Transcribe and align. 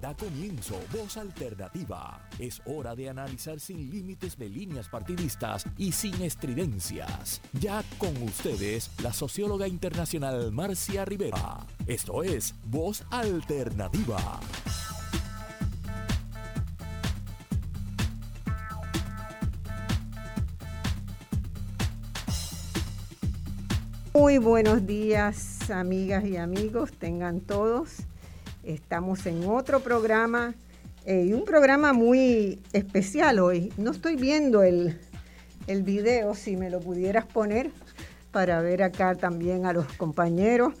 Da 0.00 0.14
comienzo 0.14 0.78
Voz 0.92 1.16
Alternativa. 1.16 2.28
Es 2.38 2.60
hora 2.66 2.94
de 2.94 3.08
analizar 3.08 3.58
sin 3.60 3.90
límites 3.90 4.36
de 4.36 4.48
líneas 4.48 4.88
partidistas 4.88 5.64
y 5.78 5.92
sin 5.92 6.20
estridencias. 6.22 7.40
Ya 7.54 7.82
con 7.96 8.14
ustedes, 8.22 8.90
la 9.02 9.12
socióloga 9.12 9.66
internacional 9.66 10.52
Marcia 10.52 11.06
Rivera. 11.06 11.66
Esto 11.86 12.22
es 12.22 12.54
Voz 12.66 13.04
Alternativa. 13.10 14.38
Muy 24.12 24.38
buenos 24.38 24.86
días, 24.86 25.70
amigas 25.70 26.24
y 26.24 26.36
amigos, 26.36 26.92
tengan 26.98 27.40
todos. 27.40 28.06
Estamos 28.66 29.24
en 29.26 29.44
otro 29.48 29.78
programa 29.78 30.52
eh, 31.04 31.26
y 31.28 31.32
un 31.34 31.44
programa 31.44 31.92
muy 31.92 32.60
especial 32.72 33.38
hoy. 33.38 33.72
No 33.76 33.92
estoy 33.92 34.16
viendo 34.16 34.64
el, 34.64 34.98
el 35.68 35.84
video, 35.84 36.34
si 36.34 36.56
me 36.56 36.68
lo 36.68 36.80
pudieras 36.80 37.26
poner 37.26 37.70
para 38.32 38.60
ver 38.62 38.82
acá 38.82 39.14
también 39.14 39.66
a 39.66 39.72
los 39.72 39.86
compañeros, 39.92 40.74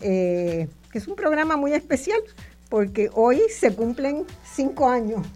eh, 0.00 0.68
que 0.92 0.98
es 0.98 1.08
un 1.08 1.16
programa 1.16 1.56
muy 1.56 1.72
especial 1.72 2.20
porque 2.68 3.10
hoy 3.14 3.40
se 3.50 3.74
cumplen 3.74 4.24
cinco 4.44 4.88
años 4.88 5.26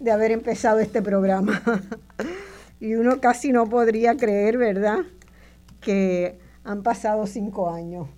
de 0.00 0.10
haber 0.10 0.32
empezado 0.32 0.80
este 0.80 1.00
programa. 1.00 1.62
y 2.80 2.96
uno 2.96 3.20
casi 3.20 3.52
no 3.52 3.68
podría 3.68 4.16
creer, 4.16 4.58
¿verdad? 4.58 5.04
Que 5.80 6.40
han 6.64 6.82
pasado 6.82 7.24
cinco 7.28 7.70
años. 7.70 8.08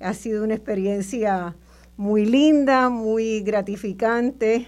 Ha 0.00 0.12
sido 0.12 0.42
una 0.42 0.54
experiencia 0.54 1.54
muy 1.96 2.26
linda, 2.26 2.88
muy 2.88 3.40
gratificante, 3.42 4.66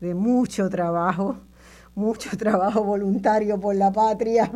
de 0.00 0.14
mucho 0.14 0.68
trabajo, 0.68 1.38
mucho 1.94 2.30
trabajo 2.38 2.84
voluntario 2.84 3.58
por 3.58 3.74
la 3.74 3.92
patria, 3.92 4.50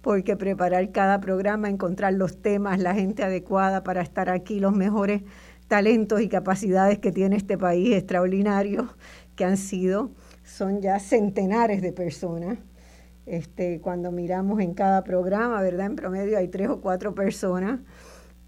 porque 0.00 0.36
preparar 0.36 0.92
cada 0.92 1.20
programa, 1.20 1.68
encontrar 1.68 2.14
los 2.14 2.40
temas, 2.40 2.78
la 2.78 2.94
gente 2.94 3.22
adecuada 3.22 3.82
para 3.82 4.00
estar 4.00 4.30
aquí, 4.30 4.60
los 4.60 4.74
mejores 4.74 5.22
talentos 5.68 6.20
y 6.20 6.28
capacidades 6.28 6.98
que 6.98 7.12
tiene 7.12 7.36
este 7.36 7.58
país 7.58 7.94
extraordinarios, 7.94 8.86
que 9.36 9.44
han 9.44 9.56
sido, 9.56 10.10
son 10.44 10.80
ya 10.80 10.98
centenares 10.98 11.82
de 11.82 11.92
personas. 11.92 12.58
Este, 13.26 13.80
cuando 13.80 14.10
miramos 14.10 14.60
en 14.60 14.74
cada 14.74 15.04
programa, 15.04 15.60
¿verdad? 15.62 15.86
En 15.86 15.96
promedio 15.96 16.38
hay 16.38 16.48
tres 16.48 16.68
o 16.68 16.80
cuatro 16.80 17.14
personas 17.14 17.80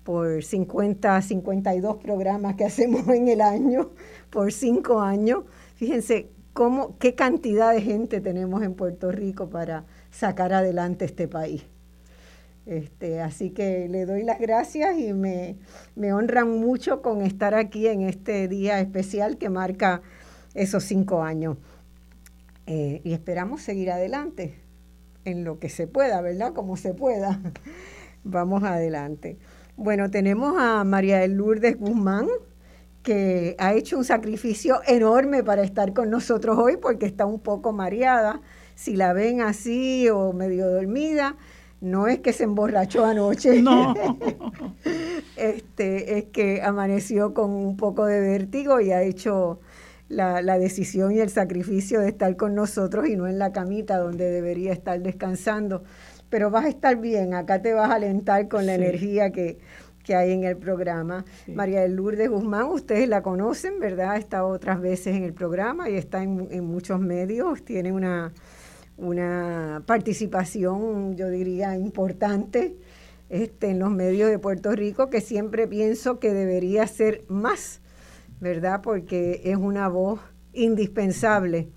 por 0.05 0.43
50, 0.43 1.23
52 1.23 1.97
programas 1.97 2.57
que 2.57 2.65
hacemos 2.65 3.07
en 3.09 3.29
el 3.29 3.41
año, 3.41 3.91
por 4.31 4.53
cinco 4.53 5.01
años. 5.01 5.45
Fíjense 5.77 6.29
cómo, 6.53 6.99
qué 6.99 7.15
cantidad 7.15 7.73
de 7.73 7.83
gente 7.83 8.21
tenemos 8.21 8.63
en 8.63 8.75
Puerto 8.75 9.13
Rico 9.13 9.49
para 9.49 9.85
sacar 10.11 10.53
adelante 10.53 11.05
este 11.05 11.29
país. 11.29 11.65
Este, 12.65 13.21
así 13.21 13.51
que 13.51 13.89
le 13.89 14.07
doy 14.07 14.23
las 14.23 14.39
gracias 14.39 14.97
y 14.97 15.13
me, 15.13 15.57
me 15.97 16.13
honran 16.13 16.61
mucho 16.61 17.03
con 17.03 17.23
estar 17.23 17.55
aquí 17.55 17.89
en 17.89 18.03
este 18.03 18.47
día 18.47 18.81
especial 18.81 19.37
que 19.37 19.51
marca 19.51 20.03
esos 20.55 20.85
cinco 20.85 21.23
años. 21.23 21.57
Eh, 22.67 23.01
y 23.03 23.13
esperamos 23.13 23.63
seguir 23.63 23.91
adelante 23.91 24.55
en 25.25 25.45
lo 25.45 25.59
que 25.59 25.69
se 25.69 25.87
pueda, 25.87 26.21
¿verdad? 26.21 26.53
Como 26.53 26.77
se 26.77 26.95
pueda. 26.95 27.41
Vamos 28.25 28.63
adelante. 28.63 29.39
Bueno, 29.77 30.11
tenemos 30.11 30.55
a 30.59 30.85
María 30.85 31.21
del 31.21 31.33
Lourdes 31.33 31.79
Guzmán, 31.79 32.29
que 33.03 33.57
ha 33.59 33.73
hecho 33.73 33.97
un 33.97 34.05
sacrificio 34.05 34.81
enorme 34.87 35.43
para 35.43 35.63
estar 35.63 35.95
con 35.95 36.11
nosotros 36.11 36.59
hoy 36.59 36.77
porque 36.77 37.07
está 37.07 37.25
un 37.25 37.41
poco 37.41 37.73
mareada. 37.73 38.43
Si 38.75 38.97
la 38.97 39.15
ven 39.15 39.41
así 39.41 40.09
o 40.11 40.33
medio 40.35 40.71
dormida, 40.71 41.37
no 41.81 42.07
es 42.07 42.21
que 42.21 42.35
se 42.35 42.45
emborrachó 42.45 43.05
anoche. 43.07 43.63
No. 43.63 43.95
este, 45.37 46.19
es 46.19 46.25
que 46.25 46.61
amaneció 46.63 47.33
con 47.33 47.51
un 47.51 47.77
poco 47.79 48.05
de 48.05 48.21
vértigo 48.21 48.79
y 48.81 48.93
ha 48.93 49.03
hecho 49.03 49.61
la, 50.09 50.43
la, 50.43 50.59
decisión 50.59 51.13
y 51.13 51.21
el 51.21 51.31
sacrificio 51.31 52.01
de 52.01 52.09
estar 52.09 52.37
con 52.37 52.55
nosotros 52.55 53.09
y 53.09 53.17
no 53.17 53.27
en 53.27 53.39
la 53.39 53.53
camita 53.53 53.97
donde 53.97 54.31
debería 54.31 54.73
estar 54.73 55.01
descansando. 55.01 55.83
Pero 56.33 56.51
vas 56.51 56.65
a 56.65 56.69
estar 56.69 56.97
bien, 56.97 57.35
acá 57.35 57.61
te 57.61 57.75
vas 57.75 57.91
a 57.91 57.97
alentar 57.97 58.49
con 58.49 58.65
la 58.65 58.75
energía 58.75 59.33
que, 59.33 59.59
que, 60.03 60.15
hay 60.15 60.33
en 60.33 60.45
el 60.45 60.57
programa. 60.57 61.27
María 61.47 61.83
del 61.83 61.97
Lourdes 61.97 62.31
Guzmán, 62.31 62.69
ustedes 62.69 63.07
la 63.07 63.23
conocen, 63.23 63.79
¿verdad? 63.79 64.13
Ha 64.13 64.17
estado 64.17 64.49
otras 64.49 64.81
veces 64.81 65.15
en 65.15 65.25
el 65.25 65.35
programa 65.35 65.91
y 65.91 65.97
está 65.97 66.23
en, 66.23 66.49
en 66.51 66.65
muchos 66.65 67.01
medios, 67.01 67.63
tiene 67.67 67.93
una, 67.93 68.33
una 68.97 69.83
participación, 69.85 71.17
yo 71.17 71.29
diría, 71.29 71.77
importante 71.77 72.79
este, 73.29 73.69
en 73.69 73.79
los 73.79 73.91
medios 73.91 74.31
de 74.31 74.39
Puerto 74.39 74.73
Rico, 74.73 75.11
que 75.11 75.21
siempre 75.21 75.69
pienso 75.69 76.19
que 76.19 76.33
debería 76.33 76.87
ser 76.87 77.25
más 77.29 77.83
¿verdad? 78.41 78.81
Porque 78.83 79.41
es 79.45 79.57
una 79.57 79.87
voz 79.87 80.19
indispensable 80.53 81.69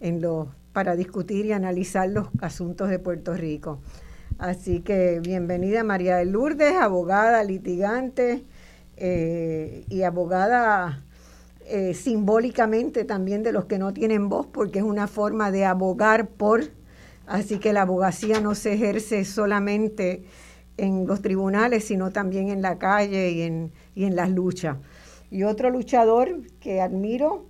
en 0.00 0.20
los, 0.20 0.48
para 0.78 0.94
discutir 0.94 1.44
y 1.44 1.50
analizar 1.50 2.08
los 2.08 2.28
asuntos 2.40 2.88
de 2.88 3.00
Puerto 3.00 3.34
Rico. 3.34 3.80
Así 4.38 4.78
que 4.78 5.18
bienvenida 5.18 5.82
María 5.82 6.18
de 6.18 6.24
Lourdes, 6.24 6.76
abogada, 6.76 7.42
litigante 7.42 8.44
eh, 8.96 9.84
y 9.88 10.02
abogada 10.02 11.04
eh, 11.66 11.94
simbólicamente 11.94 13.04
también 13.04 13.42
de 13.42 13.50
los 13.50 13.64
que 13.64 13.76
no 13.76 13.92
tienen 13.92 14.28
voz, 14.28 14.46
porque 14.46 14.78
es 14.78 14.84
una 14.84 15.08
forma 15.08 15.50
de 15.50 15.64
abogar 15.64 16.28
por, 16.28 16.62
así 17.26 17.58
que 17.58 17.72
la 17.72 17.82
abogacía 17.82 18.40
no 18.40 18.54
se 18.54 18.74
ejerce 18.74 19.24
solamente 19.24 20.22
en 20.76 21.08
los 21.08 21.22
tribunales, 21.22 21.86
sino 21.86 22.12
también 22.12 22.50
en 22.50 22.62
la 22.62 22.78
calle 22.78 23.32
y 23.32 23.42
en, 23.42 23.72
y 23.96 24.04
en 24.04 24.14
las 24.14 24.30
luchas. 24.30 24.76
Y 25.28 25.42
otro 25.42 25.70
luchador 25.70 26.40
que 26.60 26.80
admiro, 26.80 27.46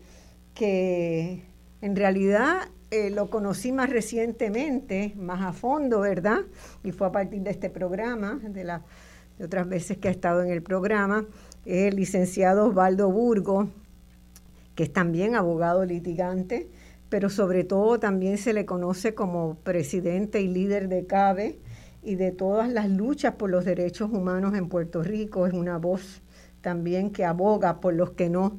que 0.55 1.45
en 1.83 1.95
realidad 1.95 2.71
eh, 2.91 3.11
lo 3.11 3.29
conocí 3.29 3.71
más 3.71 3.91
recientemente, 3.91 5.13
más 5.17 5.43
a 5.43 5.53
fondo, 5.53 6.01
¿verdad? 6.01 6.39
Y 6.83 6.93
fue 6.93 7.07
a 7.07 7.13
partir 7.13 7.43
de 7.43 7.51
este 7.51 7.69
programa, 7.69 8.41
de, 8.43 8.81
otras 9.45 9.69
veces 9.69 9.99
que 9.99 10.09
ha 10.09 10.11
estado 10.11 10.43
en 10.43 10.51
el 10.51 10.63
programa, 10.63 11.27
el 11.67 11.97
licenciado 11.97 12.67
Osvaldo 12.67 13.11
Burgo, 13.11 13.69
que 14.75 14.85
es 14.85 14.93
también 14.93 15.35
abogado 15.35 15.85
litigante, 15.85 16.71
pero 17.11 17.29
sobre 17.29 17.63
todo 17.63 18.01
también 18.01 18.39
se 18.39 18.55
le 18.55 18.65
conoce 18.65 19.15
como 19.15 19.57
presidente 19.57 20.41
y 20.41 20.49
líder 20.49 20.89
de 20.89 21.05
CABE 21.05 21.59
y 22.03 22.15
de 22.15 22.31
todas 22.31 22.71
las 22.71 22.89
luchas 22.89 23.35
por 23.35 23.51
los 23.51 23.67
derechos 23.67 24.11
humanos 24.11 24.55
en 24.55 24.71
Puerto 24.71 25.03
Rico. 25.03 25.47
Es 25.47 25.53
una 25.53 25.77
voz 25.77 26.23
también 26.63 27.11
que 27.11 27.27
aboga 27.27 27.81
por 27.81 27.93
los 27.93 28.13
que 28.13 28.31
no, 28.31 28.59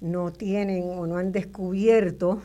no 0.00 0.32
tienen 0.32 0.90
o 0.90 1.06
no 1.06 1.18
han 1.18 1.30
descubierto 1.30 2.40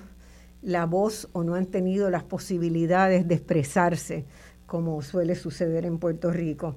la 0.65 0.85
voz 0.85 1.29
o 1.31 1.43
no 1.43 1.55
han 1.55 1.67
tenido 1.67 2.09
las 2.09 2.23
posibilidades 2.23 3.27
de 3.27 3.35
expresarse, 3.35 4.25
como 4.65 5.01
suele 5.03 5.35
suceder 5.35 5.85
en 5.85 5.99
Puerto 5.99 6.31
Rico. 6.31 6.75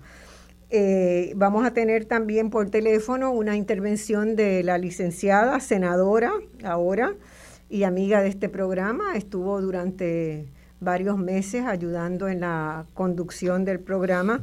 Eh, 0.71 1.32
vamos 1.34 1.65
a 1.66 1.72
tener 1.72 2.04
también 2.04 2.50
por 2.50 2.69
teléfono 2.69 3.32
una 3.32 3.56
intervención 3.56 4.37
de 4.37 4.62
la 4.62 4.76
licenciada 4.76 5.59
senadora 5.60 6.32
ahora 6.62 7.15
y 7.71 7.84
amiga 7.84 8.21
de 8.21 8.28
este 8.28 8.50
programa. 8.50 9.16
Estuvo 9.16 9.60
durante 9.62 10.47
varios 10.81 11.16
meses 11.16 11.65
ayudando 11.65 12.28
en 12.28 12.41
la 12.41 12.84
conducción 12.93 13.65
del 13.65 13.81
programa. 13.81 14.43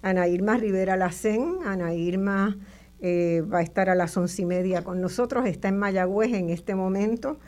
Ana 0.00 0.26
Irma 0.26 0.56
Rivera 0.56 0.96
Lacén, 0.96 1.58
Ana 1.66 1.92
Irma 1.92 2.56
eh, 3.00 3.42
va 3.52 3.58
a 3.58 3.62
estar 3.62 3.90
a 3.90 3.94
las 3.94 4.16
once 4.16 4.40
y 4.40 4.46
media 4.46 4.82
con 4.82 5.02
nosotros, 5.02 5.46
está 5.46 5.68
en 5.68 5.76
Mayagüez 5.76 6.32
en 6.32 6.48
este 6.48 6.74
momento, 6.74 7.38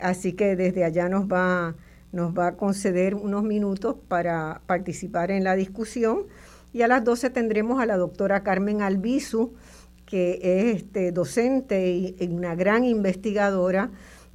así 0.00 0.32
que 0.32 0.56
desde 0.56 0.84
allá 0.84 1.08
nos 1.08 1.26
va, 1.26 1.74
nos 2.12 2.36
va 2.36 2.48
a 2.48 2.56
conceder 2.56 3.14
unos 3.14 3.42
minutos 3.42 3.96
para 4.08 4.62
participar 4.66 5.30
en 5.30 5.44
la 5.44 5.54
discusión. 5.54 6.24
Y 6.72 6.82
a 6.82 6.88
las 6.88 7.04
12 7.04 7.30
tendremos 7.30 7.80
a 7.80 7.86
la 7.86 7.96
doctora 7.96 8.42
Carmen 8.42 8.82
Albizu, 8.82 9.54
que 10.06 10.40
es 10.42 10.82
este, 10.82 11.12
docente 11.12 11.90
y, 11.90 12.16
y 12.18 12.28
una 12.28 12.54
gran 12.54 12.84
investigadora 12.84 13.90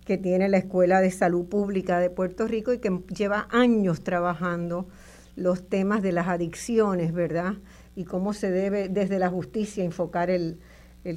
que 0.06 0.17
tiene 0.17 0.50
la 0.50 0.57
Escuela 0.57 1.01
de 1.01 1.11
Salud 1.11 1.45
Pública 1.45 2.00
de 2.00 2.09
Puerto 2.09 2.47
Rico 2.47 2.73
y 2.73 2.79
que 2.79 3.01
lleva 3.15 3.47
años 3.51 4.01
trabajando 4.01 4.88
los 5.35 5.69
temas 5.69 6.01
de 6.01 6.12
las 6.12 6.27
adicciones, 6.27 7.13
¿verdad? 7.13 7.55
y 8.00 8.05
cómo 8.05 8.31
se 8.31 8.50
debe 8.50 8.88
desde 8.88 9.19
la 9.19 9.29
justicia 9.29 9.83
enfocar 9.83 10.29
el, 10.29 10.57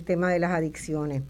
tema 0.05 0.33
de 0.33 0.41
las 0.41 0.51
adicciones. 0.51 1.23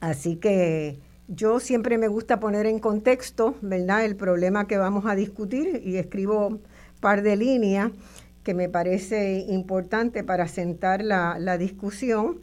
Así 0.00 0.36
que 0.36 0.98
yo 1.28 1.60
siempre 1.60 1.98
me 1.98 2.08
gusta 2.08 2.40
poner 2.40 2.66
en 2.66 2.78
contexto, 2.78 3.54
¿verdad?, 3.62 4.04
el 4.04 4.16
problema 4.16 4.66
que 4.66 4.76
vamos 4.76 5.06
a 5.06 5.14
discutir 5.14 5.82
y 5.84 5.96
escribo 5.96 6.48
un 6.48 6.62
par 7.00 7.22
de 7.22 7.36
líneas 7.36 7.90
que 8.42 8.54
me 8.54 8.68
parece 8.68 9.46
importante 9.48 10.22
para 10.22 10.46
sentar 10.48 11.02
la, 11.02 11.58
discusión. 11.58 12.40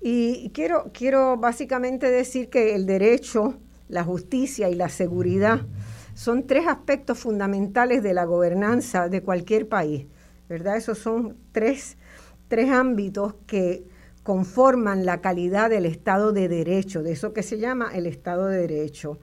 Y 0.00 0.50
quiero, 0.50 0.90
quiero 0.92 1.36
básicamente 1.38 2.10
decir 2.10 2.50
que 2.50 2.74
el 2.74 2.86
derecho, 2.86 3.54
la 3.88 4.04
justicia 4.04 4.68
y 4.68 4.74
la 4.74 4.88
seguridad 4.88 5.62
son 6.14 6.46
tres 6.46 6.66
aspectos 6.66 7.18
fundamentales 7.18 8.02
de 8.02 8.12
la 8.12 8.24
gobernanza 8.24 9.08
de 9.08 9.22
cualquier 9.22 9.68
país, 9.68 10.06
¿verdad? 10.48 10.76
Esos 10.76 10.98
son 10.98 11.36
tres, 11.52 11.96
tres 12.48 12.70
ámbitos 12.70 13.34
que 13.46 13.84
conforman 14.22 15.06
la 15.06 15.20
calidad 15.20 15.70
del 15.70 15.86
Estado 15.86 16.32
de 16.32 16.48
Derecho, 16.48 17.02
de 17.02 17.12
eso 17.12 17.32
que 17.32 17.42
se 17.42 17.58
llama 17.58 17.90
el 17.94 18.06
Estado 18.06 18.46
de 18.46 18.58
Derecho. 18.66 19.18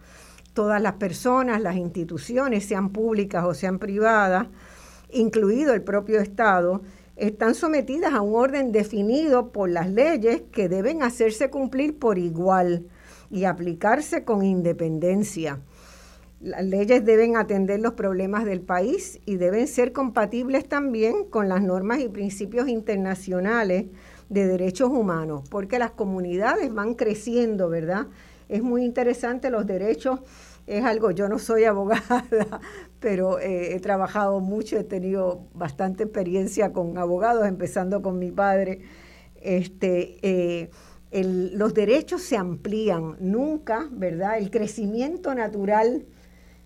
Todas 0.53 0.81
las 0.81 0.93
personas, 0.93 1.61
las 1.61 1.75
instituciones, 1.75 2.65
sean 2.65 2.89
públicas 2.89 3.43
o 3.45 3.53
sean 3.53 3.77
privadas, 3.79 4.47
incluido 5.11 5.73
el 5.73 5.83
propio 5.83 6.19
Estado, 6.19 6.81
están 7.15 7.55
sometidas 7.55 8.13
a 8.13 8.21
un 8.21 8.35
orden 8.35 8.71
definido 8.71 9.51
por 9.51 9.69
las 9.69 9.89
leyes 9.89 10.43
que 10.51 10.69
deben 10.69 11.03
hacerse 11.03 11.49
cumplir 11.49 11.97
por 11.97 12.17
igual 12.17 12.85
y 13.29 13.45
aplicarse 13.45 14.23
con 14.23 14.43
independencia. 14.43 15.61
Las 16.39 16.63
leyes 16.63 17.03
deben 17.03 17.35
atender 17.35 17.79
los 17.79 17.93
problemas 17.93 18.45
del 18.45 18.61
país 18.61 19.19
y 19.25 19.37
deben 19.37 19.67
ser 19.67 19.91
compatibles 19.91 20.67
también 20.67 21.25
con 21.25 21.49
las 21.49 21.63
normas 21.63 21.99
y 21.99 22.09
principios 22.09 22.67
internacionales 22.67 23.85
de 24.29 24.47
derechos 24.47 24.89
humanos, 24.89 25.43
porque 25.49 25.79
las 25.79 25.91
comunidades 25.91 26.73
van 26.73 26.95
creciendo, 26.95 27.69
¿verdad? 27.69 28.07
Es 28.49 28.61
muy 28.61 28.83
interesante 28.83 29.49
los 29.49 29.65
derechos, 29.65 30.19
es 30.67 30.83
algo, 30.83 31.11
yo 31.11 31.29
no 31.29 31.39
soy 31.39 31.63
abogada, 31.65 32.25
pero 32.99 33.39
eh, 33.39 33.75
he 33.75 33.79
trabajado 33.79 34.39
mucho, 34.39 34.77
he 34.77 34.83
tenido 34.83 35.47
bastante 35.53 36.03
experiencia 36.03 36.73
con 36.73 36.97
abogados, 36.97 37.47
empezando 37.47 38.01
con 38.01 38.19
mi 38.19 38.31
padre. 38.31 38.81
Este, 39.41 40.17
eh, 40.21 40.69
los 41.11 41.73
derechos 41.73 42.21
se 42.21 42.35
amplían, 42.35 43.15
nunca, 43.19 43.87
¿verdad? 43.91 44.37
El 44.37 44.51
crecimiento 44.51 45.33
natural 45.33 46.05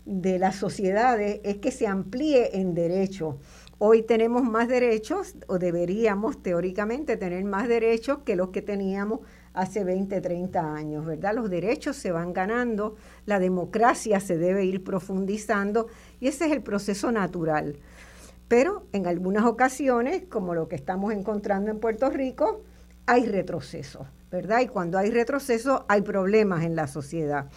de 0.05 0.39
las 0.39 0.55
sociedades 0.55 1.39
es 1.43 1.57
que 1.57 1.71
se 1.71 1.85
amplíe 1.85 2.59
en 2.59 2.73
derechos. 2.73 3.35
Hoy 3.83 4.03
tenemos 4.03 4.43
más 4.43 4.67
derechos, 4.67 5.33
o 5.47 5.57
deberíamos 5.57 6.43
teóricamente 6.43 7.17
tener 7.17 7.43
más 7.45 7.67
derechos 7.67 8.19
que 8.19 8.35
los 8.35 8.49
que 8.49 8.61
teníamos 8.61 9.21
hace 9.55 9.83
20, 9.83 10.21
30 10.21 10.75
años, 10.75 11.03
¿verdad? 11.03 11.33
Los 11.33 11.49
derechos 11.49 11.95
se 11.95 12.11
van 12.11 12.31
ganando, 12.31 12.95
la 13.25 13.39
democracia 13.39 14.19
se 14.19 14.37
debe 14.37 14.65
ir 14.65 14.83
profundizando 14.83 15.87
y 16.19 16.27
ese 16.27 16.45
es 16.45 16.51
el 16.51 16.61
proceso 16.61 17.11
natural. 17.11 17.79
Pero 18.47 18.85
en 18.91 19.07
algunas 19.07 19.45
ocasiones, 19.45 20.25
como 20.29 20.53
lo 20.53 20.67
que 20.67 20.75
estamos 20.75 21.11
encontrando 21.11 21.71
en 21.71 21.79
Puerto 21.79 22.11
Rico, 22.11 22.61
hay 23.07 23.25
retroceso, 23.25 24.05
¿verdad? 24.29 24.59
Y 24.59 24.67
cuando 24.67 24.99
hay 24.99 25.09
retroceso 25.09 25.87
hay 25.89 26.03
problemas 26.03 26.63
en 26.65 26.75
la 26.75 26.85
sociedad. 26.85 27.49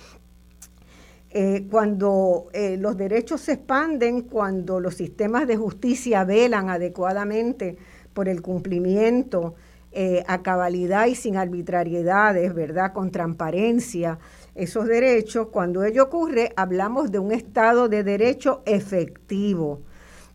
Eh, 1.37 1.67
cuando 1.69 2.47
eh, 2.53 2.77
los 2.77 2.97
derechos 2.97 3.41
se 3.41 3.55
expanden, 3.55 4.21
cuando 4.21 4.79
los 4.79 4.95
sistemas 4.95 5.49
de 5.49 5.57
justicia 5.57 6.23
velan 6.23 6.71
adecuadamente 6.71 7.77
por 8.13 8.29
el 8.29 8.41
cumplimiento 8.41 9.57
eh, 9.91 10.23
a 10.29 10.45
cabalidad 10.45 11.07
y 11.07 11.17
sin 11.17 11.37
arbitrariedades, 11.37 12.55
¿verdad? 12.55 12.93
Con 12.93 13.11
transparencia, 13.11 14.21
esos 14.55 14.87
derechos, 14.87 15.49
cuando 15.49 15.83
ello 15.83 16.05
ocurre, 16.05 16.53
hablamos 16.55 17.11
de 17.11 17.19
un 17.19 17.33
Estado 17.33 17.89
de 17.89 18.05
derecho 18.05 18.63
efectivo, 18.65 19.83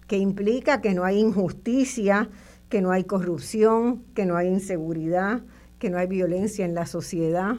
que 0.06 0.18
implica 0.18 0.82
que 0.82 0.94
no 0.94 1.06
hay 1.06 1.20
injusticia, 1.20 2.30
que 2.68 2.82
no 2.82 2.92
hay 2.92 3.06
corrupción, 3.06 4.04
que 4.14 4.26
no 4.26 4.36
hay 4.36 4.50
inseguridad, 4.50 5.44
que 5.78 5.90
no 5.90 5.98
hay 5.98 6.08
violencia 6.08 6.66
en 6.66 6.76
la 6.76 6.86
sociedad. 6.86 7.56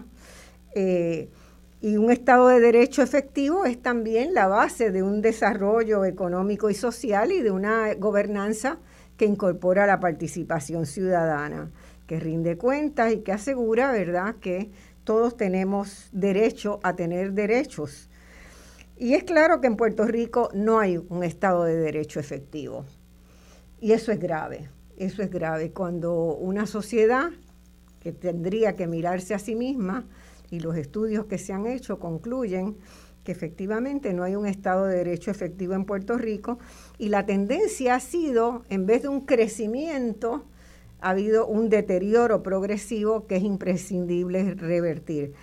Y 1.82 1.96
un 1.96 2.10
Estado 2.10 2.48
de 2.48 2.60
Derecho 2.60 3.02
efectivo 3.02 3.64
es 3.64 3.80
también 3.80 4.34
la 4.34 4.46
base 4.48 4.90
de 4.90 5.02
un 5.02 5.22
desarrollo 5.22 6.04
económico 6.04 6.68
y 6.68 6.74
social 6.74 7.32
y 7.32 7.40
de 7.40 7.50
una 7.50 7.94
gobernanza 7.94 8.78
que 9.16 9.24
incorpora 9.24 9.86
la 9.86 9.98
participación 9.98 10.84
ciudadana, 10.84 11.70
que 12.06 12.20
rinde 12.20 12.58
cuentas 12.58 13.12
y 13.12 13.20
que 13.20 13.32
asegura, 13.32 13.92
¿verdad?, 13.92 14.36
que 14.40 14.70
todos 15.04 15.38
tenemos 15.38 16.10
derecho 16.12 16.80
a 16.82 16.96
tener 16.96 17.32
derechos. 17.32 18.10
Y 18.98 19.14
es 19.14 19.24
claro 19.24 19.62
que 19.62 19.66
en 19.66 19.76
Puerto 19.76 20.04
Rico 20.04 20.50
no 20.52 20.80
hay 20.80 20.98
un 20.98 21.24
Estado 21.24 21.64
de 21.64 21.76
Derecho 21.76 22.20
efectivo. 22.20 22.84
Y 23.80 23.92
eso 23.92 24.12
es 24.12 24.20
grave, 24.20 24.68
eso 24.98 25.22
es 25.22 25.30
grave. 25.30 25.70
Cuando 25.70 26.34
una 26.34 26.66
sociedad 26.66 27.30
que 28.00 28.12
tendría 28.12 28.76
que 28.76 28.86
mirarse 28.86 29.32
a 29.32 29.38
sí 29.38 29.54
misma, 29.54 30.06
y 30.50 30.61
los 30.61 30.76
estudios 30.76 31.26
que 31.26 31.38
se 31.38 31.52
han 31.52 31.67
hecho 31.67 31.99
concluyen 31.99 32.76
que 33.25 33.32
efectivamente 33.32 34.14
no 34.14 34.23
hay 34.23 34.35
un 34.35 34.47
Estado 34.47 34.87
de 34.87 34.97
Derecho 34.97 35.31
efectivo 35.31 35.75
en 35.75 35.85
Puerto 35.85 36.17
Rico 36.17 36.58
y 36.99 37.08
la 37.08 37.26
tendencia 37.26 37.94
ha 37.94 38.00
sido, 38.00 38.64
en 38.70 38.87
vez 38.87 39.02
de 39.02 39.08
un 39.08 39.26
crecimiento, 39.26 40.44
ha 41.00 41.11
habido 41.11 41.47
un 41.47 41.69
deterioro 41.69 42.43
progresivo 42.43 43.26
que 43.26 43.37
es 43.37 43.43
imprescindible 43.43 44.55
revertir. 44.55 45.35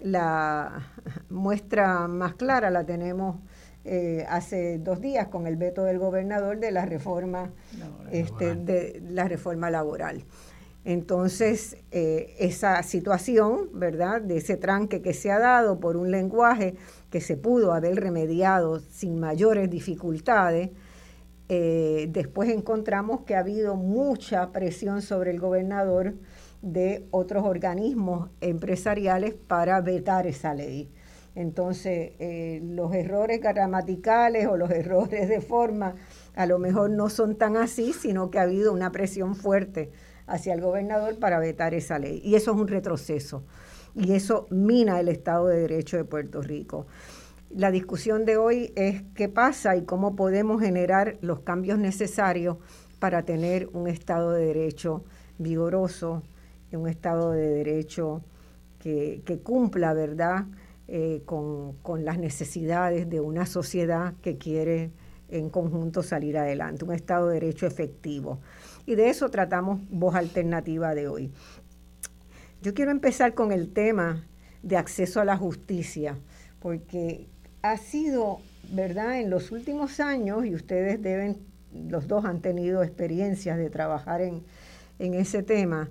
La 0.00 0.90
muestra 1.30 2.06
más 2.08 2.34
clara 2.34 2.70
la 2.70 2.84
tenemos 2.84 3.36
eh, 3.84 4.26
hace 4.28 4.78
dos 4.78 5.00
días 5.00 5.28
con 5.28 5.46
el 5.46 5.56
veto 5.56 5.84
del 5.84 5.98
gobernador 5.98 6.58
de 6.58 6.70
la 6.72 6.84
reforma, 6.86 7.52
este, 8.10 8.56
de 8.56 9.00
la 9.08 9.28
reforma 9.28 9.70
laboral. 9.70 10.24
Entonces, 10.86 11.78
eh, 11.90 12.36
esa 12.38 12.80
situación, 12.84 13.70
¿verdad?, 13.72 14.22
de 14.22 14.36
ese 14.36 14.56
tranque 14.56 15.02
que 15.02 15.14
se 15.14 15.32
ha 15.32 15.40
dado 15.40 15.80
por 15.80 15.96
un 15.96 16.12
lenguaje 16.12 16.76
que 17.10 17.20
se 17.20 17.36
pudo 17.36 17.72
haber 17.72 17.96
remediado 17.96 18.78
sin 18.78 19.18
mayores 19.18 19.68
dificultades, 19.68 20.70
eh, 21.48 22.06
después 22.12 22.50
encontramos 22.50 23.22
que 23.22 23.34
ha 23.34 23.40
habido 23.40 23.74
mucha 23.74 24.52
presión 24.52 25.02
sobre 25.02 25.32
el 25.32 25.40
gobernador 25.40 26.14
de 26.62 27.04
otros 27.10 27.44
organismos 27.44 28.30
empresariales 28.40 29.34
para 29.34 29.80
vetar 29.80 30.28
esa 30.28 30.54
ley. 30.54 30.88
Entonces, 31.34 32.12
eh, 32.20 32.60
los 32.62 32.94
errores 32.94 33.40
gramaticales 33.40 34.46
o 34.46 34.56
los 34.56 34.70
errores 34.70 35.28
de 35.28 35.40
forma 35.40 35.96
a 36.36 36.46
lo 36.46 36.60
mejor 36.60 36.90
no 36.90 37.10
son 37.10 37.34
tan 37.34 37.56
así, 37.56 37.92
sino 37.92 38.30
que 38.30 38.38
ha 38.38 38.42
habido 38.42 38.72
una 38.72 38.92
presión 38.92 39.34
fuerte 39.34 39.90
hacia 40.26 40.54
el 40.54 40.60
gobernador 40.60 41.18
para 41.18 41.38
vetar 41.38 41.74
esa 41.74 41.98
ley. 41.98 42.20
Y 42.24 42.34
eso 42.34 42.52
es 42.52 42.56
un 42.58 42.68
retroceso. 42.68 43.44
Y 43.94 44.12
eso 44.12 44.46
mina 44.50 45.00
el 45.00 45.08
Estado 45.08 45.46
de 45.46 45.60
Derecho 45.60 45.96
de 45.96 46.04
Puerto 46.04 46.42
Rico. 46.42 46.86
La 47.50 47.70
discusión 47.70 48.24
de 48.24 48.36
hoy 48.36 48.72
es 48.76 49.02
qué 49.14 49.28
pasa 49.28 49.76
y 49.76 49.82
cómo 49.82 50.16
podemos 50.16 50.60
generar 50.60 51.16
los 51.20 51.40
cambios 51.40 51.78
necesarios 51.78 52.58
para 52.98 53.22
tener 53.22 53.68
un 53.72 53.86
Estado 53.86 54.32
de 54.32 54.46
Derecho 54.46 55.04
vigoroso, 55.38 56.22
un 56.72 56.88
Estado 56.88 57.32
de 57.32 57.48
Derecho 57.48 58.22
que, 58.78 59.40
cumpla, 59.42 59.94
¿verdad?, 59.94 60.44
eh, 60.88 61.22
con, 61.24 61.72
con 61.82 62.04
las 62.04 62.18
necesidades 62.18 63.08
de 63.10 63.20
una 63.20 63.44
sociedad 63.46 64.14
que 64.22 64.38
quiere 64.38 64.92
en 65.28 65.50
conjunto 65.50 66.04
salir 66.04 66.38
adelante, 66.38 66.84
un 66.84 66.92
Estado 66.92 67.28
de 67.28 67.40
Derecho 67.40 67.66
efectivo. 67.66 68.40
Y 68.86 68.94
de 68.94 69.10
eso 69.10 69.28
tratamos 69.30 69.80
Voz 69.90 70.14
Alternativa 70.14 70.94
de 70.94 71.08
hoy. 71.08 71.32
Yo 72.62 72.72
quiero 72.72 72.92
empezar 72.92 73.34
con 73.34 73.50
el 73.50 73.72
tema 73.72 74.24
de 74.62 74.76
acceso 74.76 75.20
a 75.20 75.24
la 75.24 75.36
justicia, 75.36 76.16
porque 76.60 77.26
ha 77.62 77.76
sido, 77.76 78.38
¿verdad?, 78.70 79.20
en 79.20 79.28
los 79.28 79.50
últimos 79.50 79.98
años, 79.98 80.46
y 80.46 80.54
ustedes 80.54 81.02
deben, 81.02 81.38
los 81.72 82.06
dos 82.06 82.24
han 82.24 82.40
tenido 82.40 82.84
experiencias 82.84 83.58
de 83.58 83.70
trabajar 83.70 84.20
en, 84.20 84.44
ese 84.98 85.42
tema, 85.42 85.90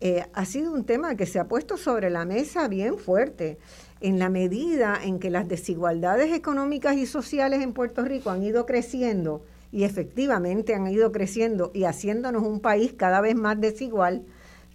eh, 0.00 0.24
ha 0.34 0.44
sido 0.44 0.72
un 0.72 0.84
tema 0.84 1.16
que 1.16 1.24
se 1.24 1.38
ha 1.38 1.48
puesto 1.48 1.78
sobre 1.78 2.10
la 2.10 2.26
mesa 2.26 2.68
bien 2.68 2.98
fuerte 2.98 3.58
en 4.00 4.18
la 4.18 4.28
medida 4.28 5.00
en 5.02 5.18
que 5.18 5.30
las 5.30 5.48
desigualdades 5.48 6.32
económicas 6.34 6.96
y 6.96 7.06
sociales 7.06 7.62
en 7.62 7.72
Puerto 7.72 8.04
Rico 8.04 8.28
han 8.28 8.42
ido 8.42 8.66
creciendo 8.66 9.42
y 9.72 9.84
efectivamente 9.84 10.74
han 10.74 10.86
ido 10.86 11.12
creciendo 11.12 11.70
y 11.74 11.84
haciéndonos 11.84 12.42
un 12.42 12.60
país 12.60 12.94
cada 12.94 13.20
vez 13.20 13.34
más 13.34 13.60
desigual, 13.60 14.24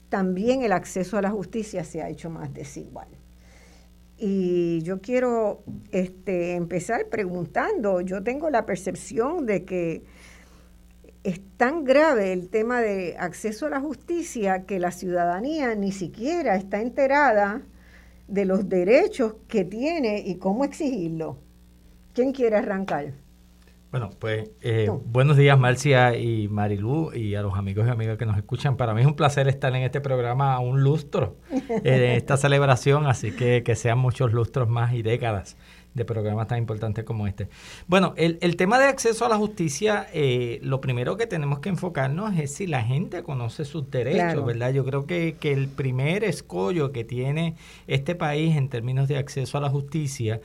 también 0.10 0.62
el 0.62 0.74
acceso 0.74 1.17
a 1.17 1.21
la 1.21 1.31
justicia 1.31 1.83
se 1.83 2.01
ha 2.01 2.10
hecho 2.10 2.29
más 2.29 2.53
desigual. 2.53 3.07
Y 4.17 4.81
yo 4.83 5.01
quiero 5.01 5.63
este, 5.91 6.55
empezar 6.55 7.07
preguntando, 7.10 8.01
yo 8.01 8.21
tengo 8.21 8.50
la 8.50 8.65
percepción 8.65 9.48
de 9.48 9.65
que 9.65 10.03
es 11.24 11.41
tan 11.57 11.83
grave 11.83 12.33
el 12.33 12.50
tema 12.50 12.81
de 12.81 13.15
acceso 13.17 13.67
a 13.67 13.69
la 13.69 13.79
justicia 13.79 14.65
que 14.65 14.79
la 14.79 14.91
ciudadanía 14.91 15.75
ni 15.75 15.91
siquiera 15.91 16.55
está 16.55 16.81
enterada 16.81 17.62
de 18.27 18.45
los 18.45 18.69
derechos 18.69 19.36
que 19.48 19.65
tiene 19.65 20.19
y 20.19 20.36
cómo 20.36 20.65
exigirlo. 20.65 21.38
¿Quién 22.13 22.31
quiere 22.31 22.57
arrancar? 22.57 23.13
Bueno, 23.91 24.10
pues 24.19 24.50
eh, 24.62 24.89
buenos 25.03 25.36
días 25.36 25.60
Marcia 25.60 26.17
y 26.17 26.48
Marilú 26.48 27.12
y 27.13 27.36
a 27.36 27.41
los 27.41 27.57
amigos 27.57 27.86
y 27.86 27.89
amigas 27.89 28.17
que 28.17 28.25
nos 28.25 28.38
escuchan. 28.38 28.77
Para 28.77 28.93
mí 28.93 29.01
es 29.01 29.07
un 29.07 29.17
placer 29.17 29.50
estar 29.50 29.75
en 29.75 29.83
este 29.83 30.00
programa 30.00 30.53
a 30.53 30.60
un 30.60 30.81
lustro, 30.81 31.36
en 31.69 32.01
esta 32.03 32.38
celebración, 32.38 33.05
así 33.05 33.33
que 33.33 33.63
que 33.63 33.75
sean 33.75 34.00
muchos 34.00 34.31
lustros 34.31 34.69
más 34.69 34.93
y 34.93 35.01
décadas 35.01 35.57
de 35.93 36.05
programas 36.05 36.48
tan 36.48 36.57
importantes 36.57 37.03
como 37.03 37.27
este. 37.27 37.50
Bueno, 37.88 38.13
el, 38.15 38.38
el 38.39 38.55
tema 38.55 38.79
de 38.79 38.86
acceso 38.86 39.25
a 39.25 39.29
la 39.29 39.36
justicia, 39.36 40.07
eh, 40.13 40.60
lo 40.63 40.79
primero 40.79 41.17
que 41.17 41.27
tenemos 41.27 41.60
que 41.60 41.67
enfocarnos 41.67 42.38
es 42.39 42.53
si 42.53 42.67
la 42.67 42.83
gente 42.83 43.24
conoce 43.24 43.65
sus 43.65 43.91
derechos, 43.91 44.45
¿verdad? 44.45 44.71
Yo 44.71 44.86
creo 44.86 45.05
que, 45.05 45.36
que 45.38 45.51
el 45.51 45.67
primer 45.67 46.24
escollo 46.24 46.93
que 46.93 47.03
tiene 47.03 47.55
este 47.88 48.15
país 48.15 48.55
en 48.55 48.69
términos 48.69 49.10
de 49.10 49.17
acceso 49.17 49.57
a 49.57 49.62
la 49.62 49.69
justicia 49.69 50.39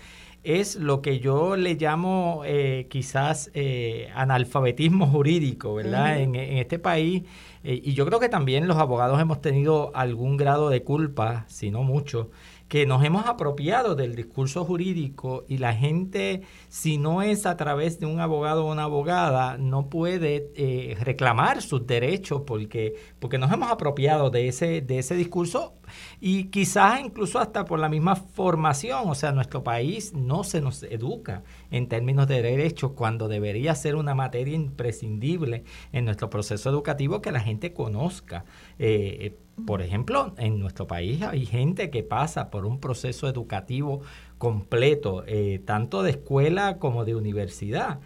es 0.47 0.77
lo 0.77 1.03
que 1.03 1.19
yo 1.19 1.57
le 1.57 1.75
llamo 1.75 2.43
eh, 2.45 2.87
quizás 2.89 3.51
eh, 3.53 4.09
analfabetismo 4.15 5.07
jurídico, 5.11 5.75
¿verdad? 5.75 6.21
en, 6.21 6.37
en, 6.37 6.59
este 6.59 6.79
país, 6.79 7.25
eh, 7.65 7.81
y 7.83 7.95
yo 7.95 8.07
creo 8.07 8.21
que 8.21 8.29
también 8.29 8.69
los 8.69 8.77
abogados 8.77 9.21
hemos 9.21 9.41
tenido 9.41 9.91
algún 9.95 10.37
grado 10.37 10.71
de 10.71 10.85
culpa, 10.85 11.45
si 11.49 11.73
no 11.73 11.83
mucho, 11.83 12.31
que 12.69 12.85
nos 12.85 13.05
hemos 13.05 13.27
apropiado 13.27 13.95
del 13.95 14.17
discurso 14.17 14.65
jurídico 14.65 15.45
y 15.49 15.59
la 15.59 15.73
gente, 15.73 16.43
si 16.69 16.99
no 16.99 17.23
es 17.23 17.47
a 17.47 17.57
través 17.57 18.01
de 18.01 18.07
un 18.07 18.19
abogado 18.19 18.67
o 18.67 18.73
una 18.73 18.85
abogada, 18.85 19.57
no 19.57 19.89
puede 19.89 20.51
eh, 20.57 20.97
reclamar 21.01 21.63
sus 21.63 21.87
derechos 21.87 22.43
porque, 22.45 22.95
porque 23.21 23.39
nos 23.39 23.53
hemos 23.53 23.71
apropiado 23.71 24.31
de 24.31 24.49
ese, 24.49 24.81
de 24.81 24.99
ese 24.99 25.15
discurso 25.15 25.75
y 26.21 26.45
quizás 26.45 27.01
incluso 27.01 27.39
hasta 27.39 27.65
por 27.65 27.79
la 27.79 27.89
misma 27.89 28.17
formación, 28.17 29.09
o 29.09 29.15
sea, 29.15 29.31
nuestro 29.31 29.63
país 29.63 30.13
no 30.13 30.43
se 30.43 30.61
nos 30.61 30.83
educa 30.83 31.45
en 31.71 31.89
términos 31.89 32.27
de 32.27 32.43
derechos 32.43 32.93
cuando 32.93 33.29
debería 33.29 33.77
ser 33.77 33.95
una 33.95 34.17
materia 34.17 34.57
imprescindible 34.57 35.63
en 35.93 36.05
nuestro 36.05 36.31
proceso 36.31 36.69
educativo 36.69 37.21
que 37.21 37.31
la 37.31 37.41
gente 37.41 37.73
conozca. 37.73 38.45
Eh, 38.79 39.39
por 39.65 39.81
ejemplo, 39.81 40.35
en 40.37 40.59
nuestro 40.59 40.87
país 40.87 41.23
hay 41.23 41.47
gente 41.47 41.89
que 41.91 42.03
pasa 42.03 42.51
por 42.51 42.67
un 42.67 42.79
proceso 42.79 43.29
educativo 43.29 44.03
completo, 44.37 45.25
eh, 45.27 45.63
tanto 45.65 46.03
de 46.03 46.11
escuela 46.11 46.79
como 46.79 47.05
de 47.05 47.15
universidad, 47.15 48.01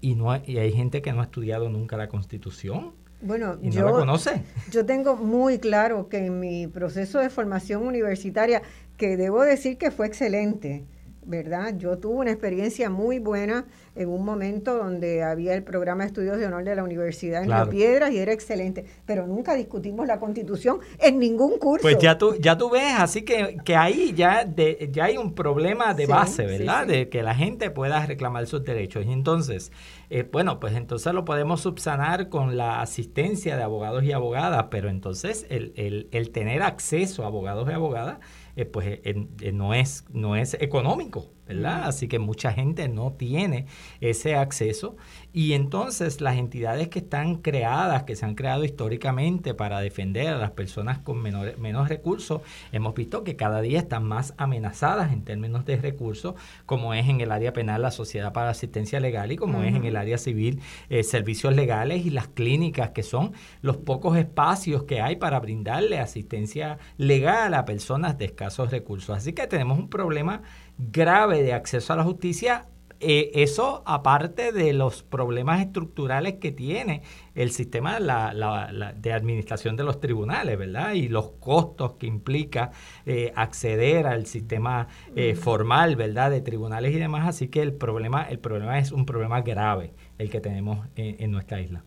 y, 0.00 0.14
no 0.14 0.34
y 0.44 0.58
hay 0.58 0.72
gente 0.72 1.02
que 1.02 1.12
no 1.12 1.20
ha 1.20 1.24
estudiado 1.24 1.68
nunca 1.68 1.96
la 1.96 2.08
Constitución. 2.08 2.92
Bueno, 3.20 3.58
yo, 3.62 3.90
conoce. 3.90 4.42
yo 4.70 4.84
tengo 4.84 5.16
muy 5.16 5.58
claro 5.58 6.08
que 6.08 6.26
en 6.26 6.40
mi 6.40 6.66
proceso 6.66 7.20
de 7.20 7.30
formación 7.30 7.86
universitaria, 7.86 8.62
que 8.96 9.16
debo 9.16 9.42
decir 9.42 9.78
que 9.78 9.90
fue 9.90 10.06
excelente, 10.06 10.84
¿verdad? 11.26 11.76
Yo 11.76 11.98
tuve 11.98 12.14
una 12.14 12.30
experiencia 12.30 12.90
muy 12.90 13.18
buena 13.18 13.66
en 13.94 14.08
un 14.08 14.24
momento 14.24 14.76
donde 14.76 15.22
había 15.22 15.54
el 15.54 15.62
programa 15.62 16.02
de 16.04 16.08
estudios 16.08 16.38
de 16.38 16.46
honor 16.46 16.64
de 16.64 16.74
la 16.74 16.82
Universidad 16.82 17.42
en 17.42 17.50
La 17.50 17.68
Piedras 17.68 18.10
y 18.12 18.18
era 18.18 18.32
excelente, 18.32 18.84
pero 19.06 19.26
nunca 19.26 19.54
discutimos 19.54 20.06
la 20.06 20.18
Constitución 20.18 20.78
en 20.98 21.18
ningún 21.18 21.58
curso. 21.58 21.82
Pues 21.82 21.98
ya 21.98 22.18
tú 22.18 22.34
ya 22.40 22.58
tú 22.58 22.70
ves, 22.70 22.94
así 22.98 23.22
que, 23.22 23.56
que 23.64 23.76
ahí 23.76 24.12
ya 24.14 24.44
de, 24.44 24.88
ya 24.92 25.04
hay 25.04 25.16
un 25.16 25.34
problema 25.34 25.94
de 25.94 26.06
base, 26.06 26.44
¿verdad? 26.44 26.86
De 26.86 27.08
que 27.08 27.22
la 27.22 27.34
gente 27.34 27.70
pueda 27.70 28.04
reclamar 28.06 28.46
sus 28.46 28.64
derechos. 28.64 29.04
Y 29.06 29.12
entonces, 29.12 29.72
eh, 30.10 30.28
bueno, 30.30 30.60
pues 30.60 30.74
entonces 30.74 31.12
lo 31.12 31.24
podemos 31.24 31.60
subsanar 31.60 32.28
con 32.28 32.56
la 32.56 32.80
asistencia 32.80 33.56
de 33.56 33.62
abogados 33.62 34.04
y 34.04 34.12
abogadas, 34.12 34.66
pero 34.70 34.88
entonces 34.88 35.46
el, 35.50 35.72
el, 35.76 36.08
el 36.10 36.30
tener 36.30 36.62
acceso 36.62 37.24
a 37.24 37.26
abogados 37.26 37.68
y 37.68 37.72
abogadas 37.72 38.18
eh, 38.56 38.64
pues 38.66 38.86
eh, 38.88 39.28
eh, 39.40 39.52
no, 39.52 39.74
es, 39.74 40.04
no 40.10 40.36
es 40.36 40.54
económico, 40.54 41.33
¿verdad? 41.46 41.84
Así 41.84 42.08
que 42.08 42.18
mucha 42.18 42.52
gente 42.52 42.88
no 42.88 43.12
tiene 43.12 43.66
ese 44.00 44.34
acceso 44.34 44.96
y 45.32 45.52
entonces 45.52 46.20
las 46.20 46.36
entidades 46.36 46.88
que 46.88 47.00
están 47.00 47.36
creadas, 47.36 48.04
que 48.04 48.16
se 48.16 48.24
han 48.24 48.34
creado 48.34 48.64
históricamente 48.64 49.52
para 49.52 49.80
defender 49.80 50.28
a 50.28 50.38
las 50.38 50.52
personas 50.52 50.98
con 50.98 51.20
menores, 51.20 51.58
menos 51.58 51.88
recursos, 51.88 52.42
hemos 52.72 52.94
visto 52.94 53.24
que 53.24 53.36
cada 53.36 53.60
día 53.60 53.78
están 53.78 54.04
más 54.04 54.34
amenazadas 54.36 55.12
en 55.12 55.24
términos 55.24 55.64
de 55.66 55.76
recursos, 55.76 56.34
como 56.66 56.94
es 56.94 57.08
en 57.08 57.20
el 57.20 57.30
área 57.30 57.52
penal 57.52 57.82
la 57.82 57.90
Sociedad 57.90 58.32
para 58.32 58.50
Asistencia 58.50 59.00
Legal 59.00 59.32
y 59.32 59.36
como 59.36 59.62
es 59.62 59.74
en 59.74 59.84
el 59.84 59.96
área 59.96 60.18
civil 60.18 60.60
eh, 60.88 61.02
servicios 61.02 61.54
legales 61.54 62.06
y 62.06 62.10
las 62.10 62.28
clínicas, 62.28 62.90
que 62.90 63.02
son 63.02 63.32
los 63.60 63.76
pocos 63.76 64.16
espacios 64.16 64.84
que 64.84 65.00
hay 65.00 65.16
para 65.16 65.40
brindarle 65.40 65.98
asistencia 65.98 66.78
legal 66.96 67.54
a 67.54 67.64
personas 67.64 68.18
de 68.18 68.26
escasos 68.26 68.70
recursos. 68.70 69.16
Así 69.16 69.32
que 69.32 69.46
tenemos 69.46 69.78
un 69.78 69.88
problema 69.88 70.42
grave 70.78 71.42
de 71.42 71.52
acceso 71.52 71.92
a 71.92 71.96
la 71.96 72.04
justicia 72.04 72.66
eh, 73.06 73.42
eso 73.42 73.82
aparte 73.84 74.50
de 74.50 74.72
los 74.72 75.02
problemas 75.02 75.60
estructurales 75.60 76.34
que 76.34 76.52
tiene 76.52 77.02
el 77.34 77.50
sistema 77.50 77.98
de 78.00 79.12
administración 79.12 79.76
de 79.76 79.84
los 79.84 80.00
tribunales, 80.00 80.56
¿verdad? 80.58 80.94
Y 80.94 81.08
los 81.08 81.32
costos 81.32 81.94
que 81.94 82.06
implica 82.06 82.70
eh, 83.04 83.30
acceder 83.36 84.06
al 84.06 84.24
sistema 84.24 84.88
eh, 85.16 85.34
formal, 85.34 85.96
¿verdad? 85.96 86.30
De 86.30 86.40
tribunales 86.40 86.94
y 86.94 86.98
demás. 86.98 87.28
Así 87.28 87.48
que 87.48 87.60
el 87.60 87.74
problema, 87.74 88.22
el 88.22 88.38
problema 88.38 88.78
es 88.78 88.90
un 88.90 89.04
problema 89.04 89.42
grave 89.42 89.92
el 90.16 90.30
que 90.30 90.40
tenemos 90.40 90.86
en, 90.96 91.30
nuestra 91.30 91.60
isla. 91.60 91.82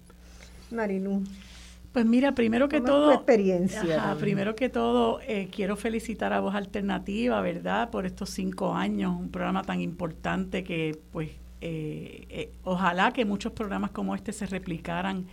Marilu. 0.70 1.24
Pues 1.98 2.06
mira, 2.06 2.36
primero 2.36 2.70
que 2.70 2.80
todo, 2.80 3.12
experiencia. 3.12 4.16
primero 4.20 4.56
que 4.56 4.70
todo, 4.70 5.20
eh, 5.22 5.50
quiero 5.51 5.75
felicitar 5.75 6.32
a 6.32 6.39
Voz 6.39 6.54
Alternativa, 6.54 7.42
¿verdad? 7.42 7.89
Por 7.89 8.06
estos 8.06 8.30
cinco 8.30 8.75
años, 8.75 9.20
un 9.20 9.32
programa 9.32 9.63
tan 9.63 9.82
importante 9.82 10.63
que, 10.63 10.96
pues, 11.12 11.32
eh, 11.60 12.27
eh, 12.30 12.51
ojalá 12.63 13.13
que 13.13 13.25
muchos 13.25 13.51
programas 13.51 13.89
como 13.89 14.13
este 14.13 14.32
se 14.32 14.46
replicaran 14.46 15.25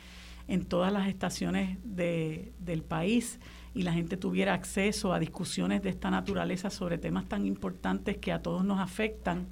en 0.48 0.64
todas 0.64 0.90
las 0.90 1.06
estaciones 1.06 1.76
de, 1.84 2.54
del 2.60 2.80
país 2.80 3.40
y 3.74 3.82
la 3.82 3.92
gente 3.92 4.16
tuviera 4.16 4.54
acceso 4.54 5.12
a 5.12 5.18
discusiones 5.18 5.82
de 5.82 5.90
esta 5.90 6.10
naturaleza 6.10 6.70
sobre 6.70 6.96
temas 6.96 7.28
tan 7.28 7.44
importantes 7.44 8.16
que 8.16 8.32
a 8.32 8.40
todos 8.40 8.64
nos 8.64 8.80
afectan. 8.80 9.48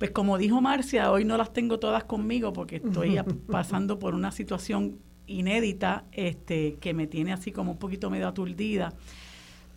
Pues 0.00 0.10
como 0.10 0.36
dijo 0.36 0.60
Marcia, 0.60 1.12
hoy 1.12 1.24
no 1.24 1.36
las 1.36 1.52
tengo 1.52 1.78
todas 1.78 2.02
conmigo 2.02 2.52
porque 2.52 2.82
estoy 2.84 3.20
pasando 3.52 4.00
por 4.00 4.16
una 4.16 4.32
situación 4.32 4.98
inédita 5.26 6.04
este, 6.12 6.76
que 6.80 6.94
me 6.94 7.06
tiene 7.06 7.32
así 7.32 7.52
como 7.52 7.72
un 7.72 7.78
poquito 7.78 8.10
medio 8.10 8.28
aturdida. 8.28 8.92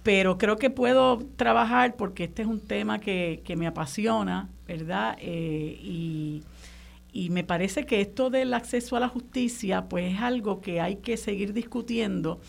Pero 0.04 0.38
creo 0.38 0.58
que 0.58 0.70
puedo 0.70 1.20
trabajar 1.36 1.96
porque 1.96 2.26
este 2.26 2.44
es 2.44 2.48
un 2.48 2.62
tema 2.62 3.00
que, 3.00 3.44
me 3.58 3.68
apasiona, 3.68 4.50
¿verdad? 4.66 5.18
Eh, 5.20 5.78
y, 5.82 6.44
y 7.12 7.30
me 7.30 7.44
parece 7.44 7.86
que 7.86 8.00
esto 8.00 8.30
del 8.30 8.54
acceso 8.54 8.96
a 8.96 9.00
la 9.00 9.10
justicia, 9.10 9.90
pues 9.90 10.14
es 10.14 10.22
algo 10.22 10.62
que 10.62 10.80
hay 10.80 10.98
que 10.98 11.18
seguir 11.18 11.52
discutiendo, 11.52 12.40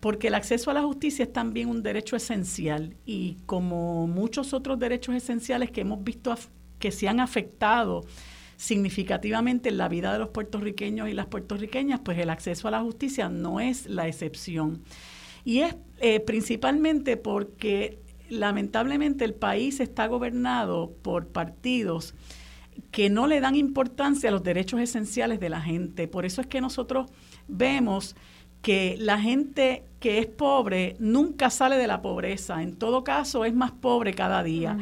porque 0.00 0.28
el 0.28 0.34
acceso 0.34 0.70
a 0.70 0.74
la 0.74 0.82
justicia 0.82 1.24
es 1.24 1.32
también 1.32 1.68
un 1.68 1.82
derecho 1.82 2.16
esencial 2.16 2.96
y 3.06 3.38
como 3.46 4.06
muchos 4.06 4.52
otros 4.52 4.78
derechos 4.78 5.14
esenciales 5.14 5.70
que 5.70 5.82
hemos 5.82 6.02
visto 6.04 6.34
que 6.78 6.92
se 6.92 7.08
han 7.08 7.20
afectado 7.20 8.04
significativamente 8.56 9.68
en 9.68 9.78
la 9.78 9.88
vida 9.88 10.12
de 10.12 10.18
los 10.18 10.28
puertorriqueños 10.28 11.08
y 11.08 11.12
las 11.12 11.26
puertorriqueñas, 11.26 12.00
pues 12.00 12.18
el 12.18 12.30
acceso 12.30 12.68
a 12.68 12.70
la 12.70 12.80
justicia 12.80 13.28
no 13.28 13.60
es 13.60 13.86
la 13.86 14.08
excepción. 14.08 14.82
Y 15.44 15.60
es 15.60 15.76
eh, 15.98 16.20
principalmente 16.20 17.16
porque 17.16 18.00
lamentablemente 18.28 19.24
el 19.24 19.34
país 19.34 19.80
está 19.80 20.06
gobernado 20.06 20.92
por 21.02 21.28
partidos 21.28 22.14
que 22.90 23.08
no 23.10 23.26
le 23.26 23.40
dan 23.40 23.56
importancia 23.56 24.28
a 24.28 24.32
los 24.32 24.42
derechos 24.42 24.80
esenciales 24.80 25.40
de 25.40 25.48
la 25.48 25.60
gente. 25.60 26.08
Por 26.08 26.26
eso 26.26 26.40
es 26.40 26.46
que 26.46 26.60
nosotros 26.60 27.10
vemos 27.48 28.16
que 28.66 28.96
la 28.98 29.20
gente 29.20 29.84
que 30.00 30.18
es 30.18 30.26
pobre 30.26 30.96
nunca 30.98 31.50
sale 31.50 31.76
de 31.76 31.86
la 31.86 32.02
pobreza, 32.02 32.64
en 32.64 32.74
todo 32.74 33.04
caso 33.04 33.44
es 33.44 33.54
más 33.54 33.70
pobre 33.70 34.12
cada 34.12 34.42
día. 34.42 34.76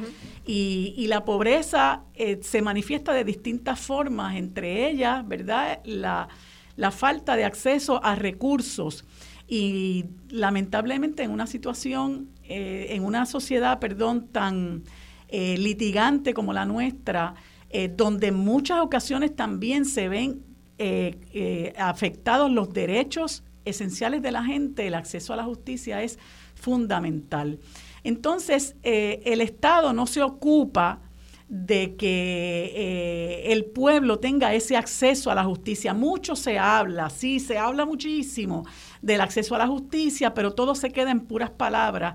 y, 0.47 1.05
la 1.07 1.27
pobreza 1.27 2.01
eh, 2.15 2.41
se 2.41 2.63
manifiesta 2.63 3.13
de 3.13 3.25
distintas 3.25 3.79
formas, 3.79 4.37
entre 4.37 4.89
ellas, 4.89 5.29
¿verdad? 5.29 5.81
La, 5.85 6.29
falta 6.93 7.37
de 7.37 7.45
acceso 7.45 8.03
a 8.03 8.15
recursos. 8.15 9.05
Y 9.47 10.07
lamentablemente 10.31 11.23
en 11.23 11.31
una 11.31 11.47
situación, 11.47 12.31
eh, 12.45 12.87
en 12.89 13.05
una 13.05 13.27
sociedad, 13.27 13.81
perdón, 13.81 14.29
tan 14.29 14.85
eh, 15.29 15.59
litigante 15.59 16.33
como 16.33 16.55
la 16.55 16.65
nuestra, 16.65 17.35
donde 17.97 18.29
en 18.29 18.37
muchas 18.37 18.81
ocasiones 18.81 19.37
también 19.37 19.85
se 19.85 20.09
ven 20.09 20.43
afectados 21.77 22.51
los 22.51 22.73
derechos 22.73 23.43
esenciales 23.65 24.23
de 24.23 24.33
la 24.33 24.45
gente, 24.45 24.87
el 24.87 24.95
acceso 24.95 25.33
a 25.33 25.37
la 25.37 25.45
justicia 25.45 26.03
es 26.03 26.19
fundamental. 26.55 27.59
Entonces, 28.03 28.77
eh, 28.83 29.23
el 29.25 29.41
Estado 29.41 29.93
no 29.93 30.07
se 30.07 30.23
ocupa 30.23 31.01
de 31.49 31.95
que 31.97 32.73
eh, 32.75 33.53
el 33.53 33.67
pueblo 33.67 34.19
tenga 34.19 34.55
ese 34.55 34.77
acceso 34.77 35.31
a 35.31 35.35
la 35.35 35.45
justicia. 35.45 35.95
Mucho 35.95 36.37
se 36.37 36.59
habla, 36.59 37.11
sí, 37.11 37.39
se 37.39 37.59
habla 37.59 37.85
muchísimo 37.85 38.65
del 39.03 39.21
acceso 39.21 39.55
a 39.55 39.59
la 39.59 39.67
justicia, 39.67 40.35
pero 40.35 40.53
todo 40.55 40.75
se 40.75 40.91
queda 40.91 41.11
en 41.11 41.21
puras 41.21 41.51
palabras, 41.51 42.15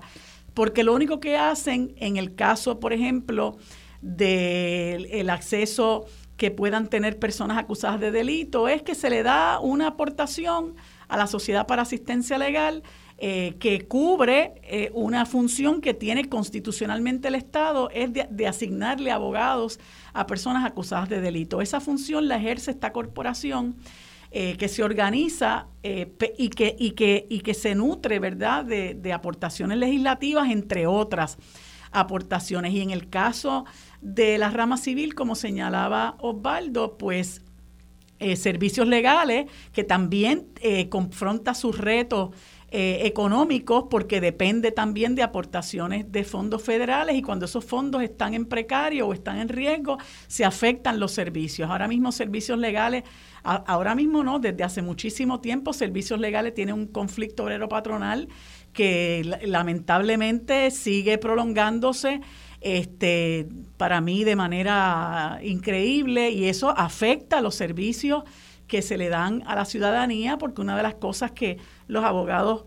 porque 0.52 0.82
lo 0.84 0.94
único 0.94 1.20
que 1.20 1.36
hacen 1.36 1.94
en 1.96 2.16
el 2.16 2.34
caso, 2.34 2.80
por 2.80 2.92
ejemplo, 2.92 3.56
del 4.02 5.30
acceso 5.30 6.06
que 6.36 6.50
puedan 6.50 6.88
tener 6.88 7.18
personas 7.18 7.58
acusadas 7.58 8.00
de 8.00 8.10
delito 8.10 8.66
es 8.66 8.82
que 8.82 8.94
se 8.94 9.10
le 9.10 9.22
da 9.22 9.60
una 9.60 9.88
aportación 9.88 10.74
a 11.10 11.16
la 11.16 11.26
Sociedad 11.26 11.66
para 11.66 11.82
Asistencia 11.82 12.38
Legal 12.38 12.82
eh, 13.18 13.56
que 13.60 13.86
cubre 13.86 14.54
eh, 14.62 14.90
una 14.94 15.26
función 15.26 15.82
que 15.82 15.92
tiene 15.92 16.30
constitucionalmente 16.30 17.28
el 17.28 17.34
Estado, 17.34 17.90
es 17.90 18.10
de, 18.14 18.46
asignarle 18.46 19.10
abogados 19.10 19.78
a 20.14 20.26
personas 20.26 20.64
acusadas 20.64 21.10
de 21.10 21.20
delito. 21.20 21.60
Esa 21.60 21.80
función 21.80 22.28
la 22.28 22.36
ejerce 22.36 22.70
esta 22.70 22.92
corporación. 22.92 23.76
Eh, 24.32 24.56
que 24.56 24.68
se 24.68 24.84
organiza 24.84 25.66
y, 25.82 26.50
que, 26.50 26.76
y, 26.78 26.92
que, 26.92 27.26
y 27.28 27.40
que 27.40 27.52
se 27.52 27.74
nutre, 27.74 28.20
¿verdad?, 28.20 28.64
de, 28.64 28.94
de 28.94 29.12
aportaciones 29.12 29.76
legislativas, 29.76 30.48
entre 30.50 30.86
otras 30.86 31.36
aportaciones. 31.90 32.72
Y 32.72 32.80
en 32.80 32.90
el 32.90 33.08
caso 33.10 33.64
de 34.00 34.38
la 34.38 34.50
rama 34.50 34.76
civil, 34.76 35.16
como 35.16 35.34
señalaba 35.34 36.14
Osvaldo, 36.20 36.96
pues 36.96 37.42
eh, 38.20 38.36
servicios 38.36 38.86
legales 38.86 39.46
que 39.72 39.82
también 39.82 40.48
eh, 40.60 40.90
confronta 40.90 41.54
sus 41.54 41.78
retos 41.78 42.30
eh, 42.70 43.06
económicos 43.06 43.86
porque 43.90 44.20
depende 44.20 44.70
también 44.70 45.14
de 45.14 45.22
aportaciones 45.22 46.12
de 46.12 46.22
fondos 46.22 46.62
federales 46.62 47.16
y 47.16 47.22
cuando 47.22 47.46
esos 47.46 47.64
fondos 47.64 48.02
están 48.02 48.34
en 48.34 48.44
precario 48.44 49.08
o 49.08 49.12
están 49.14 49.38
en 49.38 49.48
riesgo, 49.48 49.96
se 50.28 50.44
afectan 50.44 51.00
los 51.00 51.12
servicios. 51.12 51.68
Ahora 51.68 51.88
mismo 51.88 52.12
servicios 52.12 52.58
legales, 52.58 53.04
ahora 53.42 53.94
mismo 53.94 54.22
no, 54.22 54.38
desde 54.38 54.62
hace 54.64 54.82
muchísimo 54.82 55.40
tiempo 55.40 55.72
servicios 55.72 56.20
legales 56.20 56.54
tiene 56.54 56.72
un 56.72 56.86
conflicto 56.86 57.44
obrero 57.44 57.68
patronal 57.68 58.28
que 58.72 59.38
lamentablemente 59.46 60.70
sigue 60.70 61.18
prolongándose 61.18 62.20
este, 62.60 63.48
para 63.76 64.00
mí 64.00 64.24
de 64.24 64.36
manera 64.36 65.40
increíble 65.42 66.30
y 66.30 66.46
eso 66.46 66.70
afecta 66.70 67.40
los 67.40 67.54
servicios 67.54 68.24
que 68.66 68.82
se 68.82 68.96
le 68.96 69.08
dan 69.08 69.42
a 69.46 69.54
la 69.54 69.64
ciudadanía 69.64 70.38
porque 70.38 70.60
una 70.60 70.76
de 70.76 70.82
las 70.82 70.94
cosas 70.94 71.32
que 71.32 71.58
los 71.88 72.04
abogados 72.04 72.64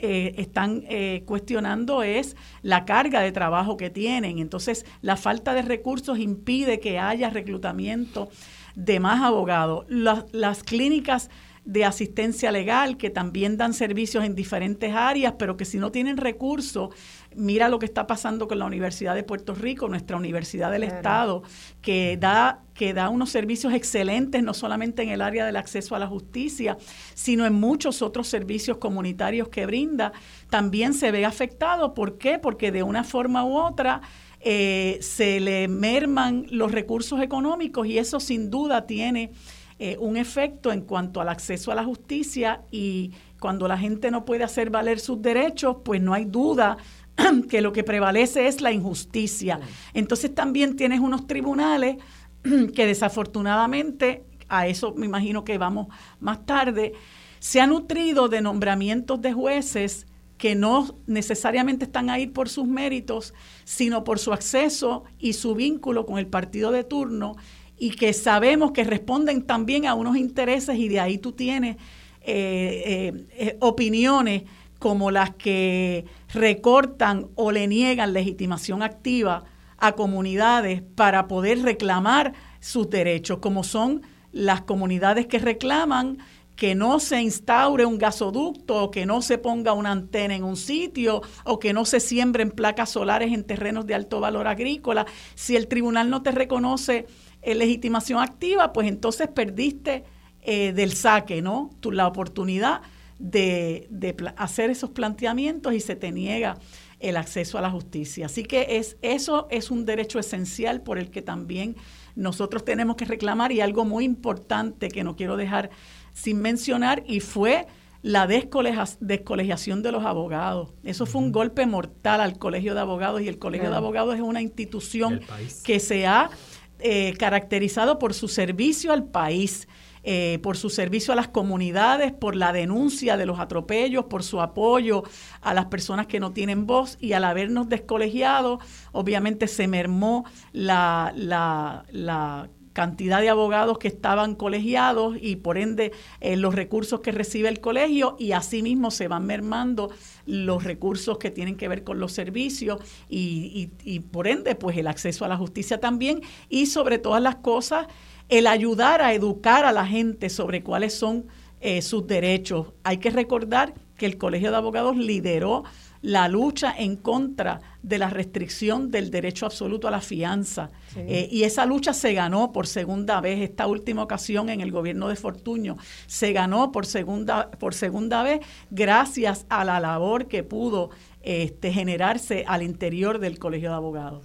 eh, 0.00 0.34
están 0.38 0.84
eh, 0.88 1.22
cuestionando 1.26 2.02
es 2.02 2.36
la 2.62 2.84
carga 2.84 3.20
de 3.20 3.32
trabajo 3.32 3.76
que 3.76 3.90
tienen. 3.90 4.38
Entonces, 4.38 4.86
la 5.02 5.16
falta 5.16 5.54
de 5.54 5.62
recursos 5.62 6.18
impide 6.18 6.78
que 6.78 6.98
haya 6.98 7.30
reclutamiento 7.30 8.28
de 8.76 9.00
más 9.00 9.22
abogados. 9.22 9.84
Las 9.88 10.62
clínicas 10.62 11.30
de 11.64 11.84
asistencia 11.84 12.52
legal 12.52 12.96
que 12.96 13.10
también 13.10 13.56
dan 13.56 13.74
servicios 13.74 14.24
en 14.24 14.36
diferentes 14.36 14.94
áreas, 14.94 15.34
pero 15.36 15.56
que 15.56 15.64
si 15.64 15.78
no 15.78 15.90
tienen 15.90 16.16
recursos, 16.16 16.90
mira 17.36 17.68
lo 17.68 17.78
que 17.78 17.86
está 17.86 18.06
pasando 18.06 18.48
con 18.48 18.58
la 18.58 18.64
Universidad 18.64 19.14
de 19.14 19.22
Puerto 19.22 19.54
Rico, 19.54 19.88
nuestra 19.88 20.16
Universidad 20.16 20.70
del 20.70 20.82
Estado, 20.82 21.42
que 21.82 22.16
da, 22.18 22.62
que 22.74 22.94
da 22.94 23.08
unos 23.08 23.30
servicios 23.30 23.72
excelentes, 23.72 24.42
no 24.42 24.54
solamente 24.54 25.02
en 25.02 25.10
el 25.10 25.20
área 25.22 25.46
del 25.46 25.56
acceso 25.56 25.94
a 25.94 25.98
la 25.98 26.06
justicia, 26.06 26.76
sino 27.14 27.46
en 27.46 27.52
muchos 27.52 28.02
otros 28.02 28.28
servicios 28.28 28.78
comunitarios 28.78 29.48
que 29.48 29.66
brinda, 29.66 30.12
también 30.50 30.94
se 30.94 31.10
ve 31.10 31.24
afectado. 31.24 31.94
¿Por 31.94 32.18
qué? 32.18 32.38
Porque 32.38 32.72
de 32.72 32.82
una 32.82 33.04
forma 33.04 33.44
u 33.44 33.56
otra 33.56 34.00
eh, 34.40 34.98
se 35.00 35.40
le 35.40 35.68
merman 35.68 36.46
los 36.50 36.72
recursos 36.72 37.20
económicos 37.20 37.86
y 37.86 37.98
eso 37.98 38.20
sin 38.20 38.50
duda 38.50 38.86
tiene 38.86 39.32
eh, 39.78 39.96
un 40.00 40.16
efecto 40.16 40.72
en 40.72 40.82
cuanto 40.82 41.20
al 41.20 41.28
acceso 41.28 41.70
a 41.70 41.74
la 41.74 41.84
justicia 41.84 42.62
y 42.70 43.12
cuando 43.40 43.68
la 43.68 43.76
gente 43.76 44.10
no 44.10 44.24
puede 44.24 44.42
hacer 44.42 44.70
valer 44.70 45.00
sus 45.00 45.20
derechos, 45.20 45.76
pues 45.84 46.00
no 46.00 46.14
hay 46.14 46.24
duda 46.24 46.78
que 47.48 47.60
lo 47.60 47.72
que 47.72 47.84
prevalece 47.84 48.46
es 48.46 48.60
la 48.60 48.72
injusticia. 48.72 49.60
Entonces 49.94 50.34
también 50.34 50.76
tienes 50.76 51.00
unos 51.00 51.26
tribunales 51.26 51.96
que 52.74 52.86
desafortunadamente, 52.86 54.24
a 54.48 54.66
eso 54.66 54.94
me 54.94 55.06
imagino 55.06 55.44
que 55.44 55.58
vamos 55.58 55.88
más 56.20 56.44
tarde, 56.46 56.92
se 57.38 57.60
han 57.60 57.70
nutrido 57.70 58.28
de 58.28 58.40
nombramientos 58.40 59.20
de 59.20 59.32
jueces 59.32 60.06
que 60.38 60.54
no 60.54 60.98
necesariamente 61.06 61.86
están 61.86 62.10
ahí 62.10 62.26
por 62.26 62.48
sus 62.48 62.66
méritos, 62.66 63.32
sino 63.64 64.04
por 64.04 64.18
su 64.18 64.32
acceso 64.32 65.04
y 65.18 65.32
su 65.32 65.54
vínculo 65.54 66.04
con 66.04 66.18
el 66.18 66.26
partido 66.26 66.70
de 66.72 66.84
turno 66.84 67.36
y 67.78 67.90
que 67.90 68.12
sabemos 68.12 68.72
que 68.72 68.84
responden 68.84 69.42
también 69.42 69.86
a 69.86 69.94
unos 69.94 70.16
intereses 70.16 70.78
y 70.78 70.88
de 70.88 71.00
ahí 71.00 71.18
tú 71.18 71.32
tienes 71.32 71.76
eh, 72.22 72.82
eh, 72.86 73.26
eh, 73.32 73.56
opiniones 73.60 74.44
como 74.78 75.10
las 75.10 75.30
que 75.30 76.04
recortan 76.32 77.28
o 77.34 77.52
le 77.52 77.66
niegan 77.66 78.12
legitimación 78.12 78.82
activa 78.82 79.44
a 79.78 79.92
comunidades 79.92 80.82
para 80.94 81.28
poder 81.28 81.62
reclamar 81.62 82.32
sus 82.60 82.88
derechos, 82.88 83.38
como 83.38 83.64
son 83.64 84.02
las 84.32 84.62
comunidades 84.62 85.26
que 85.26 85.38
reclaman 85.38 86.18
que 86.56 86.74
no 86.74 87.00
se 87.00 87.20
instaure 87.20 87.84
un 87.84 87.98
gasoducto 87.98 88.84
o 88.84 88.90
que 88.90 89.04
no 89.04 89.20
se 89.20 89.36
ponga 89.36 89.74
una 89.74 89.92
antena 89.92 90.34
en 90.34 90.42
un 90.42 90.56
sitio 90.56 91.22
o 91.44 91.58
que 91.58 91.74
no 91.74 91.84
se 91.84 92.00
siembren 92.00 92.50
placas 92.50 92.90
solares 92.90 93.32
en 93.32 93.44
terrenos 93.44 93.86
de 93.86 93.94
alto 93.94 94.20
valor 94.20 94.48
agrícola. 94.48 95.06
Si 95.34 95.54
el 95.54 95.68
tribunal 95.68 96.08
no 96.08 96.22
te 96.22 96.32
reconoce 96.32 97.06
eh, 97.42 97.54
legitimación 97.54 98.20
activa, 98.20 98.72
pues 98.72 98.88
entonces 98.88 99.28
perdiste 99.28 100.04
eh, 100.40 100.72
del 100.72 100.94
saque, 100.94 101.42
¿no? 101.42 101.70
Tu, 101.80 101.92
la 101.92 102.06
oportunidad 102.06 102.80
de, 103.18 103.88
hacer 104.36 104.70
esos 104.70 104.90
planteamientos 104.90 105.74
y 105.74 105.80
se 105.80 105.96
te 105.96 106.12
niega 106.12 106.58
el 107.00 107.16
acceso 107.16 107.58
a 107.58 107.60
la 107.60 107.70
justicia. 107.70 108.26
Así 108.26 108.42
que 108.42 108.78
es, 108.78 108.96
eso 109.02 109.48
es 109.50 109.70
un 109.70 109.84
derecho 109.84 110.18
esencial 110.18 110.82
por 110.82 110.98
el 110.98 111.10
que 111.10 111.22
también 111.22 111.76
nosotros 112.14 112.64
tenemos 112.64 112.96
que 112.96 113.04
reclamar 113.04 113.52
y 113.52 113.60
algo 113.60 113.84
muy 113.84 114.04
importante 114.04 114.88
que 114.88 115.04
no 115.04 115.16
quiero 115.16 115.36
dejar 115.36 115.70
sin 116.12 116.40
mencionar 116.40 117.02
y 117.06 117.20
fue 117.20 117.66
la 118.02 118.26
descolegiación 118.26 119.82
de 119.82 119.92
los 119.92 120.04
abogados. 120.04 120.72
Eso 120.84 121.06
fue 121.06 121.20
un 121.20 121.32
golpe 121.32 121.66
mortal 121.66 122.20
al 122.20 122.38
Colegio 122.38 122.74
de 122.74 122.80
Abogados 122.80 123.20
y 123.20 123.28
el 123.28 123.38
Colegio 123.38 123.68
de 123.68 123.76
Abogados 123.76 124.14
es 124.14 124.20
una 124.20 124.40
institución 124.40 125.20
que 125.64 125.80
se 125.80 126.06
ha 126.06 126.30
eh, 126.78 127.14
caracterizado 127.18 127.98
por 127.98 128.14
su 128.14 128.28
servicio 128.28 128.92
al 128.92 129.04
país, 129.04 129.66
eh, 130.08 130.38
por 130.40 130.56
su 130.56 130.70
servicio 130.70 131.12
a 131.12 131.16
las 131.16 131.26
comunidades, 131.26 132.12
por 132.12 132.36
la 132.36 132.52
denuncia 132.52 133.16
de 133.16 133.26
los 133.26 133.40
atropellos, 133.40 134.04
por 134.04 134.22
su 134.22 134.40
apoyo 134.40 135.02
a 135.40 135.52
las 135.52 135.64
personas 135.66 136.06
que 136.06 136.20
no 136.20 136.30
tienen 136.30 136.64
voz 136.64 136.96
y 137.00 137.12
al 137.14 137.24
habernos 137.24 137.68
descolegiado, 137.68 138.60
obviamente 138.92 139.48
se 139.48 139.66
mermó 139.66 140.24
la, 140.52 141.12
la, 141.16 141.84
la 141.90 142.48
cantidad 142.76 143.22
de 143.22 143.30
abogados 143.30 143.78
que 143.78 143.88
estaban 143.88 144.34
colegiados 144.34 145.16
y 145.18 145.36
por 145.36 145.56
ende 145.56 145.92
eh, 146.20 146.36
los 146.36 146.54
recursos 146.54 147.00
que 147.00 147.10
recibe 147.10 147.48
el 147.48 147.58
colegio 147.58 148.16
y 148.18 148.32
asimismo 148.32 148.90
se 148.90 149.08
van 149.08 149.24
mermando 149.24 149.90
los 150.26 150.62
recursos 150.62 151.16
que 151.16 151.30
tienen 151.30 151.56
que 151.56 151.68
ver 151.68 151.84
con 151.84 151.98
los 151.98 152.12
servicios 152.12 152.78
y, 153.08 153.70
y, 153.82 154.00
por 154.00 154.28
ende 154.28 154.54
pues 154.56 154.76
el 154.76 154.88
acceso 154.88 155.24
a 155.24 155.28
la 155.28 155.38
justicia 155.38 155.80
también 155.80 156.20
y 156.50 156.66
sobre 156.66 156.98
todas 156.98 157.22
las 157.22 157.36
cosas 157.36 157.86
el 158.28 158.46
ayudar 158.46 159.02
a 159.02 159.12
educar 159.12 159.64
a 159.64 159.72
la 159.72 159.86
gente 159.86 160.28
sobre 160.28 160.62
cuáles 160.62 160.94
son 160.94 161.26
eh, 161.60 161.82
sus 161.82 162.06
derechos. 162.06 162.72
Hay 162.84 162.98
que 162.98 163.10
recordar 163.10 163.74
que 163.96 164.06
el 164.06 164.18
Colegio 164.18 164.50
de 164.50 164.56
Abogados 164.56 164.96
lideró 164.96 165.64
la 166.02 166.28
lucha 166.28 166.74
en 166.76 166.96
contra 166.96 167.60
de 167.82 167.98
la 167.98 168.10
restricción 168.10 168.90
del 168.90 169.10
derecho 169.10 169.46
absoluto 169.46 169.88
a 169.88 169.90
la 169.90 170.00
fianza. 170.00 170.70
Eh, 170.94 171.28
y 171.32 171.42
esa 171.42 171.66
lucha 171.66 171.92
se 171.92 172.12
ganó 172.12 172.52
por 172.52 172.66
segunda 172.66 173.20
vez, 173.20 173.40
esta 173.40 173.66
última 173.66 174.02
ocasión 174.02 174.48
en 174.48 174.60
el 174.60 174.70
gobierno 174.70 175.08
de 175.08 175.16
Fortuño, 175.16 175.76
se 176.06 176.32
ganó 176.32 176.70
por 176.70 176.86
segunda, 176.86 177.50
por 177.50 177.74
segunda 177.74 178.22
vez 178.22 178.40
gracias 178.70 179.46
a 179.48 179.64
la 179.64 179.80
labor 179.80 180.26
que 180.26 180.42
pudo 180.42 180.90
este, 181.22 181.72
generarse 181.72 182.44
al 182.46 182.62
interior 182.62 183.18
del 183.18 183.38
Colegio 183.38 183.70
de 183.70 183.76
Abogados. 183.76 184.22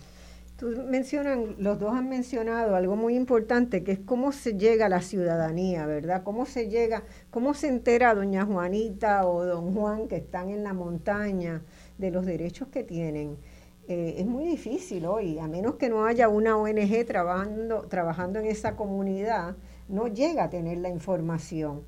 Tú 0.61 0.67
mencionan, 0.87 1.55
los 1.57 1.79
dos 1.79 1.91
han 1.91 2.07
mencionado 2.07 2.75
algo 2.75 2.95
muy 2.95 3.15
importante, 3.15 3.83
que 3.83 3.93
es 3.93 3.99
cómo 3.99 4.31
se 4.31 4.59
llega 4.59 4.85
a 4.85 4.89
la 4.89 5.01
ciudadanía, 5.01 5.87
¿verdad? 5.87 6.21
Cómo 6.21 6.45
se 6.45 6.69
llega, 6.69 7.01
cómo 7.31 7.55
se 7.55 7.67
entera 7.67 8.13
doña 8.13 8.45
Juanita 8.45 9.25
o 9.25 9.43
don 9.43 9.73
Juan 9.73 10.07
que 10.07 10.17
están 10.17 10.51
en 10.51 10.63
la 10.63 10.73
montaña 10.73 11.63
de 11.97 12.11
los 12.11 12.27
derechos 12.27 12.67
que 12.67 12.83
tienen. 12.83 13.37
Eh, 13.87 14.17
es 14.19 14.27
muy 14.27 14.45
difícil 14.45 15.07
hoy, 15.07 15.39
a 15.39 15.47
menos 15.47 15.77
que 15.77 15.89
no 15.89 16.05
haya 16.05 16.29
una 16.29 16.55
ONG 16.55 17.07
trabajando, 17.07 17.87
trabajando 17.87 18.37
en 18.37 18.45
esa 18.45 18.75
comunidad, 18.75 19.55
no 19.89 20.09
llega 20.09 20.43
a 20.43 20.49
tener 20.51 20.77
la 20.77 20.89
información. 20.89 21.81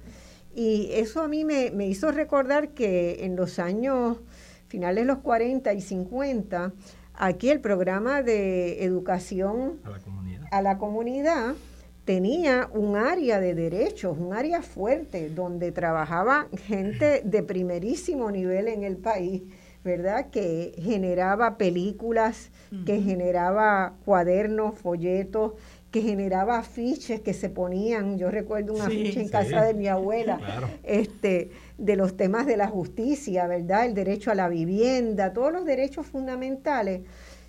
Y 0.56 0.90
eso 0.94 1.22
a 1.22 1.28
mí 1.28 1.46
me, 1.46 1.70
me 1.70 1.86
hizo 1.86 2.12
recordar 2.12 2.70
que 2.70 3.24
en 3.24 3.36
los 3.36 3.60
años 3.60 4.18
finales 4.68 5.04
de 5.04 5.14
los 5.14 5.20
40 5.20 5.72
y 5.74 5.82
50, 5.82 6.74
aquí 7.14 7.50
el 7.50 7.60
programa 7.60 8.22
de 8.22 8.84
educación 8.84 9.80
a 9.84 9.90
la 9.90 10.00
comunidad, 10.00 10.48
a 10.52 10.62
la 10.62 10.78
comunidad 10.78 11.56
tenía 12.06 12.70
un 12.74 12.98
área 12.98 13.40
de 13.40 13.56
derechos, 13.56 14.18
un 14.18 14.34
área 14.34 14.62
fuerte, 14.62 15.30
donde 15.30 15.72
trabajaba 15.72 16.48
gente 16.68 17.22
de 17.24 17.44
primerísimo 17.44 18.30
nivel 18.32 18.68
en 18.68 18.84
el 18.84 18.98
país 18.98 19.44
¿verdad? 19.84 20.30
Que 20.30 20.74
generaba 20.78 21.58
películas, 21.58 22.52
que 22.86 23.02
generaba 23.02 23.96
cuadernos, 24.06 24.80
folletos, 24.80 25.54
que 25.92 26.02
generaba 26.02 26.58
afiches 26.58 27.20
que 27.22 27.34
se 27.34 27.50
ponían, 27.50 28.18
yo 28.18 28.32
recuerdo 28.32 28.74
un 28.74 28.82
afiche 28.82 29.22
en 29.22 29.30
casa 29.30 29.64
de 29.64 29.74
mi 29.76 29.88
abuela, 29.88 30.40
este, 30.84 31.52
de 31.84 31.96
los 31.98 32.16
temas 32.16 32.46
de 32.46 32.58
la 32.58 32.68
justicia, 32.68 33.46
¿verdad? 33.48 33.86
El 33.86 33.94
derecho 33.94 34.32
a 34.32 34.36
la 34.36 34.48
vivienda, 34.48 35.34
todos 35.34 35.52
los 35.52 35.66
derechos 35.66 36.06
fundamentales 36.06 37.02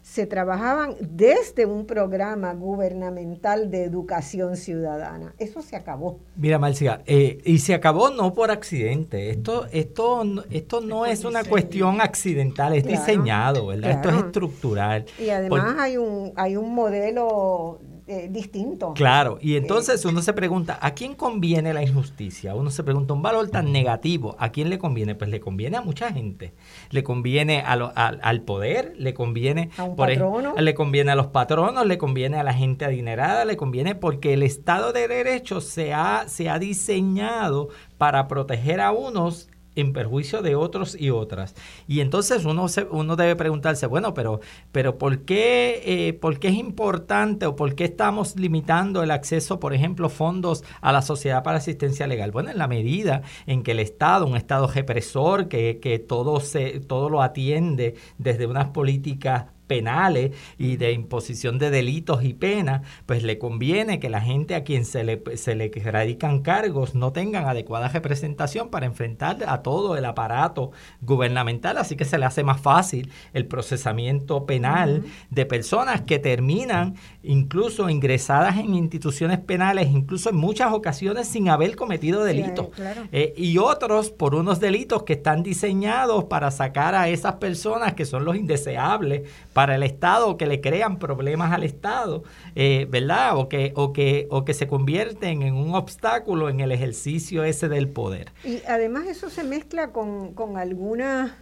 se 0.03 0.27
trabajaban 0.27 0.97
desde 1.01 1.65
un 1.65 1.87
programa 1.87 2.53
gubernamental 2.53 3.71
de 3.71 3.85
educación 3.85 4.57
ciudadana. 4.57 5.35
Eso 5.39 5.63
se 5.63 5.77
acabó. 5.77 6.19
Mira, 6.37 6.59
Marcia, 6.59 7.01
eh, 7.07 7.39
y 7.45 7.59
se 7.59 7.73
acabó 7.73 8.11
no 8.11 8.35
por 8.35 8.51
accidente. 8.51 9.31
Esto, 9.31 9.67
esto, 9.73 10.23
esto 10.51 10.83
no 10.83 11.07
es 11.07 11.25
una 11.25 11.43
cuestión 11.43 12.03
accidental, 12.03 12.75
es 12.75 12.85
diseñado, 12.85 13.69
¿verdad? 13.69 13.93
Esto 13.93 14.11
es 14.11 14.17
estructural. 14.17 15.07
Y 15.19 15.31
además 15.31 15.77
hay 15.79 15.97
un, 15.97 16.33
hay 16.37 16.57
un 16.57 16.75
modelo 16.75 17.81
eh, 18.07 18.29
distinto. 18.31 18.93
Claro, 18.93 19.39
y 19.41 19.57
entonces 19.57 20.05
uno 20.05 20.21
se 20.21 20.35
pregunta, 20.35 20.79
¿a 20.83 20.93
quién 20.93 21.15
conviene 21.15 21.73
la 21.73 21.83
injusticia? 21.83 22.55
Uno 22.55 22.71
se 22.71 22.83
pregunta, 22.85 23.15
un 23.15 23.23
valor 23.23 23.49
tan 23.49 23.73
negativo, 23.73 24.37
¿a 24.39 24.51
quién 24.51 24.69
le 24.69 24.79
conviene? 24.79 25.15
Pues 25.15 25.31
le 25.31 25.41
conviene 25.41 25.79
a 25.79 25.81
mucha 25.81 26.13
gente. 26.13 26.53
Le 26.91 27.03
conviene 27.03 27.61
a 27.61 27.73
al 27.73 28.43
poder, 28.43 28.95
le 28.99 29.15
conviene 29.15 29.71
a 29.79 29.85
un 29.85 29.97
patrono? 29.97 30.55
le 30.55 30.75
conviene 30.75 31.13
a 31.13 31.15
los 31.15 31.29
patronos, 31.29 31.87
le 31.87 31.97
conviene 31.97 32.37
a 32.37 32.43
la 32.43 32.53
gente 32.53 32.85
adinerada, 32.85 33.47
le 33.47 33.57
conviene 33.57 33.95
porque 33.95 34.35
el 34.35 34.43
Estado 34.43 34.93
de 34.93 35.09
Derecho 35.09 35.63
se 35.63 35.95
ha, 35.95 36.25
se 36.29 36.51
ha 36.51 36.59
diseñado 36.59 37.71
para 37.97 38.29
proteger 38.29 38.81
a 38.81 38.93
unos 38.93 39.49
en 39.77 39.93
perjuicio 39.93 40.43
de 40.43 40.55
otros 40.55 40.97
y 40.99 41.11
otras. 41.11 41.55
Y 41.87 42.01
entonces 42.01 42.45
uno, 42.45 42.69
se, 42.69 42.85
uno 42.85 43.17
debe 43.17 43.37
preguntarse, 43.37 43.87
bueno, 43.87 44.15
pero, 44.15 44.41
pero 44.73 44.99
¿por, 44.99 45.21
qué, 45.21 45.83
eh, 45.85 46.13
¿por 46.13 46.39
qué 46.39 46.49
es 46.49 46.55
importante 46.55 47.47
o 47.47 47.57
por 47.57 47.75
qué 47.75 47.85
estamos 47.85 48.37
limitando 48.37 49.03
el 49.03 49.11
acceso, 49.11 49.61
por 49.61 49.75
ejemplo, 49.75 50.09
fondos 50.09 50.65
a 50.81 50.93
la 50.93 51.03
Sociedad 51.03 51.43
para 51.43 51.59
Asistencia 51.59 52.07
Legal? 52.07 52.31
Bueno, 52.31 52.51
en 52.51 52.59
la 52.59 52.69
medida 52.69 53.23
en 53.47 53.63
que 53.63 53.73
el 53.73 53.81
Estado, 53.81 54.27
un 54.27 54.37
Estado 54.37 54.67
represor 54.67 55.49
que, 55.49 55.79
que 55.81 55.99
todo, 55.99 56.41
se, 56.41 56.81
todo 56.81 57.09
lo 57.09 57.23
atiende 57.23 57.95
desde 58.19 58.47
unas 58.47 58.69
políticas 58.69 59.47
penales 59.67 60.33
y 60.59 60.77
de 60.77 60.93
imposición 60.93 61.59
de 61.59 61.71
delitos 61.71 62.25
y 62.25 62.35
penas, 62.35 62.83
pues 63.07 63.23
le 63.23 63.39
conviene 63.39 64.01
que 64.01 64.11
la 64.11 64.21
gente 64.21 64.55
a 64.55 64.65
quien 64.65 64.85
se 64.85 65.05
le, 65.05 65.23
se 65.37 65.55
le 65.55 65.71
radican 65.85 66.41
cargos 66.41 66.95
no 66.95 67.13
tengan 67.13 67.47
adecuada 67.47 67.89
representación 67.89 68.69
para 68.69 68.87
enfrentar 68.87 69.39
a 69.47 69.63
todo 69.63 69.97
el 69.97 70.05
aparato 70.05 70.73
gubernamental, 71.01 71.79
así 71.79 71.97
que 71.97 72.05
se 72.05 72.19
le 72.19 72.27
hace 72.27 72.45
más 72.45 72.61
fácil 72.61 73.11
el 73.33 73.47
procesamiento 73.47 74.47
penal 74.47 75.05
de 75.31 75.47
personas 75.47 76.03
que 76.03 76.19
terminan 76.19 76.95
incluso 77.25 77.89
ingresadas 77.89 78.59
en 78.59 78.75
instituciones 78.75 79.39
penales, 79.39 79.89
incluso 79.91 80.31
en 80.31 80.37
muchas 80.37 80.73
ocasiones 80.73 81.27
sin 81.27 81.49
haber 81.49 81.75
cometido 81.77 82.23
delitos, 82.23 82.69
eh, 83.13 83.33
y 83.37 83.59
otros 83.59 84.11
por 84.11 84.35
unos 84.35 84.61
delitos 84.61 85.03
que 85.05 85.15
están 85.15 85.43
diseñados 85.43 86.25
para 86.25 86.51
sacar 86.51 86.95
a 86.95 87.09
esas 87.09 87.35
personas 87.35 87.95
que 87.95 88.05
son 88.05 88.25
los 88.25 88.37
indeseables 88.37 89.29
para 89.53 89.75
el 89.75 89.83
Estado 89.83 90.37
que 90.37 90.47
le 90.47 90.61
crean 90.61 90.99
problemas 90.99 91.53
al 91.53 91.65
Estado, 91.65 92.25
eh, 92.55 92.87
¿verdad? 92.91 93.37
O 93.37 93.49
que, 93.49 93.73
o, 93.75 93.93
que, 93.93 94.27
o 94.31 94.45
que 94.45 94.55
se 94.55 94.67
convierten 94.67 95.43
en 95.43 95.55
un 95.55 95.75
obstáculo 95.75 96.49
en 96.49 96.61
el 96.61 96.73
ejercicio 96.73 97.45
ese 97.45 97.69
del 97.69 97.89
poder. 97.89 98.33
Y 98.45 98.61
además 98.69 99.07
eso 99.07 99.31
se 99.31 99.45
mezcla 99.45 99.93
con, 99.93 100.35
algunas 100.57 101.33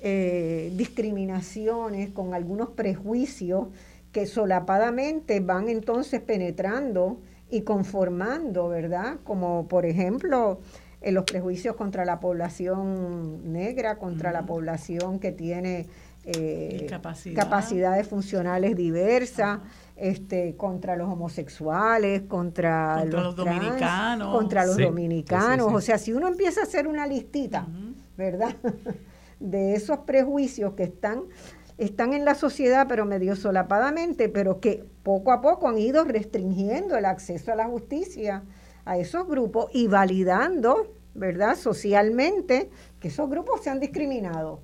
eh, 0.00 0.72
discriminaciones, 0.74 2.10
con 2.10 2.34
algunos 2.34 2.70
prejuicios 2.70 3.68
que 4.12 4.26
solapadamente 4.26 5.40
van 5.40 5.68
entonces 5.68 6.20
penetrando 6.20 7.18
y 7.50 7.62
conformando, 7.62 8.68
¿verdad? 8.68 9.16
Como 9.24 9.66
por 9.68 9.86
ejemplo 9.86 10.60
en 11.00 11.14
los 11.14 11.24
prejuicios 11.24 11.74
contra 11.76 12.04
la 12.04 12.20
población 12.20 13.52
negra, 13.52 13.98
contra 13.98 14.32
la 14.32 14.46
población 14.46 15.18
que 15.18 15.32
tiene 15.32 15.88
eh, 16.24 16.86
capacidades 17.34 18.06
funcionales 18.06 18.76
diversas, 18.76 19.58
este, 19.96 20.56
contra 20.56 20.96
los 20.96 21.08
homosexuales, 21.08 22.22
contra, 22.22 23.04
los, 23.04 23.34
dominicanos, 23.34 24.34
contra 24.34 24.64
los 24.64 24.76
dominicanos. 24.76 25.72
O 25.72 25.80
sea, 25.80 25.98
si 25.98 26.12
uno 26.12 26.28
empieza 26.28 26.60
a 26.60 26.64
hacer 26.64 26.86
una 26.86 27.06
listita, 27.06 27.66
¿verdad? 28.16 28.54
de 29.40 29.74
esos 29.74 29.98
prejuicios 29.98 30.74
que 30.74 30.84
están 30.84 31.24
están 31.78 32.12
en 32.14 32.24
la 32.24 32.34
sociedad, 32.34 32.86
pero 32.88 33.04
medio 33.06 33.36
solapadamente, 33.36 34.28
pero 34.28 34.60
que 34.60 34.84
poco 35.02 35.32
a 35.32 35.40
poco 35.40 35.68
han 35.68 35.78
ido 35.78 36.04
restringiendo 36.04 36.96
el 36.96 37.04
acceso 37.04 37.52
a 37.52 37.56
la 37.56 37.66
justicia 37.66 38.42
a 38.84 38.98
esos 38.98 39.26
grupos 39.28 39.70
y 39.72 39.86
validando, 39.86 40.94
¿verdad?, 41.14 41.56
socialmente 41.56 42.70
que 43.00 43.08
esos 43.08 43.28
grupos 43.30 43.62
se 43.62 43.70
han 43.70 43.80
discriminado. 43.80 44.60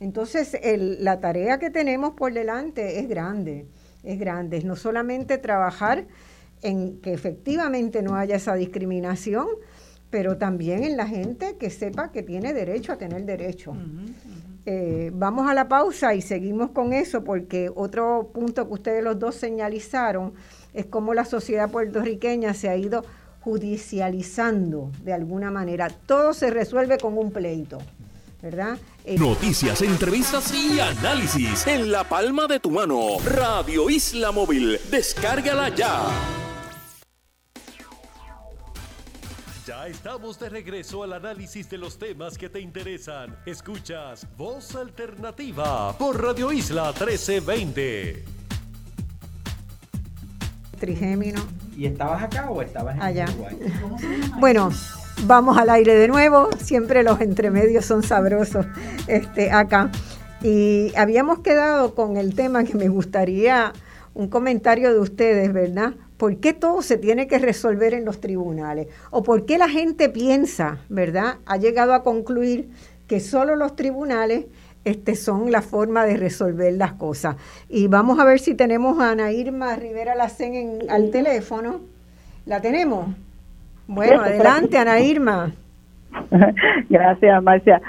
Entonces, 0.00 0.56
la 0.98 1.20
tarea 1.20 1.58
que 1.58 1.70
tenemos 1.70 2.14
por 2.14 2.32
delante 2.32 2.98
es 2.98 3.08
grande, 3.08 3.66
es 4.02 4.18
grande. 4.18 4.56
Es 4.56 4.64
no 4.64 4.74
solamente 4.76 5.38
trabajar 5.38 6.06
en 6.60 7.00
que 7.00 7.12
efectivamente 7.12 8.02
no 8.02 8.16
haya 8.16 8.36
esa 8.36 8.54
discriminación, 8.54 9.46
pero 10.10 10.38
también 10.38 10.84
en 10.84 10.96
la 10.96 11.06
gente 11.06 11.56
que 11.56 11.70
sepa 11.70 12.12
que 12.12 12.22
tiene 12.22 12.52
derecho 12.52 12.92
a 12.92 12.98
tener 12.98 13.24
derecho. 13.24 13.74
Eh, 14.64 15.10
vamos 15.12 15.50
a 15.50 15.54
la 15.54 15.68
pausa 15.68 16.14
y 16.14 16.22
seguimos 16.22 16.70
con 16.70 16.92
eso 16.92 17.24
porque 17.24 17.70
otro 17.74 18.30
punto 18.32 18.66
que 18.68 18.74
ustedes 18.74 19.02
los 19.02 19.18
dos 19.18 19.34
señalizaron 19.34 20.34
es 20.72 20.86
cómo 20.86 21.14
la 21.14 21.24
sociedad 21.24 21.70
puertorriqueña 21.70 22.54
se 22.54 22.68
ha 22.68 22.76
ido 22.76 23.04
judicializando 23.40 24.92
de 25.02 25.12
alguna 25.12 25.50
manera. 25.50 25.88
Todo 25.88 26.32
se 26.32 26.50
resuelve 26.50 26.98
con 26.98 27.18
un 27.18 27.32
pleito. 27.32 27.78
¿verdad? 28.42 28.76
Eh, 29.04 29.16
Noticias, 29.18 29.82
entrevistas 29.82 30.52
y 30.52 30.80
análisis 30.80 31.64
en 31.68 31.92
la 31.92 32.02
palma 32.04 32.48
de 32.48 32.58
tu 32.58 32.72
mano. 32.72 33.18
Radio 33.24 33.88
Isla 33.88 34.32
Móvil, 34.32 34.80
descárgala 34.90 35.68
ya. 35.68 36.41
Ya 39.82 39.88
estamos 39.88 40.38
de 40.38 40.48
regreso 40.48 41.02
al 41.02 41.12
análisis 41.12 41.68
de 41.68 41.76
los 41.76 41.98
temas 41.98 42.38
que 42.38 42.48
te 42.48 42.60
interesan. 42.60 43.36
Escuchas 43.44 44.28
Voz 44.38 44.76
Alternativa 44.76 45.98
por 45.98 46.22
Radio 46.22 46.52
Isla 46.52 46.92
1320. 46.92 48.24
Trigémino. 50.78 51.40
¿Y 51.76 51.86
estabas 51.86 52.22
acá 52.22 52.48
o 52.48 52.62
estabas 52.62 52.94
en 52.94 53.02
Allá. 53.02 53.26
Bueno, 54.38 54.70
Vamos 55.24 55.58
al 55.58 55.68
aire 55.70 55.96
de 55.96 56.06
nuevo, 56.06 56.48
siempre 56.58 57.02
los 57.02 57.20
entremedios 57.20 57.84
son 57.84 58.04
sabrosos 58.04 58.66
este, 59.08 59.50
acá. 59.50 59.90
Y 60.42 60.92
habíamos 60.96 61.40
quedado 61.40 61.96
con 61.96 62.16
el 62.16 62.36
tema 62.36 62.62
que 62.62 62.74
me 62.74 62.88
gustaría 62.88 63.72
un 64.14 64.28
comentario 64.28 64.92
de 64.92 65.00
ustedes, 65.00 65.52
¿verdad? 65.52 65.94
¿Por 66.22 66.36
qué 66.36 66.52
todo 66.52 66.82
se 66.82 66.98
tiene 66.98 67.26
que 67.26 67.40
resolver 67.40 67.94
en 67.94 68.04
los 68.04 68.20
tribunales? 68.20 68.86
¿O 69.10 69.24
por 69.24 69.44
qué 69.44 69.58
la 69.58 69.68
gente 69.68 70.08
piensa, 70.08 70.78
¿verdad? 70.88 71.38
Ha 71.46 71.56
llegado 71.56 71.94
a 71.94 72.04
concluir 72.04 72.68
que 73.08 73.18
solo 73.18 73.56
los 73.56 73.74
tribunales 73.74 74.44
este, 74.84 75.16
son 75.16 75.50
la 75.50 75.62
forma 75.62 76.04
de 76.04 76.16
resolver 76.16 76.74
las 76.74 76.92
cosas. 76.92 77.34
Y 77.68 77.88
vamos 77.88 78.20
a 78.20 78.24
ver 78.24 78.38
si 78.38 78.54
tenemos 78.54 79.00
a 79.00 79.10
Ana 79.10 79.32
Irma 79.32 79.74
Rivera 79.74 80.14
Lacen 80.14 80.54
en, 80.54 80.90
al 80.90 81.10
teléfono. 81.10 81.80
¿La 82.46 82.60
tenemos? 82.60 83.08
Bueno, 83.88 84.22
adelante, 84.22 84.78
Ana 84.78 85.00
Irma. 85.00 85.50
Gracias, 86.88 87.42
Marcia. 87.42 87.82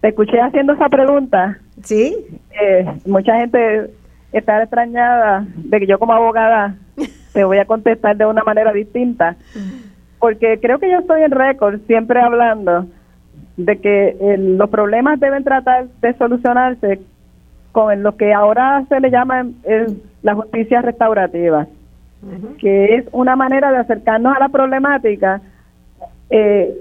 Te 0.00 0.10
escuché 0.10 0.40
haciendo 0.40 0.74
esa 0.74 0.88
pregunta. 0.88 1.58
Sí. 1.82 2.24
Eh, 2.52 2.86
mucha 3.04 3.34
gente 3.34 3.90
está 4.30 4.62
extrañada 4.62 5.44
de 5.56 5.80
que 5.80 5.88
yo 5.88 5.98
como 5.98 6.12
abogada 6.12 6.76
te 7.38 7.44
voy 7.44 7.58
a 7.58 7.66
contestar 7.66 8.16
de 8.16 8.26
una 8.26 8.42
manera 8.42 8.72
distinta, 8.72 9.36
porque 10.18 10.58
creo 10.60 10.80
que 10.80 10.90
yo 10.90 10.98
estoy 10.98 11.22
en 11.22 11.30
récord 11.30 11.78
siempre 11.86 12.20
hablando 12.20 12.86
de 13.56 13.78
que 13.78 14.16
los 14.40 14.68
problemas 14.70 15.20
deben 15.20 15.44
tratar 15.44 15.86
de 16.02 16.14
solucionarse 16.14 16.98
con 17.70 18.02
lo 18.02 18.16
que 18.16 18.32
ahora 18.32 18.84
se 18.88 18.98
le 18.98 19.12
llama 19.12 19.46
la 20.22 20.34
justicia 20.34 20.82
restaurativa 20.82 21.68
que 22.58 22.96
es 22.96 23.04
una 23.12 23.36
manera 23.36 23.70
de 23.70 23.76
acercarnos 23.76 24.36
a 24.36 24.40
la 24.40 24.48
problemática, 24.48 25.40
eh, 26.30 26.74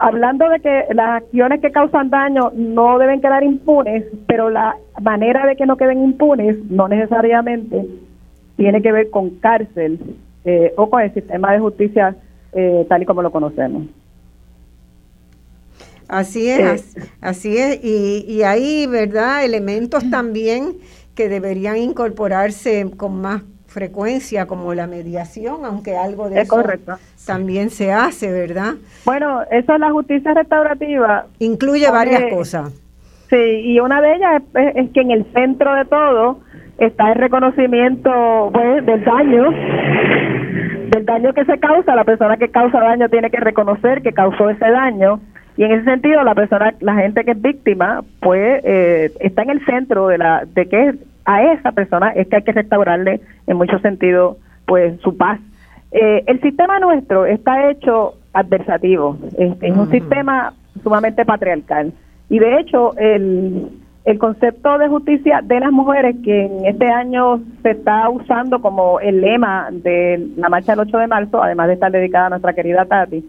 hablando 0.00 0.48
de 0.48 0.58
que 0.58 0.86
las 0.94 1.22
acciones 1.22 1.60
que 1.60 1.70
causan 1.70 2.10
daño 2.10 2.50
no 2.56 2.98
deben 2.98 3.20
quedar 3.20 3.44
impunes, 3.44 4.02
pero 4.26 4.50
la 4.50 4.74
manera 5.00 5.46
de 5.46 5.54
que 5.54 5.66
no 5.66 5.76
queden 5.76 6.02
impunes 6.02 6.58
no 6.68 6.88
necesariamente 6.88 7.86
tiene 8.56 8.82
que 8.82 8.92
ver 8.92 9.10
con 9.10 9.30
cárcel 9.30 9.98
eh, 10.44 10.72
o 10.76 10.88
con 10.90 11.02
el 11.02 11.12
sistema 11.14 11.52
de 11.52 11.58
justicia 11.60 12.16
eh, 12.52 12.86
tal 12.88 13.02
y 13.02 13.06
como 13.06 13.22
lo 13.22 13.30
conocemos. 13.30 13.84
Así 16.08 16.48
es, 16.48 16.94
así 17.22 17.56
es, 17.56 17.82
y, 17.82 18.26
y 18.28 18.42
hay, 18.42 18.86
¿verdad?, 18.86 19.44
elementos 19.44 20.10
también 20.10 20.74
que 21.14 21.28
deberían 21.30 21.78
incorporarse 21.78 22.90
con 22.96 23.20
más 23.20 23.42
frecuencia 23.72 24.46
como 24.46 24.74
la 24.74 24.86
mediación, 24.86 25.64
aunque 25.64 25.96
algo 25.96 26.28
de 26.28 26.42
eso 26.42 26.62
también 27.26 27.70
se 27.70 27.92
hace, 27.92 28.30
¿verdad? 28.30 28.74
Bueno, 29.04 29.42
eso 29.50 29.72
es 29.72 29.80
la 29.80 29.90
justicia 29.90 30.34
restaurativa. 30.34 31.26
Incluye 31.38 31.90
varias 31.90 32.24
cosas. 32.32 32.72
Sí, 33.30 33.36
y 33.36 33.80
una 33.80 34.02
de 34.02 34.14
ellas 34.14 34.42
es, 34.74 34.90
que 34.90 35.00
en 35.00 35.10
el 35.10 35.24
centro 35.32 35.74
de 35.74 35.86
todo 35.86 36.40
está 36.78 37.12
el 37.12 37.18
reconocimiento 37.18 38.50
pues, 38.52 38.84
del 38.86 39.04
daño, 39.04 39.50
del 40.90 41.04
daño 41.04 41.32
que 41.32 41.44
se 41.44 41.58
causa. 41.58 41.94
La 41.94 42.04
persona 42.04 42.36
que 42.36 42.50
causa 42.50 42.80
daño 42.80 43.08
tiene 43.08 43.30
que 43.30 43.40
reconocer 43.40 44.02
que 44.02 44.12
causó 44.12 44.50
ese 44.50 44.70
daño. 44.70 45.20
Y 45.56 45.64
en 45.64 45.72
ese 45.72 45.84
sentido, 45.84 46.22
la 46.22 46.34
persona, 46.34 46.74
la 46.80 46.94
gente 46.94 47.24
que 47.24 47.32
es 47.32 47.42
víctima, 47.42 48.02
pues 48.20 48.62
eh, 48.64 49.12
está 49.20 49.42
en 49.42 49.50
el 49.50 49.64
centro 49.66 50.08
de 50.08 50.18
la 50.18 50.44
de 50.46 50.66
que 50.66 50.94
a 51.24 51.42
esa 51.52 51.72
persona 51.72 52.10
es 52.10 52.26
que 52.28 52.36
hay 52.36 52.42
que 52.42 52.52
restaurarle 52.52 53.20
en 53.46 53.56
muchos 53.56 53.80
sentidos 53.82 54.38
pues 54.66 54.98
su 55.00 55.16
paz. 55.16 55.38
Eh, 55.92 56.24
el 56.26 56.40
sistema 56.40 56.78
nuestro 56.78 57.26
está 57.26 57.70
hecho 57.70 58.14
adversativo, 58.32 59.18
es, 59.36 59.76
un 59.76 59.90
sistema 59.90 60.54
sumamente 60.82 61.24
patriarcal 61.26 61.92
y 62.30 62.38
de 62.38 62.60
hecho 62.60 62.96
el, 62.96 63.68
el 64.04 64.18
concepto 64.18 64.78
de 64.78 64.88
justicia 64.88 65.40
de 65.42 65.60
las 65.60 65.70
mujeres 65.70 66.16
que 66.24 66.46
en 66.46 66.66
este 66.66 66.88
año 66.88 67.40
se 67.62 67.70
está 67.70 68.08
usando 68.10 68.60
como 68.60 68.98
el 69.00 69.20
lema 69.20 69.68
de 69.70 70.28
la 70.36 70.48
marcha 70.48 70.72
del 70.72 70.80
8 70.80 70.98
de 70.98 71.06
marzo, 71.06 71.42
además 71.42 71.68
de 71.68 71.74
estar 71.74 71.92
dedicada 71.92 72.26
a 72.26 72.30
nuestra 72.30 72.52
querida 72.52 72.84
Tati, 72.84 73.24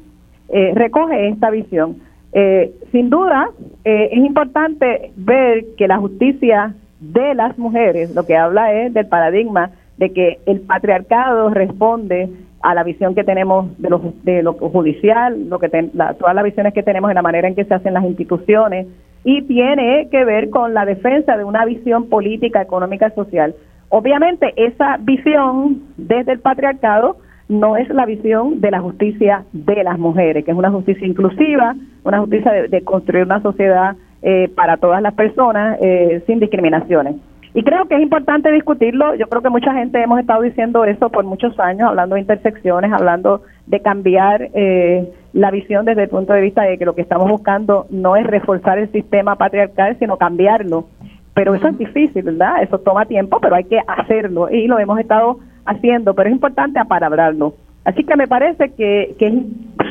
eh, 0.50 0.72
recoge 0.76 1.30
esta 1.30 1.52
visión. 1.52 1.98
Eh, 2.32 2.74
sin 2.92 3.12
duda, 3.12 3.50
es 3.84 4.18
importante 4.18 5.12
ver 5.16 5.66
que 5.78 5.88
la 5.88 6.00
justicia 6.00 6.74
de 7.00 7.36
las 7.36 7.58
mujeres, 7.60 8.16
lo 8.16 8.26
que 8.26 8.36
habla 8.36 8.74
es 8.74 8.94
del 8.94 9.08
paradigma 9.08 9.72
de 9.98 10.12
que 10.12 10.40
el 10.46 10.62
patriarcado 10.62 11.50
responde 11.50 12.30
a 12.62 12.74
la 12.74 12.84
visión 12.84 13.14
que 13.14 13.24
tenemos 13.24 13.78
de 13.78 13.90
lo, 13.90 14.14
de 14.24 14.42
lo 14.42 14.54
judicial, 14.54 15.50
lo 15.50 15.60
que 15.60 15.70
todas 15.70 16.36
las 16.36 16.44
visiones 16.44 16.74
que 16.74 16.82
tenemos 16.82 17.12
en 17.12 17.16
la 17.16 17.22
manera 17.22 17.48
en 17.48 17.56
que 17.56 17.66
se 17.66 17.74
hacen 17.74 17.94
las 17.94 18.06
instituciones 18.06 18.88
y 19.24 19.42
tiene 19.44 20.08
que 20.12 20.26
ver 20.26 20.50
con 20.50 20.74
la 20.74 20.86
defensa 20.86 21.38
de 21.38 21.44
una 21.44 21.66
visión 21.66 22.10
política, 22.10 22.62
económica 22.62 23.08
y 23.08 23.16
social. 23.16 23.56
Obviamente 23.90 24.54
esa 24.56 24.98
visión 24.98 25.84
desde 25.98 26.34
el 26.34 26.40
patriarcado 26.40 27.18
no 27.48 27.78
es 27.78 27.88
la 27.90 28.06
visión 28.06 28.60
de 28.62 28.72
la 28.72 28.80
justicia 28.80 29.46
de 29.52 29.84
las 29.84 30.00
mujeres, 30.00 30.44
que 30.44 30.52
es 30.52 30.58
una 30.58 30.72
justicia 30.72 31.06
inclusiva, 31.06 31.76
una 32.04 32.20
justicia 32.20 32.52
de 32.52 32.84
construir 32.84 33.26
una 33.26 33.42
sociedad 33.42 33.96
eh, 34.22 34.50
para 34.56 34.78
todas 34.78 35.02
las 35.02 35.14
personas 35.14 35.78
eh, 35.82 36.24
sin 36.26 36.40
discriminaciones. 36.40 37.16
Y 37.54 37.62
creo 37.64 37.86
que 37.86 37.96
es 37.96 38.02
importante 38.02 38.52
discutirlo. 38.52 39.14
Yo 39.16 39.28
creo 39.28 39.42
que 39.42 39.50
mucha 39.50 39.74
gente 39.74 40.02
hemos 40.02 40.20
estado 40.20 40.42
diciendo 40.42 40.86
eso 40.86 41.10
por 41.10 41.24
muchos 41.24 41.60
años, 41.60 41.90
hablando 41.90 42.16
de 42.16 42.22
intersecciones, 42.22 42.92
hablando 42.92 43.44
de 43.68 43.80
cambiar 43.82 44.50
eh, 44.54 45.08
la 45.34 45.52
visión 45.52 45.86
desde 45.86 46.04
el 46.04 46.10
punto 46.10 46.34
de 46.34 46.42
vista 46.42 46.64
de 46.64 46.78
que 46.78 46.86
lo 46.86 46.96
que 46.96 47.02
estamos 47.02 47.30
buscando 47.30 47.88
no 47.90 48.16
es 48.16 48.26
reforzar 48.26 48.78
el 48.78 48.92
sistema 48.92 49.36
patriarcal, 49.36 49.98
sino 50.00 50.18
cambiarlo. 50.18 50.86
Pero 51.34 51.56
eso 51.56 51.68
es 51.68 51.78
difícil, 51.78 52.22
¿verdad? 52.24 52.62
Eso 52.62 52.78
toma 52.80 53.06
tiempo, 53.06 53.40
pero 53.42 53.56
hay 53.56 53.64
que 53.64 53.80
hacerlo 53.88 54.50
y 54.50 54.68
lo 54.68 54.78
hemos 54.78 55.00
estado 55.00 55.40
haciendo, 55.66 56.14
pero 56.14 56.30
es 56.30 56.36
importante 56.36 56.80
apalabrarlo. 56.80 57.56
Así 57.84 58.04
que 58.04 58.16
me 58.16 58.28
parece 58.28 58.70
que, 58.74 59.16
que 59.18 59.28
es 59.28 59.34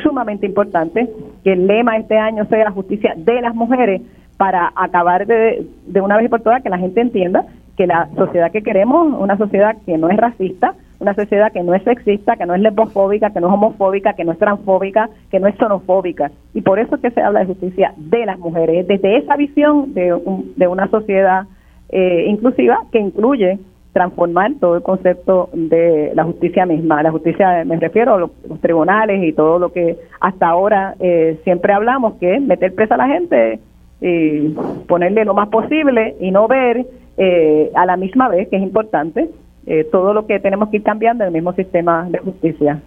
sumamente 0.01 0.45
importante 0.45 1.09
que 1.43 1.53
el 1.53 1.67
lema 1.67 1.97
este 1.97 2.17
año 2.17 2.45
sea 2.45 2.63
la 2.63 2.71
justicia 2.71 3.13
de 3.17 3.41
las 3.41 3.53
mujeres, 3.53 4.01
para 4.37 4.71
acabar 4.75 5.25
de, 5.27 5.65
de 5.87 6.01
una 6.01 6.17
vez 6.17 6.29
por 6.29 6.41
todas 6.41 6.63
que 6.63 6.69
la 6.69 6.77
gente 6.77 7.01
entienda 7.01 7.45
que 7.77 7.87
la 7.87 8.09
sociedad 8.15 8.51
que 8.51 8.61
queremos, 8.61 9.13
una 9.19 9.37
sociedad 9.37 9.77
que 9.85 9.97
no 9.97 10.09
es 10.09 10.17
racista, 10.17 10.75
una 11.03 11.13
sociedad 11.13 11.51
que 11.51 11.61
no 11.61 11.75
es 11.75 11.83
sexista, 11.83 12.35
que 12.37 12.45
no 12.45 12.55
es 12.55 12.61
lesbofóbica, 12.61 13.31
que 13.31 13.41
no 13.41 13.47
es 13.47 13.53
homofóbica, 13.53 14.13
que 14.13 14.23
no 14.23 14.31
es 14.31 14.39
transfóbica, 14.39 15.09
que 15.29 15.39
no 15.39 15.47
es 15.47 15.55
xenofóbica. 15.57 16.31
Y 16.53 16.61
por 16.61 16.79
eso 16.79 16.95
es 16.95 17.01
que 17.01 17.11
se 17.11 17.21
habla 17.21 17.41
de 17.41 17.47
justicia 17.47 17.93
de 17.97 18.25
las 18.25 18.39
mujeres, 18.39 18.87
desde 18.87 19.17
esa 19.17 19.35
visión 19.35 19.93
de, 19.93 20.17
de 20.55 20.67
una 20.67 20.87
sociedad 20.87 21.43
eh, 21.89 22.25
inclusiva 22.27 22.79
que 22.91 22.99
incluye 22.99 23.59
transformar 23.91 24.53
todo 24.59 24.77
el 24.77 24.81
concepto 24.81 25.49
de 25.53 26.11
la 26.15 26.23
justicia 26.23 26.65
misma. 26.65 27.03
La 27.03 27.11
justicia, 27.11 27.63
me 27.65 27.77
refiero 27.77 28.15
a 28.15 28.19
los, 28.19 28.31
tribunales 28.61 29.23
y 29.23 29.33
todo 29.33 29.59
lo 29.59 29.71
que 29.71 29.97
hasta 30.19 30.47
ahora 30.47 30.95
eh, 30.99 31.39
siempre 31.43 31.73
hablamos, 31.73 32.13
que 32.15 32.35
es 32.35 32.41
meter 32.41 32.73
presa 32.73 32.95
a 32.95 32.97
la 32.97 33.07
gente 33.07 33.59
y 34.01 34.49
ponerle 34.87 35.23
lo 35.25 35.33
más 35.33 35.49
posible 35.49 36.15
y 36.19 36.31
no 36.31 36.47
ver 36.47 36.85
eh, 37.17 37.71
a 37.75 37.85
la 37.85 37.95
misma 37.95 38.27
vez, 38.29 38.49
que 38.49 38.55
es 38.55 38.63
importante, 38.63 39.29
eh, 39.65 39.87
todo 39.91 40.13
lo 40.13 40.25
que 40.25 40.39
tenemos 40.39 40.69
que 40.69 40.77
ir 40.77 40.83
cambiando 40.83 41.23
en 41.23 41.29
el 41.29 41.33
mismo 41.33 41.53
sistema 41.53 42.07
de 42.09 42.19
justicia. 42.19 42.81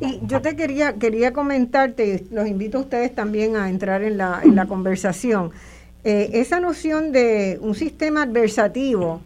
Y 0.00 0.20
yo 0.26 0.40
te 0.40 0.56
quería, 0.56 0.94
quería 0.94 1.32
comentarte, 1.32 2.24
los 2.30 2.46
invito 2.46 2.78
a 2.78 2.80
ustedes 2.82 3.14
también 3.14 3.56
a 3.56 3.68
entrar 3.68 4.02
en 4.02 4.16
la, 4.16 4.40
en 4.42 4.54
la 4.56 4.66
conversación, 4.68 5.50
eh, 6.04 6.30
esa 6.34 6.60
noción 6.60 7.12
de 7.12 7.58
un 7.60 7.74
sistema 7.74 8.22
adversativo 8.22 9.20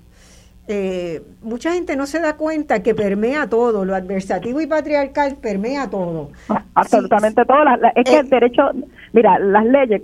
eh, 0.68 1.20
mucha 1.42 1.72
gente 1.72 1.96
no 1.96 2.06
se 2.06 2.20
da 2.20 2.36
cuenta 2.36 2.84
que 2.84 2.94
permea 2.94 3.48
todo, 3.48 3.84
lo 3.84 3.96
adversativo 3.96 4.60
y 4.60 4.66
patriarcal 4.68 5.36
permea 5.42 5.90
todo. 5.90 6.30
Absolutamente 6.74 7.44
todo. 7.44 7.58
es 7.96 8.04
que 8.04 8.20
el 8.20 8.26
eh, 8.26 8.28
derecho, 8.30 8.70
mira, 9.12 9.40
las 9.40 9.66
leyes, 9.66 10.02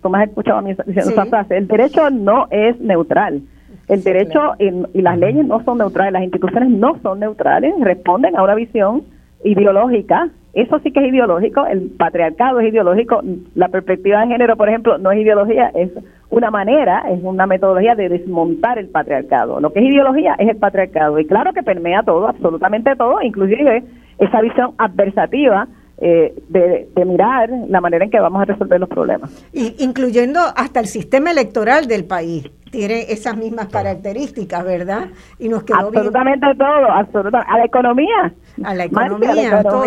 como 0.00 0.16
has 0.16 0.28
escuchado 0.28 0.58
a 0.58 0.62
mí 0.62 0.74
diciendo 0.84 1.12
esa 1.12 1.26
frase, 1.26 1.56
el 1.56 1.68
derecho 1.68 2.10
no 2.10 2.48
es 2.50 2.78
neutral. 2.80 3.42
El 3.90 4.04
derecho 4.04 4.54
y, 4.60 5.02
las 5.02 5.18
leyes 5.18 5.44
no 5.44 5.64
son 5.64 5.78
neutrales, 5.78 6.12
las 6.12 6.22
instituciones 6.22 6.70
no 6.70 6.96
son 7.02 7.18
neutrales, 7.18 7.74
responden 7.80 8.36
a 8.36 8.42
una 8.44 8.54
visión 8.54 9.02
ideológica. 9.42 10.28
Eso 10.52 10.78
sí 10.78 10.92
que 10.92 11.00
es 11.00 11.12
ideológico, 11.12 11.66
el 11.66 11.90
patriarcado 11.98 12.60
es 12.60 12.72
ideológico, 12.72 13.20
la 13.56 13.68
perspectiva 13.68 14.20
de 14.20 14.28
género, 14.28 14.56
por 14.56 14.68
ejemplo, 14.68 14.96
no 14.98 15.10
es 15.10 15.20
ideología, 15.20 15.72
es 15.74 15.90
una 16.28 16.52
manera, 16.52 17.04
es 17.10 17.20
una 17.22 17.46
metodología 17.46 17.96
de 17.96 18.08
desmontar 18.08 18.78
el 18.78 18.88
patriarcado. 18.88 19.58
Lo 19.60 19.72
que 19.72 19.80
es 19.80 19.86
ideología 19.86 20.36
es 20.38 20.48
el 20.48 20.56
patriarcado. 20.56 21.18
Y 21.18 21.26
claro 21.26 21.52
que 21.52 21.62
permea 21.64 22.04
todo, 22.04 22.28
absolutamente 22.28 22.94
todo, 22.94 23.20
inclusive 23.22 23.82
esa 24.18 24.40
visión 24.40 24.72
adversativa 24.78 25.66
eh, 26.02 26.32
de, 26.48 27.04
mirar 27.04 27.50
la 27.68 27.80
manera 27.80 28.04
en 28.04 28.10
que 28.10 28.18
vamos 28.18 28.40
a 28.40 28.46
resolver 28.46 28.80
los 28.80 28.88
problemas. 28.88 29.30
Y 29.52 29.74
incluyendo 29.84 30.40
hasta 30.56 30.80
el 30.80 30.86
sistema 30.86 31.30
electoral 31.30 31.88
del 31.88 32.04
país. 32.04 32.50
Tiene 32.70 33.12
esas 33.12 33.36
mismas 33.36 33.68
características, 33.68 34.64
¿verdad? 34.64 35.08
Y 35.38 35.48
nos 35.48 35.64
quedó 35.64 35.78
absolutamente 35.78 36.46
todo, 36.56 36.90
absolutamente. 36.90 37.52
A 37.52 37.58
la 37.58 37.64
economía. 37.64 38.34
A 38.62 38.74
la 38.74 38.84
economía, 38.84 39.62
Todo. 39.62 39.84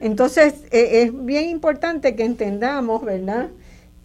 Entonces, 0.00 0.66
eh, 0.70 1.02
es 1.02 1.24
bien 1.24 1.48
importante 1.48 2.14
que 2.14 2.24
entendamos, 2.24 3.02
¿verdad? 3.04 3.48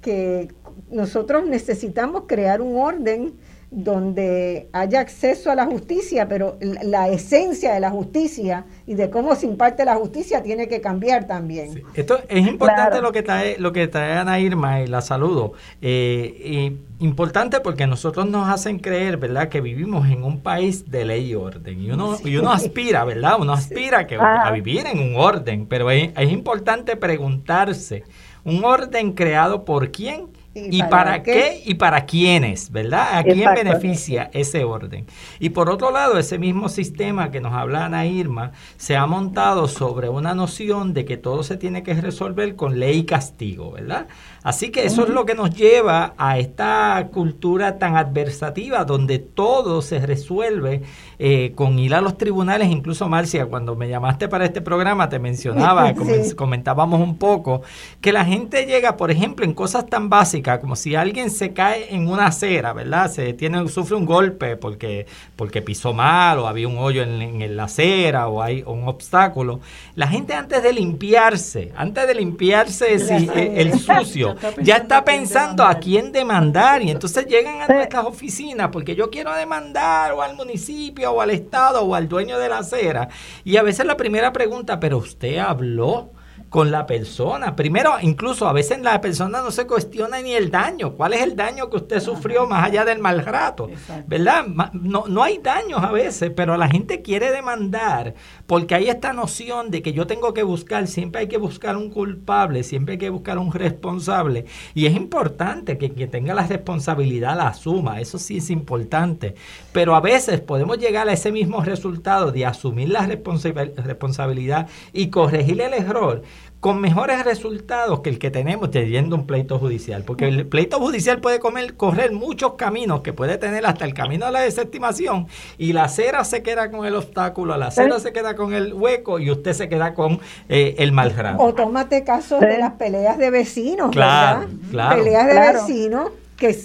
Que 0.01 0.49
nosotros 0.89 1.45
necesitamos 1.45 2.23
crear 2.27 2.61
un 2.61 2.77
orden 2.79 3.33
donde 3.75 4.69
haya 4.71 5.01
acceso 5.01 5.51
a 5.51 5.55
la 5.55 5.65
justicia, 5.65 6.29
pero 6.29 6.57
la 6.61 7.09
esencia 7.09 7.73
de 7.73 7.81
la 7.81 7.89
justicia 7.89 8.65
y 8.87 8.93
de 8.93 9.09
cómo 9.09 9.35
se 9.35 9.47
imparte 9.47 9.83
la 9.83 9.95
justicia 9.95 10.41
tiene 10.41 10.69
que 10.69 10.79
cambiar 10.79 11.27
también. 11.27 11.83
Esto 11.93 12.19
es 12.29 12.47
importante 12.47 13.01
lo 13.01 13.11
que 13.11 13.21
trae 13.21 13.57
lo 13.59 13.73
que 13.73 13.89
trae 13.89 14.13
Ana 14.13 14.39
Irma 14.39 14.81
y 14.81 14.87
la 14.87 15.01
saludo. 15.01 15.53
Eh, 15.81 16.73
importante 16.99 17.59
porque 17.59 17.85
nosotros 17.85 18.25
nos 18.29 18.47
hacen 18.47 18.79
creer, 18.79 19.17
¿verdad?, 19.17 19.49
que 19.49 19.59
vivimos 19.59 20.07
en 20.07 20.23
un 20.23 20.39
país 20.39 20.89
de 20.89 21.03
ley 21.03 21.31
y 21.31 21.35
orden 21.35 21.81
y 21.81 21.91
uno 21.91 22.17
y 22.23 22.37
uno 22.37 22.53
aspira, 22.53 23.03
¿verdad? 23.03 23.35
Uno 23.39 23.51
aspira 23.51 24.07
que, 24.07 24.15
a 24.15 24.49
vivir 24.51 24.87
en 24.87 24.99
un 24.99 25.17
orden, 25.17 25.65
pero 25.67 25.91
es, 25.91 26.11
es 26.15 26.31
importante 26.31 26.95
preguntarse, 26.95 28.03
¿un 28.45 28.63
orden 28.63 29.11
creado 29.11 29.65
por 29.65 29.91
quién? 29.91 30.27
¿Y, 30.57 30.81
para, 30.83 31.21
qué? 31.21 31.61
y 31.65 31.73
para 31.73 32.05
quiénes? 32.05 32.71
¿Verdad? 32.71 33.17
¿A 33.17 33.23
quién 33.23 33.53
beneficia 33.53 34.29
ese 34.31 34.63
orden? 34.63 35.05
Y 35.37 35.49
por 35.49 35.69
otro 35.69 35.91
lado, 35.91 36.17
ese 36.17 36.39
mismo 36.39 36.69
sistema 36.69 37.29
que 37.29 37.41
nos 37.41 37.53
habla 37.53 37.83
Ana 37.83 38.05
Irma 38.05 38.53
se 38.77 38.95
ha 38.95 39.05
montado 39.05 39.67
sobre 39.67 40.07
una 40.07 40.33
noción 40.33 40.93
de 40.93 41.03
que 41.03 41.17
todo 41.17 41.43
se 41.43 41.57
tiene 41.57 41.83
que 41.83 41.93
resolver 41.93 42.55
con 42.55 42.79
ley 42.79 42.99
y 42.99 43.03
castigo, 43.03 43.71
¿verdad? 43.71 44.07
Así 44.45 44.69
que 44.69 44.85
eso 44.85 45.03
es 45.03 45.09
lo 45.09 45.25
que 45.25 45.35
nos 45.35 45.49
lleva 45.49 46.13
a 46.17 46.39
esta 46.39 47.09
cultura 47.11 47.77
tan 47.77 47.97
adversativa, 47.97 48.85
donde 48.85 49.19
todo 49.19 49.81
se 49.81 49.99
resuelve 49.99 50.83
eh, 51.19 51.51
con 51.55 51.77
ir 51.77 51.93
a 51.93 51.99
los 52.01 52.17
tribunales. 52.17 52.69
Incluso, 52.69 53.09
Marcia, 53.09 53.47
cuando 53.47 53.75
me 53.75 53.89
llamaste 53.89 54.29
para 54.29 54.45
este 54.45 54.61
programa, 54.61 55.09
te 55.09 55.19
mencionaba, 55.19 55.93
comentábamos 56.35 57.01
un 57.01 57.17
poco, 57.17 57.61
que 58.01 58.13
la 58.13 58.23
gente 58.23 58.65
llega, 58.65 58.95
por 58.95 59.11
ejemplo, 59.11 59.45
en 59.45 59.53
cosas 59.53 59.85
tan 59.87 60.09
básicas 60.09 60.15
básica, 60.15 60.59
como 60.61 60.77
si 60.77 60.95
alguien 60.95 61.29
se 61.29 61.51
cae 61.51 61.93
en 61.93 62.07
una 62.07 62.27
acera, 62.27 62.71
¿verdad? 62.71 63.11
Se 63.11 63.33
tiene, 63.33 63.67
sufre 63.67 63.97
un 63.97 64.05
golpe 64.05 64.55
porque, 64.55 65.07
porque 65.35 65.61
pisó 65.61 65.93
mal 65.93 66.39
o 66.39 66.47
había 66.47 66.69
un 66.69 66.77
hoyo 66.77 67.03
en, 67.03 67.41
en 67.41 67.57
la 67.57 67.65
acera 67.65 68.29
o 68.29 68.41
hay 68.41 68.63
un 68.65 68.87
obstáculo. 68.87 69.59
La 69.95 70.07
gente 70.07 70.33
antes 70.33 70.63
de 70.63 70.71
limpiarse, 70.71 71.73
antes 71.75 72.07
de 72.07 72.15
limpiarse 72.15 72.93
el 72.93 73.77
sucio, 73.77 74.34
ya 74.61 74.77
está 74.77 75.03
pensando 75.03 75.63
a 75.63 75.75
quién 75.75 76.11
demandar 76.11 76.81
y 76.81 76.91
entonces 76.91 77.25
llegan 77.27 77.61
a 77.61 77.67
nuestras 77.67 78.05
oficinas 78.05 78.69
porque 78.71 78.95
yo 78.95 79.09
quiero 79.09 79.33
demandar 79.33 80.13
o 80.13 80.21
al 80.21 80.35
municipio 80.35 81.11
o 81.11 81.21
al 81.21 81.31
estado 81.31 81.81
o 81.81 81.95
al 81.95 82.07
dueño 82.07 82.39
de 82.39 82.49
la 82.49 82.59
acera 82.59 83.09
y 83.43 83.57
a 83.57 83.63
veces 83.63 83.85
la 83.85 83.97
primera 83.97 84.33
pregunta, 84.33 84.79
pero 84.79 84.97
usted 84.97 85.37
habló 85.37 86.11
con 86.55 86.71
la 86.71 86.87
persona. 86.87 87.53
Primero, 87.53 87.95
incluso 88.01 88.47
a 88.47 88.53
veces 88.53 88.79
la 88.79 89.01
persona 89.01 89.41
no 89.41 89.51
se 89.51 89.67
cuestiona 89.67 90.21
ni 90.21 90.31
el 90.31 90.49
daño. 90.49 90.93
¿Cuál 90.93 91.11
es 91.11 91.21
el 91.21 91.35
daño 91.35 91.69
que 91.69 91.75
usted 91.75 91.99
sufrió 91.99 92.47
más 92.47 92.63
allá 92.63 92.85
del 92.85 92.99
mal 92.99 93.25
rato? 93.25 93.69
¿Verdad? 94.07 94.45
No, 94.71 95.03
no 95.05 95.21
hay 95.21 95.39
daños 95.39 95.83
a 95.83 95.91
veces, 95.91 96.31
pero 96.33 96.55
la 96.55 96.69
gente 96.69 97.01
quiere 97.01 97.29
demandar 97.33 98.13
porque 98.47 98.73
hay 98.73 98.87
esta 98.87 99.11
noción 99.11 99.69
de 99.69 99.81
que 99.81 99.91
yo 99.91 100.07
tengo 100.07 100.33
que 100.33 100.43
buscar, 100.43 100.87
siempre 100.87 101.19
hay 101.21 101.27
que 101.27 101.35
buscar 101.35 101.75
un 101.75 101.89
culpable, 101.89 102.63
siempre 102.63 102.93
hay 102.93 102.99
que 102.99 103.09
buscar 103.09 103.37
un 103.37 103.51
responsable. 103.51 104.45
Y 104.73 104.85
es 104.85 104.95
importante 104.95 105.77
que 105.77 105.91
quien 105.91 106.09
tenga 106.09 106.33
la 106.33 106.47
responsabilidad 106.47 107.35
la 107.35 107.49
asuma, 107.49 107.99
eso 107.99 108.17
sí 108.17 108.37
es 108.37 108.49
importante. 108.49 109.35
Pero 109.73 109.93
a 109.93 109.99
veces 109.99 110.39
podemos 110.39 110.77
llegar 110.77 111.09
a 111.09 111.13
ese 111.13 111.33
mismo 111.33 111.61
resultado 111.65 112.31
de 112.31 112.45
asumir 112.45 112.87
la 112.87 113.05
responsabilidad 113.05 114.69
y 114.93 115.09
corregir 115.09 115.59
el 115.59 115.73
error 115.73 116.21
con 116.65 116.81
mejores 116.81 117.23
resultados 117.23 117.99
que 117.99 118.09
el 118.09 118.17
que 118.17 118.31
tenemos 118.31 118.71
teniendo 118.71 119.15
un 119.15 119.27
pleito 119.27 119.59
judicial. 119.59 120.01
Porque 120.03 120.27
el 120.27 120.47
pleito 120.47 120.79
judicial 120.79 121.21
puede 121.21 121.37
comer, 121.37 121.75
correr 121.75 122.11
muchos 122.11 122.55
caminos, 122.55 123.01
que 123.01 123.13
puede 123.13 123.37
tener 123.37 123.67
hasta 123.67 123.85
el 123.85 123.93
camino 123.93 124.25
de 124.25 124.31
la 124.31 124.39
desestimación, 124.39 125.27
y 125.59 125.73
la 125.73 125.83
acera 125.83 126.23
se 126.23 126.41
queda 126.41 126.71
con 126.71 126.87
el 126.87 126.95
obstáculo, 126.95 127.55
la 127.55 127.67
acera 127.67 127.99
se 127.99 128.11
queda 128.11 128.35
con 128.35 128.55
el 128.55 128.73
hueco 128.73 129.19
y 129.19 129.29
usted 129.29 129.53
se 129.53 129.69
queda 129.69 129.93
con 129.93 130.19
eh, 130.49 130.73
el 130.79 130.91
mal 130.91 131.13
O 131.37 131.53
tómate 131.53 132.03
caso 132.03 132.39
de 132.39 132.57
las 132.57 132.73
peleas 132.73 133.19
de 133.19 133.29
vecinos, 133.29 133.91
claro, 133.91 134.47
Claro, 134.71 134.95
peleas 134.95 135.27
de 135.27 135.53
vecinos 135.53 136.09
que 136.35 136.57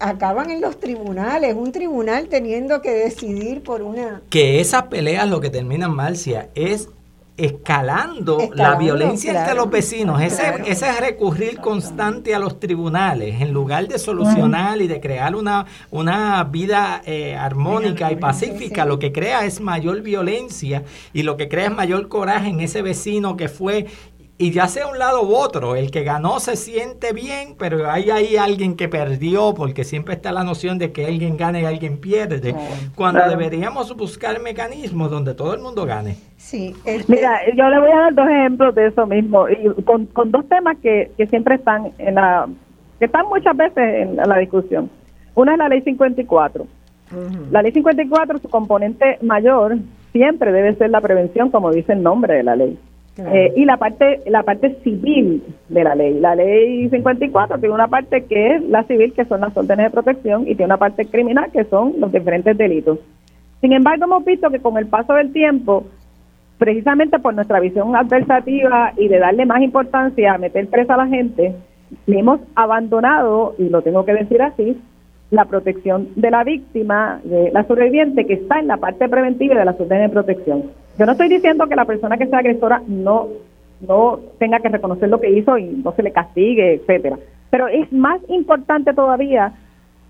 acaban 0.00 0.50
en 0.50 0.60
los 0.60 0.80
tribunales, 0.80 1.54
un 1.54 1.70
tribunal 1.70 2.26
teniendo 2.26 2.82
que 2.82 2.90
decidir 2.90 3.62
por 3.62 3.82
una... 3.82 4.22
Que 4.28 4.60
esas 4.60 4.88
peleas 4.88 5.28
lo 5.28 5.40
que 5.40 5.50
terminan, 5.50 5.94
Marcia, 5.94 6.48
es 6.56 6.88
escalando, 7.36 8.50
la 8.54 8.76
violencia 8.76 9.38
entre 9.38 9.54
los 9.54 9.70
vecinos, 9.70 10.22
ese, 10.22 10.62
ese 10.66 10.90
recurrir 11.00 11.58
constante 11.58 12.34
a 12.34 12.38
los 12.38 12.58
tribunales, 12.58 13.40
en 13.42 13.52
lugar 13.52 13.88
de 13.88 13.98
solucionar 13.98 14.80
y 14.80 14.86
de 14.86 15.00
crear 15.00 15.36
una, 15.36 15.66
una 15.90 16.42
vida 16.44 17.02
eh, 17.04 17.36
armónica 17.36 18.10
y 18.10 18.16
pacífica, 18.16 18.86
lo 18.86 18.98
que 18.98 19.12
crea 19.12 19.44
es 19.44 19.60
mayor 19.60 20.00
violencia 20.00 20.84
y 21.12 21.24
lo 21.24 21.36
que 21.36 21.48
crea 21.48 21.66
es 21.66 21.74
mayor 21.74 22.08
coraje 22.08 22.48
en 22.48 22.60
ese 22.60 22.80
vecino 22.80 23.36
que 23.36 23.48
fue 23.48 23.86
y 24.38 24.50
ya 24.50 24.68
sea 24.68 24.86
un 24.86 24.98
lado 24.98 25.22
u 25.22 25.34
otro, 25.34 25.76
el 25.76 25.90
que 25.90 26.04
ganó 26.04 26.40
se 26.40 26.56
siente 26.56 27.12
bien, 27.12 27.54
pero 27.58 27.90
hay 27.90 28.10
ahí 28.10 28.36
alguien 28.36 28.76
que 28.76 28.88
perdió, 28.88 29.54
porque 29.54 29.84
siempre 29.84 30.14
está 30.14 30.32
la 30.32 30.44
noción 30.44 30.78
de 30.78 30.92
que 30.92 31.06
alguien 31.06 31.36
gane 31.36 31.62
y 31.62 31.64
alguien 31.64 31.98
pierde, 31.98 32.54
cuando 32.94 33.26
deberíamos 33.28 33.96
buscar 33.96 34.40
mecanismos 34.40 35.10
donde 35.10 35.34
todo 35.34 35.54
el 35.54 35.60
mundo 35.60 35.86
gane. 35.86 36.16
Sí, 36.36 36.74
este 36.84 37.12
Mira, 37.12 37.40
yo 37.56 37.68
le 37.68 37.80
voy 37.80 37.90
a 37.90 37.96
dar 37.96 38.14
dos 38.14 38.28
ejemplos 38.28 38.74
de 38.74 38.88
eso 38.88 39.06
mismo, 39.06 39.48
y 39.48 39.82
con, 39.84 40.08
dos 40.30 40.46
temas 40.48 40.76
que, 40.82 41.10
que 41.16 41.26
siempre 41.28 41.54
están 41.54 41.92
en 41.98 42.16
la, 42.16 42.46
que 42.98 43.06
están 43.06 43.26
muchas 43.26 43.56
veces 43.56 43.76
en 43.76 44.16
la 44.16 44.38
discusión. 44.38 44.90
Una 45.34 45.52
es 45.52 45.58
la 45.58 45.68
ley 45.68 45.82
54. 45.82 46.66
La 47.50 47.62
ley 47.62 47.72
54, 47.72 48.38
su 48.38 48.48
componente 48.48 49.18
mayor 49.22 49.76
siempre 50.12 50.50
debe 50.50 50.74
ser 50.74 50.90
la 50.90 51.00
prevención, 51.00 51.50
como 51.50 51.70
dice 51.70 51.92
el 51.92 52.02
nombre 52.02 52.34
de 52.34 52.42
la 52.42 52.56
ley. 52.56 52.78
Eh, 53.18 53.52
y 53.56 53.64
la 53.64 53.78
parte 53.78 54.20
la 54.26 54.42
parte 54.42 54.76
civil 54.84 55.42
de 55.68 55.84
la 55.84 55.94
ley. 55.94 56.20
La 56.20 56.34
ley 56.34 56.88
54 56.90 57.58
tiene 57.58 57.74
una 57.74 57.88
parte 57.88 58.24
que 58.24 58.56
es 58.56 58.62
la 58.64 58.84
civil, 58.84 59.12
que 59.14 59.24
son 59.24 59.40
las 59.40 59.56
órdenes 59.56 59.86
de 59.86 59.90
protección, 59.90 60.42
y 60.42 60.54
tiene 60.54 60.66
una 60.66 60.76
parte 60.76 61.06
criminal, 61.06 61.50
que 61.50 61.64
son 61.64 61.94
los 61.98 62.12
diferentes 62.12 62.56
delitos. 62.58 62.98
Sin 63.62 63.72
embargo, 63.72 64.04
hemos 64.04 64.24
visto 64.24 64.50
que 64.50 64.60
con 64.60 64.76
el 64.76 64.86
paso 64.86 65.14
del 65.14 65.32
tiempo, 65.32 65.86
precisamente 66.58 67.18
por 67.18 67.34
nuestra 67.34 67.58
visión 67.58 67.96
adversativa 67.96 68.92
y 68.96 69.08
de 69.08 69.18
darle 69.18 69.46
más 69.46 69.62
importancia 69.62 70.34
a 70.34 70.38
meter 70.38 70.68
presa 70.68 70.94
a 70.94 70.98
la 70.98 71.06
gente, 71.06 71.54
hemos 72.06 72.40
abandonado, 72.54 73.54
y 73.58 73.70
lo 73.70 73.80
tengo 73.80 74.04
que 74.04 74.12
decir 74.12 74.42
así, 74.42 74.78
la 75.30 75.46
protección 75.46 76.08
de 76.16 76.30
la 76.30 76.44
víctima, 76.44 77.20
de 77.24 77.50
la 77.50 77.64
sobreviviente, 77.64 78.26
que 78.26 78.34
está 78.34 78.60
en 78.60 78.66
la 78.66 78.76
parte 78.76 79.08
preventiva 79.08 79.54
de 79.54 79.64
las 79.64 79.80
órdenes 79.80 80.10
de 80.10 80.12
protección. 80.12 80.64
Yo 80.98 81.06
no 81.06 81.12
estoy 81.12 81.28
diciendo 81.28 81.66
que 81.66 81.76
la 81.76 81.84
persona 81.84 82.16
que 82.16 82.26
sea 82.26 82.38
agresora 82.38 82.82
no, 82.86 83.28
no 83.86 84.18
tenga 84.38 84.60
que 84.60 84.68
reconocer 84.68 85.08
lo 85.08 85.20
que 85.20 85.30
hizo 85.30 85.58
y 85.58 85.64
no 85.64 85.92
se 85.92 86.02
le 86.02 86.12
castigue, 86.12 86.74
etcétera. 86.74 87.18
Pero 87.50 87.68
es 87.68 87.92
más 87.92 88.20
importante 88.28 88.94
todavía 88.94 89.52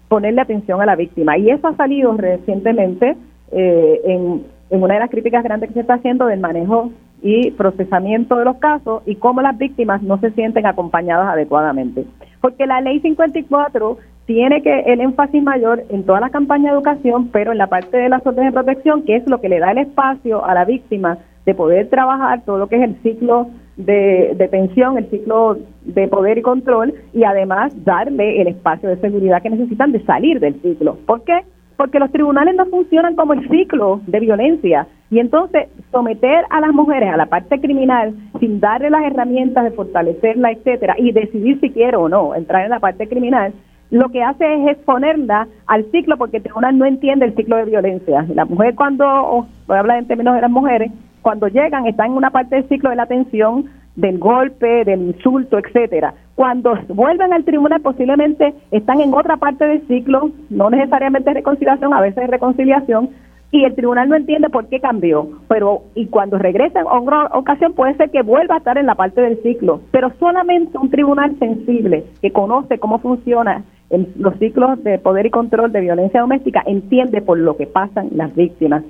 ponerle 0.09 0.41
atención 0.41 0.81
a 0.81 0.87
la 0.87 0.97
víctima. 0.97 1.37
Y 1.39 1.51
eso 1.51 1.69
ha 1.69 1.77
salido 1.77 2.17
recientemente 2.17 3.17
eh, 3.53 4.01
en, 4.05 4.45
en 4.71 4.83
una 4.83 4.95
de 4.95 5.01
las 5.01 5.11
críticas 5.11 5.43
grandes 5.43 5.69
que 5.69 5.75
se 5.75 5.81
está 5.81 5.95
haciendo 5.95 6.27
del 6.27 6.41
manejo 6.41 6.91
y 7.23 7.51
procesamiento 7.53 8.37
de 8.37 8.45
los 8.45 8.57
casos 8.59 9.03
y 9.07 9.17
cómo 9.17 9.43
las 9.43 9.57
víctimas 9.59 10.03
no 10.03 10.19
se 10.19 10.31
sienten 10.33 10.67
acompañadas 10.67 11.29
adecuadamente. 11.29 12.05
Porque 12.41 12.67
la 12.67 12.81
ley 12.81 13.01
54 13.01 13.99
tiene 14.27 14.61
que 14.61 14.81
el 14.81 15.01
énfasis 15.01 15.43
mayor 15.43 15.85
en 15.89 16.05
toda 16.05 16.21
la 16.21 16.31
campaña 16.31 16.71
de 16.71 16.77
educación, 16.77 17.29
pero 17.33 17.53
en 17.53 17.59
la 17.59 17.69
parte 17.69 17.97
de 17.97 18.09
las 18.09 18.27
órdenes 18.27 18.53
de 18.53 18.61
protección, 18.61 19.03
que 19.05 19.17
es 19.17 19.27
lo 19.29 19.41
que 19.41 19.49
le 19.49 19.61
da 19.61 19.71
el 19.71 19.79
espacio 19.79 20.45
a 20.45 20.53
la 20.53 20.65
víctima 20.65 21.19
de 21.47 21.55
poder 21.55 21.89
trabajar 21.89 22.43
todo 22.45 22.59
lo 22.59 22.67
que 22.67 22.77
es 22.77 22.83
el 22.83 22.97
ciclo 23.03 23.47
de, 23.77 24.35
de 24.37 24.49
pensión, 24.49 24.99
el 24.99 25.09
ciclo 25.11 25.57
de 25.85 26.09
poder 26.09 26.39
y 26.39 26.43
control, 26.43 26.93
y 27.13 27.23
además 27.23 27.73
darle 27.85 28.41
el 28.43 28.49
espacio 28.49 28.89
de 28.89 28.97
seguridad 28.97 29.43
que 29.43 29.51
necesitan 29.51 29.93
de 29.93 30.05
salir 30.05 30.41
del 30.41 30.61
ciclo. 30.61 30.99
¿Por 31.07 31.23
qué? 31.23 31.43
Porque 31.77 32.01
los 32.01 32.11
tribunales 32.11 32.57
no 32.57 32.67
funcionan 32.67 33.15
como 33.15 33.33
el 33.33 33.49
ciclo 33.49 34.01
de 34.09 34.19
violencia. 34.19 34.89
Y 35.09 35.21
entonces 35.21 35.69
someter 35.93 36.45
a 36.51 36.61
las 36.61 36.73
mujeres 36.73 37.11
a 37.13 37.17
la 37.17 37.27
parte 37.27 37.61
criminal 37.61 38.13
sin 38.41 38.59
darle 38.59 38.91
las 38.91 39.05
herramientas 39.05 39.63
de 39.63 39.71
fortalecerla, 39.71 40.51
etcétera, 40.51 40.97
y 40.99 41.13
decidir 41.13 41.61
si 41.61 41.71
quiere 41.71 41.97
o 41.97 42.09
no 42.09 42.35
entrar 42.35 42.65
en 42.65 42.71
la 42.71 42.81
parte 42.81 43.07
criminal, 43.07 43.53
lo 43.91 44.09
que 44.09 44.23
hace 44.23 44.45
es 44.55 44.69
exponerla 44.69 45.47
al 45.67 45.85
ciclo 45.91 46.17
porque 46.17 46.43
una 46.55 46.73
no 46.73 46.85
entiende 46.85 47.27
el 47.27 47.37
ciclo 47.37 47.57
de 47.57 47.67
violencia. 47.67 48.27
La 48.35 48.45
mujer 48.45 48.75
cuando, 48.75 49.47
voy 49.67 49.77
a 49.77 49.81
hablar 49.81 49.99
en 49.99 50.09
términos 50.09 50.35
de 50.35 50.41
las 50.41 50.51
mujeres, 50.51 50.91
cuando 51.23 51.49
llegan 51.49 51.87
están 51.87 52.07
en 52.07 52.17
una 52.17 52.31
parte 52.31 52.57
del 52.57 52.69
ciclo 52.69 52.91
de 52.91 52.97
la 52.97 53.07
tensión, 53.07 53.67
del 53.97 54.19
golpe, 54.19 54.85
del 54.85 55.03
insulto, 55.03 55.59
etcétera. 55.59 56.15
Cuando 56.35 56.79
vuelven 56.89 57.33
al 57.33 57.45
tribunal 57.45 57.81
posiblemente 57.81 58.55
están 58.71 59.01
en 59.01 59.15
otra 59.15 59.37
parte 59.39 59.67
del 59.67 59.87
ciclo, 59.89 60.31
no 60.51 60.69
necesariamente 60.69 61.33
reconciliación, 61.33 61.95
a 61.95 62.01
veces 62.01 62.29
reconciliación, 62.29 63.11
y 63.51 63.65
el 63.65 63.75
tribunal 63.75 64.09
no 64.09 64.17
entiende 64.17 64.51
por 64.51 64.69
qué 64.69 64.81
cambió, 64.81 65.29
pero 65.49 65.83
y 65.95 66.07
cuando 66.07 66.39
regresa 66.39 66.85
una 66.85 67.27
ocasión 67.33 67.75
puede 67.75 67.97
ser 67.97 68.11
que 68.11 68.23
vuelva 68.23 68.57
a 68.57 68.59
estar 68.59 68.79
en 68.79 68.87
la 68.87 68.95
parte 68.95 69.21
del 69.21 69.43
ciclo, 69.43 69.81
pero 69.91 70.13
solamente 70.19 70.79
un 70.79 70.91
tribunal 70.91 71.39
sensible 71.39 72.05
que 72.21 72.33
conoce 72.33 72.79
cómo 72.79 72.99
funciona 72.99 73.65
en 73.91 74.09
los 74.17 74.37
ciclos 74.39 74.83
de 74.83 74.99
poder 74.99 75.27
y 75.27 75.31
control 75.31 75.73
de 75.73 75.81
violencia 75.81 76.21
doméstica 76.21 76.63
entiende 76.67 77.23
por 77.23 77.39
lo 77.39 77.57
que 77.57 77.67
pasan 77.67 78.09
las 78.13 78.35
víctimas. 78.35 78.83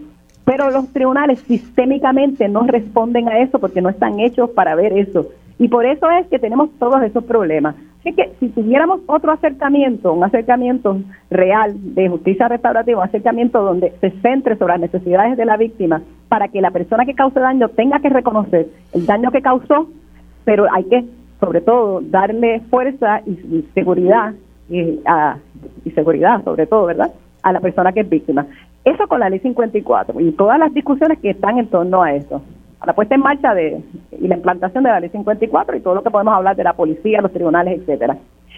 Pero 0.46 0.70
los 0.70 0.88
tribunales 0.92 1.40
sistémicamente 1.40 2.48
no 2.48 2.62
responden 2.62 3.28
a 3.28 3.40
eso 3.40 3.58
porque 3.58 3.82
no 3.82 3.88
están 3.88 4.20
hechos 4.20 4.48
para 4.50 4.76
ver 4.76 4.92
eso. 4.92 5.26
Y 5.58 5.66
por 5.66 5.84
eso 5.84 6.08
es 6.08 6.28
que 6.28 6.38
tenemos 6.38 6.70
todos 6.78 7.02
esos 7.02 7.24
problemas. 7.24 7.74
Así 7.98 8.12
que 8.12 8.30
si 8.38 8.48
tuviéramos 8.50 9.00
otro 9.06 9.32
acercamiento, 9.32 10.12
un 10.12 10.22
acercamiento 10.22 11.00
real 11.30 11.74
de 11.76 12.08
justicia 12.08 12.46
restaurativa, 12.46 13.00
un 13.00 13.08
acercamiento 13.08 13.60
donde 13.60 13.92
se 14.00 14.12
centre 14.22 14.56
sobre 14.56 14.74
las 14.74 14.82
necesidades 14.82 15.36
de 15.36 15.44
la 15.44 15.56
víctima 15.56 16.00
para 16.28 16.46
que 16.46 16.60
la 16.60 16.70
persona 16.70 17.04
que 17.04 17.14
cause 17.14 17.40
daño 17.40 17.68
tenga 17.70 17.98
que 17.98 18.08
reconocer 18.08 18.68
el 18.92 19.04
daño 19.04 19.32
que 19.32 19.42
causó, 19.42 19.88
pero 20.44 20.66
hay 20.72 20.84
que, 20.84 21.04
sobre 21.40 21.60
todo, 21.60 22.00
darle 22.02 22.60
fuerza 22.70 23.22
y 23.26 23.64
seguridad 23.74 24.34
y, 24.70 25.00
a, 25.04 25.38
y 25.84 25.90
seguridad, 25.90 26.44
sobre 26.44 26.68
todo, 26.68 26.86
¿verdad? 26.86 27.10
A 27.46 27.52
la 27.52 27.60
persona 27.60 27.92
que 27.92 28.00
es 28.00 28.08
víctima. 28.08 28.44
Eso 28.84 29.06
con 29.06 29.20
la 29.20 29.30
ley 29.30 29.38
54 29.38 30.20
y 30.20 30.32
todas 30.32 30.58
las 30.58 30.74
discusiones 30.74 31.20
que 31.20 31.30
están 31.30 31.58
en 31.58 31.68
torno 31.68 32.02
a 32.02 32.12
eso. 32.12 32.42
A 32.80 32.86
la 32.86 32.92
puesta 32.92 33.14
en 33.14 33.20
marcha 33.20 33.54
de 33.54 33.82
y 34.20 34.26
la 34.26 34.34
implantación 34.34 34.82
de 34.82 34.90
la 34.90 34.98
ley 34.98 35.10
54 35.10 35.76
y 35.76 35.80
todo 35.80 35.94
lo 35.94 36.02
que 36.02 36.10
podemos 36.10 36.34
hablar 36.34 36.56
de 36.56 36.64
la 36.64 36.72
policía, 36.72 37.20
los 37.20 37.32
tribunales, 37.32 37.78
etcétera. 37.78 38.16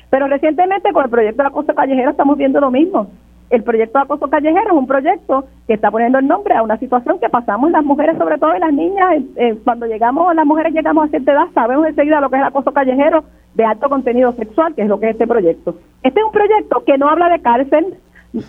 Pero 0.08 0.26
recientemente 0.26 0.90
con 0.92 1.04
el 1.04 1.10
proyecto 1.10 1.42
de 1.42 1.48
acoso 1.48 1.74
callejero 1.74 2.12
estamos 2.12 2.38
viendo 2.38 2.60
lo 2.60 2.70
mismo. 2.70 3.08
El 3.50 3.62
proyecto 3.62 3.98
de 3.98 4.04
acoso 4.04 4.28
callejero 4.28 4.72
es 4.72 4.78
un 4.78 4.86
proyecto 4.86 5.44
que 5.66 5.74
está 5.74 5.90
poniendo 5.90 6.18
el 6.18 6.26
nombre 6.26 6.54
a 6.54 6.62
una 6.62 6.78
situación 6.78 7.18
que 7.18 7.28
pasamos 7.28 7.70
las 7.70 7.84
mujeres, 7.84 8.16
sobre 8.16 8.38
todo 8.38 8.56
y 8.56 8.58
las 8.58 8.72
niñas, 8.72 9.22
eh, 9.36 9.54
cuando 9.64 9.84
llegamos, 9.84 10.34
las 10.34 10.46
mujeres 10.46 10.72
llegamos 10.72 11.06
a 11.06 11.08
cierta 11.08 11.32
edad, 11.32 11.48
sabemos 11.52 11.86
enseguida 11.86 12.22
lo 12.22 12.30
que 12.30 12.36
es 12.36 12.42
el 12.42 12.48
acoso 12.48 12.72
callejero, 12.72 13.24
de 13.54 13.64
alto 13.64 13.88
contenido 13.88 14.32
sexual, 14.32 14.74
que 14.74 14.82
es 14.82 14.88
lo 14.88 15.00
que 15.00 15.06
es 15.06 15.12
este 15.12 15.26
proyecto. 15.26 15.76
Este 16.02 16.20
es 16.20 16.26
un 16.26 16.32
proyecto 16.32 16.84
que 16.84 16.98
no 16.98 17.08
habla 17.08 17.28
de 17.28 17.40
cárcel, 17.40 17.94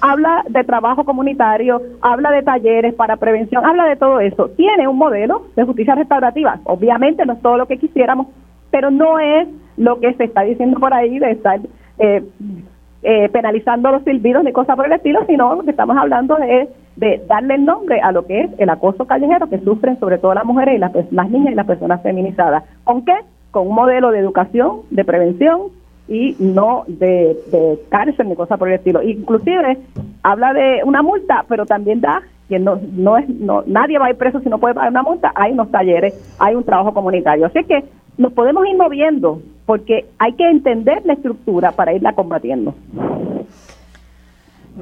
habla 0.01 0.43
de 0.49 0.63
trabajo 0.63 1.05
comunitario, 1.05 1.81
habla 2.01 2.31
de 2.31 2.43
talleres 2.43 2.93
para 2.93 3.17
prevención, 3.17 3.65
habla 3.65 3.85
de 3.85 3.95
todo 3.95 4.19
eso. 4.19 4.49
Tiene 4.49 4.87
un 4.87 4.97
modelo 4.97 5.47
de 5.55 5.63
justicia 5.63 5.95
restaurativa. 5.95 6.59
Obviamente 6.65 7.25
no 7.25 7.33
es 7.33 7.41
todo 7.41 7.57
lo 7.57 7.67
que 7.67 7.77
quisiéramos, 7.77 8.27
pero 8.71 8.91
no 8.91 9.19
es 9.19 9.47
lo 9.77 9.99
que 9.99 10.13
se 10.13 10.25
está 10.25 10.41
diciendo 10.41 10.79
por 10.79 10.93
ahí 10.93 11.19
de 11.19 11.31
estar 11.31 11.59
eh, 11.97 12.23
eh, 13.01 13.29
penalizando 13.29 13.91
los 13.91 14.03
silbidos 14.03 14.43
ni 14.43 14.51
cosas 14.51 14.75
por 14.75 14.85
el 14.85 14.91
estilo, 14.91 15.21
sino 15.25 15.55
lo 15.55 15.63
que 15.63 15.71
estamos 15.71 15.95
hablando 15.97 16.37
es 16.39 16.67
de 16.97 17.23
darle 17.27 17.55
el 17.55 17.65
nombre 17.65 18.01
a 18.01 18.11
lo 18.11 18.25
que 18.25 18.41
es 18.41 18.51
el 18.57 18.69
acoso 18.69 19.05
callejero 19.05 19.49
que 19.49 19.59
sufren 19.59 19.97
sobre 19.99 20.17
todo 20.17 20.33
las 20.33 20.43
mujeres 20.43 20.75
y 20.75 21.15
las 21.15 21.29
niñas 21.29 21.53
y 21.53 21.55
las 21.55 21.65
personas 21.65 22.01
feminizadas. 22.03 22.65
¿Con 22.83 23.05
qué? 23.05 23.15
Con 23.51 23.67
un 23.67 23.75
modelo 23.75 24.11
de 24.11 24.19
educación, 24.19 24.81
de 24.89 25.05
prevención 25.05 25.78
y 26.09 26.35
no 26.39 26.83
de, 26.87 27.37
de 27.51 27.79
cárcel 27.89 28.27
ni 28.27 28.35
cosas 28.35 28.57
por 28.57 28.67
el 28.67 28.75
estilo. 28.75 29.01
Inclusive 29.03 29.77
habla 30.23 30.53
de 30.53 30.81
una 30.83 31.03
multa, 31.03 31.45
pero 31.47 31.65
también 31.65 32.01
da 32.01 32.23
que 32.49 32.57
no, 32.57 32.79
no 32.93 33.17
es, 33.17 33.29
no, 33.29 33.63
nadie 33.67 33.99
va 33.99 34.07
a 34.07 34.09
ir 34.09 34.17
preso 34.17 34.39
si 34.39 34.49
no 34.49 34.57
puede 34.57 34.73
pagar 34.73 34.89
una 34.89 35.03
multa, 35.03 35.31
hay 35.35 35.51
unos 35.51 35.69
talleres, 35.69 36.35
hay 36.39 36.55
un 36.55 36.63
trabajo 36.63 36.93
comunitario. 36.93 37.45
Así 37.45 37.63
que 37.63 37.85
nos 38.17 38.33
podemos 38.33 38.67
ir 38.67 38.75
moviendo 38.75 39.39
porque 39.67 40.07
hay 40.17 40.33
que 40.33 40.49
entender 40.49 41.03
la 41.05 41.13
estructura 41.13 41.71
para 41.71 41.93
irla 41.93 42.13
combatiendo. 42.13 42.73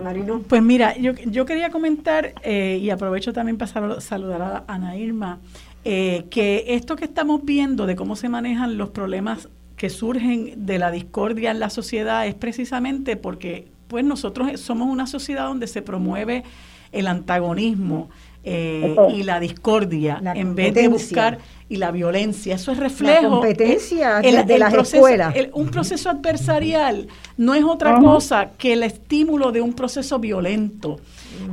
Marino. 0.01 0.41
Pues 0.47 0.61
mira, 0.61 0.95
yo, 0.97 1.11
yo 1.25 1.45
quería 1.45 1.69
comentar 1.69 2.34
eh, 2.43 2.80
y 2.82 2.89
aprovecho 2.89 3.34
también 3.34 3.57
para 3.57 3.99
saludar 3.99 4.41
a 4.41 4.63
Ana 4.67 4.95
Irma, 4.95 5.39
eh, 5.84 6.25
que 6.30 6.65
esto 6.67 6.95
que 6.95 7.05
estamos 7.05 7.43
viendo 7.43 7.86
de 7.86 7.95
cómo 7.95 8.15
se 8.15 8.30
manejan 8.30 8.78
los 8.78 8.89
problemas 8.89 9.49
que 9.78 9.89
surgen 9.89 10.65
de 10.65 10.80
la 10.80 10.91
discordia 10.91 11.51
en 11.51 11.59
la 11.59 11.69
sociedad 11.69 12.28
es 12.28 12.36
precisamente 12.36 13.15
porque 13.15 13.67
pues 13.88 14.03
nosotros 14.03 14.59
somos 14.59 14.89
una 14.89 15.07
sociedad 15.07 15.45
donde 15.45 15.67
se 15.67 15.82
promueve 15.82 16.43
el 16.91 17.07
antagonismo 17.07 18.09
eh, 18.43 18.95
y 19.13 19.23
la 19.23 19.39
discordia 19.39 20.21
en 20.36 20.55
vez 20.55 20.73
de 20.73 20.88
buscar 20.88 21.38
y 21.69 21.75
la 21.75 21.91
violencia. 21.91 22.55
Eso 22.55 22.71
es 22.71 22.78
reflejo. 22.78 23.23
La 23.23 23.30
competencia 23.30 24.19
de 24.19 24.57
las 24.57 24.73
escuelas. 24.73 25.36
un 25.53 25.69
proceso 25.69 26.09
adversarial 26.09 27.07
no 27.38 27.53
es 27.53 27.63
otra 27.63 27.99
cosa 27.99 28.51
que 28.57 28.73
el 28.73 28.84
estímulo 28.84 29.51
de 29.51 29.61
un 29.61 29.73
proceso 29.73 30.17
violento 30.19 30.99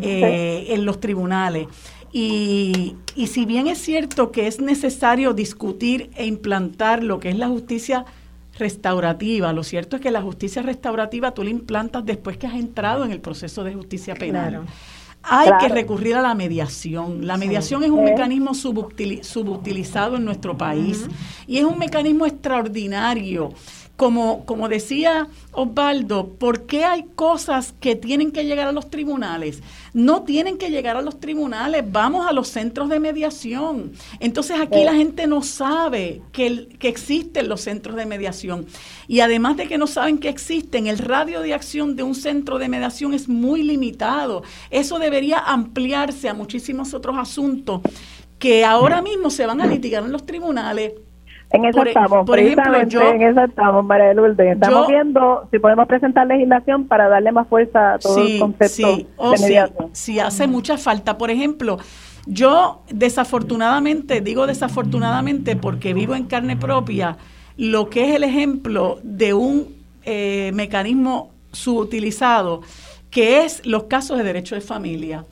eh, 0.01 0.67
en 0.71 0.85
los 0.85 1.01
tribunales. 1.01 1.67
Y, 2.17 2.95
y 3.17 3.27
si 3.27 3.45
bien 3.45 3.67
es 3.67 3.79
cierto 3.79 4.31
que 4.31 4.47
es 4.47 4.61
necesario 4.61 5.33
discutir 5.33 6.11
e 6.15 6.27
implantar 6.27 7.03
lo 7.03 7.19
que 7.19 7.29
es 7.29 7.37
la 7.37 7.49
justicia 7.49 8.05
restaurativa, 8.57 9.53
lo 9.53 9.65
cierto 9.65 9.97
es 9.97 10.03
que 10.03 10.13
la 10.13 10.23
justicia 10.23 10.63
restaurativa 10.63 11.33
tú 11.33 11.43
la 11.43 11.51
implantas 11.51 12.07
después 12.07 12.37
que 12.37 12.47
has 12.47 12.55
entrado 12.55 13.05
en 13.05 13.11
el 13.11 13.21
proceso 13.21 13.65
de 13.65 13.75
justicia 13.75 14.15
penal. 14.15 14.65
Hay 15.25 15.51
que 15.59 15.69
recurrir 15.69 16.15
a 16.15 16.23
la 16.23 16.35
mediación. 16.35 17.27
La 17.27 17.37
mediación 17.37 17.83
es 17.83 17.91
un 17.91 18.05
mecanismo 18.05 18.53
subutilizado 18.55 20.17
en 20.17 20.25
nuestro 20.25 20.57
país 20.57 21.07
y 21.49 21.59
es 21.59 21.65
un 21.65 21.79
mecanismo 21.79 22.27
extraordinario 22.27 23.55
como, 23.97 24.45
como 24.45 24.69
decía 24.69 25.29
Osvaldo, 25.53 26.29
¿por 26.29 26.67
qué 26.67 26.85
hay 26.85 27.05
cosas 27.15 27.75
que 27.81 27.95
tienen 27.95 28.33
que 28.33 28.45
llegar 28.45 28.67
a 28.67 28.73
los 28.73 28.91
tribunales? 28.91 29.63
No 29.95 30.25
tienen 30.25 30.59
que 30.59 30.71
llegar 30.71 30.97
a 30.97 31.03
los 31.03 31.21
tribunales, 31.21 31.85
vamos 31.91 32.27
a 32.27 32.33
los 32.33 32.49
centros 32.49 32.89
de 32.89 33.01
mediación. 33.01 33.93
Entonces 34.21 34.61
aquí 34.61 34.85
la 34.85 34.95
gente 34.95 35.27
no 35.27 35.43
sabe 35.43 36.21
que, 36.33 36.69
que 36.79 36.89
existen 36.89 37.49
los 37.49 37.63
centros 37.63 37.97
de 37.97 38.05
mediación. 38.05 38.67
Y 39.09 39.21
además 39.21 39.57
de 39.57 39.69
que 39.69 39.79
no 39.79 39.87
saben 39.87 40.19
que 40.19 40.29
existen, 40.29 40.89
el 40.89 40.99
radio 40.99 41.41
de 41.41 41.55
acción 41.55 41.95
de 41.95 42.03
un 42.03 42.15
centro 42.15 42.59
de 42.59 42.69
mediación 42.69 43.15
es 43.15 43.29
muy 43.29 43.63
limitado. 43.63 44.43
Eso 44.71 44.99
debería 44.99 45.39
ampliarse 45.39 46.29
a 46.29 46.35
muchísimos 46.35 46.93
otros 46.93 47.17
asuntos 47.17 47.81
que 48.39 48.65
ahora 48.65 49.01
mismo 49.01 49.31
se 49.31 49.47
van 49.47 49.61
a 49.61 49.67
litigar 49.67 50.05
en 50.05 50.13
los 50.13 50.27
tribunales 50.27 50.93
en 51.55 51.65
eso 51.65 51.83
estamos, 51.85 52.27
por 52.27 52.39
ejemplo, 52.39 52.75
en 52.77 53.23
eso 53.23 53.45
estamos, 53.45 53.85
María 53.85 54.13
Lourdes. 54.13 54.55
Estamos 54.55 54.89
viendo 54.89 55.47
si 55.51 55.59
podemos 55.59 55.87
presentar 55.87 56.27
legislación 56.27 56.87
para 56.87 57.09
darle 57.09 57.33
más 57.33 57.47
fuerza 57.49 57.95
a 57.95 57.99
todo 57.99 58.19
el 58.19 58.41
concepto 58.41 58.97
de 58.97 59.07
oh, 59.17 59.35
mediación. 59.41 59.91
Sí, 59.93 60.19
hace 60.19 60.47
mucha 60.47 60.77
falta. 60.77 61.17
Por 61.17 61.31
ejemplo, 61.31 61.79
yo 62.27 62.83
desafortunadamente, 62.91 64.21
digo 64.21 64.47
desafortunadamente 64.47 65.57
porque 65.57 65.95
vivo 65.95 66.15
en 66.15 66.25
carne 66.25 66.57
propia, 66.57 67.17
lo 67.57 67.89
que 67.89 68.09
es 68.09 68.17
el 68.17 68.25
ejemplo 68.25 68.99
de 69.03 69.35
un 69.35 69.75
eh, 70.05 70.51
mecanismo 70.55 71.31
subutilizado 71.53 72.63
que 73.15 73.45
es 73.45 73.65
los 73.65 73.85
casos 73.85 74.19
de 74.19 74.25
derecho 74.25 74.57
de 74.57 74.61
familia. 74.61 75.25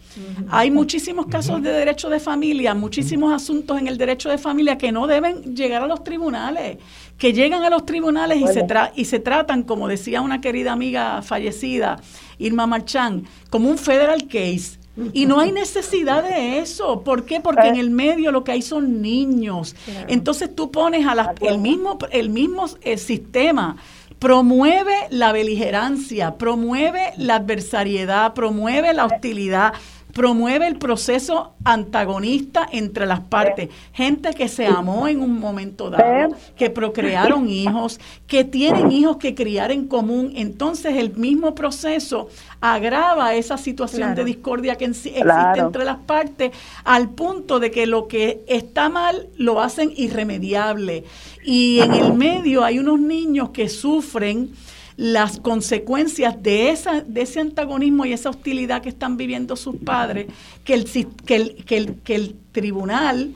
Hay 0.49 0.71
muchísimos 0.71 1.27
casos 1.27 1.61
de 1.65 1.73
derecho 1.73 2.09
de 2.11 2.21
familia, 2.21 2.75
muchísimos 2.75 3.35
asuntos 3.35 3.77
en 3.77 3.89
el 3.89 3.99
derecho 3.99 4.29
de 4.29 4.39
familia 4.39 4.79
que 4.79 4.93
no 4.93 5.09
deben 5.09 5.57
llegar 5.57 5.83
a 5.83 5.89
los 5.89 6.05
tribunales, 6.05 6.79
que 7.19 7.33
llegan 7.33 7.65
a 7.65 7.71
los 7.71 7.85
tribunales 7.85 8.39
y, 8.41 8.47
se, 8.47 8.65
y 8.95 9.05
se 9.05 9.19
tratan, 9.19 9.65
como 9.65 9.89
decía 9.89 10.21
una 10.21 10.41
querida 10.41 10.71
amiga 10.71 11.23
fallecida, 11.23 11.99
Irma 12.39 12.69
Marchán, 12.69 13.25
como 13.51 13.69
un 13.69 13.79
federal 13.79 14.29
case. 14.29 14.79
Y 15.13 15.27
no 15.27 15.41
hay 15.41 15.51
necesidad 15.51 16.23
de 16.23 16.59
eso. 16.59 17.01
¿Por 17.01 17.25
qué? 17.25 17.41
Porque 17.41 17.67
en 17.67 17.77
el 17.77 17.91
medio 17.91 18.31
lo 18.31 18.45
que 18.45 18.53
hay 18.53 18.63
son 18.63 19.03
niños. 19.03 19.75
Entonces 20.07 20.55
tú 20.55 20.71
pones 20.71 21.05
a 21.05 21.35
el 21.41 21.59
mismo, 21.59 21.99
el 22.13 22.29
mismo 22.29 22.67
eh, 22.83 22.97
sistema 22.97 23.77
promueve 24.23 24.95
la 25.11 25.33
beligerancia, 25.33 26.37
promueve 26.37 27.13
la 27.17 27.35
adversariedad, 27.37 28.35
promueve 28.35 28.93
la 28.93 29.07
hostilidad, 29.07 29.73
promueve 30.13 30.69
el 30.69 30.79
proceso 30.79 31.55
antagonista 31.65 32.69
entre 32.71 33.07
las 33.07 33.19
partes. 33.21 33.71
Gente 33.93 34.33
que 34.35 34.47
se 34.47 34.67
amó 34.67 35.09
en 35.09 35.21
un 35.21 35.41
momento 35.41 35.91
dado, 35.91 36.37
que 36.57 36.71
procrearon 36.71 37.49
hijos, 37.49 37.99
que 38.29 38.45
tienen 38.45 38.93
hijos 38.93 39.17
que 39.17 39.35
criar 39.35 39.73
en 39.73 39.89
común. 39.89 40.33
Entonces 40.37 40.97
el 40.97 41.17
mismo 41.17 41.57
proceso 41.57 42.29
agrava 42.61 43.35
esa 43.35 43.59
situación 43.59 44.15
de 44.15 44.25
discordia 44.25 44.77
que 44.77 44.85
existe 44.85 45.21
entre 45.57 45.85
las 45.85 45.99
partes 45.99 46.53
al 46.85 47.11
punto 47.11 47.59
de 47.59 47.73
que 47.73 47.87
lo 47.87 48.07
que 48.07 48.45
está 48.47 48.89
mal 48.89 49.29
lo 49.37 49.61
hacen 49.61 49.93
irremediable. 49.97 51.05
Y 51.45 51.81
en 51.81 51.95
el 51.95 52.13
medio 52.15 52.65
hay 52.65 52.79
unos 52.79 53.01
niños 53.01 53.51
que 53.51 53.69
sufren 53.69 54.53
las 54.97 55.41
consecuencias 55.41 56.43
de, 56.43 56.71
esa, 56.71 57.01
de 57.01 57.23
ese 57.23 57.41
antagonismo 57.41 58.05
y 58.05 58.13
esa 58.13 58.31
hostilidad 58.31 58.83
que 58.83 58.91
están 58.91 59.17
viviendo 59.17 59.57
sus 59.57 59.77
padres, 59.77 60.27
que 60.65 60.75
el, 60.75 60.85
que 61.25 61.37
el, 61.37 61.65
que 61.65 61.77
el, 61.77 61.95
que 61.97 62.15
el 62.15 62.37
tribunal 62.53 63.33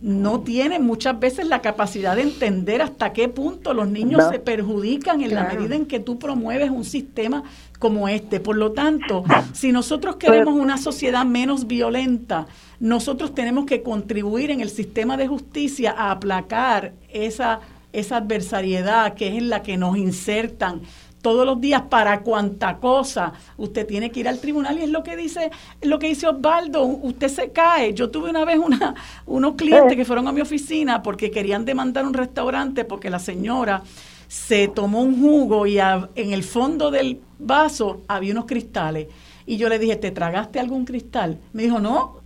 no 0.00 0.40
tiene 0.40 0.78
muchas 0.78 1.18
veces 1.18 1.46
la 1.46 1.62
capacidad 1.62 2.16
de 2.16 2.22
entender 2.22 2.82
hasta 2.82 3.12
qué 3.12 3.28
punto 3.28 3.72
los 3.72 3.88
niños 3.88 4.24
se 4.30 4.38
perjudican 4.38 5.22
en 5.22 5.34
la 5.34 5.44
medida 5.44 5.74
en 5.74 5.86
que 5.86 6.00
tú 6.00 6.18
promueves 6.18 6.70
un 6.70 6.84
sistema 6.84 7.44
como 7.78 8.08
este. 8.08 8.38
Por 8.40 8.56
lo 8.56 8.72
tanto, 8.72 9.24
si 9.52 9.72
nosotros 9.72 10.16
queremos 10.16 10.54
una 10.54 10.76
sociedad 10.76 11.24
menos 11.24 11.66
violenta, 11.66 12.46
nosotros 12.80 13.34
tenemos 13.34 13.66
que 13.66 13.82
contribuir 13.82 14.50
en 14.50 14.60
el 14.60 14.70
sistema 14.70 15.16
de 15.16 15.26
justicia 15.26 15.94
a 15.96 16.10
aplacar 16.10 16.92
esa 17.10 17.60
esa 17.96 18.18
adversariedad 18.18 19.14
que 19.14 19.28
es 19.28 19.34
en 19.34 19.48
la 19.48 19.62
que 19.62 19.78
nos 19.78 19.96
insertan 19.96 20.82
todos 21.22 21.46
los 21.46 21.60
días 21.60 21.82
para 21.88 22.20
cuanta 22.20 22.76
cosa. 22.76 23.32
Usted 23.56 23.86
tiene 23.86 24.10
que 24.10 24.20
ir 24.20 24.28
al 24.28 24.38
tribunal 24.38 24.78
y 24.78 24.82
es 24.82 24.90
lo 24.90 25.02
que 25.02 25.16
dice, 25.16 25.50
lo 25.82 25.98
que 25.98 26.08
dice 26.08 26.28
Osvaldo, 26.28 26.84
usted 26.84 27.28
se 27.28 27.50
cae. 27.50 27.94
Yo 27.94 28.10
tuve 28.10 28.30
una 28.30 28.44
vez 28.44 28.58
una, 28.58 28.94
unos 29.26 29.54
clientes 29.54 29.96
que 29.96 30.04
fueron 30.04 30.28
a 30.28 30.32
mi 30.32 30.42
oficina 30.42 31.02
porque 31.02 31.30
querían 31.30 31.64
demandar 31.64 32.06
un 32.06 32.14
restaurante 32.14 32.84
porque 32.84 33.10
la 33.10 33.18
señora 33.18 33.82
se 34.28 34.68
tomó 34.68 35.00
un 35.00 35.20
jugo 35.20 35.66
y 35.66 35.78
en 35.78 36.32
el 36.32 36.44
fondo 36.44 36.90
del 36.90 37.20
vaso 37.38 38.02
había 38.08 38.32
unos 38.32 38.44
cristales. 38.44 39.08
Y 39.46 39.56
yo 39.56 39.68
le 39.68 39.78
dije, 39.78 39.96
¿te 39.96 40.10
tragaste 40.10 40.60
algún 40.60 40.84
cristal? 40.84 41.38
Me 41.52 41.62
dijo, 41.62 41.80
no, 41.80 42.25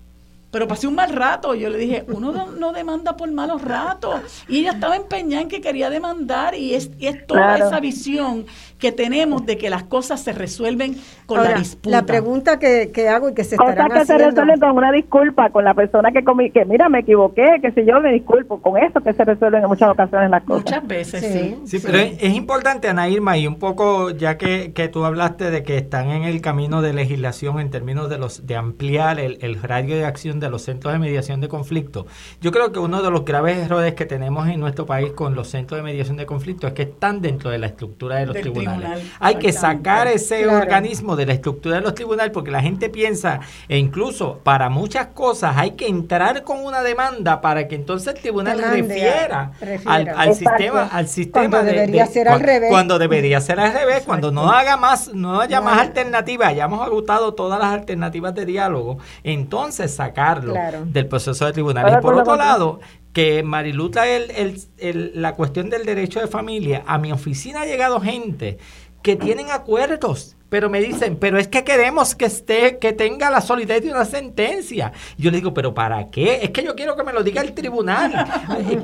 pero 0.51 0.67
pasé 0.67 0.87
un 0.87 0.95
mal 0.95 1.11
rato. 1.15 1.55
Yo 1.55 1.71
le 1.71 1.79
dije, 1.79 2.05
uno 2.09 2.33
no, 2.33 2.73
demanda 2.73 3.17
por 3.17 3.31
malos 3.31 3.63
ratos. 3.63 4.45
Y 4.49 4.61
ella 4.61 4.73
estaba 4.73 4.97
empeñada 4.97 5.43
en 5.43 5.49
que 5.49 5.61
quería 5.61 5.91
demandar 5.91 6.55
y 6.55 6.75
es, 6.75 6.91
es 7.01 7.27
toda 7.27 7.57
esa 7.57 7.81
visión 7.81 8.47
que 8.79 8.91
tenemos 8.93 9.45
de 9.47 9.59
que 9.59 9.71
las 9.71 9.85
cosas 9.85 10.23
se 10.23 10.33
resuelven 10.33 10.97
con 11.27 11.43
la 11.43 11.55
disputa. 11.55 11.91
La 11.91 12.07
pregunta 12.07 12.59
que, 12.59 12.91
hago 13.09 13.29
y 13.29 13.35
que 13.35 13.45
se 13.45 13.55
estarán 13.55 13.89
Cosas 13.89 14.01
que 14.01 14.07
se 14.07 14.19
resuelven 14.19 14.59
con 14.59 14.77
una 14.77 14.91
disculpa, 14.91 15.51
con 15.51 15.65
la 15.65 15.75
persona 15.75 16.11
que, 16.11 16.25
comí, 16.25 16.51
que 16.51 16.65
mira, 16.65 16.89
me 16.89 17.01
equivoqué, 17.01 17.61
que 17.61 17.71
si 17.73 17.85
yo 17.85 18.01
me 18.01 18.13
disculpo, 18.13 18.61
con 18.61 18.79
eso 18.79 19.01
que 19.01 19.13
se 19.13 19.25
resuelven 19.25 19.63
en 19.63 19.69
muchas 19.69 19.91
ocasiones 19.91 20.31
las 20.31 20.43
cosas. 20.45 20.65
Muchas 20.65 20.87
veces, 20.87 21.25
sí. 21.33 21.57
Sí, 21.67 21.79
pero 21.85 21.99
es, 21.99 22.35
importante, 22.35 22.89
Ana 22.89 23.09
Irma, 23.09 23.37
y 23.37 23.47
un 23.47 23.59
poco, 23.59 24.11
ya 24.11 24.39
que, 24.39 24.73
que 24.73 24.89
tú 24.89 25.05
hablaste 25.05 25.51
de 25.51 25.63
que 25.63 25.77
están 25.77 26.11
en 26.11 26.25
el 26.25 26.41
camino 26.41 26.83
de 26.83 26.95
legislación 26.95 27.61
en 27.61 27.71
términos 27.71 28.09
de 28.09 28.19
los 28.19 28.47
de 28.47 28.57
ampliar 28.57 29.21
el, 29.21 29.39
el 29.43 29.63
radio 29.63 29.97
de 29.97 30.07
acción 30.07 30.40
de 30.41 30.51
los 30.51 30.63
centros 30.63 30.93
de 30.93 30.99
mediación 30.99 31.41
de 31.41 31.49
conflicto. 31.49 32.07
Yo 32.41 32.51
creo 32.53 32.73
que 32.73 32.79
uno 32.79 33.03
de 33.03 33.11
los 33.11 33.25
graves 33.25 33.59
errores 33.59 33.95
que 33.95 34.07
tenemos 34.07 34.49
en 34.49 34.61
nuestro 34.61 34.87
país 34.87 35.13
con 35.13 35.35
los 35.35 35.49
centros 35.49 35.79
de 35.79 35.83
mediación 35.83 36.17
de 36.17 36.27
conflicto 36.27 36.67
es 36.67 36.73
que 36.73 36.83
están 36.83 37.21
dentro 37.21 37.51
de 37.51 37.59
la 37.59 37.67
estructura 37.67 38.17
de 38.17 38.27
los 38.27 38.37
tribunales. 38.37 39.05
Hay 39.19 39.37
que 39.37 39.53
sacar 39.53 40.09
ese 40.09 40.47
organismo 40.47 41.17
de 41.17 41.27
la 41.27 41.33
estructura 41.35 41.77
de 41.77 41.83
los 41.83 41.95
tribunales 41.95 42.33
porque 42.33 42.51
la 42.51 42.63
gente 42.63 42.89
piensa, 42.89 43.41
e 43.69 43.79
incluso 43.79 44.41
para 44.43 44.69
muchas 44.69 45.09
cosas 45.09 45.57
hay 45.57 45.73
que 45.73 45.87
entrar 45.87 46.43
con 46.45 46.65
una 46.65 46.83
demanda 46.83 47.41
para 47.41 47.69
que 47.69 47.75
entonces 47.75 48.15
el 48.15 48.21
tribunal 48.21 48.59
refiera, 48.59 49.53
al, 49.87 50.35
sistema, 50.35 50.87
al 50.87 51.09
sistema 51.09 51.49
cuando 51.49 51.73
debería 51.73 52.07
ser 52.07 52.29
al 52.29 52.41
revés. 52.41 52.71
Cuando 52.71 52.99
debería 52.99 53.41
ser 53.41 53.61
al 53.61 53.73
revés, 53.73 54.03
cuando 54.05 54.31
no 54.31 54.51
haga 54.51 54.77
más, 54.77 55.13
no 55.15 55.41
haya 55.41 55.61
más 55.61 55.81
alternativas, 55.81 56.49
hayamos 56.49 56.85
agotado 56.85 57.35
todas 57.35 57.59
las 57.59 57.73
alternativas 57.73 58.35
de 58.35 58.47
diálogo, 58.47 58.99
entonces 59.25 59.93
sacarlo 60.35 60.87
del 60.87 61.07
proceso 61.07 61.47
de 61.47 61.53
tribunal. 61.53 61.99
Y 61.99 62.03
por 62.03 62.15
otro 62.15 62.37
lado, 62.37 62.81
que 63.13 63.43
Mariluta 63.43 64.09
el, 64.09 64.61
el, 64.79 65.13
la 65.15 65.35
cuestión 65.35 65.71
del 65.71 65.85
derecho 65.85 66.21
de 66.21 66.27
familia, 66.27 66.83
a 66.87 66.99
mi 66.99 67.13
oficina 67.13 67.63
ha 67.63 67.67
llegado 67.67 68.01
gente 68.01 68.59
que 69.03 69.17
tienen 69.17 69.51
acuerdos 69.51 70.37
pero 70.51 70.69
me 70.69 70.81
dicen, 70.81 71.17
pero 71.17 71.39
es 71.39 71.49
que 71.49 71.65
queremos 71.65 72.15
que 72.15 72.27
esté, 72.27 72.79
que 72.79 72.93
tenga 72.93 73.31
la 73.31 73.41
solidez 73.41 73.85
de 73.85 73.91
una 73.91 74.05
sentencia. 74.05 74.93
Yo 75.17 75.31
le 75.31 75.39
digo, 75.39 75.55
pero 75.55 75.73
¿para 75.73 76.11
qué? 76.11 76.41
Es 76.43 76.51
que 76.51 76.65
yo 76.65 76.75
quiero 76.75 76.97
que 76.97 77.05
me 77.05 77.13
lo 77.13 77.23
diga 77.23 77.41
el 77.41 77.55
tribunal. 77.55 78.13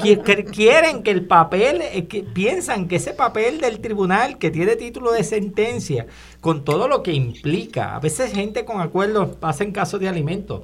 Eh, 0.06 0.44
quieren 0.52 1.02
que 1.02 1.10
el 1.10 1.26
papel, 1.26 1.82
eh, 1.82 2.06
que 2.06 2.22
piensan 2.22 2.86
que 2.86 2.96
ese 2.96 3.12
papel 3.12 3.60
del 3.60 3.80
tribunal 3.80 4.38
que 4.38 4.50
tiene 4.50 4.76
título 4.76 5.10
de 5.10 5.24
sentencia, 5.24 6.06
con 6.40 6.64
todo 6.64 6.86
lo 6.86 7.02
que 7.02 7.12
implica, 7.12 7.96
a 7.96 7.98
veces 7.98 8.32
gente 8.32 8.64
con 8.64 8.80
acuerdos 8.80 9.34
pasa 9.36 9.64
en 9.64 9.72
caso 9.72 9.98
de 9.98 10.08
alimentos 10.08 10.62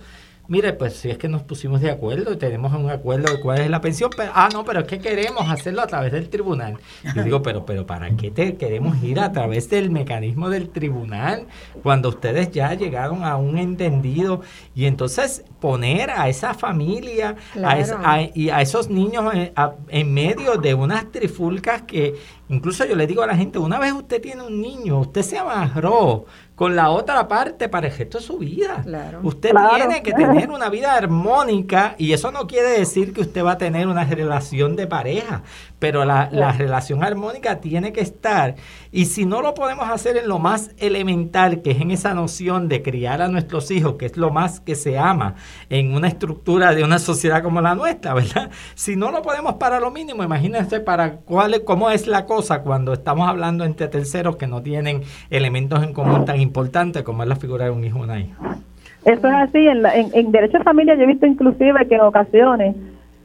mire, 0.53 0.74
pues 0.74 0.96
si 0.96 1.09
es 1.09 1.16
que 1.16 1.28
nos 1.28 1.42
pusimos 1.44 1.80
de 1.80 1.90
acuerdo 1.90 2.30
y 2.30 2.36
tenemos 2.36 2.74
un 2.74 2.90
acuerdo 2.90 3.32
de 3.32 3.40
cuál 3.40 3.62
es 3.62 3.70
la 3.70 3.80
pensión, 3.80 4.11
pero, 4.14 4.32
ah, 4.34 4.50
no, 4.53 4.66
pero 4.66 4.80
es 4.80 4.86
que 4.86 4.98
queremos 4.98 5.48
hacerlo 5.48 5.80
a 5.80 5.86
través 5.86 6.12
del 6.12 6.28
tribunal. 6.28 6.76
Yo 7.16 7.24
digo, 7.24 7.40
pero, 7.42 7.64
pero 7.64 7.86
¿para 7.86 8.11
qué 8.18 8.30
te 8.30 8.57
queremos 8.57 9.03
ir 9.03 9.18
a 9.18 9.32
través 9.32 9.70
del 9.70 9.90
mecanismo 9.90 10.50
del 10.50 10.68
tribunal 10.68 11.46
cuando 11.82 12.11
ustedes 12.11 12.50
ya 12.50 12.74
llegaron 12.74 13.24
a 13.24 13.36
un 13.36 13.57
entendido? 13.57 14.42
Y 14.74 14.84
entonces 14.84 15.42
poner 15.59 16.11
a 16.11 16.28
esa 16.28 16.53
familia 16.53 17.36
y 18.34 18.50
a 18.50 18.61
esos 18.61 18.90
niños 18.90 19.32
en, 19.32 19.53
en 19.88 20.12
medio 20.12 20.57
de 20.57 20.74
unas 20.74 21.11
trifulcas 21.11 21.80
que 21.82 22.14
incluso 22.50 22.84
yo 22.84 22.94
le 22.94 23.07
digo 23.07 23.22
a 23.22 23.26
la 23.26 23.36
gente, 23.36 23.59
una 23.59 23.78
vez 23.78 23.94
usted 23.94 24.20
tiene 24.20 24.42
un 24.42 24.61
niño, 24.61 25.00
usted 25.00 25.22
se 25.22 25.38
amarró 25.38 26.26
con 26.55 26.76
la 26.76 26.90
otra 26.90 27.26
parte 27.28 27.68
para 27.68 27.88
el 27.88 27.96
resto 27.96 28.18
de 28.18 28.24
su 28.24 28.38
vida. 28.38 28.82
Usted 29.22 29.53
tiene 29.76 30.03
que 30.03 30.12
tener 30.12 30.50
una 30.50 30.68
vida 30.68 30.94
armónica 30.94 31.94
y 31.98 32.12
eso 32.12 32.30
no 32.30 32.46
quiere 32.46 32.70
decir 32.70 33.12
que 33.12 33.22
usted 33.22 33.44
va 33.44 33.53
a 33.53 33.59
tener 33.59 33.86
una 33.86 34.05
relación 34.05 34.76
de 34.76 34.86
pareja, 34.86 35.42
pero 35.82 36.04
la, 36.04 36.28
la, 36.30 36.52
relación 36.52 37.02
armónica 37.02 37.60
tiene 37.60 37.92
que 37.92 38.00
estar. 38.00 38.54
Y 38.92 39.06
si 39.06 39.26
no 39.26 39.42
lo 39.42 39.52
podemos 39.52 39.90
hacer 39.90 40.16
en 40.16 40.28
lo 40.28 40.38
más 40.38 40.70
elemental, 40.78 41.60
que 41.60 41.72
es 41.72 41.80
en 41.80 41.90
esa 41.90 42.14
noción 42.14 42.68
de 42.68 42.82
criar 42.82 43.20
a 43.20 43.26
nuestros 43.26 43.70
hijos, 43.72 43.96
que 43.96 44.06
es 44.06 44.16
lo 44.16 44.30
más 44.30 44.60
que 44.60 44.76
se 44.76 44.96
ama 44.96 45.34
en 45.68 45.92
una 45.92 46.06
estructura 46.08 46.72
de 46.72 46.84
una 46.84 47.00
sociedad 47.00 47.42
como 47.42 47.60
la 47.60 47.74
nuestra, 47.74 48.14
¿verdad? 48.22 48.50
Si 48.74 48.94
no 48.96 49.10
lo 49.10 49.20
podemos 49.20 49.54
para 49.54 49.80
lo 49.80 49.90
mínimo, 49.90 50.22
imagínense 50.22 50.78
para 50.80 51.16
cuál, 51.16 51.64
cómo 51.64 51.90
es 51.90 52.06
la 52.06 52.24
cosa 52.24 52.62
cuando 52.62 52.92
estamos 52.92 53.28
hablando 53.28 53.64
entre 53.64 53.88
terceros 53.88 54.36
que 54.36 54.46
no 54.46 54.62
tienen 54.62 55.02
elementos 55.30 55.82
en 55.82 55.92
común 55.92 56.24
tan 56.24 56.40
importantes 56.40 56.52
importante 56.52 57.02
como 57.02 57.22
es 57.22 57.28
la 57.28 57.36
figura 57.36 57.64
de 57.64 57.70
un 57.70 57.82
hijo 57.82 57.98
o 57.98 58.02
una 58.02 58.20
hija. 58.20 58.36
Eso 59.04 59.26
es 59.26 59.34
así. 59.34 59.66
En, 59.66 59.84
en, 60.14 60.30
derecho 60.30 60.58
de 60.58 60.64
familia 60.64 60.94
yo 60.94 61.02
he 61.02 61.06
visto 61.06 61.26
inclusive 61.26 61.86
que 61.88 61.96
en 61.96 62.02
ocasiones, 62.02 62.76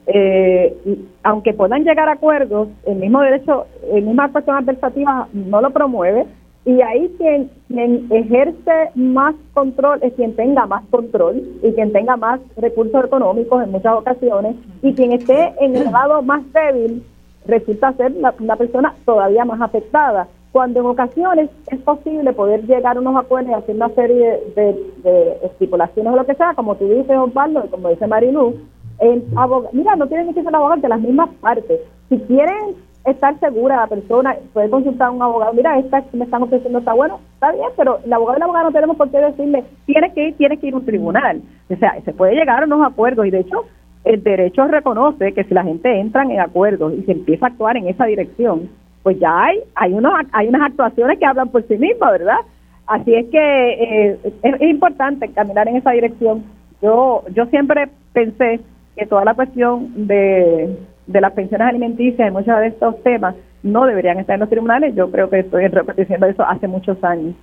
eh, 0.08 0.76
aunque 1.24 1.54
puedan 1.54 1.84
llegar 1.84 2.08
a 2.08 2.14
acuerdos, 2.14 2.70
el 2.86 2.96
mismo 2.96 3.22
derecho, 3.22 3.68
el 3.92 4.04
misma 4.04 4.32
cuestión 4.32 4.56
adversativa 4.58 5.28
no 5.34 5.62
lo 5.62 5.70
promueve. 5.72 6.26
Y 6.66 6.82
ahí 6.82 7.14
quien, 7.18 7.50
quien 7.68 8.08
ejerce 8.10 8.90
más 8.96 9.36
control 9.54 10.00
es 10.02 10.14
quien 10.14 10.36
tenga 10.36 10.66
más 10.66 10.84
control 10.90 11.42
y 11.64 11.72
quien 11.72 11.94
tenga 11.94 12.18
más 12.18 12.42
recursos 12.58 13.06
económicos 13.06 13.64
en 13.64 13.72
muchas 13.72 13.94
ocasiones. 13.94 14.56
Y 14.82 14.94
quien 14.94 15.14
esté 15.14 15.54
en 15.62 15.76
el 15.76 15.92
lado 15.92 16.22
más 16.22 16.42
débil 16.52 17.04
resulta 17.46 17.94
ser 17.94 18.14
una 18.40 18.56
persona 18.58 18.96
todavía 19.06 19.46
más 19.46 19.62
afectada. 19.62 20.28
Cuando 20.52 20.80
en 20.80 20.86
ocasiones 20.88 21.50
es 21.68 21.80
posible 21.82 22.34
poder 22.34 22.66
llegar 22.66 22.98
a 22.98 23.00
unos 23.00 23.16
acuerdos 23.16 23.52
y 23.52 23.54
hacer 23.54 23.76
una 23.76 23.90
serie 23.90 24.40
de, 24.56 25.38
estipulaciones 25.44 26.12
o 26.12 26.16
lo 26.16 26.26
que 26.26 26.36
sea, 26.36 26.54
como 26.54 26.76
tú 26.76 26.88
dices, 26.88 27.16
Osvaldo, 27.16 27.64
y 27.66 27.70
como 27.70 27.90
dice 27.90 28.08
Marilu, 28.08 28.56
el 29.00 29.24
abogado, 29.36 29.70
mira, 29.74 29.96
no 29.96 30.08
tienen 30.08 30.34
que 30.34 30.44
ser 30.44 30.56
abogados 30.56 30.82
de 30.82 30.90
las 30.90 31.00
mismas 31.00 31.30
partes. 31.42 31.80
Si 32.10 32.18
quieren 32.20 32.76
estar 33.06 33.40
segura 33.40 33.78
la 33.78 33.88
persona, 33.88 34.36
puede 34.54 34.70
consultar 34.70 35.08
a 35.08 35.12
un 35.12 35.22
abogado, 35.22 35.54
mira, 35.54 35.80
esta 35.80 36.04
me 36.14 36.26
están 36.26 36.44
ofreciendo 36.44 36.80
está 36.80 36.94
bueno, 36.94 37.20
está 37.36 37.52
bien, 37.54 37.70
pero 37.78 38.00
el 38.04 38.12
abogado 38.12 38.38
y 38.38 38.40
el 38.40 38.44
abogado 38.44 38.66
no 38.66 38.74
tenemos 38.74 38.98
por 38.98 39.10
qué 39.10 39.18
decirle, 39.18 39.64
tienes 39.86 40.14
que 40.14 40.28
ir, 40.30 40.38
tienes 40.38 40.60
que 40.60 40.68
ir 40.68 40.74
a 40.74 40.78
un 40.78 40.86
tribunal. 40.86 41.42
O 41.70 41.76
sea, 41.76 42.00
se 42.04 42.14
puede 42.14 42.36
llegar 42.36 42.62
a 42.62 42.66
unos 42.66 42.86
acuerdos 42.86 43.26
y 43.26 43.32
de 43.32 43.40
hecho 43.40 43.66
el 44.04 44.24
derecho 44.24 44.68
reconoce 44.68 45.34
que 45.34 45.44
si 45.44 45.54
la 45.54 45.64
gente 45.64 46.00
entra 46.00 46.24
en 46.24 46.40
acuerdos 46.40 46.94
y 46.94 47.04
se 47.04 47.14
empieza 47.14 47.46
a 47.46 47.50
actuar 47.50 47.78
en 47.78 47.88
esa 47.88 48.06
dirección, 48.06 48.70
pues 49.04 49.20
ya 49.20 49.44
hay, 49.44 49.60
hay, 49.76 49.94
unos, 49.94 50.14
hay 50.34 50.48
unas 50.48 50.64
actuaciones 50.64 51.18
que 51.18 51.26
hablan 51.26 51.50
por 51.50 51.66
sí 51.68 51.78
mismas, 51.78 52.12
¿verdad? 52.12 52.40
Así 52.88 53.14
es 53.14 53.26
que 53.28 53.38
eh, 53.40 54.20
es, 54.44 54.62
importante 54.62 55.30
caminar 55.30 55.68
en 55.68 55.78
esa 55.78 55.92
dirección. 55.92 56.44
Yo, 56.82 57.24
yo 57.34 57.46
siempre 57.48 57.90
pensé 58.14 58.62
que 58.98 59.06
toda 59.06 59.24
la 59.24 59.34
cuestión 59.34 60.08
de, 60.08 60.76
las 61.08 61.34
pensiones 61.34 61.68
alimenticias 61.68 62.28
y 62.28 62.32
muchos 62.32 62.58
de 62.60 62.68
estos 62.68 63.02
temas 63.04 63.36
no 63.64 63.86
deberían 63.86 64.20
estar 64.20 64.36
en 64.36 64.42
los 64.42 64.50
tribunales. 64.50 64.96
Yo 64.96 65.10
creo 65.12 65.30
que 65.30 65.40
estoy 65.40 65.68
repitiendo 65.68 66.26
eso 66.26 66.44
hace 66.44 66.68
muchos 66.68 67.02
años. 67.04 67.36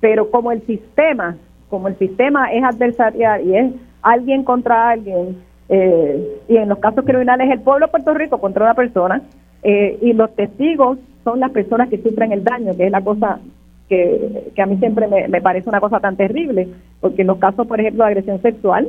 Pero 0.00 0.30
como 0.30 0.52
el 0.52 0.64
sistema, 0.66 1.36
como 1.68 1.88
el 1.88 1.98
sistema 1.98 2.52
es 2.52 2.62
adversarial 2.64 3.46
y 3.46 3.56
es 3.56 3.72
alguien 4.02 4.44
contra 4.44 4.90
alguien, 4.90 5.36
eh, 5.68 6.40
y 6.48 6.56
en 6.56 6.68
los 6.68 6.78
casos 6.78 7.04
criminales 7.04 7.50
el 7.50 7.60
pueblo 7.60 7.86
de 7.86 7.90
Puerto 7.90 8.14
Rico 8.14 8.38
contra 8.38 8.64
una 8.64 8.74
persona, 8.74 9.22
eh, 9.62 9.98
y 10.00 10.12
los 10.12 10.34
testigos 10.34 10.98
son 11.24 11.40
las 11.40 11.50
personas 11.50 11.88
que 11.88 12.02
sufren 12.02 12.32
el 12.32 12.44
daño, 12.44 12.76
que 12.76 12.86
es 12.86 12.90
la 12.90 13.02
cosa 13.02 13.40
que, 13.88 14.52
a 14.56 14.66
mí 14.66 14.76
siempre 14.78 15.08
me, 15.08 15.40
parece 15.40 15.68
una 15.68 15.80
cosa 15.80 15.98
tan 15.98 16.16
terrible, 16.16 16.68
porque 17.00 17.22
en 17.22 17.26
los 17.26 17.38
casos, 17.38 17.66
por 17.66 17.80
ejemplo, 17.80 18.04
de 18.04 18.10
agresión 18.10 18.40
sexual, 18.40 18.88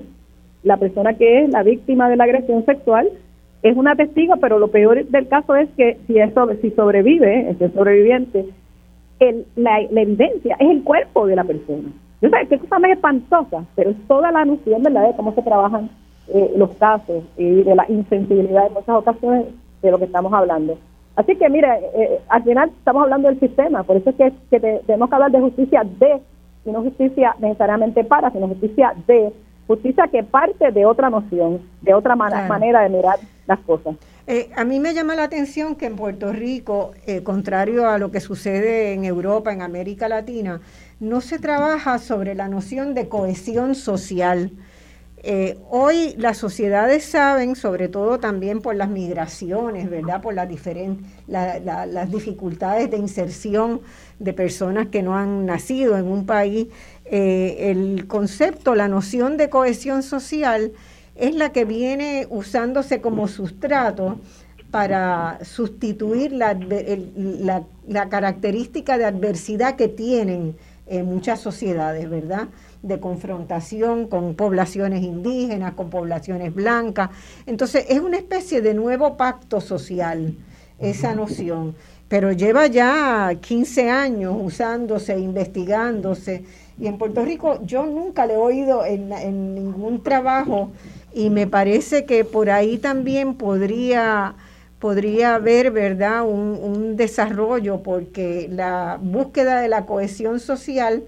la 0.64 0.78
persona 0.78 1.14
que 1.14 1.44
es 1.44 1.50
la 1.50 1.64
víctima 1.64 2.10
de 2.10 2.18
la 2.18 2.26
agresión 2.26 2.66
sexual 2.66 3.10
es 3.64 3.78
una 3.78 3.96
testigo, 3.96 4.36
pero 4.38 4.60
lo 4.60 4.70
peor 4.70 5.06
del 5.06 5.28
caso 5.28 5.56
es 5.56 5.70
que 5.78 5.98
si 6.08 6.18
eso 6.18 6.48
si 6.62 6.72
sobrevive, 6.72 7.50
es 7.52 7.74
sobreviviente, 7.74 8.46
el, 9.20 9.46
la, 9.56 9.82
evidencia 9.82 10.56
es 10.60 10.70
el 10.70 10.84
cuerpo 10.84 11.28
de 11.28 11.36
la 11.36 11.44
persona. 11.44 11.90
Yo 12.22 12.30
sé 12.30 12.48
que 12.48 12.58
cosa 12.58 12.80
más 12.80 12.92
espantosa, 12.92 13.66
pero 13.76 13.92
es 13.92 14.08
toda 14.08 14.32
la 14.32 14.46
noción 14.46 14.82
¿verdad? 14.82 15.10
de 15.10 15.16
cómo 15.16 15.34
se 15.34 15.42
trabajan 15.44 15.90
eh, 16.34 16.52
los 16.56 16.72
casos 16.78 17.24
y 17.38 17.64
de 17.64 17.76
la 17.76 17.86
insensibilidad 17.90 18.68
en 18.68 18.74
muchas 18.74 18.96
ocasiones 18.96 19.46
de 19.82 19.92
lo 19.92 19.98
que 19.98 20.06
estamos 20.06 20.32
hablando. 20.34 20.78
Así 21.16 21.36
que, 21.36 21.50
mire, 21.50 21.68
eh, 21.96 22.20
al 22.30 22.44
final 22.44 22.70
estamos 22.70 23.04
hablando 23.04 23.28
del 23.28 23.40
sistema, 23.40 23.84
por 23.84 23.98
eso 23.98 24.12
es 24.12 24.16
que, 24.50 24.60
tenemos 24.88 25.10
que 25.10 25.16
hablar 25.16 25.32
de 25.32 25.40
justicia 25.40 25.84
de, 26.00 26.20
y 26.66 26.72
no 26.72 26.82
justicia 26.82 27.36
necesariamente 27.40 28.04
para, 28.04 28.32
sino 28.32 28.48
justicia 28.48 28.94
de, 29.08 29.32
justicia 29.72 30.10
que 30.12 30.24
parte 30.24 30.72
de 30.72 30.86
otra 30.86 31.10
noción, 31.10 31.62
de 31.82 31.94
otra 31.94 32.16
manera 32.16 32.82
de 32.82 32.90
mirar 32.90 33.20
las 33.48 33.60
cosas. 33.60 33.96
Eh, 34.28 34.50
a 34.56 34.66
mí 34.66 34.80
me 34.80 34.94
llama 34.94 35.16
la 35.16 35.24
atención 35.24 35.76
que 35.76 35.86
en 35.86 35.96
Puerto 35.96 36.34
Rico, 36.34 36.92
eh, 37.08 37.24
contrario 37.24 37.90
a 37.90 37.98
lo 37.98 38.12
que 38.12 38.20
sucede 38.20 38.94
en 38.94 39.06
Europa, 39.06 39.54
en 39.54 39.62
América 39.62 40.10
Latina, 40.10 40.60
no 41.00 41.22
se 41.22 41.40
trabaja 41.40 42.00
sobre 42.00 42.36
la 42.36 42.48
noción 42.50 42.94
de 42.94 43.08
cohesión 43.08 43.74
social 43.76 44.52
eh, 45.24 45.60
hoy 45.70 46.16
las 46.18 46.40
sociedades 46.40 47.06
saben, 47.06 47.56
sobre 47.56 47.90
todo 47.90 48.20
también 48.20 48.60
por 48.60 48.76
las 48.76 48.90
migraciones, 48.90 49.88
¿verdad? 49.88 50.20
Por 50.20 50.34
las, 50.34 50.50
las 51.28 52.12
dificultades 52.12 52.90
de 52.90 52.98
inserción 52.98 53.82
de 54.18 54.34
personas 54.34 54.88
que 54.88 55.04
no 55.04 55.16
han 55.16 55.46
nacido 55.46 55.96
en 55.96 56.08
un 56.08 56.26
país, 56.26 56.70
eh, 57.12 57.70
el 57.70 58.08
concepto, 58.08 58.74
la 58.74 58.88
noción 58.88 59.38
de 59.38 59.50
cohesión 59.50 60.02
social 60.02 60.72
es 61.16 61.36
la 61.36 61.52
que 61.52 61.66
viene 61.66 62.26
usándose 62.30 63.02
como 63.02 63.28
sustrato 63.28 64.20
para 64.72 65.40
sustituir 65.44 66.32
la, 66.32 66.58
la 67.88 68.10
característica 68.10 68.98
de 68.98 69.06
adversidad 69.06 69.76
que 69.76 69.90
tienen 69.90 70.56
muchas 71.04 71.40
sociedades, 71.40 72.10
¿verdad? 72.10 72.48
de 72.82 73.00
confrontación 73.00 74.08
con 74.08 74.36
poblaciones 74.36 75.04
indígenas, 75.04 75.74
con 75.74 75.90
poblaciones 75.90 76.54
blancas. 76.54 77.10
Entonces 77.46 77.86
es 77.90 78.00
una 78.00 78.18
especie 78.18 78.62
de 78.62 78.74
nuevo 78.74 79.18
pacto 79.18 79.62
social, 79.62 80.36
esa 80.80 81.14
noción, 81.14 81.76
pero 82.08 82.32
lleva 82.32 82.68
ya 82.68 83.32
15 83.40 83.90
años 83.90 84.36
usándose, 84.40 85.18
investigándose 85.20 86.44
Y 86.82 86.88
en 86.88 86.98
Puerto 86.98 87.24
Rico 87.24 87.60
yo 87.64 87.86
nunca 87.86 88.26
le 88.26 88.34
he 88.34 88.38
oído 88.38 88.84
en, 88.84 89.14
en 89.14 89.56
ningún 89.56 90.04
trabajo 90.04 90.72
y 91.14 91.30
me 91.30 91.48
parece 91.48 92.06
que 92.06 92.26
por 92.26 92.50
ahí 92.50 92.78
también 92.78 93.36
podría 93.36 94.36
podría 94.82 95.36
haber, 95.36 95.72
¿verdad?, 95.72 96.24
un, 96.26 96.98
desarrollo, 96.98 97.82
porque 97.84 98.48
la 98.52 99.00
búsqueda 99.02 99.62
de 99.62 99.70
la 99.70 99.86
cohesión 99.86 100.40
social 100.40 101.04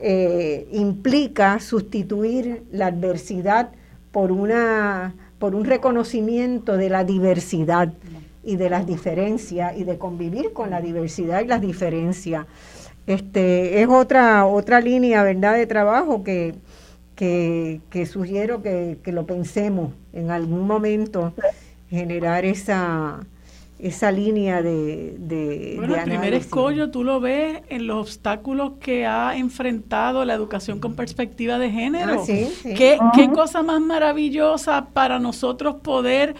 eh, 0.00 0.66
implica 0.72 1.58
sustituir 1.60 2.62
la 2.72 2.86
adversidad 2.86 3.70
por, 4.12 4.32
una, 4.32 5.14
por 5.38 5.54
un 5.54 5.64
reconocimiento 5.64 6.76
de 6.76 6.88
la 6.88 7.04
diversidad 7.04 7.92
y 8.44 8.56
de 8.56 8.70
las 8.70 8.86
diferencias 8.86 9.76
y 9.76 9.84
de 9.84 9.98
convivir 9.98 10.52
con 10.52 10.70
la 10.70 10.80
diversidad 10.80 11.42
y 11.42 11.48
las 11.48 11.60
diferencias. 11.60 12.46
Este, 13.06 13.82
es 13.82 13.88
otra, 13.88 14.46
otra 14.46 14.80
línea, 14.80 15.22
¿verdad?, 15.22 15.54
de 15.56 15.66
trabajo 15.66 16.24
que, 16.24 16.54
que, 17.14 17.80
que 17.90 18.06
sugiero 18.06 18.62
que, 18.62 18.98
que 19.02 19.12
lo 19.12 19.26
pensemos 19.26 19.92
en 20.12 20.30
algún 20.30 20.66
momento 20.66 21.34
generar 21.90 22.44
esa, 22.44 23.20
esa 23.78 24.10
línea 24.10 24.62
de, 24.62 25.16
de 25.18 25.74
Bueno, 25.76 25.96
el 25.96 26.04
primer 26.04 26.32
escollo 26.34 26.90
tú 26.90 27.04
lo 27.04 27.20
ves 27.20 27.60
en 27.68 27.86
los 27.86 27.98
obstáculos 28.08 28.72
que 28.80 29.04
ha 29.04 29.36
enfrentado 29.36 30.24
la 30.24 30.34
educación 30.34 30.80
con 30.80 30.94
perspectiva 30.94 31.58
de 31.58 31.70
género. 31.70 32.20
Ah, 32.20 32.24
sí, 32.24 32.46
sí. 32.62 32.74
¿Qué, 32.74 32.98
¿Qué 33.14 33.28
cosa 33.28 33.62
más 33.62 33.80
maravillosa 33.80 34.86
para 34.92 35.18
nosotros 35.18 35.76
poder 35.82 36.34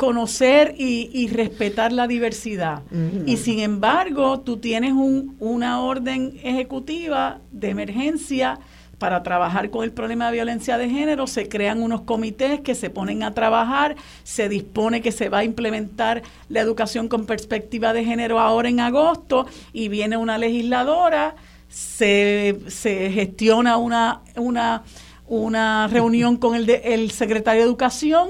conocer 0.00 0.74
y, 0.78 1.10
y 1.12 1.28
respetar 1.28 1.92
la 1.92 2.06
diversidad? 2.06 2.82
Ujú. 2.90 3.24
Y 3.26 3.36
sin 3.36 3.58
embargo, 3.60 4.40
tú 4.40 4.56
tienes 4.56 4.92
un, 4.92 5.36
una 5.40 5.82
orden 5.82 6.32
ejecutiva 6.42 7.38
de 7.52 7.68
emergencia 7.68 8.58
para 8.98 9.22
trabajar 9.22 9.70
con 9.70 9.84
el 9.84 9.92
problema 9.92 10.26
de 10.26 10.32
violencia 10.32 10.76
de 10.78 10.88
género, 10.88 11.26
se 11.26 11.48
crean 11.48 11.82
unos 11.82 12.00
comités 12.02 12.60
que 12.60 12.74
se 12.74 12.88
ponen 12.90 13.22
a 13.22 13.32
trabajar, 13.34 13.94
se 14.24 14.48
dispone 14.48 15.00
que 15.02 15.12
se 15.12 15.28
va 15.28 15.38
a 15.38 15.44
implementar 15.44 16.22
la 16.48 16.60
educación 16.60 17.08
con 17.08 17.24
perspectiva 17.26 17.92
de 17.92 18.04
género 18.04 18.38
ahora 18.40 18.68
en 18.70 18.80
agosto 18.80 19.46
y 19.72 19.88
viene 19.88 20.16
una 20.16 20.36
legisladora, 20.38 21.34
se, 21.68 22.58
se 22.68 23.10
gestiona 23.10 23.76
una, 23.78 24.20
una, 24.36 24.82
una 25.28 25.86
reunión 25.88 26.36
con 26.36 26.54
el, 26.54 26.66
de- 26.66 26.82
el 26.84 27.10
secretario 27.10 27.62
de 27.62 27.68
Educación 27.68 28.28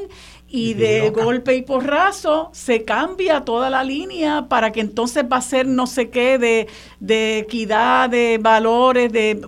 y 0.51 0.75
Y 0.75 0.75
de 0.75 1.13
loca. 1.13 1.25
golpe 1.25 1.55
y 1.57 1.63
porrazo 1.63 2.51
se 2.53 2.85
cambia 2.85 3.45
toda 3.45 3.71
la 3.71 3.85
línea 3.85 4.49
para 4.49 4.73
que 4.73 4.81
entonces 4.81 5.25
va 5.31 5.39
a 5.39 5.43
ser 5.43 5.67
no 5.67 5.87
sé 5.87 6.11
qué 6.11 6.39
de, 6.39 6.69
de 7.01 7.39
equidad, 7.39 8.11
de 8.11 8.39
valores, 8.43 9.13
de 9.13 9.41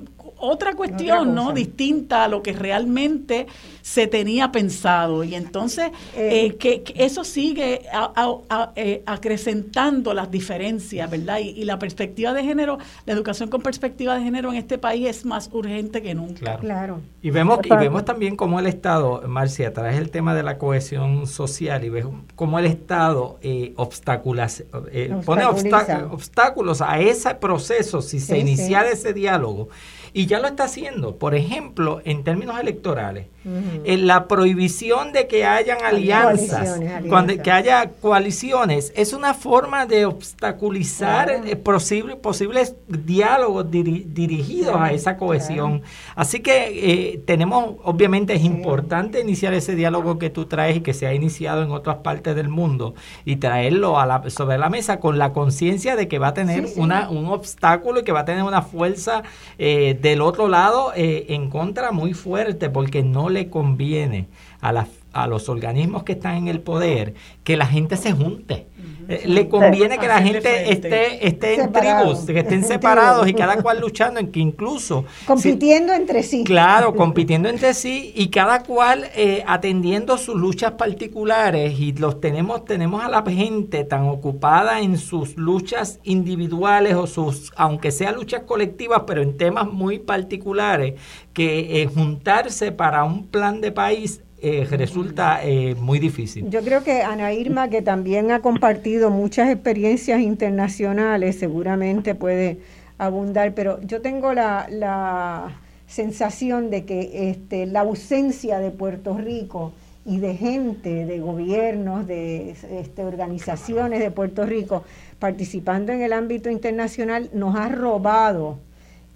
otra 0.42 0.74
cuestión, 0.74 1.34
¿no? 1.34 1.52
Distinta 1.52 2.24
a 2.24 2.28
lo 2.28 2.42
que 2.42 2.52
realmente 2.52 3.46
se 3.80 4.06
tenía 4.06 4.52
pensado. 4.52 5.24
Y 5.24 5.34
entonces 5.34 5.90
Eh, 6.14 6.46
eh, 6.46 6.56
que, 6.56 6.82
que 6.82 7.04
eso 7.04 7.24
sigue 7.24 7.82
a- 7.92 8.12
a- 8.14 8.36
a- 8.50 8.72
eh, 8.76 9.02
acrecentando 9.06 10.12
las 10.14 10.30
diferencias, 10.30 11.10
¿verdad? 11.10 11.38
Y, 11.38 11.48
y 11.50 11.64
la 11.64 11.78
perspectiva 11.78 12.32
de 12.32 12.42
género, 12.44 12.78
la 13.06 13.12
educación 13.12 13.48
con 13.48 13.62
perspectiva 13.62 14.16
de 14.16 14.22
género 14.24 14.50
en 14.50 14.56
este 14.58 14.78
país 14.78 15.06
es 15.08 15.24
más 15.24 15.48
urgente 15.52 16.02
que 16.02 16.14
nunca. 16.14 16.40
Claro. 16.40 16.60
Claro. 16.60 17.00
Y 17.22 17.30
vemos, 17.30 17.60
y 17.64 17.68
vemos 17.68 18.04
también 18.04 18.36
cómo 18.36 18.58
el 18.58 18.66
Estado, 18.66 19.22
Marcia, 19.28 19.72
trae 19.72 19.96
el 19.96 20.10
tema 20.10 20.34
de 20.34 20.42
la 20.42 20.58
cohesión 20.58 21.26
social 21.26 21.84
y 21.84 21.88
ves 21.88 22.06
cómo 22.34 22.58
el 22.58 22.66
Estado 22.66 23.38
eh, 23.42 23.72
obstaculas- 23.76 24.64
eh, 24.90 25.14
pone 25.24 25.44
obstáculos 25.44 26.80
a 26.82 26.98
ese 27.00 27.34
proceso 27.36 28.02
si 28.02 28.20
se 28.20 28.34
Sí, 28.34 28.40
iniciara 28.40 28.88
sí. 28.88 28.94
ese 28.94 29.12
diálogo. 29.12 29.68
Y 30.12 30.26
ya 30.26 30.40
lo 30.40 30.48
está 30.48 30.64
haciendo. 30.64 31.16
Por 31.16 31.34
ejemplo, 31.34 32.02
en 32.04 32.24
términos 32.24 32.58
electorales, 32.60 33.28
En 33.44 34.06
la 34.06 34.28
prohibición 34.28 35.12
de 35.12 35.26
que 35.26 35.44
hayan 35.44 35.82
alianzas, 35.84 36.48
Coaliciones, 36.50 36.70
alianzas. 36.92 37.08
cuando, 37.08 37.42
que 37.42 37.50
haya 37.50 37.90
coaliciones, 38.00 38.92
es 38.96 39.12
una 39.12 39.34
forma 39.34 39.86
de 39.86 40.06
obstaculizar 40.06 41.26
Claro. 41.28 41.44
eh, 41.46 41.56
posible- 41.56 42.16
posibles 42.16 42.74
diálogos 42.88 43.66
diri- 43.70 44.04
dirigidos 44.06 44.76
a 44.76 44.92
esa 44.92 45.16
cohesión. 45.16 45.82
Así 46.14 46.40
que 46.40 47.12
eh, 47.12 47.22
tenemos, 47.26 47.76
obviamente 47.84 48.34
es 48.34 48.42
Sí. 48.42 48.46
importante 48.46 49.20
iniciar 49.20 49.54
ese 49.54 49.74
diálogo 49.74 50.18
que 50.18 50.30
tú 50.30 50.46
traes 50.46 50.76
y 50.76 50.80
que 50.80 50.94
se 50.94 51.06
ha 51.06 51.14
iniciado 51.14 51.62
en 51.62 51.70
otras 51.70 51.96
partes 51.98 52.34
del 52.36 52.48
mundo 52.48 52.94
y 53.24 53.36
traerlo 53.36 53.98
a 53.98 54.06
la- 54.06 54.30
sobre 54.30 54.58
la 54.58 54.68
mesa 54.68 55.00
con 55.00 55.18
la 55.18 55.32
conciencia 55.32 55.96
de 55.96 56.08
que 56.08 56.18
va 56.18 56.28
a 56.28 56.34
tener 56.34 56.66
Sí, 56.68 56.74
sí. 56.74 56.80
Una, 56.80 57.08
un 57.10 57.26
obstáculo 57.26 58.00
y 58.00 58.04
que 58.04 58.12
va 58.12 58.20
a 58.20 58.24
tener 58.24 58.42
una 58.44 58.62
fuerza 58.62 59.22
eh, 59.58 59.98
del 60.00 60.20
otro 60.20 60.48
lado 60.48 60.92
eh, 60.94 61.26
en 61.30 61.48
contra 61.50 61.92
muy 61.92 62.14
fuerte 62.14 62.70
porque 62.70 63.02
no 63.02 63.30
le 63.32 63.50
conviene 63.50 64.26
a 64.60 64.86
a 65.12 65.26
los 65.26 65.48
organismos 65.48 66.04
que 66.04 66.12
están 66.12 66.36
en 66.36 66.48
el 66.48 66.60
poder 66.60 67.14
que 67.44 67.56
la 67.56 67.66
gente 67.66 67.96
se 67.96 68.12
junte. 68.12 68.66
Eh, 69.08 69.22
le 69.26 69.48
conviene 69.48 69.98
que 69.98 70.06
la 70.06 70.22
gente 70.22 70.70
esté, 70.72 71.26
esté 71.26 71.54
en 71.60 71.72
tribus, 71.72 72.20
que 72.20 72.38
estén 72.38 72.64
separados 72.64 73.28
y 73.28 73.34
cada 73.34 73.60
cual 73.62 73.80
luchando, 73.80 74.20
en 74.20 74.30
que 74.30 74.40
incluso 74.40 75.04
si- 75.20 75.26
Compitiendo 75.26 75.92
entre 75.92 76.22
sí. 76.22 76.44
Claro, 76.44 76.94
compitiendo 76.96 77.48
entre 77.48 77.74
sí 77.74 78.12
y 78.14 78.28
cada 78.28 78.62
cual 78.62 79.06
eh, 79.14 79.42
atendiendo 79.46 80.16
sus 80.18 80.36
luchas 80.36 80.72
particulares 80.72 81.78
y 81.78 81.92
los 81.92 82.20
tenemos 82.20 82.64
tenemos 82.64 83.02
a 83.02 83.08
la 83.08 83.22
gente 83.22 83.84
tan 83.84 84.04
ocupada 84.08 84.80
en 84.80 84.98
sus 84.98 85.36
luchas 85.36 85.98
individuales 86.04 86.94
o 86.94 87.06
sus 87.06 87.52
aunque 87.56 87.90
sea 87.90 88.12
luchas 88.12 88.42
colectivas, 88.44 89.02
pero 89.06 89.22
en 89.22 89.36
temas 89.36 89.70
muy 89.70 89.98
particulares 89.98 90.94
que 91.32 91.82
eh, 91.82 91.86
juntarse 91.86 92.72
para 92.72 93.04
un 93.04 93.26
plan 93.26 93.60
de 93.60 93.72
país 93.72 94.20
eh, 94.42 94.66
resulta 94.70 95.40
eh, 95.44 95.76
muy 95.76 95.98
difícil. 95.98 96.50
Yo 96.50 96.62
creo 96.62 96.82
que 96.82 97.02
Ana 97.02 97.32
Irma, 97.32 97.68
que 97.68 97.80
también 97.80 98.32
ha 98.32 98.40
compartido 98.40 99.08
muchas 99.10 99.48
experiencias 99.48 100.20
internacionales, 100.20 101.38
seguramente 101.38 102.14
puede 102.14 102.58
abundar, 102.98 103.54
pero 103.54 103.80
yo 103.82 104.02
tengo 104.02 104.32
la, 104.32 104.66
la 104.68 105.60
sensación 105.86 106.70
de 106.70 106.84
que 106.84 107.30
este, 107.30 107.66
la 107.66 107.80
ausencia 107.80 108.58
de 108.58 108.70
Puerto 108.70 109.16
Rico 109.16 109.72
y 110.04 110.18
de 110.18 110.34
gente, 110.34 111.06
de 111.06 111.20
gobiernos, 111.20 112.06
de 112.06 112.50
este, 112.50 113.04
organizaciones 113.04 114.00
de 114.00 114.10
Puerto 114.10 114.44
Rico 114.44 114.82
participando 115.18 115.92
en 115.92 116.02
el 116.02 116.12
ámbito 116.12 116.50
internacional 116.50 117.30
nos 117.32 117.54
ha 117.54 117.68
robado 117.68 118.58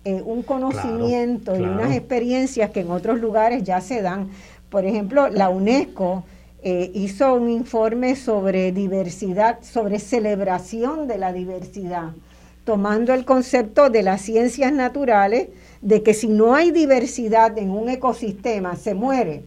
eh, 0.05 0.23
un 0.25 0.43
conocimiento 0.43 1.57
y 1.57 1.59
claro. 1.59 1.73
unas 1.73 1.97
experiencias 1.97 2.71
que 2.71 2.81
en 2.81 2.93
otros 2.93 3.19
lugares 3.19 3.65
ya 3.65 3.81
se 3.81 4.03
dan. 4.03 4.29
Por 4.71 4.85
ejemplo, 4.85 5.29
la 5.29 5.49
UNESCO 5.49 6.25
eh, 6.63 6.91
hizo 6.95 7.35
un 7.35 7.49
informe 7.49 8.17
sobre 8.17 8.73
diversidad, 8.73 9.59
sobre 9.63 9.99
celebración 9.99 11.07
de 11.07 11.19
la 11.19 11.33
diversidad, 11.33 12.11
tomando 12.65 13.15
el 13.15 13.25
concepto 13.25 13.91
de 13.91 14.03
las 14.03 14.23
ciencias 14.23 14.73
naturales, 14.73 15.49
de 15.83 16.03
que 16.03 16.15
si 16.15 16.27
no 16.29 16.55
hay 16.55 16.73
diversidad 16.73 17.57
en 17.59 17.71
un 17.71 17.89
ecosistema, 17.89 18.75
se 18.75 18.95
muere, 18.95 19.45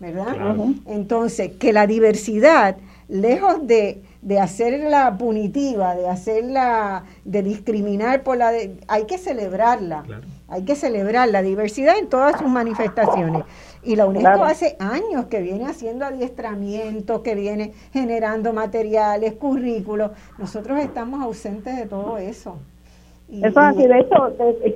¿verdad? 0.00 0.34
Claro. 0.34 0.74
Entonces, 0.86 1.52
que 1.58 1.72
la 1.72 1.86
diversidad, 1.86 2.76
lejos 3.08 3.66
de, 3.66 4.02
de 4.20 4.38
hacerla 4.38 5.16
punitiva, 5.16 5.94
de 5.94 6.08
hacerla, 6.08 7.04
de 7.24 7.42
discriminar 7.42 8.22
por 8.22 8.36
la... 8.36 8.52
de- 8.52 8.76
hay 8.86 9.06
que 9.06 9.16
celebrarla. 9.16 10.02
Claro. 10.02 10.24
Hay 10.50 10.62
que 10.64 10.76
celebrar 10.76 11.28
la 11.28 11.42
diversidad 11.42 11.98
en 11.98 12.08
todas 12.08 12.38
sus 12.38 12.48
manifestaciones. 12.48 13.44
Y 13.82 13.96
la 13.96 14.06
UNESCO 14.06 14.24
Claro. 14.32 14.44
hace 14.44 14.76
años 14.80 15.26
que 15.26 15.40
viene 15.40 15.66
haciendo 15.66 16.04
adiestramiento, 16.04 17.22
que 17.22 17.34
viene 17.34 17.72
generando 17.92 18.52
materiales, 18.52 19.34
currículos. 19.34 20.10
Nosotros 20.38 20.78
estamos 20.78 21.22
ausentes 21.22 21.76
de 21.76 21.86
todo 21.86 22.18
eso. 22.18 22.56
Y- 23.28 23.40
Eso 23.40 23.48
es 23.60 23.66
así, 23.66 23.86
de 23.86 24.00
hecho, 24.00 24.32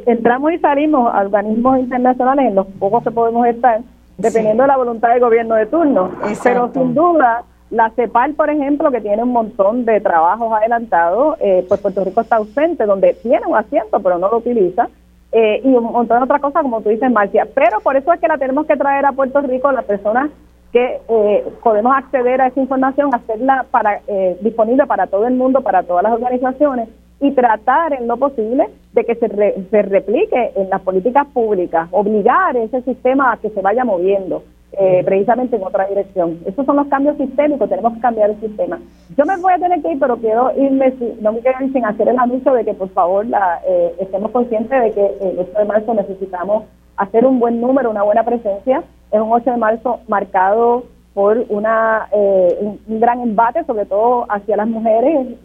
entramos 0.06 0.52
y 0.52 0.58
salimos 0.58 1.12
a 1.12 1.20
organismos 1.20 1.78
internacionales 1.78 2.46
en 2.48 2.54
los 2.54 2.66
pocos 2.78 3.02
que 3.02 3.10
podemos 3.10 3.46
estar, 3.46 3.80
dependiendo 4.18 4.62
Sí. 4.62 4.64
de 4.64 4.68
la 4.68 4.76
voluntad 4.76 5.08
del 5.10 5.20
gobierno 5.20 5.54
de 5.54 5.66
turno. 5.66 6.10
Exacto. 6.28 6.40
Pero 6.44 6.72
sin 6.72 6.94
duda, 6.94 7.44
la 7.70 7.90
CEPAL, 7.96 8.34
por 8.34 8.50
ejemplo, 8.50 8.90
que 8.90 9.00
tiene 9.00 9.22
un 9.22 9.30
montón 9.32 9.86
de 9.86 10.00
trabajos 10.02 10.52
adelantados, 10.52 11.36
eh, 11.40 11.64
pues 11.66 11.80
Puerto 11.80 12.04
Rico 12.04 12.20
está 12.20 12.36
ausente, 12.36 12.84
donde 12.84 13.14
tiene 13.14 13.46
un 13.46 13.56
asiento, 13.56 13.98
pero 14.00 14.18
no 14.18 14.28
lo 14.28 14.36
utiliza. 14.38 14.88
Eh, 15.32 15.60
y 15.64 15.68
un 15.68 15.84
montón 15.84 16.18
de 16.18 16.24
otras 16.24 16.40
cosas, 16.40 16.62
como 16.62 16.80
tú 16.82 16.90
dices, 16.90 17.10
Marcia. 17.10 17.46
Pero 17.54 17.80
por 17.80 17.96
eso 17.96 18.12
es 18.12 18.20
que 18.20 18.28
la 18.28 18.38
tenemos 18.38 18.66
que 18.66 18.76
traer 18.76 19.06
a 19.06 19.12
Puerto 19.12 19.40
Rico, 19.40 19.72
las 19.72 19.84
personas 19.84 20.30
que 20.72 21.00
eh, 21.08 21.44
podemos 21.62 21.94
acceder 21.96 22.40
a 22.40 22.46
esa 22.46 22.60
información, 22.60 23.14
hacerla 23.14 23.66
para 23.70 24.00
eh, 24.06 24.38
disponible 24.40 24.86
para 24.86 25.06
todo 25.06 25.26
el 25.26 25.34
mundo, 25.34 25.60
para 25.60 25.82
todas 25.82 26.02
las 26.02 26.12
organizaciones 26.12 26.88
y 27.20 27.30
tratar 27.32 27.92
en 27.92 28.08
lo 28.08 28.16
posible 28.16 28.68
de 28.94 29.04
que 29.04 29.14
se, 29.14 29.28
re- 29.28 29.54
se 29.70 29.82
replique 29.82 30.52
en 30.56 30.70
las 30.70 30.80
políticas 30.80 31.26
públicas, 31.28 31.88
obligar 31.92 32.56
ese 32.56 32.80
sistema 32.82 33.32
a 33.32 33.36
que 33.36 33.50
se 33.50 33.60
vaya 33.60 33.84
moviendo. 33.84 34.42
Eh, 34.74 35.02
precisamente 35.04 35.56
en 35.56 35.64
otra 35.64 35.86
dirección. 35.86 36.38
Esos 36.46 36.64
son 36.64 36.76
los 36.76 36.86
cambios 36.86 37.18
sistémicos, 37.18 37.68
tenemos 37.68 37.92
que 37.92 38.00
cambiar 38.00 38.30
el 38.30 38.40
sistema. 38.40 38.80
Yo 39.18 39.26
me 39.26 39.36
voy 39.36 39.52
a 39.52 39.58
tener 39.58 39.82
que 39.82 39.92
ir, 39.92 39.98
pero 39.98 40.16
quiero 40.16 40.50
irme, 40.56 40.94
no 41.20 41.32
me 41.32 41.40
ir 41.40 41.72
sin 41.74 41.84
hacer 41.84 42.08
el 42.08 42.18
anuncio 42.18 42.54
de 42.54 42.64
que 42.64 42.72
por 42.72 42.88
favor 42.88 43.26
la, 43.26 43.60
eh, 43.66 43.94
estemos 44.00 44.30
conscientes 44.30 44.82
de 44.82 44.90
que 44.92 45.06
el 45.28 45.38
8 45.40 45.58
de 45.58 45.64
marzo 45.66 45.92
necesitamos 45.92 46.64
hacer 46.96 47.26
un 47.26 47.38
buen 47.38 47.60
número, 47.60 47.90
una 47.90 48.02
buena 48.02 48.24
presencia. 48.24 48.82
Es 49.10 49.20
un 49.20 49.30
8 49.30 49.50
de 49.50 49.56
marzo 49.58 50.00
marcado 50.08 50.84
por 51.12 51.44
una 51.50 52.08
eh, 52.10 52.56
un, 52.86 53.00
gran 53.00 53.20
embate, 53.20 53.64
sobre 53.64 53.84
todo 53.84 54.24
hacia 54.30 54.56
las 54.56 54.68
mujeres, 54.68 55.36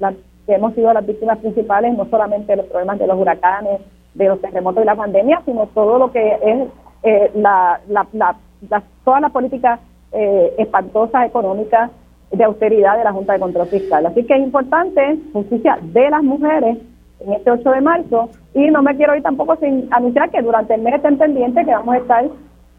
que 0.45 0.53
hemos 0.53 0.73
sido 0.73 0.93
las 0.93 1.05
víctimas 1.05 1.39
principales, 1.39 1.97
no 1.97 2.05
solamente 2.09 2.55
los 2.55 2.67
problemas 2.67 2.97
de 2.97 3.07
los 3.07 3.19
huracanes, 3.19 3.81
de 4.13 4.25
los 4.29 4.39
terremotos 4.39 4.83
y 4.83 4.85
la 4.85 4.95
pandemia, 4.95 5.41
sino 5.43 5.67
todo 5.67 5.99
lo 5.99 6.11
que 6.13 6.37
es 6.41 6.69
eh, 7.03 7.31
la, 7.35 7.79
la, 7.89 8.07
la, 8.13 8.35
las 8.69 9.31
políticas 9.31 9.79
eh, 10.11 10.53
espantosas 10.57 11.25
económicas 11.25 11.91
de 12.31 12.43
austeridad 12.43 12.97
de 12.97 13.03
la 13.03 13.13
Junta 13.13 13.33
de 13.33 13.39
Control 13.39 13.67
Fiscal. 13.67 14.05
Así 14.05 14.23
que 14.25 14.35
es 14.35 14.41
importante 14.41 15.17
justicia 15.33 15.79
de 15.81 16.09
las 16.09 16.23
mujeres 16.23 16.77
en 17.19 17.33
este 17.33 17.51
8 17.51 17.69
de 17.71 17.81
marzo 17.81 18.29
y 18.53 18.69
no 18.69 18.83
me 18.83 18.95
quiero 18.95 19.15
ir 19.15 19.23
tampoco 19.23 19.55
sin 19.57 19.87
anunciar 19.91 20.29
que 20.29 20.41
durante 20.41 20.75
el 20.75 20.81
mes 20.81 20.95
estén 20.95 21.17
pendientes 21.17 21.65
que 21.65 21.71
vamos 21.71 21.95
a 21.95 21.97
estar 21.99 22.25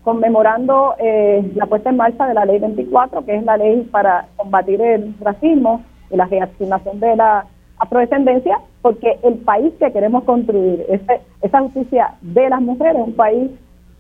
conmemorando 0.02 0.94
eh, 0.98 1.52
la 1.54 1.66
puesta 1.66 1.90
en 1.90 1.96
marcha 1.96 2.26
de 2.26 2.34
la 2.34 2.44
ley 2.44 2.58
24, 2.58 3.24
que 3.24 3.36
es 3.36 3.44
la 3.44 3.56
ley 3.56 3.82
para 3.90 4.26
combatir 4.36 4.80
el 4.80 5.14
racismo 5.20 5.82
y 6.10 6.16
la 6.16 6.26
reasignación 6.26 7.00
de 7.00 7.16
la 7.16 7.46
afrodescendencia, 7.78 8.58
porque 8.80 9.18
el 9.22 9.34
país 9.34 9.72
que 9.78 9.92
queremos 9.92 10.24
construir, 10.24 10.84
ese, 10.88 11.20
esa 11.42 11.60
justicia 11.60 12.14
de 12.22 12.48
las 12.48 12.60
mujeres, 12.60 13.02
un 13.04 13.14
país 13.14 13.50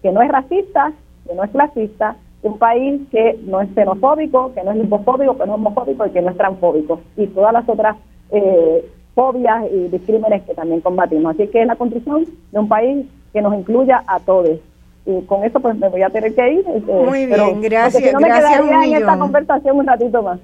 que 0.02 0.12
no 0.12 0.22
es 0.22 0.28
racista, 0.30 0.92
que 1.28 1.34
no 1.34 1.44
es 1.44 1.50
clasista, 1.50 2.16
un 2.42 2.58
país 2.58 3.02
que 3.10 3.38
no 3.44 3.60
es 3.60 3.68
xenofóbico, 3.74 4.52
que 4.54 4.62
no 4.62 4.70
es 4.72 4.78
lipofóbico, 4.78 5.36
que 5.36 5.46
no 5.46 5.52
es 5.52 5.58
homofóbico 5.58 6.06
y 6.06 6.10
que 6.10 6.22
no 6.22 6.30
es 6.30 6.36
transfóbico, 6.36 7.00
y 7.16 7.26
todas 7.28 7.52
las 7.52 7.68
otras 7.68 7.96
eh, 8.30 8.84
fobias 9.14 9.64
y 9.72 9.88
discrímenes 9.88 10.42
que 10.44 10.54
también 10.54 10.80
combatimos. 10.80 11.34
Así 11.34 11.48
que 11.48 11.62
es 11.62 11.66
la 11.66 11.76
construcción 11.76 12.24
de 12.52 12.58
un 12.58 12.68
país 12.68 13.06
que 13.32 13.42
nos 13.42 13.54
incluya 13.54 14.02
a 14.06 14.20
todos. 14.20 14.58
Y 15.04 15.22
con 15.22 15.42
eso 15.42 15.58
pues 15.60 15.76
me 15.76 15.88
voy 15.88 16.02
a 16.02 16.10
tener 16.10 16.34
que 16.34 16.52
ir. 16.52 16.64
Este, 16.68 16.92
Muy 16.92 17.26
bien, 17.26 17.62
gracias. 17.62 18.12
no 18.12 18.20
me 18.20 18.28
gracias 18.28 18.60
en 18.60 18.94
esta 18.94 19.18
conversación 19.18 19.76
un 19.78 19.86
ratito 19.86 20.22
más. 20.22 20.38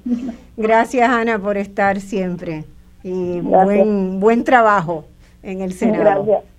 Gracias 0.57 1.09
Ana 1.09 1.39
por 1.39 1.57
estar 1.57 2.01
siempre 2.01 2.64
y 3.03 3.41
buen, 3.41 4.18
buen 4.18 4.43
trabajo 4.43 5.05
en 5.43 5.61
el 5.61 5.72
Senado. 5.72 6.24
Gracias. 6.24 6.53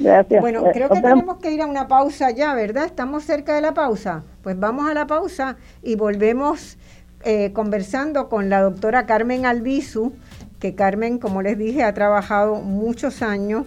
Gracias. 0.00 0.40
Bueno, 0.40 0.64
creo 0.72 0.88
que 0.88 1.00
tenemos 1.00 1.36
que 1.38 1.52
ir 1.52 1.60
a 1.62 1.66
una 1.66 1.86
pausa 1.86 2.30
ya, 2.30 2.54
¿verdad? 2.54 2.86
Estamos 2.86 3.24
cerca 3.24 3.54
de 3.54 3.60
la 3.60 3.74
pausa. 3.74 4.24
Pues 4.42 4.58
vamos 4.58 4.90
a 4.90 4.94
la 4.94 5.06
pausa 5.06 5.56
y 5.82 5.94
volvemos 5.94 6.78
eh, 7.22 7.52
conversando 7.52 8.28
con 8.28 8.48
la 8.48 8.62
doctora 8.62 9.06
Carmen 9.06 9.44
Albizu, 9.44 10.12
que 10.58 10.74
Carmen, 10.74 11.18
como 11.18 11.42
les 11.42 11.58
dije, 11.58 11.82
ha 11.82 11.92
trabajado 11.92 12.56
muchos 12.56 13.22
años 13.22 13.66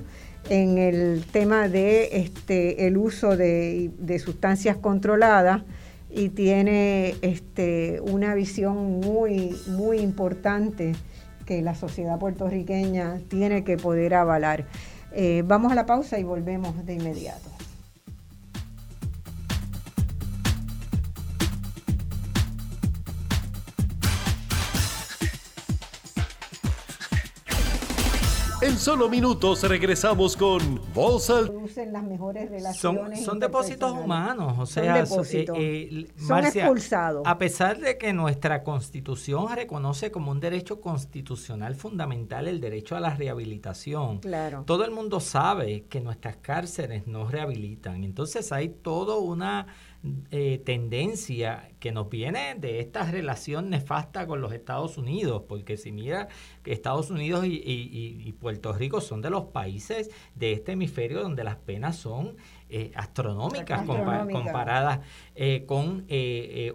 en 0.49 0.77
el 0.77 1.23
tema 1.31 1.69
de 1.69 2.17
este 2.17 2.87
el 2.87 2.97
uso 2.97 3.37
de, 3.37 3.91
de 3.97 4.19
sustancias 4.19 4.75
controladas 4.75 5.61
y 6.09 6.29
tiene 6.29 7.15
este, 7.21 8.01
una 8.01 8.35
visión 8.35 8.99
muy, 8.99 9.55
muy 9.67 9.99
importante 9.99 10.93
que 11.45 11.61
la 11.61 11.75
sociedad 11.75 12.19
puertorriqueña 12.19 13.19
tiene 13.29 13.63
que 13.63 13.77
poder 13.77 14.13
avalar. 14.13 14.65
Eh, 15.13 15.43
vamos 15.45 15.71
a 15.71 15.75
la 15.75 15.85
pausa 15.85 16.17
y 16.19 16.23
volvemos 16.23 16.85
de 16.85 16.95
inmediato. 16.95 17.52
Solo 28.83 29.07
minutos 29.07 29.63
regresamos 29.63 30.35
con 30.35 30.81
Voz 30.93 31.29
al... 31.29 31.49
las 31.93 32.03
mejores 32.03 32.49
relaciones 32.49 33.23
son, 33.23 33.39
depósitos 33.39 33.93
humanos, 33.93 34.59
o 34.59 34.65
sea, 34.65 35.05
son, 35.05 35.25
eh, 35.31 35.45
eh, 35.55 36.07
son 36.17 36.45
expulsados. 36.45 37.23
A 37.25 37.37
pesar 37.37 37.79
de 37.79 37.97
que 37.97 38.11
nuestra 38.11 38.61
constitución 38.61 39.47
reconoce 39.55 40.11
como 40.11 40.31
un 40.31 40.41
derecho 40.41 40.81
constitucional 40.81 41.75
fundamental 41.75 42.49
el 42.49 42.59
derecho 42.59 42.97
a 42.97 42.99
la 42.99 43.15
rehabilitación, 43.15 44.19
claro. 44.19 44.63
todo 44.65 44.83
el 44.83 44.91
mundo 44.91 45.21
sabe 45.21 45.85
que 45.85 46.01
nuestras 46.01 46.35
cárceles 46.37 47.07
no 47.07 47.25
rehabilitan. 47.25 48.03
Entonces 48.03 48.51
hay 48.51 48.67
toda 48.67 49.15
una 49.15 49.67
eh, 50.31 50.61
tendencia 50.65 51.69
que 51.79 51.93
nos 51.93 52.09
viene 52.09 52.55
de 52.55 52.81
esta 52.81 53.09
relación 53.09 53.69
nefasta 53.69 54.27
con 54.27 54.41
los 54.41 54.51
Estados 54.51 54.97
Unidos, 54.97 55.43
porque 55.47 55.77
si 55.77 55.93
mira, 55.93 56.27
Estados 56.65 57.09
Unidos 57.09 57.45
y, 57.47 58.35
Puerto 58.39 58.73
Rico 58.73 58.99
son 58.99 59.21
de 59.21 59.29
los 59.29 59.45
países 59.45 60.09
de 60.35 60.51
este 60.51 60.73
hemisferio 60.73 61.21
donde 61.21 61.45
las 61.45 61.55
penas 61.55 61.95
son 61.95 62.35
eh, 62.69 62.91
astronómicas 62.95 63.85
comparadas 63.85 64.99
eh, 65.35 65.63
con 65.65 66.05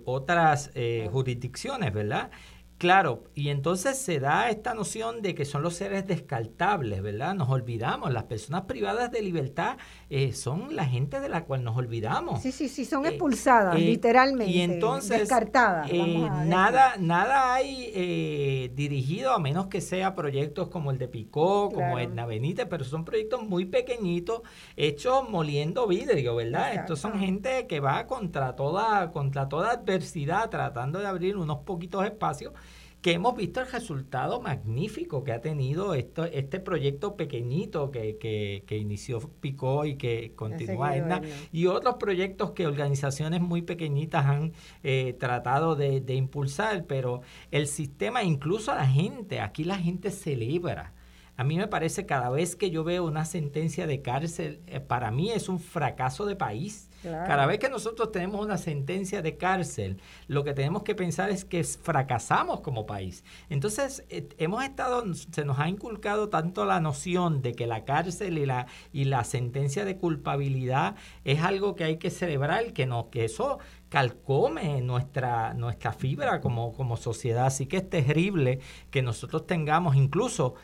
otras 0.07 0.71
jurisdicciones, 1.11 1.93
¿verdad? 1.93 2.31
Claro, 2.79 3.25
y 3.35 3.49
entonces 3.49 3.99
se 3.99 4.21
da 4.21 4.51
esta 4.51 4.73
noción 4.73 5.21
de 5.21 5.35
que 5.35 5.45
son 5.45 5.63
los 5.63 5.75
seres 5.75 6.07
descartables, 6.07 7.03
¿verdad? 7.03 7.35
Nos 7.35 7.49
olvidamos, 7.49 8.13
las 8.13 8.25
personas 8.25 8.63
privadas 8.63 9.11
de 9.11 9.21
libertad 9.21 9.79
eh, 10.11 10.33
son 10.33 10.75
la 10.75 10.87
gente 10.87 11.21
de 11.21 11.29
la 11.29 11.45
cual 11.45 11.63
nos 11.63 11.77
olvidamos. 11.77 12.41
Sí, 12.41 12.51
sí, 12.51 12.71
sí, 12.71 12.87
son 12.87 13.05
eh, 13.05 13.11
expulsadas, 13.11 13.77
eh, 13.77 13.81
literalmente. 13.81 14.51
Y 14.51 14.63
entonces, 14.63 15.21
descartadas. 15.21 15.93
nada, 15.93 16.95
nada 16.99 17.55
hay 17.55 18.69
dirigido, 18.75 19.33
a 19.33 19.39
menos 19.39 19.67
que 19.67 19.83
sea 19.83 20.15
proyectos 20.15 20.69
como 20.69 20.93
el 20.93 20.99
de 20.99 21.09
Picó, 21.09 21.71
como 21.71 21.99
Edna 21.99 22.25
Benítez, 22.25 22.67
pero 22.71 22.85
son 22.85 23.05
proyectos 23.05 23.43
muy 23.43 23.67
pequeñitos, 23.67 24.41
hechos 24.77 25.29
moliendo 25.29 25.87
vidrio, 25.87 26.37
¿verdad? 26.37 26.75
Estos 26.75 27.01
son 27.01 27.19
gente 27.19 27.67
que 27.67 27.81
va 27.81 28.07
contra 28.07 28.57
toda, 28.57 29.11
contra 29.13 29.49
toda 29.49 29.73
adversidad, 29.73 30.49
tratando 30.49 31.01
de 31.01 31.07
abrir 31.07 31.37
unos 31.37 31.59
poquitos 31.59 32.05
espacios 32.07 32.55
que 33.03 33.13
hemos 33.13 33.37
visto 33.37 33.61
el 33.61 33.71
resultado 33.71 34.41
magnífico 34.41 35.23
que 35.23 35.33
ha 35.33 35.41
tenido 35.41 35.95
esto, 35.95 36.25
este 36.25 36.59
proyecto 36.59 37.17
pequeñito 37.17 37.91
que, 37.91 38.19
que, 38.19 38.77
inició 38.77 39.21
Picó 39.41 39.85
y 39.85 39.97
que 39.97 40.33
continúa 40.35 40.97
Edna, 40.97 41.23
y 41.53 41.67
otros 41.67 41.97
proyectos 41.97 42.53
que 42.53 42.67
organizaciones 42.67 43.41
muy 43.41 43.63
pequeñitas 43.63 44.27
han 44.27 44.53
eh, 44.83 45.17
tratado 45.19 45.77
de, 45.77 46.01
de 46.01 46.15
impulsar, 46.15 46.85
pero 46.87 47.21
el 47.51 47.69
sistema, 47.69 48.25
incluso 48.25 48.73
a 48.73 48.77
la 48.77 48.87
gente, 48.87 49.41
aquí 49.41 49.65
la 49.65 49.79
gente 49.79 50.11
celebra. 50.11 50.93
A 51.37 51.45
mí 51.45 51.57
me 51.57 51.69
parece 51.69 52.05
cada 52.05 52.31
vez 52.31 52.57
que 52.57 52.71
yo 52.71 52.83
veo 52.83 53.05
una 53.05 53.25
sentencia 53.25 53.87
de 53.87 54.03
cárcel, 54.03 54.61
eh, 54.67 54.81
para 54.81 55.13
mí 55.13 55.31
es 55.31 55.49
un 55.49 55.61
fracaso 55.61 56.27
de 56.27 56.35
país 56.35 56.88
cada 57.03 57.47
vez 57.47 57.59
que 57.59 57.69
nosotros 57.69 58.11
tenemos 58.11 58.45
una 58.45 58.59
sentencia 58.59 59.23
de 59.23 59.37
cárcel, 59.37 60.01
lo 60.27 60.45
que 60.45 60.53
tenemos 60.53 60.83
que 60.83 60.95
pensar 60.95 61.31
es 61.31 61.45
que 61.45 61.63
fracasamos 61.63 62.61
como 62.61 62.87
país. 62.87 63.25
Entonces, 63.51 64.05
eh, 64.09 64.29
hemos 64.39 64.65
estado, 64.65 65.05
se 65.15 65.45
nos 65.45 65.59
ha 65.59 65.69
inculcado 65.69 66.29
tanto 66.29 66.65
la 66.65 66.81
noción 66.81 67.41
de 67.43 67.53
que 67.53 67.67
la 67.67 67.85
cárcel 67.85 68.39
y 68.39 68.47
la, 68.47 68.67
y 68.93 69.05
la 69.05 69.25
sentencia 69.25 69.85
de 69.85 69.97
culpabilidad 69.97 70.97
es 71.25 71.41
algo 71.41 71.77
que 71.77 71.85
hay 71.85 71.97
que 71.99 72.11
celebrar, 72.11 72.73
que, 72.73 72.87
no, 72.87 73.11
que 73.11 73.25
eso 73.25 73.59
calcome 73.89 74.81
nuestra, 74.83 75.55
nuestra 75.55 75.93
fibra 75.93 76.41
como, 76.41 76.73
como 76.73 76.97
sociedad. 76.97 77.47
Así 77.47 77.67
que 77.67 77.79
es 77.79 77.89
terrible 77.89 78.61
que 78.91 79.03
nosotros 79.03 79.47
tengamos 79.47 79.97
incluso 79.97 80.55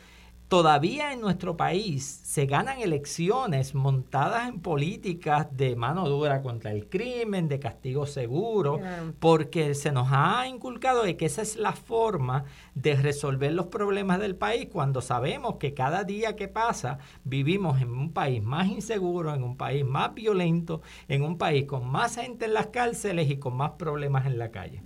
Todavía 0.47 1.11
en 1.11 1.21
nuestro 1.21 1.57
país 1.57 2.05
se 2.05 2.45
ganan 2.45 2.79
elecciones 2.79 3.73
montadas 3.73 4.47
en 4.47 4.59
políticas 4.59 5.47
de 5.57 5.75
mano 5.75 6.07
dura 6.07 6.43
contra 6.43 6.71
el 6.71 6.87
crimen, 6.87 7.47
de 7.47 7.59
castigo 7.59 8.05
seguro, 8.05 8.79
porque 9.19 9.73
se 9.73 9.91
nos 9.91 10.09
ha 10.11 10.47
inculcado 10.47 11.01
de 11.01 11.17
que 11.17 11.25
esa 11.25 11.41
es 11.41 11.55
la 11.55 11.73
forma 11.73 12.45
de 12.75 12.95
resolver 12.95 13.53
los 13.53 13.67
problemas 13.67 14.19
del 14.19 14.35
país 14.35 14.67
cuando 14.71 15.01
sabemos 15.01 15.55
que 15.55 15.73
cada 15.73 16.03
día 16.03 16.35
que 16.35 16.47
pasa 16.47 16.99
vivimos 17.23 17.81
en 17.81 17.89
un 17.89 18.13
país 18.13 18.43
más 18.43 18.67
inseguro, 18.67 19.33
en 19.33 19.41
un 19.41 19.57
país 19.57 19.83
más 19.83 20.13
violento, 20.13 20.81
en 21.07 21.23
un 21.23 21.39
país 21.39 21.65
con 21.65 21.89
más 21.89 22.17
gente 22.17 22.45
en 22.45 22.53
las 22.53 22.67
cárceles 22.67 23.31
y 23.31 23.37
con 23.37 23.55
más 23.55 23.71
problemas 23.71 24.27
en 24.27 24.37
la 24.37 24.51
calle. 24.51 24.83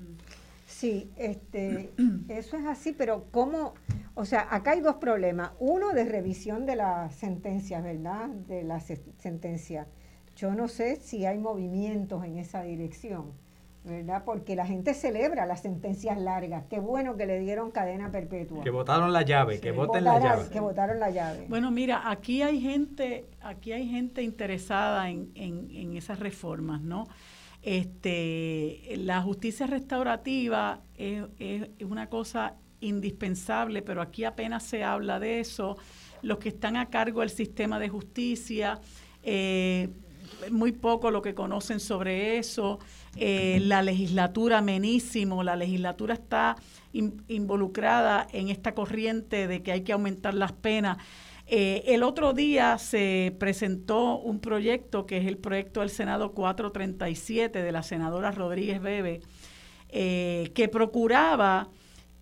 Sí, 0.80 1.12
este, 1.18 1.92
eso 2.30 2.56
es 2.56 2.66
así, 2.66 2.94
pero 2.94 3.26
¿cómo? 3.32 3.74
O 4.16 4.24
sea, 4.24 4.48
acá 4.50 4.72
hay 4.72 4.80
dos 4.80 4.96
problemas. 4.96 5.52
Uno 5.60 5.90
de 5.90 6.06
revisión 6.06 6.66
de 6.66 6.78
las 6.78 7.14
sentencias, 7.16 7.84
¿verdad? 7.84 8.30
De 8.30 8.64
la 8.64 8.80
sentencia. 8.80 9.88
Yo 10.38 10.56
no 10.56 10.70
sé 10.70 10.96
si 10.96 11.26
hay 11.26 11.38
movimientos 11.38 12.24
en 12.24 12.38
esa 12.38 12.64
dirección, 12.64 13.34
¿verdad? 13.84 14.24
Porque 14.24 14.56
la 14.56 14.66
gente 14.66 14.94
celebra 14.94 15.46
las 15.46 15.64
sentencias 15.64 16.18
largas. 16.18 16.64
Qué 16.70 16.80
bueno 16.80 17.18
que 17.18 17.26
le 17.26 17.40
dieron 17.40 17.72
cadena 17.72 18.10
perpetua. 18.10 18.64
Que 18.64 18.70
votaron 18.70 19.12
la 19.12 19.24
llave, 19.24 19.60
que 19.60 19.74
voten 19.74 20.06
la 20.06 20.18
llave. 20.18 20.50
Que 20.50 20.62
votaron 20.62 20.98
la 21.02 21.10
llave. 21.10 21.46
Bueno, 21.50 21.72
mira, 21.72 22.10
aquí 22.10 22.42
hay 22.42 22.62
gente, 22.62 23.26
aquí 23.42 23.74
hay 23.74 23.86
gente 23.90 24.22
interesada 24.22 25.10
en, 25.10 25.30
en, 25.36 25.70
en 25.72 25.98
esas 25.98 26.20
reformas, 26.20 26.80
¿no? 26.80 27.10
Este, 27.62 28.96
la 28.98 29.22
justicia 29.22 29.68
restaurativa 29.68 30.82
es, 30.96 31.24
una 31.82 32.08
cosa 32.08 32.56
indispensable, 32.80 33.82
pero 33.82 34.02
aquí 34.02 34.24
apenas 34.24 34.64
se 34.64 34.84
habla 34.84 35.20
de 35.20 35.40
eso. 35.40 35.78
Los 36.22 36.40
que 36.40 36.50
están 36.50 36.78
a 36.78 36.90
cargo 36.90 37.22
del 37.22 37.30
sistema 37.30 37.80
de 37.80 37.90
justicia, 37.90 38.80
eh, 39.24 39.90
muy 40.52 40.72
poco 40.72 41.12
lo 41.12 41.22
que 41.22 41.34
conocen 41.34 41.80
sobre 41.80 42.38
eso. 42.38 42.80
Eh, 43.16 43.60
la 43.62 43.82
legislatura, 43.82 44.62
menísimo, 44.62 45.44
la 45.44 45.56
legislatura 45.56 46.14
está 46.14 46.56
involucrada 46.94 48.28
en 48.32 48.50
esta 48.50 48.74
corriente 48.74 49.48
de 49.48 49.62
que 49.62 49.72
hay 49.72 49.82
que 49.82 49.92
aumentar 49.92 50.34
las 50.34 50.54
penas. 50.54 50.98
Eh, 51.52 51.96
el 51.96 52.04
otro 52.04 52.34
día 52.34 52.78
se 52.78 53.36
presentó 53.40 54.20
un 54.20 54.40
proyecto 54.40 55.08
que 55.08 55.18
es 55.18 55.26
el 55.26 55.40
proyecto 55.40 55.80
del 55.80 55.90
Senado 55.90 56.34
437 56.34 57.64
de 57.64 57.72
la 57.72 57.82
senadora 57.82 58.30
Rodríguez 58.30 58.80
Bebe, 58.80 59.22
eh, 59.90 60.52
que 60.54 60.68
procuraba 60.68 61.70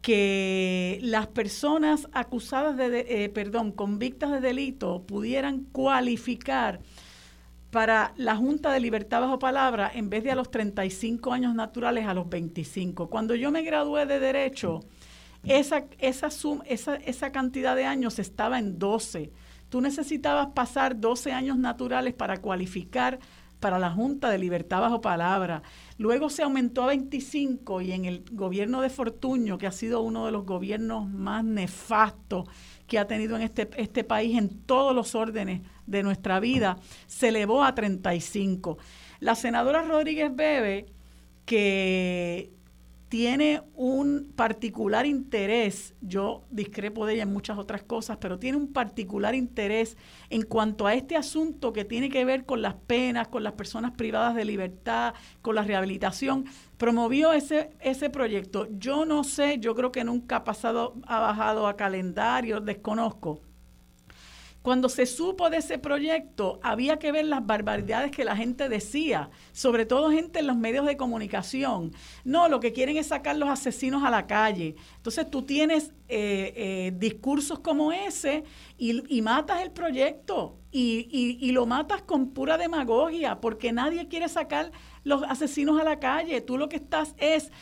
que 0.02 1.00
las 1.02 1.28
personas 1.28 2.08
acusadas 2.14 2.78
de, 2.78 3.06
eh, 3.26 3.28
perdón, 3.28 3.74
convictas 3.74 4.32
de 4.32 4.40
delito 4.40 5.04
pudieran 5.06 5.66
cualificar 5.74 6.80
para 7.70 8.14
la 8.16 8.38
Junta 8.38 8.72
de 8.72 8.80
Libertad 8.80 9.20
bajo 9.20 9.40
palabra 9.40 9.92
en 9.94 10.10
vez 10.10 10.24
de 10.24 10.32
a 10.32 10.36
los 10.36 10.50
35 10.50 11.34
años 11.34 11.54
naturales 11.54 12.08
a 12.08 12.14
los 12.14 12.30
25. 12.30 13.10
Cuando 13.10 13.36
yo 13.36 13.52
me 13.52 13.62
gradué 13.64 14.06
de 14.06 14.22
Derecho, 14.22 14.86
esa, 15.44 15.86
esa, 16.00 16.30
esa, 16.66 16.96
esa 16.96 17.32
cantidad 17.32 17.76
de 17.76 17.86
años 17.86 18.20
estaba 18.20 18.60
en 18.60 18.80
12. 18.80 19.32
Tú 19.70 19.82
necesitabas 19.82 20.48
pasar 20.48 21.00
12 21.00 21.32
años 21.32 21.58
naturales 21.58 22.14
para 22.14 22.38
cualificar 22.38 23.20
para 23.60 23.80
la 23.80 23.90
Junta 23.92 24.30
de 24.30 24.38
Libertad 24.38 24.82
bajo 24.82 25.02
palabra. 25.02 25.64
Luego 25.98 26.30
se 26.30 26.44
aumentó 26.44 26.84
a 26.84 26.88
25 26.88 27.82
y 27.82 27.92
en 27.92 28.06
el 28.06 28.24
gobierno 28.32 28.82
de 28.82 28.90
Fortuño, 28.90 29.58
que 29.58 29.68
ha 29.68 29.72
sido 29.72 30.02
uno 30.02 30.26
de 30.26 30.32
los 30.32 30.46
gobiernos 30.46 31.10
más 31.10 31.44
nefastos 31.44 32.48
que 32.86 33.00
ha 33.00 33.08
tenido 33.08 33.36
en 33.36 33.42
este, 33.42 33.70
este 33.78 34.04
país 34.04 34.38
en 34.38 34.50
todos 34.50 34.96
los 34.96 35.16
órdenes 35.16 35.62
de 35.88 36.04
nuestra 36.04 36.40
vida, 36.40 36.78
se 37.08 37.30
elevó 37.30 37.64
a 37.64 37.74
35. 37.74 38.78
La 39.20 39.36
senadora 39.36 39.82
Rodríguez 39.82 40.34
Bebe, 40.36 40.86
que 41.46 42.52
tiene 43.10 43.62
un 43.74 44.34
particular 44.36 45.06
interés, 45.06 45.96
yo 46.02 46.44
discrepo 46.50 47.06
de 47.06 47.14
ella 47.14 47.24
en 47.24 47.32
muchas 47.32 47.58
otras 47.58 47.84
cosas, 47.84 48.18
pero 48.20 48.38
tiene 48.38 48.58
un 48.58 48.74
particular 48.74 49.34
interés 49.34 49.96
en 50.30 50.42
cuanto 50.42 50.88
a 50.88 50.94
este 50.94 51.16
asunto 51.16 51.72
que 51.72 51.86
tiene 51.86 52.10
que 52.10 52.26
ver 52.26 52.46
con 52.46 52.62
las 52.62 52.74
penas, 52.74 53.30
con 53.30 53.44
las 53.44 53.54
personas 53.54 53.92
privadas 53.92 54.36
de 54.36 54.46
libertad, 54.46 55.14
con 55.42 55.56
la 55.56 55.64
rehabilitación, 55.64 56.46
promovió 56.78 57.32
ese, 57.32 57.72
ese 57.80 58.10
proyecto. 58.10 58.68
Yo 58.78 59.06
no 59.06 59.24
sé, 59.24 59.58
yo 59.60 59.74
creo 59.74 59.92
que 59.92 60.04
nunca 60.04 60.38
ha 60.38 60.44
pasado, 60.44 60.96
ha 61.08 61.20
bajado 61.20 61.68
a 61.68 61.78
calendario, 61.78 62.60
desconozco 62.60 63.47
cuando 64.68 64.90
se 64.90 65.06
supo 65.06 65.50
de 65.50 65.60
ese 65.60 65.78
proyecto, 65.78 66.60
había 66.62 67.00
que 67.00 67.14
ver 67.14 67.24
las 67.24 67.46
barbaridades 67.46 68.12
que 68.12 68.26
la 68.26 68.36
gente 68.36 68.68
decía, 68.68 69.30
sobre 69.54 69.86
todo 69.86 70.12
gente 70.12 70.40
en 70.40 70.48
los 70.48 70.58
medios 70.58 70.86
de 70.86 70.98
comunicación. 70.98 71.94
No, 72.26 72.50
lo 72.50 72.60
que 72.60 72.74
quieren 72.74 72.98
es 72.98 73.08
sacar 73.08 73.38
los 73.38 73.48
asesinos 73.48 74.04
a 74.04 74.10
la 74.10 74.28
calle. 74.28 74.76
Entonces 74.98 75.32
tú 75.32 75.44
tienes 75.44 75.94
eh, 76.10 76.52
eh, 76.58 76.94
discursos 76.98 77.60
como 77.60 77.94
ese 77.94 78.44
y, 78.78 79.22
matas 79.22 79.62
el 79.62 79.72
proyecto 79.72 80.58
y, 80.70 81.08
y 81.40 81.52
lo 81.54 81.66
matas 81.66 82.02
con 82.02 82.32
pura 82.32 82.58
demagogia, 82.58 83.40
porque 83.40 83.72
nadie 83.72 84.10
quiere 84.10 84.28
sacar 84.28 84.74
los 85.06 85.24
asesinos 85.24 85.80
a 85.80 85.86
la 85.86 85.98
calle. 85.98 86.42
Tú 86.42 86.58
lo 86.58 86.68
que 86.68 86.76
estás 86.76 87.16
es 87.20 87.54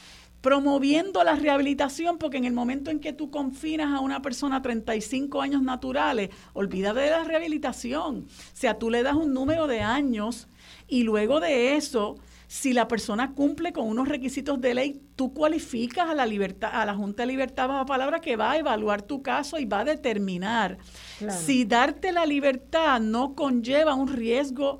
promoviendo 0.46 1.24
la 1.24 1.34
rehabilitación, 1.34 2.20
porque 2.20 2.38
en 2.38 2.46
el 2.46 2.54
momento 2.54 2.91
en 2.91 3.00
que 3.00 3.14
tú 3.14 3.32
confinas 3.32 3.91
a 3.91 4.00
una 4.00 4.22
persona 4.22 4.58
a 4.58 4.62
35 4.62 5.41
años 5.41 5.64
naturales, 5.64 6.30
olvídate 6.54 7.00
de 7.00 7.10
la 7.10 7.24
rehabilitación. 7.24 8.28
O 8.28 8.28
sea, 8.54 8.78
tú 8.78 8.91
le 8.91 9.02
das 9.02 9.16
un 9.16 9.34
número 9.34 9.66
de 9.66 9.82
años 9.82 10.48
y 10.88 11.02
luego 11.02 11.39
de 11.39 11.76
eso, 11.78 12.18
si 12.48 12.74
la 12.74 12.88
persona 12.88 13.34
cumple 13.34 13.74
con 13.74 13.88
unos 13.88 14.08
requisitos 14.08 14.62
de 14.62 14.76
ley, 14.76 15.02
tú 15.16 15.34
cualificas 15.34 16.12
a 16.12 16.14
la 16.14 16.28
libertad, 16.28 16.70
a 16.74 16.86
la 16.86 16.93
Junta 16.93 17.24
de 17.24 17.28
Libertad 17.28 17.68
bajo 17.68 17.88
palabra 17.88 18.22
que 18.22 18.36
va 18.36 18.52
a 18.52 18.58
evaluar 18.60 19.02
tu 19.02 19.24
caso 19.24 19.58
y 19.58 19.66
va 19.66 19.80
a 19.80 19.86
determinar 19.86 20.78
si 21.28 21.66
darte 21.66 22.12
la 22.12 22.28
libertad 22.28 23.00
no 23.00 23.34
conlleva 23.34 23.96
un 23.96 24.10
riesgo 24.10 24.78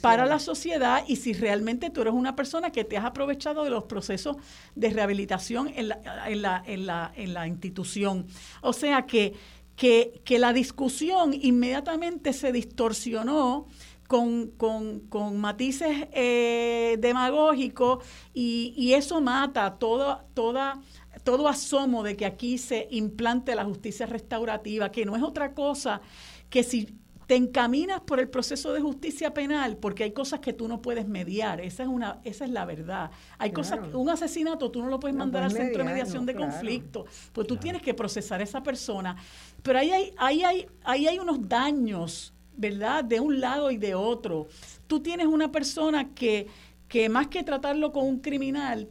para 0.00 0.26
la 0.26 0.38
sociedad 0.38 1.04
y 1.06 1.16
si 1.16 1.32
realmente 1.32 1.90
tú 1.90 2.02
eres 2.02 2.14
una 2.14 2.36
persona 2.36 2.70
que 2.70 2.84
te 2.84 2.96
has 2.96 3.04
aprovechado 3.04 3.64
de 3.64 3.70
los 3.70 3.84
procesos 3.84 4.36
de 4.74 4.90
rehabilitación 4.90 5.70
en 5.74 5.88
la, 5.88 6.00
en 6.26 6.42
la, 6.42 6.62
en 6.66 6.86
la, 6.86 7.12
en 7.14 7.34
la 7.34 7.46
institución. 7.46 8.26
O 8.62 8.72
sea 8.72 9.06
que, 9.06 9.34
que, 9.76 10.20
que 10.24 10.38
la 10.38 10.52
discusión 10.52 11.32
inmediatamente 11.34 12.32
se 12.32 12.52
distorsionó 12.52 13.66
con, 14.06 14.48
con, 14.52 15.00
con, 15.00 15.38
matices 15.38 16.08
eh, 16.12 16.96
demagógicos 16.98 18.04
y, 18.32 18.72
y, 18.74 18.94
eso 18.94 19.20
mata 19.20 19.74
toda, 19.78 20.24
toda, 20.32 20.80
todo 21.24 21.46
asomo 21.46 22.02
de 22.02 22.16
que 22.16 22.24
aquí 22.24 22.56
se 22.56 22.88
implante 22.90 23.54
la 23.54 23.66
justicia 23.66 24.06
restaurativa, 24.06 24.90
que 24.90 25.04
no 25.04 25.14
es 25.14 25.22
otra 25.22 25.52
cosa 25.52 26.00
que 26.48 26.62
si 26.62 26.96
te 27.28 27.36
encaminas 27.36 28.00
por 28.00 28.20
el 28.20 28.30
proceso 28.30 28.72
de 28.72 28.80
justicia 28.80 29.34
penal 29.34 29.76
porque 29.76 30.02
hay 30.02 30.12
cosas 30.12 30.40
que 30.40 30.54
tú 30.54 30.66
no 30.66 30.80
puedes 30.80 31.06
mediar, 31.06 31.60
esa 31.60 31.82
es 31.82 31.88
una 31.88 32.20
esa 32.24 32.46
es 32.46 32.50
la 32.50 32.64
verdad. 32.64 33.10
Hay 33.36 33.52
cosas 33.52 33.80
un 33.92 34.08
asesinato 34.08 34.70
tú 34.70 34.80
no 34.80 34.88
lo 34.88 34.98
puedes 34.98 35.14
mandar 35.14 35.42
al 35.42 35.52
centro 35.52 35.84
de 35.84 35.90
mediación 35.90 36.24
de 36.24 36.34
conflicto, 36.34 37.04
pues 37.34 37.46
tú 37.46 37.58
tienes 37.58 37.82
que 37.82 37.92
procesar 37.92 38.40
a 38.40 38.44
esa 38.44 38.62
persona, 38.62 39.14
pero 39.62 39.78
ahí 39.78 39.90
hay 39.90 40.14
ahí 40.16 40.42
hay 40.42 40.66
ahí 40.84 41.06
hay 41.06 41.18
unos 41.18 41.46
daños, 41.46 42.32
¿verdad? 42.56 43.04
De 43.04 43.20
un 43.20 43.38
lado 43.40 43.70
y 43.70 43.76
de 43.76 43.94
otro. 43.94 44.46
Tú 44.86 45.00
tienes 45.00 45.26
una 45.26 45.52
persona 45.52 46.14
que 46.14 46.46
que 46.88 47.10
más 47.10 47.26
que 47.26 47.42
tratarlo 47.42 47.92
con 47.92 48.06
un 48.06 48.20
criminal, 48.20 48.88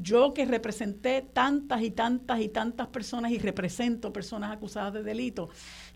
yo 0.00 0.34
que 0.34 0.44
representé 0.44 1.22
tantas 1.22 1.82
y 1.82 1.90
tantas 1.92 2.40
y 2.40 2.48
tantas 2.48 2.88
personas 2.88 3.30
y 3.30 3.38
represento 3.38 4.12
personas 4.12 4.50
acusadas 4.50 4.92
de 4.92 5.02
delito, 5.02 5.48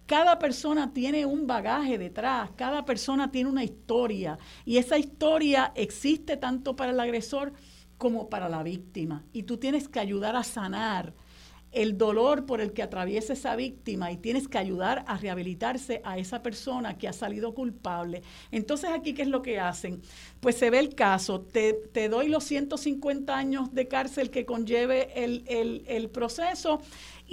cada 0.06 0.38
persona 0.38 0.92
tiene 0.92 1.24
un 1.26 1.46
bagaje 1.46 1.98
detrás, 1.98 2.50
cada 2.56 2.84
persona 2.84 3.30
tiene 3.30 3.50
una 3.50 3.64
historia 3.64 4.38
y 4.64 4.76
esa 4.76 4.98
historia 4.98 5.72
existe 5.74 6.36
tanto 6.36 6.76
para 6.76 6.92
el 6.92 7.00
agresor 7.00 7.52
como 7.98 8.28
para 8.28 8.48
la 8.48 8.62
víctima 8.62 9.24
y 9.32 9.44
tú 9.44 9.58
tienes 9.58 9.88
que 9.88 10.00
ayudar 10.00 10.36
a 10.36 10.42
sanar 10.42 11.14
el 11.72 11.96
dolor 11.96 12.44
por 12.44 12.60
el 12.60 12.72
que 12.72 12.82
atraviesa 12.82 13.32
esa 13.32 13.56
víctima 13.56 14.12
y 14.12 14.18
tienes 14.18 14.46
que 14.46 14.58
ayudar 14.58 15.04
a 15.06 15.16
rehabilitarse 15.16 16.02
a 16.04 16.18
esa 16.18 16.42
persona 16.42 16.98
que 16.98 17.08
ha 17.08 17.12
salido 17.12 17.54
culpable. 17.54 18.22
Entonces 18.50 18.90
aquí, 18.90 19.14
¿qué 19.14 19.22
es 19.22 19.28
lo 19.28 19.42
que 19.42 19.58
hacen? 19.58 20.02
Pues 20.40 20.56
se 20.56 20.70
ve 20.70 20.78
el 20.78 20.94
caso, 20.94 21.40
te, 21.40 21.72
te 21.72 22.08
doy 22.08 22.28
los 22.28 22.44
150 22.44 23.36
años 23.36 23.72
de 23.74 23.88
cárcel 23.88 24.30
que 24.30 24.44
conlleve 24.44 25.24
el, 25.24 25.44
el, 25.46 25.84
el 25.86 26.10
proceso 26.10 26.80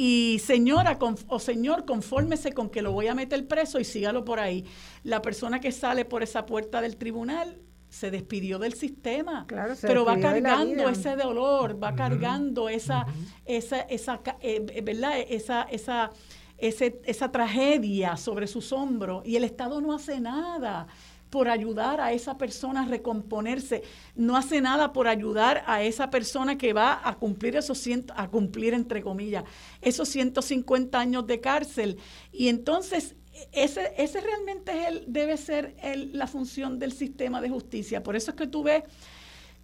y 0.01 0.39
señora 0.39 0.97
o 1.27 1.39
señor, 1.39 1.83
confórmese 1.83 2.53
con 2.53 2.69
que 2.69 2.81
lo 2.81 2.93
voy 2.93 3.07
a 3.07 3.15
meter 3.15 3.45
preso 3.49 3.81
y 3.81 3.83
sígalo 3.83 4.23
por 4.23 4.39
ahí. 4.39 4.63
La 5.03 5.21
persona 5.21 5.59
que 5.59 5.73
sale 5.73 6.05
por 6.05 6.23
esa 6.23 6.45
puerta 6.45 6.79
del 6.79 6.95
tribunal 6.95 7.59
se 7.89 8.09
despidió 8.09 8.59
del 8.59 8.75
sistema, 8.75 9.45
pero 9.81 10.05
va 10.05 10.17
cargando 10.17 10.87
ese 10.87 11.17
dolor, 11.17 11.83
va 11.83 11.95
cargando 11.95 12.69
esa, 12.69 13.07
esa, 13.43 13.81
esa, 13.81 14.21
eh, 14.39 14.81
¿verdad? 14.81 15.19
esa, 15.19 15.63
esa, 15.63 16.11
esa 16.57 17.31
tragedia 17.33 18.15
sobre 18.15 18.47
sus 18.47 18.71
hombros 18.71 19.25
y 19.25 19.35
el 19.35 19.43
Estado 19.43 19.81
no 19.81 19.91
hace 19.91 20.21
nada 20.21 20.87
por 21.29 21.49
ayudar 21.49 22.01
a 22.01 22.11
esa 22.11 22.37
persona 22.37 22.81
a 22.83 22.85
recomponerse, 22.85 23.83
no 24.15 24.35
hace 24.35 24.61
nada 24.61 24.93
por 24.93 25.07
ayudar 25.07 25.63
a 25.67 25.83
esa 25.83 26.09
persona 26.09 26.57
que 26.57 26.73
va 26.73 26.99
a 27.03 27.15
cumplir 27.17 27.55
esos 27.55 27.77
ciento, 27.77 28.13
a 28.17 28.29
cumplir 28.29 28.73
entre 28.73 29.01
comillas 29.01 29.43
esos 29.81 30.09
150 30.09 30.99
años 30.99 31.27
de 31.27 31.39
cárcel 31.39 31.97
y 32.31 32.49
entonces 32.49 33.15
ese, 33.51 33.93
ese 33.97 34.21
realmente 34.21 34.71
es 34.87 35.03
debe 35.07 35.37
ser 35.37 35.75
la 36.13 36.27
función 36.27 36.79
del 36.79 36.91
sistema 36.91 37.41
de 37.41 37.49
justicia. 37.49 38.03
Por 38.03 38.15
eso 38.15 38.31
es 38.31 38.37
que 38.37 38.47
tú 38.47 38.63
ves 38.63 38.83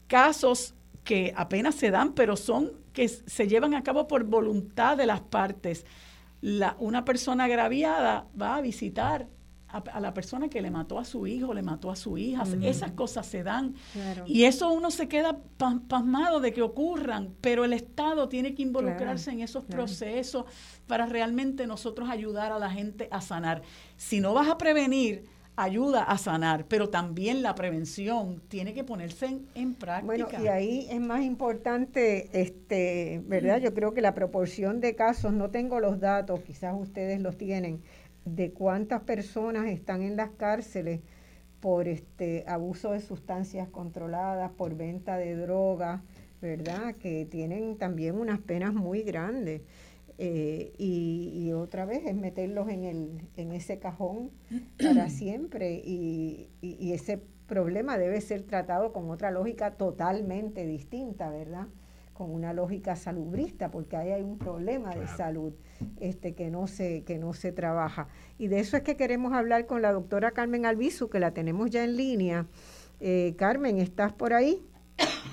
casos 0.07 0.76
que 1.03 1.34
apenas 1.36 1.76
se 1.76 1.91
dan, 1.91 2.13
pero 2.13 2.36
son 2.38 2.72
que 2.93 3.07
se 3.07 3.47
llevan 3.47 3.74
a 3.74 3.84
cabo 3.84 4.07
por 4.07 4.24
voluntad 4.24 4.97
de 4.97 5.05
las 5.05 5.22
partes. 5.22 5.86
La, 6.41 6.76
una 6.80 7.05
persona 7.05 7.45
agraviada 7.45 8.28
va 8.39 8.55
a 8.55 8.61
visitar 8.61 9.28
a, 9.76 9.99
la 9.99 10.13
persona 10.13 10.49
que 10.49 10.61
le 10.61 10.71
mató 10.71 10.99
a 10.99 11.05
su 11.05 11.28
hijo, 11.28 11.53
le 11.53 11.61
mató 11.61 11.91
a 11.91 11.95
su 11.95 12.17
hija. 12.17 12.43
Esas 12.61 12.91
cosas 12.91 13.26
se 13.26 13.43
dan. 13.43 13.76
Y 14.26 14.43
eso 14.43 14.71
uno 14.71 14.91
se 14.91 15.07
queda 15.07 15.38
pasmado 15.88 16.39
de 16.39 16.53
que 16.53 16.61
ocurran, 16.61 17.34
pero 17.41 17.65
el 17.65 17.73
Estado 17.73 18.30
tiene 18.30 18.55
que 18.55 18.61
involucrarse 18.61 19.32
en 19.32 19.41
esos 19.41 19.65
procesos 19.65 20.45
para 20.88 21.05
realmente 21.05 21.67
nosotros 21.67 22.09
ayudar 22.09 22.51
a 22.51 22.59
la 22.59 22.69
gente 22.69 23.07
a 23.11 23.21
sanar. 23.21 23.61
Si 23.97 24.19
no 24.19 24.34
vas 24.34 24.47
a 24.47 24.57
prevenir, 24.57 25.26
ayuda 25.57 26.03
a 26.03 26.17
sanar, 26.17 26.65
pero 26.67 26.89
también 26.89 27.41
la 27.41 27.55
prevención 27.55 28.41
tiene 28.47 28.73
que 28.73 28.84
ponerse 28.84 29.39
en, 29.55 29.73
práctica. 29.73 30.05
Bueno, 30.05 30.28
y 30.43 30.47
ahí 30.47 30.88
es 30.89 30.99
más 30.99 31.23
importante, 31.23 32.30
este, 32.34 33.21
¿verdad? 33.26 33.59
Yo 33.59 33.73
creo 33.73 33.93
que 33.93 34.01
la 34.01 34.13
proporción 34.13 34.82
de 34.82 34.95
casos, 34.95 35.34
no 35.34 35.49
tengo 35.51 35.80
los 35.80 35.99
datos, 35.99 36.41
quizás 36.41 36.76
ustedes 36.78 37.21
los 37.21 37.38
tienen, 37.38 37.82
de 38.26 38.51
cuántas 38.51 39.03
personas 39.03 39.67
están 39.67 40.01
en 40.01 40.17
las 40.17 40.32
cárceles 40.32 41.01
por 41.59 41.88
este 41.88 42.43
abuso 42.47 42.91
de 42.91 42.99
sustancias 42.99 43.69
controladas, 43.69 44.51
por 44.51 44.76
venta 44.76 45.17
de 45.17 45.36
drogas, 45.36 46.01
¿verdad? 46.41 46.95
Que 46.95 47.26
tienen 47.26 47.78
también 47.78 48.15
unas 48.15 48.39
penas 48.39 48.73
muy 48.73 49.01
grandes. 49.01 49.61
Eh, 50.17 50.73
y, 50.78 51.51
otra 51.51 51.86
vez 51.86 52.05
es 52.05 52.15
meterlos 52.15 52.69
en, 52.69 52.86
el, 52.86 53.28
en 53.36 53.51
ese 53.51 53.80
cajón 53.80 54.32
para 54.78 55.09
siempre 55.09 55.82
y, 55.84 56.49
y, 56.61 56.93
ese 56.93 57.21
problema 57.47 57.97
debe 57.97 58.21
ser 58.21 58.43
tratado 58.43 58.93
con 58.93 59.09
otra 59.09 59.32
lógica 59.32 59.71
totalmente 59.71 60.65
distinta, 60.65 61.30
¿verdad? 61.30 61.67
Con 62.16 62.32
una 62.32 62.53
lógica 62.53 62.95
salubrista, 62.95 63.70
porque 63.70 63.97
ahí 63.97 64.09
hay 64.09 64.24
un 64.24 64.39
problema 64.39 64.95
de 64.95 65.05
salud 65.05 65.53
este, 65.99 66.34
que, 66.34 66.49
no 66.49 66.66
se, 66.66 67.03
que 67.03 67.18
no 67.18 67.34
se 67.34 67.51
trabaja. 67.51 68.07
Y 68.38 68.47
de 68.47 68.61
eso 68.61 68.78
es 68.78 68.84
que 68.84 68.95
queremos 68.95 69.34
hablar 69.34 69.66
con 69.66 69.82
la 69.82 69.91
doctora 69.91 70.32
Carmen 70.32 70.66
Albizu, 70.66 71.09
que 71.09 71.20
la 71.20 71.34
tenemos 71.34 71.70
ya 71.72 71.84
en 71.84 71.97
línea. 71.97 72.45
Eh, 73.01 73.36
Carmen, 73.38 73.80
¿estás 73.80 74.13
por 74.13 74.34
ahí? 74.34 74.61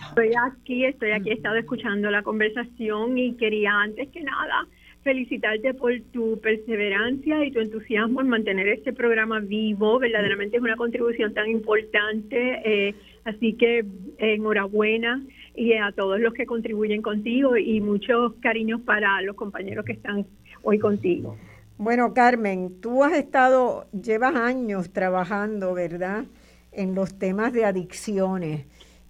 Estoy 0.09 0.33
aquí, 0.45 0.85
estoy 0.85 1.13
aquí, 1.13 1.31
he 1.31 1.35
estado 1.35 1.57
escuchando 1.57 2.11
la 2.11 2.25
conversación 2.25 3.17
y 3.17 3.35
quería 3.37 3.71
antes 3.81 4.09
que 4.09 4.21
nada 4.21 4.67
felicitarte 5.03 5.75
por 5.75 5.93
tu 6.13 6.39
perseverancia 6.41 7.45
y 7.45 7.51
tu 7.51 7.61
entusiasmo 7.61 8.21
en 8.21 8.29
mantener 8.29 8.69
este 8.69 8.93
programa 8.93 9.41
vivo. 9.41 9.99
Verdaderamente 9.99 10.57
es 10.57 10.63
una 10.63 10.77
contribución 10.77 11.35
tan 11.35 11.49
importante. 11.49 12.63
Eh, 12.65 12.95
así 13.25 13.55
que 13.55 13.85
enhorabuena 14.19 15.23
y 15.55 15.75
a 15.75 15.93
todos 15.93 16.21
los 16.21 16.33
que 16.35 16.47
contribuyen 16.47 17.03
contigo 17.03 17.57
y 17.57 17.81
muchos 17.81 18.35
cariños 18.41 18.81
para 18.81 19.21
los 19.23 19.37
compañeros 19.37 19.85
que 19.85 19.93
están 19.93 20.27
hoy 20.63 20.79
contigo. 20.79 21.37
Bueno, 21.79 22.15
Carmen, 22.15 22.81
tú 22.81 23.03
has 23.03 23.15
estado, 23.15 23.87
llevas 23.91 24.37
años 24.37 24.93
trabajando, 24.93 25.75
¿verdad? 25.75 26.25
En 26.71 26.95
los 26.95 27.19
temas 27.19 27.53
de 27.53 27.65
adicciones. 27.65 28.67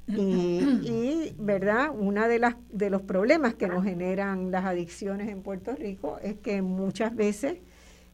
Y, 0.08 1.32
verdad, 1.38 1.90
una 1.94 2.28
de 2.28 2.38
las 2.38 2.56
de 2.70 2.90
los 2.90 3.02
problemas 3.02 3.54
que 3.54 3.68
nos 3.68 3.84
generan 3.84 4.50
las 4.50 4.64
adicciones 4.64 5.28
en 5.28 5.42
Puerto 5.42 5.74
Rico 5.76 6.18
es 6.22 6.34
que 6.36 6.62
muchas 6.62 7.14
veces 7.14 7.58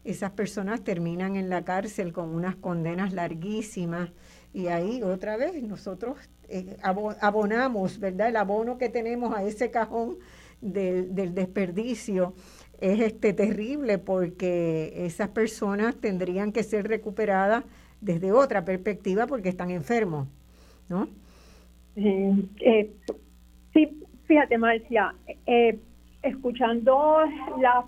esas 0.04 0.32
personas 0.32 0.82
terminan 0.82 1.36
en 1.36 1.48
la 1.48 1.64
cárcel 1.64 2.12
con 2.12 2.30
unas 2.30 2.56
condenas 2.56 3.12
larguísimas 3.12 4.10
y 4.52 4.68
ahí 4.68 5.02
otra 5.02 5.36
vez 5.36 5.62
nosotros 5.62 6.18
eh, 6.48 6.76
abonamos, 7.20 8.00
¿verdad? 8.00 8.28
El 8.28 8.36
abono 8.36 8.78
que 8.78 8.88
tenemos 8.88 9.34
a 9.34 9.42
ese 9.42 9.70
cajón 9.70 10.16
del, 10.60 11.14
del 11.14 11.34
desperdicio 11.34 12.34
es 12.80 13.00
este 13.00 13.32
terrible 13.32 13.98
porque 13.98 14.92
esas 15.04 15.28
personas 15.28 15.96
tendrían 15.96 16.52
que 16.52 16.62
ser 16.62 16.86
recuperadas 16.88 17.64
desde 18.00 18.32
otra 18.32 18.64
perspectiva 18.64 19.26
porque 19.26 19.48
están 19.48 19.70
enfermos, 19.70 20.28
¿no? 20.88 21.08
Eh, 21.96 22.90
sí, 23.72 24.00
fíjate, 24.26 24.56
Marcia, 24.56 25.14
eh, 25.46 25.78
escuchando 26.22 27.18
las, 27.60 27.84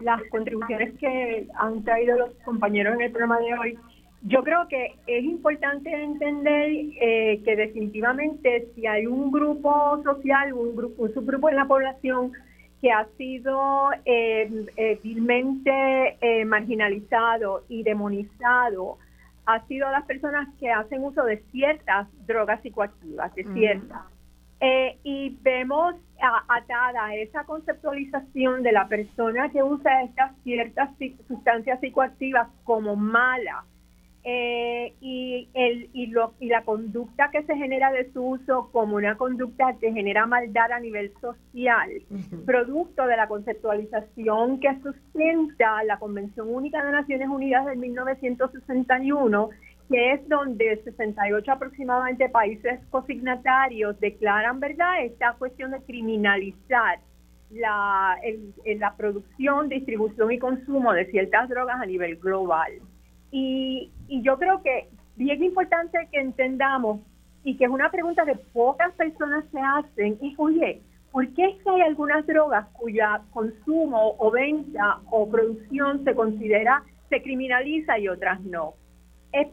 las 0.00 0.20
contribuciones 0.30 0.94
que 0.98 1.46
han 1.54 1.84
traído 1.84 2.18
los 2.18 2.34
compañeros 2.44 2.94
en 2.96 3.02
el 3.02 3.10
programa 3.12 3.38
de 3.38 3.54
hoy, 3.54 3.78
yo 4.24 4.42
creo 4.42 4.68
que 4.68 4.94
es 5.06 5.24
importante 5.24 5.90
entender 5.90 6.70
eh, 7.00 7.40
que 7.44 7.56
definitivamente 7.56 8.68
si 8.74 8.86
hay 8.86 9.06
un 9.06 9.30
grupo 9.30 10.00
social, 10.02 10.52
un 10.52 10.76
grupo, 10.76 11.02
un 11.02 11.14
subgrupo 11.14 11.48
en 11.48 11.56
la 11.56 11.66
población 11.66 12.32
que 12.80 12.90
ha 12.92 13.06
sido 13.16 13.90
eh, 14.04 14.98
vilmente 15.02 16.16
marginalizado 16.44 17.64
y 17.68 17.82
demonizado 17.84 18.98
ha 19.46 19.66
sido 19.66 19.90
las 19.90 20.04
personas 20.04 20.48
que 20.58 20.70
hacen 20.70 21.02
uso 21.02 21.24
de 21.24 21.42
ciertas 21.50 22.08
drogas 22.26 22.60
psicoactivas, 22.62 23.34
de 23.34 23.44
ciertas. 23.54 24.02
Eh, 24.60 24.98
y 25.02 25.36
vemos 25.42 25.96
atada 26.48 27.16
esa 27.16 27.42
conceptualización 27.44 28.62
de 28.62 28.70
la 28.70 28.86
persona 28.86 29.48
que 29.48 29.60
usa 29.60 30.04
estas 30.04 30.36
ciertas 30.44 30.90
sustancias 31.26 31.80
psicoactivas 31.80 32.48
como 32.62 32.94
mala 32.94 33.64
eh, 34.24 34.94
y, 35.00 35.48
el, 35.52 35.90
y, 35.92 36.06
lo, 36.06 36.34
y 36.38 36.46
la 36.46 36.62
conducta 36.62 37.30
que 37.32 37.42
se 37.42 37.56
genera 37.56 37.90
de 37.90 38.12
su 38.12 38.22
uso 38.24 38.70
como 38.70 38.94
una 38.94 39.16
conducta 39.16 39.76
que 39.80 39.92
genera 39.92 40.26
maldad 40.26 40.70
a 40.70 40.78
nivel 40.78 41.12
social, 41.20 41.90
producto 42.46 43.06
de 43.06 43.16
la 43.16 43.26
conceptualización 43.26 44.60
que 44.60 44.78
sustenta 44.80 45.82
la 45.84 45.98
Convención 45.98 46.54
Única 46.54 46.84
de 46.84 46.92
Naciones 46.92 47.28
Unidas 47.28 47.66
de 47.66 47.74
1961, 47.74 49.50
que 49.90 50.12
es 50.12 50.28
donde 50.28 50.80
68 50.84 51.50
aproximadamente 51.50 52.28
países 52.28 52.78
cosignatarios 52.90 53.98
declaran, 53.98 54.60
¿verdad?, 54.60 55.04
esta 55.04 55.34
cuestión 55.34 55.72
de 55.72 55.82
criminalizar 55.82 57.00
la, 57.50 58.16
la 58.64 58.96
producción, 58.96 59.68
distribución 59.68 60.30
y 60.30 60.38
consumo 60.38 60.92
de 60.92 61.10
ciertas 61.10 61.48
drogas 61.48 61.80
a 61.80 61.86
nivel 61.86 62.16
global. 62.16 62.72
Y, 63.32 63.90
yo 64.08 64.38
creo 64.38 64.62
que 64.62 64.88
bien 65.16 65.42
importante 65.42 65.98
que 66.12 66.20
entendamos 66.20 67.00
y 67.42 67.56
que 67.56 67.64
es 67.64 67.70
una 67.70 67.90
pregunta 67.90 68.26
que 68.26 68.36
pocas 68.36 68.92
personas 68.92 69.44
se 69.50 69.58
hacen, 69.58 70.18
y 70.20 70.34
oye, 70.36 70.80
¿por 71.10 71.26
qué 71.30 71.46
es 71.46 71.62
que 71.62 71.70
hay 71.70 71.80
algunas 71.80 72.24
drogas 72.26 72.66
cuya 72.74 73.22
consumo 73.32 74.14
o 74.18 74.30
venta 74.30 75.00
o 75.10 75.28
producción 75.28 76.04
se 76.04 76.14
considera, 76.14 76.84
se 77.08 77.22
criminaliza 77.22 77.98
y 77.98 78.08
otras 78.08 78.40
no? 78.42 78.74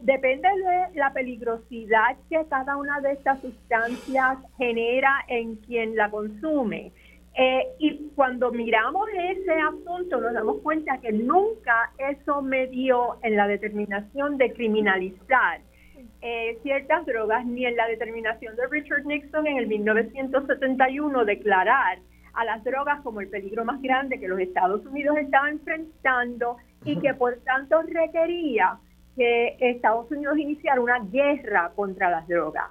depende 0.02 0.46
de 0.46 0.98
la 0.98 1.10
peligrosidad 1.12 2.16
que 2.28 2.44
cada 2.50 2.76
una 2.76 3.00
de 3.00 3.12
estas 3.12 3.40
sustancias 3.40 4.36
genera 4.58 5.24
en 5.26 5.56
quien 5.56 5.96
la 5.96 6.10
consume. 6.10 6.92
Eh, 7.34 7.64
y 7.78 8.10
cuando 8.16 8.50
miramos 8.50 9.08
ese 9.14 9.52
asunto 9.52 10.20
nos 10.20 10.32
damos 10.34 10.60
cuenta 10.62 10.98
que 10.98 11.12
nunca 11.12 11.92
eso 11.96 12.42
me 12.42 12.66
dio 12.66 13.18
en 13.22 13.36
la 13.36 13.46
determinación 13.46 14.36
de 14.36 14.52
criminalizar 14.52 15.60
eh, 16.22 16.58
ciertas 16.62 17.06
drogas 17.06 17.46
ni 17.46 17.64
en 17.64 17.76
la 17.76 17.86
determinación 17.86 18.56
de 18.56 18.66
Richard 18.66 19.06
Nixon 19.06 19.46
en 19.46 19.58
el 19.58 19.68
1971 19.68 21.24
declarar 21.24 21.98
a 22.32 22.44
las 22.44 22.64
drogas 22.64 23.00
como 23.02 23.20
el 23.20 23.28
peligro 23.28 23.64
más 23.64 23.80
grande 23.80 24.18
que 24.18 24.28
los 24.28 24.40
Estados 24.40 24.84
Unidos 24.86 25.16
estaban 25.18 25.52
enfrentando 25.52 26.56
y 26.84 26.98
que 26.98 27.14
por 27.14 27.36
tanto 27.44 27.80
requería 27.82 28.78
que 29.16 29.56
Estados 29.60 30.10
Unidos 30.10 30.36
iniciara 30.36 30.80
una 30.80 30.98
guerra 30.98 31.72
contra 31.74 32.10
las 32.10 32.26
drogas. 32.26 32.70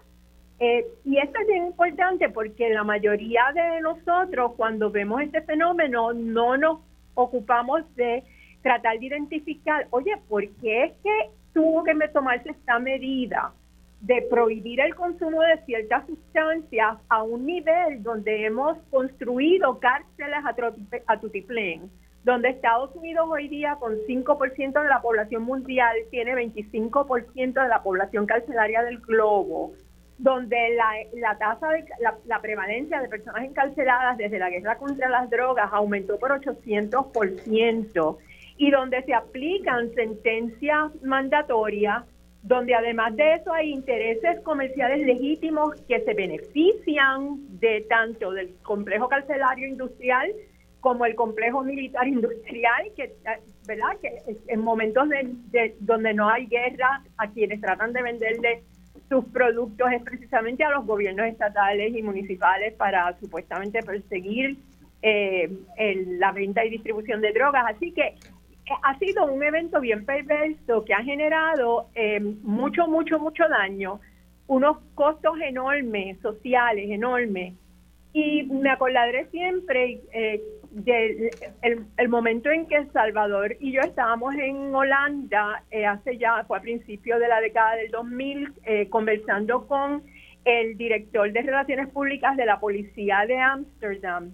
Eh, 0.60 0.86
y 1.06 1.18
esto 1.18 1.40
es 1.40 1.48
bien 1.48 1.68
importante 1.68 2.30
porque 2.30 2.70
la 2.70 2.84
mayoría 2.84 3.44
de 3.54 3.80
nosotros 3.82 4.54
cuando 4.58 4.92
vemos 4.92 5.22
este 5.22 5.42
fenómeno 5.42 6.12
no 6.12 6.58
nos 6.58 6.80
ocupamos 7.14 7.84
de 7.96 8.24
tratar 8.62 9.00
de 9.00 9.06
identificar, 9.06 9.88
oye, 9.92 10.18
¿por 10.28 10.46
qué 10.62 10.84
es 10.84 10.94
que 11.02 11.30
tuvo 11.54 11.84
que 11.84 11.96
tomarse 12.10 12.50
esta 12.50 12.78
medida 12.78 13.54
de 14.02 14.22
prohibir 14.30 14.82
el 14.82 14.96
consumo 14.96 15.42
de 15.42 15.64
ciertas 15.66 16.06
sustancias 16.08 16.98
a 17.08 17.24
un 17.24 17.46
nivel 17.46 18.04
donde 18.04 18.46
hemos 18.46 18.78
construido 18.90 19.80
cárceles 19.80 20.40
a, 20.46 20.56
a 21.08 21.20
tutiplén? 21.20 21.90
donde 22.24 22.50
Estados 22.50 22.94
Unidos 22.96 23.28
hoy 23.32 23.48
día 23.48 23.78
con 23.80 23.96
5% 24.08 24.82
de 24.82 24.90
la 24.90 25.02
población 25.02 25.44
mundial 25.44 25.96
tiene 26.12 26.34
25% 26.34 27.54
de 27.64 27.68
la 27.70 27.82
población 27.82 28.26
carcelaria 28.26 28.84
del 28.84 29.00
globo, 29.00 29.74
donde 30.20 30.76
la, 30.76 30.92
la 31.14 31.38
tasa 31.38 31.70
de 31.70 31.86
la, 32.26 32.42
prevalencia 32.42 33.02
de 33.02 33.08
personas 33.08 33.44
encarceladas 33.46 34.18
desde 34.18 34.38
la 34.38 34.50
guerra 34.50 34.78
contra 34.78 35.10
las 35.10 35.30
drogas 35.30 35.70
aumentó 35.72 36.20
por 36.20 36.32
800% 36.32 38.18
y 38.58 38.70
donde 38.70 39.02
se 39.04 39.14
aplican 39.14 39.94
sentencias 39.94 40.92
mandatorias, 41.04 42.04
donde 42.44 42.76
además 42.76 43.16
de 43.16 43.36
eso 43.36 43.54
hay 43.54 43.72
intereses 43.72 44.42
comerciales 44.42 45.06
legítimos 45.06 45.76
que 45.88 46.02
se 46.02 46.14
benefician 46.14 47.38
de 47.60 47.86
tanto 47.90 48.32
del 48.32 48.54
complejo 48.62 49.08
carcelario 49.08 49.70
industrial 49.70 50.34
como 50.82 51.06
el 51.06 51.16
complejo 51.16 51.64
militar 51.64 52.08
industrial, 52.08 52.92
que 52.96 53.14
verdad 53.68 53.98
que 54.02 54.18
en 54.48 54.60
momentos 54.62 55.08
de, 55.10 55.76
donde 55.80 56.14
no 56.14 56.30
hay 56.30 56.48
guerra 56.48 57.04
a 57.18 57.30
quienes 57.30 57.62
tratan 57.62 57.94
de 57.94 58.02
venderle 58.02 58.64
sus 59.10 59.26
productos 59.26 59.92
es 59.92 60.04
precisamente 60.04 60.64
a 60.64 60.70
los 60.70 60.86
gobiernos 60.86 61.26
estatales 61.26 61.96
y 61.96 62.04
municipales 62.04 62.74
para 62.76 63.18
supuestamente 63.20 63.82
perseguir 63.82 64.58
eh, 65.02 65.50
la 66.20 66.32
venta 66.32 66.64
y 66.64 66.70
distribución 66.70 67.20
de 67.20 67.34
drogas. 67.34 67.66
Así 67.76 67.92
que 67.92 68.16
ha 68.84 68.98
sido 69.00 69.26
un 69.26 69.42
evento 69.42 69.80
bien 69.80 70.06
perverso 70.06 70.86
que 70.86 70.94
ha 70.94 71.04
generado 71.04 71.88
eh, 71.96 72.20
mucho, 72.20 72.88
mucho, 72.88 73.18
mucho 73.18 73.48
daño, 73.50 74.00
unos 74.48 74.78
costos 74.94 75.40
enormes, 75.42 76.20
sociales 76.22 76.90
enormes. 76.90 77.56
Y 78.14 78.44
me 78.44 78.70
acordaré 78.70 79.28
siempre 79.32 80.02
eh, 80.14 80.42
del 80.72 81.30
el, 81.62 82.10
momento 82.10 82.50
en 82.50 82.68
que 82.68 82.86
Salvador 82.94 83.56
y 83.60 83.72
yo 83.72 83.82
estábamos 83.82 84.36
en 84.36 84.74
Holanda, 84.74 85.64
eh, 85.72 85.86
hace 85.86 86.18
ya, 86.18 86.44
fue 86.48 86.58
a 86.58 86.62
principios 86.62 87.20
de 87.20 87.28
la 87.28 87.42
década 87.42 87.76
del 87.76 87.92
2000, 87.92 88.54
conversando 88.90 89.68
con 89.68 90.04
el 90.46 90.78
director 90.78 91.32
de 91.32 91.42
Relaciones 91.42 91.90
Públicas 91.90 92.38
de 92.38 92.46
la 92.46 92.60
Policía 92.60 93.26
de 93.28 93.38
Ámsterdam 93.38 94.34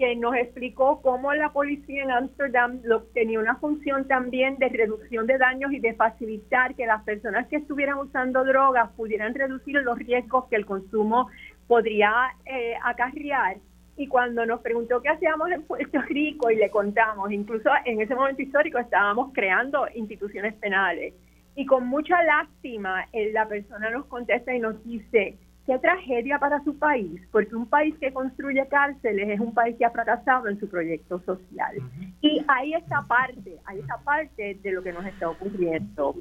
que 0.00 0.16
nos 0.16 0.34
explicó 0.34 1.02
cómo 1.02 1.34
la 1.34 1.52
policía 1.52 2.02
en 2.02 2.10
Ámsterdam 2.10 2.80
tenía 3.12 3.38
una 3.38 3.56
función 3.56 4.08
también 4.08 4.56
de 4.56 4.70
reducción 4.70 5.26
de 5.26 5.36
daños 5.36 5.72
y 5.74 5.78
de 5.78 5.92
facilitar 5.92 6.74
que 6.74 6.86
las 6.86 7.04
personas 7.04 7.46
que 7.48 7.56
estuvieran 7.56 7.98
usando 7.98 8.42
drogas 8.46 8.88
pudieran 8.96 9.34
reducir 9.34 9.74
los 9.74 9.98
riesgos 9.98 10.46
que 10.48 10.56
el 10.56 10.64
consumo 10.64 11.28
podría 11.66 12.12
eh, 12.46 12.76
acarrear. 12.82 13.58
Y 14.00 14.06
cuando 14.06 14.46
nos 14.46 14.62
preguntó 14.62 15.02
qué 15.02 15.10
hacíamos 15.10 15.50
en 15.50 15.62
Puerto 15.64 16.00
Rico 16.08 16.50
y 16.50 16.56
le 16.56 16.70
contamos, 16.70 17.30
incluso 17.30 17.68
en 17.84 18.00
ese 18.00 18.14
momento 18.14 18.40
histórico 18.40 18.78
estábamos 18.78 19.30
creando 19.34 19.86
instituciones 19.94 20.54
penales. 20.54 21.12
Y 21.54 21.66
con 21.66 21.86
mucha 21.86 22.22
lástima, 22.22 23.06
la 23.34 23.46
persona 23.46 23.90
nos 23.90 24.06
contesta 24.06 24.54
y 24.54 24.58
nos 24.58 24.82
dice, 24.84 25.36
qué 25.66 25.78
tragedia 25.80 26.38
para 26.38 26.64
su 26.64 26.78
país, 26.78 27.20
porque 27.30 27.54
un 27.54 27.66
país 27.66 27.94
que 28.00 28.10
construye 28.10 28.66
cárceles 28.68 29.28
es 29.28 29.38
un 29.38 29.52
país 29.52 29.76
que 29.76 29.84
ha 29.84 29.90
fracasado 29.90 30.48
en 30.48 30.58
su 30.58 30.66
proyecto 30.66 31.20
social. 31.20 31.76
Y 32.22 32.42
ahí 32.48 32.72
está 32.72 33.02
parte, 33.02 33.58
ahí 33.66 33.80
está 33.80 33.98
parte 33.98 34.58
de 34.62 34.72
lo 34.72 34.82
que 34.82 34.94
nos 34.94 35.04
está 35.04 35.28
ocurriendo. 35.28 36.16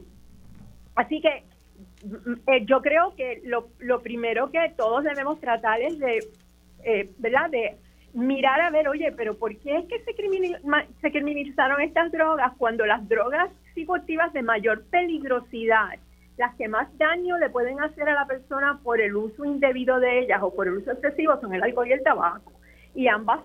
Así 0.96 1.22
que 1.22 1.46
mm, 2.04 2.34
eh, 2.46 2.66
yo 2.66 2.82
creo 2.82 3.16
que 3.16 3.42
lo, 3.46 3.70
lo, 3.80 4.02
primero 4.02 4.52
que 4.52 4.74
todos 4.76 5.06
debemos 5.06 5.40
tratar 5.40 5.80
es 5.80 5.98
de, 5.98 6.20
eh, 6.84 7.10
¿verdad? 7.18 7.50
De 7.50 7.78
mirar 8.14 8.62
a 8.62 8.70
ver, 8.70 8.88
oye, 8.88 9.12
pero 9.16 9.38
¿por 9.38 9.56
qué 9.58 9.78
es 9.78 9.86
que 9.86 10.00
se, 10.00 10.16
se 11.02 11.12
criminalizaron 11.12 11.82
estas 11.82 12.12
drogas 12.12 12.54
cuando 12.58 12.86
las 12.86 13.08
drogas 13.08 13.50
psicoactivas 13.74 14.34
de 14.34 14.42
mayor 14.42 14.84
peligrosidad 14.90 16.00
las 16.40 16.56
que 16.56 16.70
más 16.70 16.88
daño 16.98 17.38
le 17.38 17.50
pueden 17.50 17.82
hacer 17.82 18.08
a 18.08 18.14
la 18.14 18.26
persona 18.26 18.80
por 18.82 19.02
el 19.02 19.14
uso 19.14 19.44
indebido 19.44 20.00
de 20.00 20.20
ellas 20.20 20.40
o 20.42 20.56
por 20.56 20.68
el 20.68 20.76
uso 20.76 20.94
excesivo 20.94 21.38
son 21.42 21.54
el 21.54 21.62
alcohol 21.62 21.90
y 21.90 21.92
el 21.92 22.02
tabaco. 22.02 22.54
Y 22.96 23.10
ambas 23.10 23.42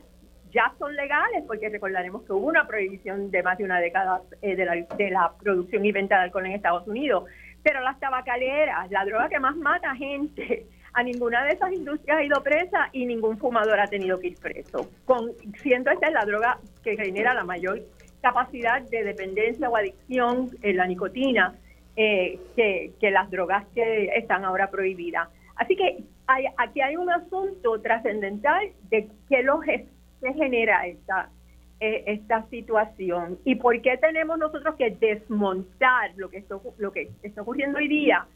ya 0.53 0.73
son 0.79 0.95
legales 0.95 1.43
porque 1.49 1.69
recordaremos 1.69 2.23
que 2.23 2.33
hubo 2.33 2.47
una 2.47 2.69
prohibición 2.69 3.33
de 3.33 3.43
más 3.43 3.59
de 3.59 3.65
una 3.65 3.81
década 3.81 4.23
eh, 4.43 4.55
de, 4.55 5.11
la, 5.11 5.33
producción 5.43 5.85
y 5.85 5.91
venta 5.91 6.19
de 6.19 6.23
alcohol 6.23 6.47
en 6.47 6.53
Estados 6.53 6.87
Unidos. 6.87 7.25
Pero 7.65 7.81
las 7.81 7.99
tabacaleras, 7.99 8.89
la 8.93 9.05
droga 9.05 9.29
que 9.29 9.41
más 9.41 9.57
mata 9.57 9.93
gente, 9.97 10.65
a 10.95 11.03
ninguna 11.03 11.45
de 11.45 11.51
esas 11.51 11.73
industrias 11.73 12.19
ha 12.19 12.25
ido 12.25 12.43
presa 12.43 12.89
y 12.93 13.05
ningún 13.05 13.37
fumador 13.37 13.81
ha 13.81 13.89
tenido 13.89 14.19
que 14.19 14.29
ir 14.29 14.39
preso. 14.39 14.89
Con, 15.05 15.33
siendo 15.61 15.91
esta 15.91 16.07
es 16.07 16.13
la 16.13 16.25
droga 16.25 16.59
que 16.83 16.97
genera 16.97 17.35
la 17.35 17.45
mayor 17.45 17.83
capacidad 18.23 18.81
de 18.81 19.03
dependencia 19.05 19.69
o 19.69 19.77
adicción 19.77 20.51
en 20.63 20.77
la 20.77 20.87
nicotina 20.87 21.55
eh, 21.97 22.39
que, 22.57 23.11
las 23.11 23.31
drogas 23.31 23.67
que 23.75 24.07
están 24.17 24.45
ahora 24.45 24.71
prohibidas. 24.71 25.29
Así 25.57 25.77
que 25.77 26.05
aquí 26.57 26.81
hay 26.81 26.97
un 26.97 27.11
asunto 27.11 27.81
trascendental 27.81 28.71
de 28.89 29.09
qué 29.29 29.43
lo 29.43 29.61
que 29.61 29.87
genera 30.37 30.87
esta, 30.87 31.29
eh, 31.81 32.05
esta 32.07 32.47
situación 32.49 33.39
y 33.45 33.57
por 33.57 33.81
qué 33.83 33.99
tenemos 33.99 34.39
nosotros 34.39 34.75
que 34.77 34.91
desmontar 34.91 36.13
lo 36.17 36.31
que, 36.31 36.39
esto, 36.39 36.63
lo 36.79 36.93
que 36.93 37.11
está 37.23 37.43
ocurriendo 37.43 37.79
hoy 37.79 37.89
día, 37.89 38.27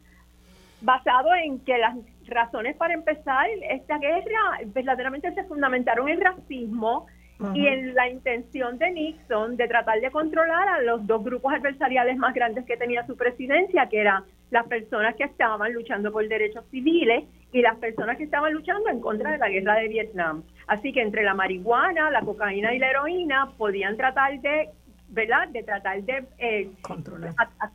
basado 0.81 1.33
en 1.33 1.59
que 1.59 1.77
las 1.77 1.95
razones 2.29 2.75
para 2.75 2.93
empezar 2.93 3.47
esta 3.69 3.97
guerra 3.97 4.59
verdaderamente 4.67 5.33
se 5.33 5.43
fundamentaron 5.45 6.09
en 6.09 6.21
racismo, 6.21 7.07
y 7.53 7.67
en 7.67 7.95
la 7.95 8.09
intención 8.09 8.77
de 8.77 8.91
Nixon 8.91 9.55
de 9.55 9.67
tratar 9.67 10.01
de 10.01 10.11
controlar 10.11 10.67
a 10.67 10.81
los 10.81 11.07
dos 11.07 11.23
grupos 11.23 11.53
adversariales 11.53 12.17
más 12.17 12.33
grandes 12.33 12.65
que 12.65 12.75
tenía 12.75 13.05
su 13.07 13.15
presidencia, 13.15 13.87
que 13.87 14.01
eran 14.01 14.25
las 14.51 14.67
personas 14.67 15.15
que 15.15 15.23
estaban 15.23 15.71
luchando 15.73 16.11
por 16.11 16.27
derechos 16.27 16.65
civiles 16.69 17.23
y 17.53 17.61
las 17.61 17.77
personas 17.77 18.17
que 18.17 18.25
estaban 18.25 18.53
luchando 18.53 18.89
en 18.89 18.99
contra 18.99 19.31
de 19.31 19.37
la 19.37 19.47
guerra 19.47 19.75
de 19.75 19.87
Vietnam. 19.87 20.43
Así 20.67 20.91
que 20.91 21.01
entre 21.01 21.23
la 21.23 21.33
marihuana, 21.33 22.11
la 22.11 22.21
cocaína 22.21 22.73
y 22.73 22.79
la 22.79 22.89
heroína 22.89 23.53
podían 23.57 23.95
tratar 23.95 24.39
de 24.41 24.69
¿verdad? 25.09 25.47
De 25.49 25.63
tratar 25.63 26.03
de 26.03 26.25
eh, 26.37 26.71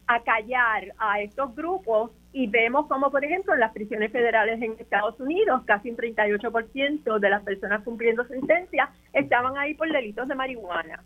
acallar 0.06 0.92
a 0.98 1.20
estos 1.20 1.54
grupos 1.54 2.10
y 2.32 2.46
vemos 2.46 2.86
como, 2.86 3.10
por 3.10 3.24
ejemplo, 3.24 3.54
en 3.54 3.60
las 3.60 3.72
prisiones 3.72 4.10
federales 4.12 4.60
en 4.62 4.76
Estados 4.78 5.18
Unidos, 5.20 5.62
casi 5.66 5.90
un 5.90 5.96
38% 5.96 7.18
de 7.18 7.30
las 7.30 7.42
personas 7.42 7.82
cumpliendo 7.82 8.24
sentencia 8.26 8.90
estaban 9.12 9.56
ahí 9.56 9.74
por 9.74 9.90
delitos 9.90 10.28
de 10.28 10.34
marihuana. 10.34 11.02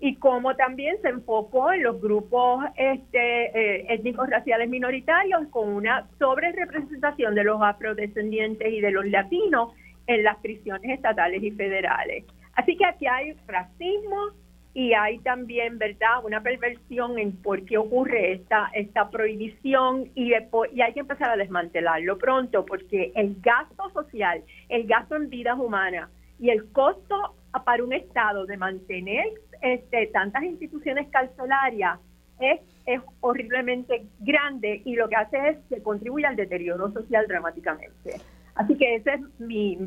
Y 0.00 0.16
como 0.16 0.54
también 0.56 0.96
se 1.00 1.08
enfocó 1.08 1.72
en 1.72 1.82
los 1.84 2.00
grupos 2.00 2.64
este, 2.76 3.46
eh, 3.46 3.86
étnicos 3.88 4.28
raciales 4.28 4.68
minoritarios 4.68 5.46
con 5.50 5.68
una 5.68 6.08
sobre 6.18 6.52
representación 6.52 7.34
de 7.34 7.44
los 7.44 7.62
afrodescendientes 7.62 8.72
y 8.72 8.80
de 8.80 8.90
los 8.90 9.06
latinos 9.06 9.72
en 10.06 10.24
las 10.24 10.36
prisiones 10.38 10.90
estatales 10.90 11.42
y 11.42 11.50
federales. 11.52 12.24
Así 12.54 12.76
que 12.76 12.84
aquí 12.84 13.06
hay 13.06 13.32
racismo, 13.46 14.30
y 14.74 14.92
hay 14.92 15.20
también, 15.20 15.78
¿verdad?, 15.78 16.24
una 16.24 16.42
perversión 16.42 17.18
en 17.18 17.32
por 17.32 17.64
qué 17.64 17.78
ocurre 17.78 18.32
esta, 18.32 18.70
esta 18.74 19.08
prohibición 19.08 20.10
y, 20.16 20.32
y 20.32 20.80
hay 20.80 20.92
que 20.92 21.00
empezar 21.00 21.30
a 21.30 21.36
desmantelarlo 21.36 22.18
pronto 22.18 22.66
porque 22.66 23.12
el 23.14 23.36
gasto 23.40 23.88
social, 23.90 24.42
el 24.68 24.86
gasto 24.86 25.14
en 25.14 25.30
vidas 25.30 25.56
humanas 25.58 26.10
y 26.40 26.50
el 26.50 26.70
costo 26.72 27.36
para 27.64 27.84
un 27.84 27.92
Estado 27.92 28.46
de 28.46 28.56
mantener 28.56 29.26
este, 29.62 30.08
tantas 30.08 30.42
instituciones 30.42 31.08
carcelarias 31.08 32.00
es, 32.40 32.60
es 32.86 33.00
horriblemente 33.20 34.06
grande 34.18 34.82
y 34.84 34.96
lo 34.96 35.08
que 35.08 35.14
hace 35.14 35.48
es 35.50 35.58
que 35.68 35.82
contribuye 35.82 36.26
al 36.26 36.34
deterioro 36.34 36.92
social 36.92 37.26
dramáticamente. 37.28 38.20
Así 38.56 38.76
que 38.76 38.96
ese 38.96 39.14
es 39.14 39.20
mi, 39.38 39.78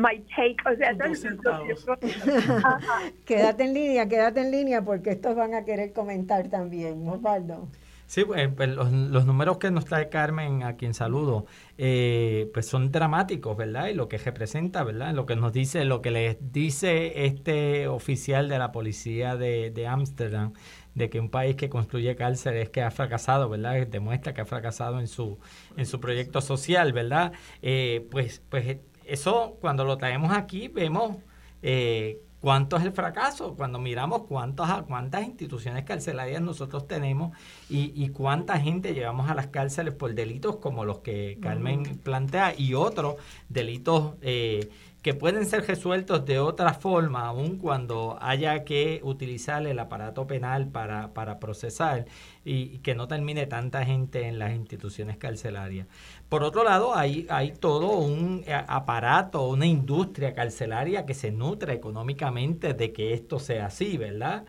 my 0.00 0.24
take, 0.34 0.56
o 0.66 0.74
sea, 0.76 0.96
quédate 3.24 3.64
en 3.64 3.74
línea, 3.74 4.08
quédate 4.08 4.40
en 4.40 4.50
línea 4.50 4.82
porque 4.82 5.10
estos 5.10 5.36
van 5.36 5.54
a 5.54 5.64
querer 5.64 5.92
comentar 5.92 6.48
también, 6.48 7.06
Osvaldo. 7.08 7.68
Sí, 8.06 8.24
pues, 8.24 8.48
pues 8.56 8.68
los, 8.68 8.90
números 9.24 9.58
que 9.58 9.70
nos 9.70 9.84
trae 9.84 10.08
Carmen, 10.08 10.64
a 10.64 10.74
quien 10.74 10.94
saludo, 10.94 11.46
eh, 11.78 12.50
pues 12.52 12.66
son 12.66 12.90
dramáticos, 12.90 13.56
¿verdad? 13.56 13.86
Y 13.86 13.94
lo 13.94 14.08
que 14.08 14.18
representa, 14.18 14.82
¿verdad? 14.82 15.14
Lo 15.14 15.26
que 15.26 15.36
nos 15.36 15.52
dice, 15.52 15.84
lo 15.84 16.02
que 16.02 16.10
les 16.10 16.52
dice 16.52 17.26
este 17.26 17.86
oficial 17.86 18.48
de 18.48 18.58
la 18.58 18.72
policía 18.72 19.36
de 19.36 19.86
Ámsterdam, 19.86 20.54
de, 20.94 21.10
que 21.10 21.20
un 21.20 21.30
país 21.30 21.56
que 21.56 21.68
construye 21.68 22.14
cárceles 22.16 22.64
es 22.64 22.70
que 22.70 22.82
ha 22.82 22.90
fracasado, 22.90 23.48
¿verdad? 23.48 23.86
Demuestra 23.86 24.34
que 24.34 24.40
ha 24.40 24.46
fracasado 24.46 25.00
en 25.00 25.06
su, 25.06 25.38
en 25.76 25.86
su 25.86 26.00
proyecto 26.00 26.40
social, 26.40 26.92
¿verdad? 26.92 27.32
Eh, 27.62 28.06
pues, 28.10 28.42
pues 28.48 28.78
eso 29.10 29.56
cuando 29.60 29.84
lo 29.84 29.98
traemos 29.98 30.32
aquí 30.32 30.68
vemos 30.68 31.16
eh, 31.62 32.22
cuánto 32.40 32.76
es 32.76 32.84
el 32.84 32.92
fracaso, 32.92 33.54
cuando 33.54 33.78
miramos 33.78 34.22
cuántas, 34.22 34.82
cuántas 34.82 35.24
instituciones 35.24 35.84
carcelarias 35.84 36.40
nosotros 36.40 36.86
tenemos 36.86 37.36
y, 37.68 38.08
cuánta 38.10 38.58
gente 38.58 38.94
llevamos 38.94 39.30
a 39.30 39.34
las 39.34 39.48
cárceles 39.48 39.94
por 39.94 40.14
delitos 40.14 40.56
como 40.56 40.84
los 40.84 40.98
que 40.98 41.38
Carmen 41.40 41.98
plantea 41.98 42.54
y 42.56 42.74
otros 42.74 43.16
delitos 43.48 44.14
eh, 44.22 44.70
que 45.02 45.14
pueden 45.14 45.46
ser 45.46 45.66
resueltos 45.66 46.26
de 46.26 46.38
otra 46.38 46.74
forma, 46.74 47.26
aun 47.26 47.56
cuando 47.56 48.18
haya 48.20 48.64
que 48.64 49.00
utilizar 49.02 49.66
el 49.66 49.78
aparato 49.78 50.26
penal 50.26 50.68
para, 50.68 51.14
para 51.14 51.38
procesar 51.38 52.04
y, 52.44 52.78
que 52.78 52.94
no 52.94 53.08
termine 53.08 53.46
tanta 53.46 53.84
gente 53.84 54.26
en 54.26 54.38
las 54.38 54.52
instituciones 54.52 55.16
carcelarias. 55.16 55.86
Por 56.28 56.44
otro 56.44 56.64
lado, 56.64 56.94
hay, 56.94 57.26
hay 57.30 57.52
todo 57.52 57.98
un 57.98 58.44
eh, 58.46 58.52
aparato, 58.52 59.48
una 59.48 59.66
industria 59.66 60.34
carcelaria 60.34 61.06
que 61.06 61.14
se 61.14 61.30
nutre 61.30 61.72
económicamente 61.74 62.74
de 62.74 62.92
que 62.92 63.14
esto 63.14 63.38
sea 63.38 63.66
así, 63.66 63.96
¿verdad? 63.96 64.44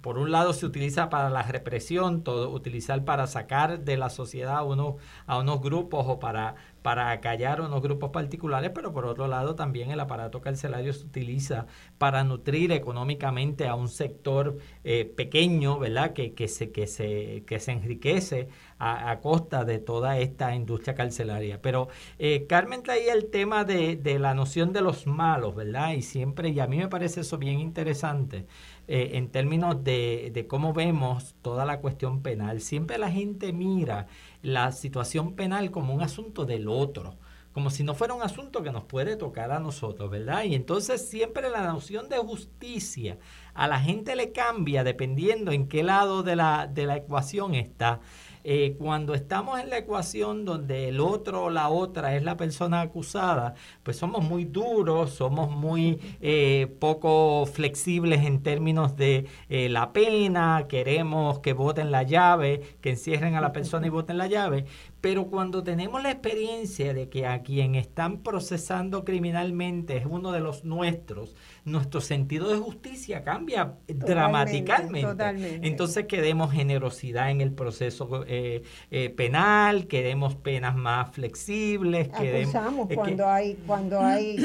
por 0.00 0.16
un 0.16 0.30
lado 0.30 0.54
se 0.54 0.64
utiliza 0.64 1.10
para 1.10 1.28
la 1.28 1.42
represión, 1.42 2.22
todo, 2.22 2.48
utilizar 2.50 3.04
para 3.04 3.26
sacar 3.26 3.80
de 3.80 3.98
la 3.98 4.08
sociedad 4.08 4.56
a 4.56 5.38
unos 5.38 5.60
grupos 5.60 6.06
o 6.08 6.18
para 6.18 6.54
para 6.82 7.10
acallar 7.10 7.60
unos 7.60 7.80
grupos 7.82 8.10
particulares, 8.10 8.70
pero 8.74 8.92
por 8.92 9.06
otro 9.06 9.28
lado 9.28 9.54
también 9.54 9.90
el 9.90 10.00
aparato 10.00 10.40
carcelario 10.40 10.92
se 10.92 11.06
utiliza 11.06 11.66
para 11.98 12.24
nutrir 12.24 12.72
económicamente 12.72 13.68
a 13.68 13.74
un 13.74 13.88
sector 13.88 14.58
eh, 14.84 15.04
pequeño, 15.16 15.78
¿verdad? 15.78 16.12
Que, 16.12 16.34
que, 16.34 16.48
se, 16.48 16.72
que, 16.72 16.86
se, 16.86 17.44
que 17.46 17.60
se 17.60 17.72
enriquece 17.72 18.48
a, 18.78 19.20
costa 19.20 19.64
de 19.64 19.78
toda 19.78 20.18
esta 20.18 20.54
industria 20.56 20.94
carcelaria. 20.96 21.62
Pero 21.62 21.88
eh, 22.18 22.46
Carmen 22.48 22.82
traía 22.82 23.12
el 23.12 23.30
tema 23.30 23.64
de, 23.64 23.96
de, 23.96 24.18
la 24.18 24.34
noción 24.34 24.72
de 24.72 24.80
los 24.80 25.06
malos, 25.06 25.54
¿verdad? 25.54 25.92
Y 25.92 26.02
siempre, 26.02 26.48
y 26.48 26.58
a 26.58 26.66
mí 26.66 26.78
me 26.78 26.88
parece 26.88 27.20
eso 27.20 27.38
bien 27.38 27.60
interesante. 27.60 28.46
Eh, 28.88 29.12
en 29.14 29.30
términos 29.30 29.84
de, 29.84 30.32
de, 30.34 30.48
cómo 30.48 30.72
vemos 30.72 31.36
toda 31.40 31.64
la 31.64 31.78
cuestión 31.80 32.20
penal. 32.20 32.60
Siempre 32.60 32.98
la 32.98 33.10
gente 33.12 33.52
mira 33.52 34.08
la 34.42 34.72
situación 34.72 35.34
penal 35.34 35.70
como 35.70 35.94
un 35.94 36.02
asunto 36.02 36.44
del 36.44 36.68
otro 36.68 37.16
como 37.52 37.70
si 37.70 37.84
no 37.84 37.94
fuera 37.94 38.14
un 38.14 38.22
asunto 38.22 38.62
que 38.62 38.72
nos 38.72 38.84
puede 38.84 39.16
tocar 39.16 39.52
a 39.52 39.60
nosotros, 39.60 40.10
¿verdad? 40.10 40.44
Y 40.44 40.54
entonces 40.54 41.06
siempre 41.06 41.50
la 41.50 41.66
noción 41.66 42.08
de 42.08 42.16
justicia 42.18 43.18
a 43.54 43.68
la 43.68 43.78
gente 43.78 44.16
le 44.16 44.32
cambia 44.32 44.84
dependiendo 44.84 45.52
en 45.52 45.68
qué 45.68 45.82
lado 45.82 46.22
de 46.22 46.36
la, 46.36 46.66
de 46.66 46.86
la 46.86 46.96
ecuación 46.96 47.54
está. 47.54 48.00
Eh, 48.44 48.76
cuando 48.78 49.14
estamos 49.14 49.60
en 49.60 49.70
la 49.70 49.78
ecuación 49.78 50.44
donde 50.44 50.88
el 50.88 51.00
otro 51.00 51.44
o 51.44 51.50
la 51.50 51.68
otra 51.68 52.16
es 52.16 52.22
la 52.24 52.36
persona 52.36 52.80
acusada, 52.80 53.54
pues 53.82 53.96
somos 53.96 54.24
muy 54.24 54.44
duros, 54.44 55.10
somos 55.12 55.50
muy 55.50 56.00
eh, 56.20 56.74
poco 56.80 57.46
flexibles 57.46 58.24
en 58.24 58.42
términos 58.42 58.96
de 58.96 59.26
eh, 59.48 59.68
la 59.68 59.92
pena, 59.92 60.66
queremos 60.68 61.38
que 61.38 61.52
voten 61.52 61.90
la 61.92 62.02
llave, 62.02 62.76
que 62.80 62.90
encierren 62.90 63.34
a 63.36 63.40
la 63.40 63.52
persona 63.52 63.86
y 63.86 63.90
voten 63.90 64.18
la 64.18 64.26
llave, 64.26 64.66
pero 65.02 65.26
cuando 65.26 65.64
tenemos 65.64 66.00
la 66.00 66.12
experiencia 66.12 66.94
de 66.94 67.08
que 67.08 67.26
a 67.26 67.42
quien 67.42 67.74
están 67.74 68.18
procesando 68.18 69.04
criminalmente 69.04 69.96
es 69.96 70.06
uno 70.08 70.30
de 70.30 70.38
los 70.38 70.64
nuestros, 70.64 71.34
nuestro 71.64 72.00
sentido 72.00 72.48
de 72.48 72.58
justicia 72.58 73.24
cambia 73.24 73.74
dramáticamente. 73.88 75.58
Entonces 75.62 76.06
queremos 76.06 76.52
generosidad 76.52 77.32
en 77.32 77.40
el 77.40 77.52
proceso 77.52 78.24
eh, 78.28 78.62
eh, 78.92 79.10
penal, 79.10 79.88
queremos 79.88 80.36
penas 80.36 80.76
más 80.76 81.10
flexibles. 81.10 82.08
Acusamos 82.14 82.88
cuando, 82.94 83.28
hay, 83.28 83.54
cuando 83.66 84.00
hay, 84.00 84.36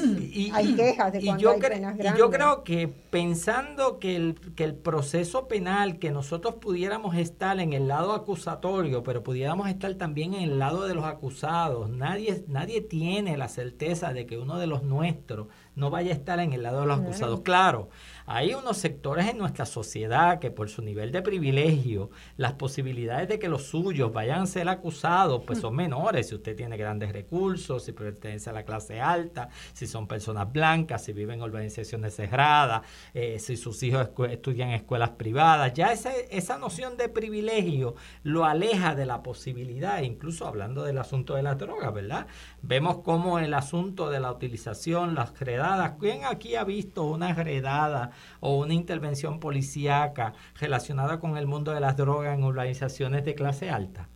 hay 0.53 0.75
quejas 0.75 1.13
de 1.13 1.21
cuando 1.21 1.51
hay 1.51 1.59
penas 1.59 1.97
grandes. 1.97 2.15
Y 2.15 2.17
yo 2.17 2.31
creo 2.31 2.63
que 2.63 2.87
pensando 2.87 3.99
que 3.99 4.15
el, 4.15 4.35
que 4.55 4.63
el 4.63 4.73
proceso 4.73 5.47
penal, 5.47 5.99
que 5.99 6.09
nosotros 6.09 6.55
pudiéramos 6.55 7.15
estar 7.15 7.59
en 7.59 7.73
el 7.73 7.87
lado 7.87 8.13
acusatorio, 8.13 9.03
pero 9.03 9.21
pudiéramos 9.21 9.69
estar 9.69 9.93
también 9.93 10.33
en 10.33 10.46
el 10.47 10.59
lado 10.59 10.87
de 10.87 10.95
los 10.95 11.05
acusados, 11.05 11.89
nadie, 11.89 12.43
nadie 12.47 12.81
tiene 12.81 13.37
la 13.37 13.47
certeza 13.47 14.13
de 14.13 14.25
que 14.25 14.37
uno 14.37 14.57
de 14.57 14.67
los 14.67 14.83
nuestros 14.83 15.47
no 15.75 15.89
vaya 15.89 16.11
a 16.11 16.15
estar 16.15 16.39
en 16.39 16.53
el 16.53 16.63
lado 16.63 16.81
de 16.81 16.87
los 16.87 16.99
acusados. 16.99 17.41
Claro, 17.41 17.89
hay 18.29 18.53
unos 18.53 18.75
sectores 18.75 19.29
en 19.29 19.37
nuestra 19.37 19.65
sociedad 19.65 20.39
que 20.39 20.51
por 20.51 20.67
su 20.67 20.81
nivel 20.81 21.13
de 21.13 21.21
privilegio, 21.21 22.09
las 22.35 22.53
posibilidades 22.53 23.29
de 23.29 23.39
que 23.39 23.47
los 23.47 23.67
suyos 23.67 24.11
vayan 24.11 24.41
a 24.41 24.45
ser 24.45 24.67
acusados, 24.67 25.43
pues 25.47 25.59
son 25.59 25.77
menores. 25.77 26.27
Si 26.27 26.35
usted 26.35 26.53
tiene 26.53 26.75
grandes 26.75 27.13
recursos, 27.13 27.85
si 27.85 27.93
pertenece 27.93 28.49
a 28.49 28.53
la 28.53 28.63
clase 28.63 28.99
alta, 28.99 29.47
si 29.71 29.87
son 29.87 30.09
personas 30.09 30.51
blancas, 30.51 31.05
si 31.05 31.13
viven 31.13 31.35
en 31.35 31.43
organizaciones 31.43 32.17
cerradas, 32.17 32.81
eh, 33.13 33.39
si 33.39 33.55
sus 33.55 33.81
hijos 33.83 34.09
estudian 34.29 34.69
en 34.69 34.75
escuelas 34.75 35.11
privadas, 35.11 35.73
ya 35.73 35.93
esa, 35.93 36.11
esa 36.29 36.57
noción 36.57 36.97
de 36.97 37.07
privilegio 37.07 37.95
lo 38.23 38.43
aleja 38.43 38.93
de 38.93 39.05
la 39.05 39.23
posibilidad, 39.23 40.01
incluso 40.01 40.45
hablando 40.45 40.83
del 40.83 40.97
asunto 40.97 41.35
de 41.35 41.43
la 41.43 41.55
droga, 41.55 41.91
¿verdad? 41.91 42.27
Vemos 42.61 42.97
cómo 43.05 43.39
el 43.39 43.53
asunto 43.53 44.09
de 44.09 44.19
la 44.19 44.33
utilización, 44.33 45.15
las 45.15 45.39
redadas, 45.39 45.93
¿quién 45.97 46.25
aquí 46.25 46.55
ha 46.55 46.65
visto 46.65 47.03
una 47.03 47.33
redada 47.33 48.11
o 48.39 48.57
una 48.57 48.73
intervención 48.73 49.39
policíaca 49.39 50.33
relacionada 50.59 51.19
con 51.19 51.37
el 51.37 51.47
mundo 51.47 51.71
de 51.71 51.79
las 51.79 51.97
drogas 51.97 52.37
en 52.37 52.43
organizaciones 52.43 53.25
de 53.25 53.35
clase 53.35 53.69
alta. 53.69 54.09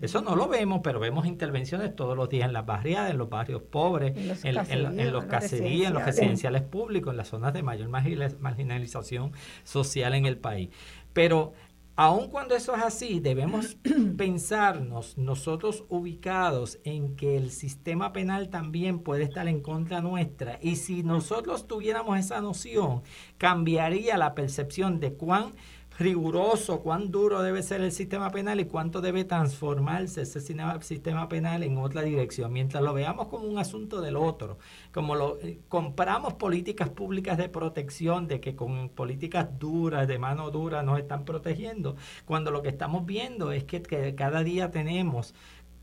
Eso 0.00 0.20
no 0.20 0.36
lo 0.36 0.48
vemos, 0.48 0.80
pero 0.82 1.00
vemos 1.00 1.26
intervenciones 1.26 1.94
todos 1.96 2.16
los 2.16 2.28
días 2.28 2.46
en 2.46 2.52
las 2.52 2.64
barriadas, 2.64 3.10
en 3.10 3.18
los 3.18 3.28
barrios 3.28 3.62
pobres, 3.62 4.14
en, 4.44 4.54
los 4.54 5.24
caserías, 5.24 5.88
en 5.88 5.94
los 5.94 6.04
residenciales 6.04 6.62
públicos, 6.62 7.10
en 7.12 7.16
las 7.16 7.28
zonas 7.28 7.52
de 7.52 7.62
mayor 7.62 7.88
marginalización 7.88 9.32
social 9.64 10.14
en 10.14 10.26
el 10.26 10.36
país. 10.36 10.70
Pero 11.12 11.52
Aun 12.00 12.28
cuando 12.28 12.54
eso 12.54 12.76
es 12.76 12.82
así, 12.84 13.18
debemos 13.18 13.76
pensarnos 14.16 15.18
nosotros 15.18 15.84
ubicados 15.88 16.78
en 16.84 17.16
que 17.16 17.36
el 17.36 17.50
sistema 17.50 18.12
penal 18.12 18.50
también 18.50 19.00
puede 19.00 19.24
estar 19.24 19.48
en 19.48 19.60
contra 19.60 20.00
nuestra. 20.00 20.60
Y 20.62 20.76
si 20.76 21.02
nosotros 21.02 21.66
tuviéramos 21.66 22.16
esa 22.16 22.40
noción, 22.40 23.02
cambiaría 23.36 24.16
la 24.16 24.36
percepción 24.36 25.00
de 25.00 25.14
cuán 25.14 25.54
riguroso, 25.98 26.80
cuán 26.80 27.10
duro 27.10 27.42
debe 27.42 27.62
ser 27.62 27.80
el 27.80 27.90
sistema 27.90 28.30
penal 28.30 28.60
y 28.60 28.66
cuánto 28.66 29.00
debe 29.00 29.24
transformarse 29.24 30.22
ese 30.22 30.40
sistema 30.40 31.28
penal 31.28 31.62
en 31.64 31.76
otra 31.76 32.02
dirección. 32.02 32.52
Mientras 32.52 32.82
lo 32.82 32.94
veamos 32.94 33.26
como 33.28 33.46
un 33.46 33.58
asunto 33.58 34.00
del 34.00 34.16
otro, 34.16 34.58
como 34.92 35.16
lo 35.16 35.38
eh, 35.40 35.58
compramos 35.68 36.34
políticas 36.34 36.88
públicas 36.88 37.36
de 37.36 37.48
protección, 37.48 38.28
de 38.28 38.40
que 38.40 38.54
con 38.54 38.90
políticas 38.90 39.58
duras, 39.58 40.06
de 40.06 40.18
mano 40.18 40.50
dura, 40.50 40.82
nos 40.82 40.98
están 40.98 41.24
protegiendo, 41.24 41.96
cuando 42.24 42.50
lo 42.52 42.62
que 42.62 42.68
estamos 42.68 43.04
viendo 43.04 43.50
es 43.50 43.64
que 43.64 44.14
cada 44.16 44.44
día 44.44 44.70
tenemos 44.70 45.34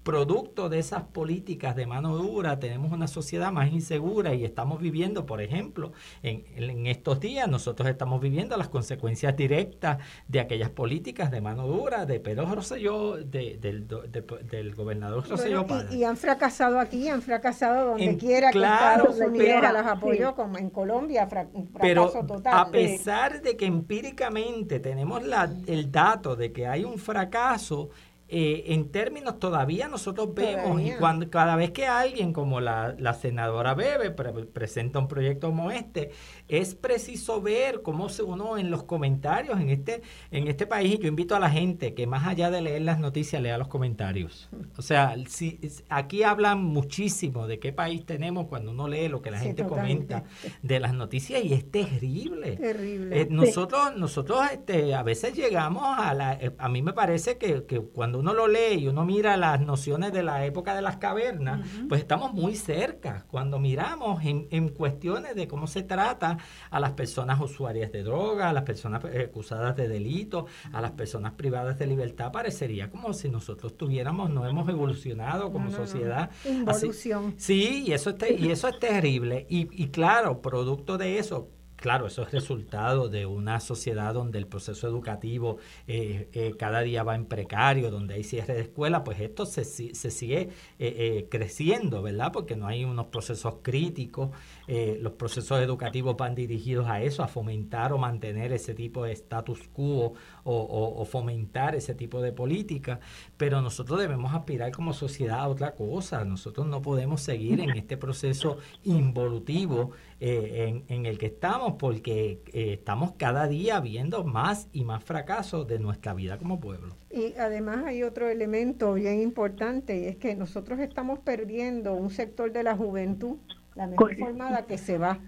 producto 0.06 0.70
de 0.70 0.78
esas 0.78 1.02
políticas 1.02 1.76
de 1.76 1.88
mano 1.88 2.16
dura, 2.16 2.60
tenemos 2.60 2.92
una 2.92 3.08
sociedad 3.08 3.52
más 3.52 3.72
insegura 3.72 4.36
y 4.36 4.46
estamos 4.46 4.80
viviendo, 4.80 5.26
por 5.26 5.42
ejemplo, 5.42 5.94
en, 6.22 6.46
en, 6.56 6.86
estos 6.86 7.20
días 7.20 7.50
nosotros 7.50 7.90
estamos 7.90 8.22
viviendo 8.22 8.56
las 8.56 8.70
consecuencias 8.70 9.36
directas 9.36 9.98
de 10.28 10.40
aquellas 10.40 10.70
políticas 10.70 11.32
de 11.32 11.42
mano 11.42 11.66
dura 11.66 12.06
de 12.06 12.20
Pedro 12.20 12.46
Rosselló, 12.54 13.18
de, 13.18 13.58
del, 13.60 13.88
del 13.88 14.76
gobernador 14.76 15.28
Rosselló. 15.28 15.66
y, 15.90 16.04
han 16.04 16.18
fracasado 16.18 16.80
aquí, 16.80 17.10
han 17.10 17.24
fracasado 17.24 17.88
donde 17.88 18.16
quiera 18.16 18.52
que 18.52 18.60
Estados 18.60 19.20
Unidos 19.20 19.64
las 19.74 19.88
apoyó, 19.88 20.36
como 20.36 20.60
en 20.60 20.70
Colombia, 20.70 21.28
un 21.52 21.68
fracaso 21.68 21.80
pero 21.82 22.28
total. 22.28 22.54
A 22.54 22.70
pesar 22.70 23.42
de 23.42 23.58
que 23.58 23.66
empíricamente 23.66 24.80
tenemos 24.80 25.26
la, 25.26 25.52
el 25.66 25.92
dato 25.92 26.36
de 26.36 26.52
que 26.52 26.68
hay 26.68 26.84
un 26.84 27.00
fracaso, 27.00 27.90
eh, 28.28 28.64
en 28.74 28.92
términos 28.92 29.40
todavía 29.40 29.88
nosotros 29.88 30.34
vemos 30.34 30.82
y 30.82 30.92
cuando 30.94 31.30
cada 31.30 31.56
vez 31.56 31.70
que 31.72 31.86
alguien 31.86 32.34
como 32.34 32.60
la, 32.60 32.96
la 32.98 33.14
senadora 33.14 33.76
Bebe 33.76 34.10
presenta 34.12 34.98
un 34.98 35.08
proyecto 35.08 35.48
como 35.50 35.70
este 35.70 36.12
es 36.48 36.76
preciso 36.76 37.42
ver 37.42 37.82
cómo 37.82 38.10
se 38.10 38.24
uno 38.24 38.58
en 38.58 38.70
los 38.70 38.84
comentarios 38.84 39.60
en 39.60 39.70
este, 39.70 40.02
en 40.32 40.48
este 40.48 40.68
país, 40.68 40.96
y 40.96 40.98
yo 41.00 41.08
invito 41.08 41.36
a 41.36 41.40
la 41.40 41.50
gente 41.50 41.94
que 41.94 42.06
más 42.08 42.28
allá 42.28 42.52
de 42.52 42.62
leer 42.62 42.84
las 42.84 43.00
noticias, 43.00 43.42
lea 43.42 43.58
los 43.58 43.68
comentarios. 43.68 44.50
O 44.78 44.82
sea, 44.82 45.16
si, 45.28 45.60
aquí 45.90 46.24
hablan 46.24 46.64
muchísimo 46.64 47.48
de 47.48 47.60
qué 47.60 47.74
país 47.74 48.06
tenemos 48.06 48.48
cuando 48.48 48.72
uno 48.72 48.88
lee 48.88 49.08
lo 49.08 49.22
que 49.22 49.32
la 49.32 49.40
gente 49.40 49.66
comenta 49.66 50.24
de 50.62 50.80
las 50.80 50.94
noticias 50.94 51.44
y 51.44 51.54
es 51.54 51.70
terrible. 51.70 52.58
Terrible. 52.58 53.22
Eh, 53.22 53.28
nosotros, 53.30 53.96
nosotros 53.96 54.42
este, 54.52 54.94
a 54.94 55.04
veces 55.04 55.36
llegamos 55.36 55.84
a 55.98 56.14
la, 56.14 56.34
eh, 56.34 56.52
a 56.58 56.70
mí 56.70 56.82
me 56.82 56.94
parece 56.94 57.38
que, 57.38 57.66
que, 57.66 57.80
cuando 57.82 58.20
uno 58.20 58.34
lo 58.34 58.48
lee 58.48 58.76
y 58.80 58.88
uno 58.88 59.06
mira 59.06 59.38
las 59.38 59.62
nociones 59.62 60.14
de 60.14 60.24
la 60.24 60.46
época 60.46 60.76
de 60.76 60.82
las 60.82 60.98
cavernas, 60.98 61.68
pues 61.90 62.02
estamos 62.02 62.34
muy 62.34 62.56
cerca. 62.56 63.26
Cuando 63.30 63.60
miramos 63.60 64.24
en, 64.24 64.48
en 64.52 64.70
cuestiones 64.70 65.36
de 65.36 65.48
cómo 65.48 65.68
se 65.68 65.84
trata 65.84 66.35
a 66.70 66.80
las 66.80 66.92
personas 66.92 67.40
usuarias 67.40 67.92
de 67.92 68.04
droga, 68.04 68.50
a 68.50 68.54
las 68.54 68.64
personas 68.64 69.04
eh, 69.06 69.28
acusadas 69.30 69.76
de 69.76 69.88
delito, 69.88 70.46
a 70.72 70.82
las 70.82 70.92
personas 70.92 71.34
privadas 71.34 71.80
de 71.80 71.88
libertad, 71.88 72.32
parecería 72.32 72.90
como 72.90 73.14
si 73.14 73.30
nosotros 73.30 73.78
tuviéramos, 73.78 74.30
no 74.30 74.48
hemos 74.48 74.68
evolucionado 74.70 75.52
como 75.52 75.72
sociedad. 75.72 76.30
Involución. 76.46 77.36
sí, 77.38 77.84
y 77.88 77.94
eso, 77.94 78.12
es, 78.12 78.40
y 78.40 78.52
eso 78.52 78.68
es 78.68 78.80
terrible. 78.80 79.46
Y, 79.50 79.68
y 79.72 79.90
claro, 79.90 80.42
producto 80.42 80.98
de 80.98 81.20
eso, 81.20 81.50
Claro, 81.86 82.08
eso 82.08 82.24
es 82.24 82.32
resultado 82.32 83.10
de 83.10 83.28
una 83.28 83.60
sociedad 83.60 84.12
donde 84.12 84.40
el 84.40 84.48
proceso 84.48 84.88
educativo 84.88 85.58
eh, 85.88 86.30
eh, 86.34 86.56
cada 86.58 86.82
día 86.82 87.04
va 87.04 87.14
en 87.14 87.26
precario, 87.26 87.92
donde 87.92 88.16
hay 88.16 88.24
cierre 88.24 88.56
de 88.56 88.62
escuela, 88.62 89.04
pues 89.04 89.20
esto 89.20 89.46
se, 89.46 89.64
sigue 89.64 90.50
eh, 90.80 91.28
creciendo, 91.30 92.02
¿verdad? 92.02 92.32
Porque 92.34 92.56
no 92.56 92.66
hay 92.66 92.86
unos 92.86 93.06
procesos 93.06 93.58
críticos, 93.62 94.32
los 94.68 95.14
procesos 95.14 95.62
educativos 95.62 96.18
van 96.18 96.34
dirigidos 96.34 96.88
a 96.88 97.04
eso, 97.04 97.22
a 97.22 97.28
fomentar 97.28 97.94
o 97.94 98.00
mantener 98.00 98.52
ese 98.52 98.74
tipo 98.74 99.04
de 99.04 99.12
status 99.12 99.68
quo 99.72 100.16
o, 100.44 101.06
fomentar 101.06 101.76
ese 101.76 101.94
tipo 101.94 102.20
de 102.20 102.32
política, 102.32 103.00
pero 103.38 103.62
nosotros 103.62 104.00
debemos 104.00 104.34
aspirar 104.34 104.72
como 104.72 104.92
sociedad 104.92 105.42
a 105.42 105.48
otra 105.48 105.76
cosa, 105.76 106.26
nosotros 106.26 106.66
no 106.66 106.82
podemos 106.82 107.22
seguir 107.22 107.60
en 107.60 107.70
este 107.78 107.96
proceso 107.96 108.58
involutivo 108.86 109.92
en, 110.20 110.84
en 110.88 111.06
el 111.06 111.18
que 111.18 111.28
estamos 111.28 111.74
porque 111.74 112.42
eh, 112.54 112.74
estamos 112.74 113.14
cada 113.18 113.48
día 113.48 113.80
viendo 113.80 114.24
más 114.24 114.70
y 114.72 114.84
más 114.84 115.04
fracasos 115.04 115.68
de 115.68 115.80
nuestra 115.80 116.14
vida 116.14 116.38
como 116.38 116.60
pueblo. 116.60 116.96
Y 117.12 117.34
además 117.38 117.86
hay 117.86 118.04
otro 118.04 118.30
elemento 118.30 118.94
bien 118.94 119.22
importante 119.22 120.00
y 120.00 120.06
es 120.06 120.16
que 120.16 120.36
nosotros 120.36 120.80
estamos 120.80 121.20
perdiendo 121.20 121.94
un 121.94 122.10
sector 122.10 122.52
de 122.52 122.64
la 122.64 122.76
juventud, 122.76 123.38
la 123.76 123.88
mejor 123.88 124.16
formada 124.18 124.66
que 124.66 124.78
se 124.78 124.98
va 124.98 125.20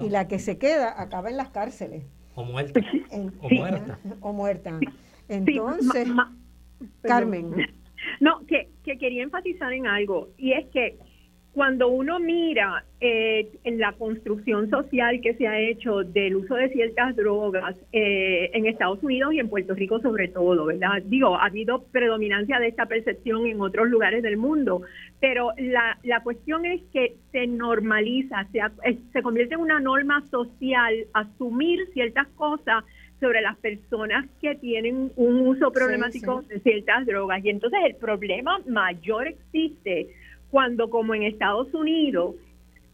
y 0.00 0.08
la 0.08 0.26
que 0.26 0.38
se 0.38 0.58
queda 0.58 1.00
acaba 1.00 1.30
en 1.30 1.36
las 1.36 1.50
cárceles. 1.50 2.04
O 2.34 2.44
muerta. 2.44 2.80
o 3.40 3.48
muerta. 3.48 3.98
O 4.20 4.32
muerta. 4.32 4.80
Entonces, 5.28 6.08
Carmen. 7.02 7.54
No, 8.20 8.44
que, 8.46 8.70
que 8.84 8.98
quería 8.98 9.22
enfatizar 9.22 9.72
en 9.72 9.86
algo, 9.86 10.28
y 10.36 10.52
es 10.52 10.66
que 10.66 10.98
cuando 11.56 11.88
uno 11.88 12.20
mira 12.20 12.84
eh, 13.00 13.48
en 13.64 13.78
la 13.78 13.92
construcción 13.92 14.68
social 14.68 15.22
que 15.22 15.32
se 15.36 15.48
ha 15.48 15.58
hecho 15.58 16.02
del 16.02 16.36
uso 16.36 16.54
de 16.54 16.68
ciertas 16.68 17.16
drogas 17.16 17.74
eh, 17.92 18.50
en 18.52 18.66
Estados 18.66 19.02
Unidos 19.02 19.32
y 19.32 19.40
en 19.40 19.48
Puerto 19.48 19.72
Rico 19.72 19.98
sobre 20.00 20.28
todo, 20.28 20.66
¿verdad? 20.66 21.02
Digo, 21.06 21.34
ha 21.34 21.46
habido 21.46 21.82
predominancia 21.84 22.58
de 22.58 22.68
esta 22.68 22.84
percepción 22.84 23.46
en 23.46 23.58
otros 23.62 23.88
lugares 23.88 24.22
del 24.22 24.36
mundo, 24.36 24.82
pero 25.18 25.52
la, 25.56 25.98
la 26.02 26.22
cuestión 26.22 26.66
es 26.66 26.82
que 26.92 27.14
se 27.32 27.46
normaliza, 27.46 28.46
se, 28.52 28.60
se 29.10 29.22
convierte 29.22 29.54
en 29.54 29.60
una 29.62 29.80
norma 29.80 30.22
social 30.30 31.06
asumir 31.14 31.88
ciertas 31.94 32.28
cosas 32.36 32.84
sobre 33.18 33.40
las 33.40 33.56
personas 33.56 34.26
que 34.42 34.56
tienen 34.56 35.10
un 35.16 35.40
uso 35.40 35.72
problemático 35.72 36.42
de 36.42 36.60
ciertas 36.60 37.06
drogas. 37.06 37.42
Y 37.42 37.48
entonces 37.48 37.80
el 37.86 37.94
problema 37.94 38.58
mayor 38.66 39.28
existe 39.28 40.10
cuando 40.56 40.88
como 40.88 41.14
en 41.14 41.22
Estados 41.22 41.74
Unidos 41.74 42.34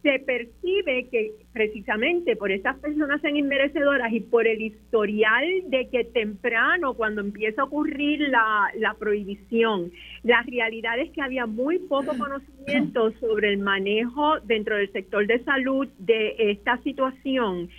se 0.01 0.19
percibe 0.19 1.07
que 1.09 1.31
precisamente 1.53 2.35
por 2.35 2.51
esas 2.51 2.77
personas 2.79 3.21
sean 3.21 3.37
inmerecedoras 3.37 4.11
y 4.11 4.19
por 4.19 4.45
el 4.47 4.61
historial 4.61 5.45
de 5.67 5.87
que 5.87 6.03
temprano, 6.03 6.93
cuando 6.93 7.21
empieza 7.21 7.61
a 7.61 7.63
ocurrir 7.63 8.19
la, 8.27 8.69
la 8.75 8.95
prohibición, 8.95 9.93
la 10.23 10.43
realidad 10.43 10.99
es 10.99 11.09
que 11.11 11.21
había 11.21 11.45
muy 11.45 11.79
poco 11.79 12.17
conocimiento 12.17 13.11
sobre 13.21 13.53
el 13.53 13.59
manejo 13.59 14.41
dentro 14.41 14.75
del 14.75 14.91
sector 14.91 15.25
de 15.25 15.41
salud 15.45 15.87
de 15.99 16.35
esta 16.37 16.77
situación 16.79 17.69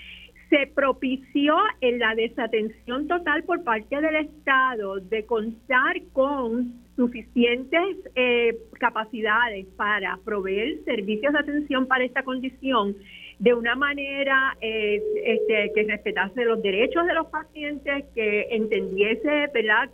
se 0.48 0.66
propició 0.74 1.56
en 1.82 1.98
la 1.98 2.14
desatención 2.14 3.06
total 3.06 3.42
por 3.44 3.64
parte 3.64 4.00
del 4.00 4.16
Estado 4.16 5.00
de 5.00 5.26
contar 5.26 6.00
con 6.14 6.83
suficientes 6.96 7.96
eh, 8.14 8.56
capacidades 8.78 9.66
para 9.76 10.18
proveer 10.24 10.84
servicios 10.84 11.32
de 11.32 11.38
atención 11.38 11.86
para 11.86 12.04
esta 12.04 12.22
condición 12.22 12.96
de 13.38 13.52
una 13.52 13.74
manera 13.74 14.56
eh, 14.60 15.02
este, 15.24 15.72
que 15.74 15.82
respetase 15.84 16.44
los 16.44 16.62
derechos 16.62 17.06
de 17.06 17.14
los 17.14 17.26
pacientes, 17.26 18.04
que 18.14 18.46
entendiese 18.50 19.48
¿verdad? 19.52 19.90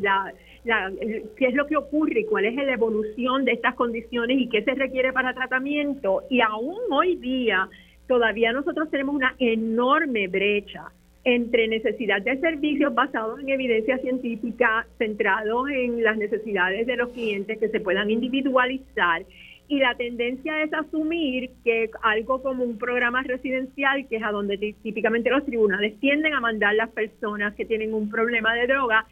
la, 0.00 0.32
qué 1.36 1.46
es 1.46 1.54
lo 1.54 1.66
que 1.66 1.76
ocurre 1.76 2.20
y 2.20 2.24
cuál 2.24 2.46
es 2.46 2.54
la 2.54 2.72
evolución 2.72 3.44
de 3.44 3.52
estas 3.52 3.74
condiciones 3.74 4.38
y 4.38 4.48
qué 4.48 4.62
se 4.64 4.74
requiere 4.74 5.12
para 5.12 5.34
tratamiento. 5.34 6.22
Y 6.30 6.40
aún 6.40 6.78
hoy 6.90 7.16
día 7.16 7.68
todavía 8.06 8.52
nosotros 8.52 8.90
tenemos 8.90 9.14
una 9.14 9.34
enorme 9.38 10.28
brecha 10.28 10.90
entre 11.34 11.68
necesidad 11.68 12.22
de 12.22 12.38
servicios 12.38 12.94
basados 12.94 13.38
en 13.40 13.50
evidencia 13.50 13.98
científica, 13.98 14.86
centrados 14.96 15.68
en 15.68 16.02
las 16.02 16.16
necesidades 16.16 16.86
de 16.86 16.96
los 16.96 17.10
clientes 17.10 17.58
que 17.58 17.68
se 17.68 17.80
puedan 17.80 18.10
individualizar 18.10 19.26
y 19.68 19.78
la 19.78 19.94
tendencia 19.94 20.62
es 20.62 20.72
asumir 20.72 21.50
que 21.62 21.90
algo 22.02 22.42
como 22.42 22.64
un 22.64 22.78
programa 22.78 23.22
residencial, 23.22 24.08
que 24.08 24.16
es 24.16 24.22
a 24.22 24.32
donde 24.32 24.56
típicamente 24.82 25.28
los 25.28 25.44
tribunales 25.44 26.00
tienden 26.00 26.32
a 26.32 26.40
mandar 26.40 26.74
las 26.74 26.88
personas 26.88 27.54
que 27.54 27.66
tienen 27.66 27.92
un 27.92 28.08
problema 28.08 28.54
de 28.54 28.66
droga, 28.66 29.04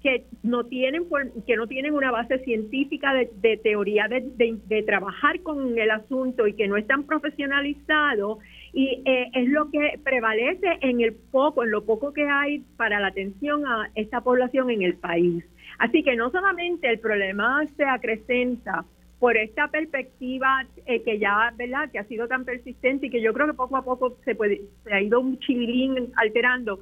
que 0.00 0.26
no 0.44 0.64
tienen 0.64 1.06
que 1.44 1.56
no 1.56 1.66
tienen 1.66 1.94
una 1.94 2.12
base 2.12 2.38
científica 2.44 3.12
de, 3.14 3.56
teoría 3.56 4.06
de, 4.06 4.82
trabajar 4.86 5.40
con 5.40 5.76
el 5.76 5.90
asunto 5.90 6.46
y 6.46 6.52
que 6.52 6.68
no 6.68 6.76
están 6.76 7.04
profesionalizados 7.04 8.38
y 8.74 9.02
eh, 9.04 9.30
es 9.32 9.48
lo 9.48 9.70
que 9.70 10.00
prevalece 10.02 10.78
en 10.80 11.00
el 11.00 11.14
poco 11.14 11.62
en 11.62 11.70
lo 11.70 11.84
poco 11.84 12.12
que 12.12 12.28
hay 12.28 12.58
para 12.76 12.98
la 12.98 13.08
atención 13.08 13.64
a 13.66 13.88
esta 13.94 14.20
población 14.20 14.70
en 14.70 14.82
el 14.82 14.94
país. 14.94 15.44
Así 15.78 16.02
que 16.02 16.16
no 16.16 16.30
solamente 16.30 16.90
el 16.90 16.98
problema 16.98 17.64
se 17.76 17.84
acrecenta 17.84 18.84
por 19.20 19.36
esta 19.36 19.68
perspectiva 19.68 20.66
eh, 20.86 21.02
que 21.02 21.18
ya 21.18 21.52
verdad 21.56 21.90
que 21.90 22.00
ha 22.00 22.04
sido 22.04 22.26
tan 22.26 22.44
persistente 22.44 23.06
y 23.06 23.10
que 23.10 23.22
yo 23.22 23.32
creo 23.32 23.46
que 23.46 23.54
poco 23.54 23.76
a 23.76 23.84
poco 23.84 24.18
se 24.24 24.34
puede 24.34 24.62
se 24.82 24.92
ha 24.92 25.00
ido 25.00 25.20
un 25.20 25.38
chivilín 25.38 26.12
alterando 26.16 26.80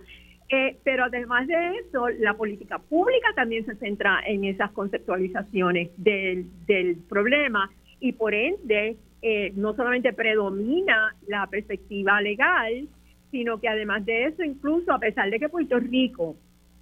eh, 0.49 0.77
pero 0.85 1.05
además 1.05 1.47
de 1.47 1.79
eso, 1.79 2.11
la 2.21 2.35
política 2.35 2.79
pública 2.79 3.29
también 3.35 3.65
se 3.65 3.75
centra 3.77 4.21
en 4.27 4.45
esas 4.45 4.71
conceptualizaciones 4.73 5.91
del, 5.97 6.47
del 6.67 6.97
problema 7.09 7.71
y 8.01 8.13
por 8.13 8.35
ende 8.35 8.99
eh, 9.23 9.53
no 9.55 9.75
solamente 9.75 10.13
predomina 10.13 11.15
la 11.27 11.47
perspectiva 11.47 12.21
legal, 12.21 12.89
sino 13.31 13.59
que 13.61 13.69
además 13.69 14.05
de 14.05 14.27
eso, 14.27 14.43
incluso 14.43 14.93
a 14.93 14.99
pesar 14.99 15.31
de 15.31 15.39
que 15.39 15.49
Puerto 15.49 15.79
Rico 15.79 16.37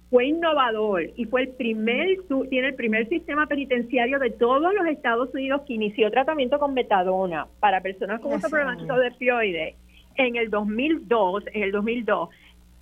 fue 0.09 0.25
innovador 0.25 1.03
y 1.15 1.25
fue 1.25 1.43
el 1.43 1.49
primer, 1.49 2.17
tiene 2.49 2.69
el 2.69 2.75
primer 2.75 3.07
sistema 3.07 3.47
penitenciario 3.47 4.19
de 4.19 4.31
todos 4.31 4.73
los 4.73 4.85
Estados 4.87 5.33
Unidos 5.33 5.61
que 5.65 5.75
inició 5.75 6.11
tratamiento 6.11 6.59
con 6.59 6.73
metadona 6.73 7.47
para 7.61 7.81
personas 7.81 8.19
con 8.19 8.33
uso 8.33 8.49
problemático 8.49 8.95
de 8.95 9.07
opioides 9.07 9.75
en 10.15 10.35
el 10.35 10.49
2002, 10.49 11.45
en 11.53 11.63
el 11.63 11.71
2002 11.71 12.29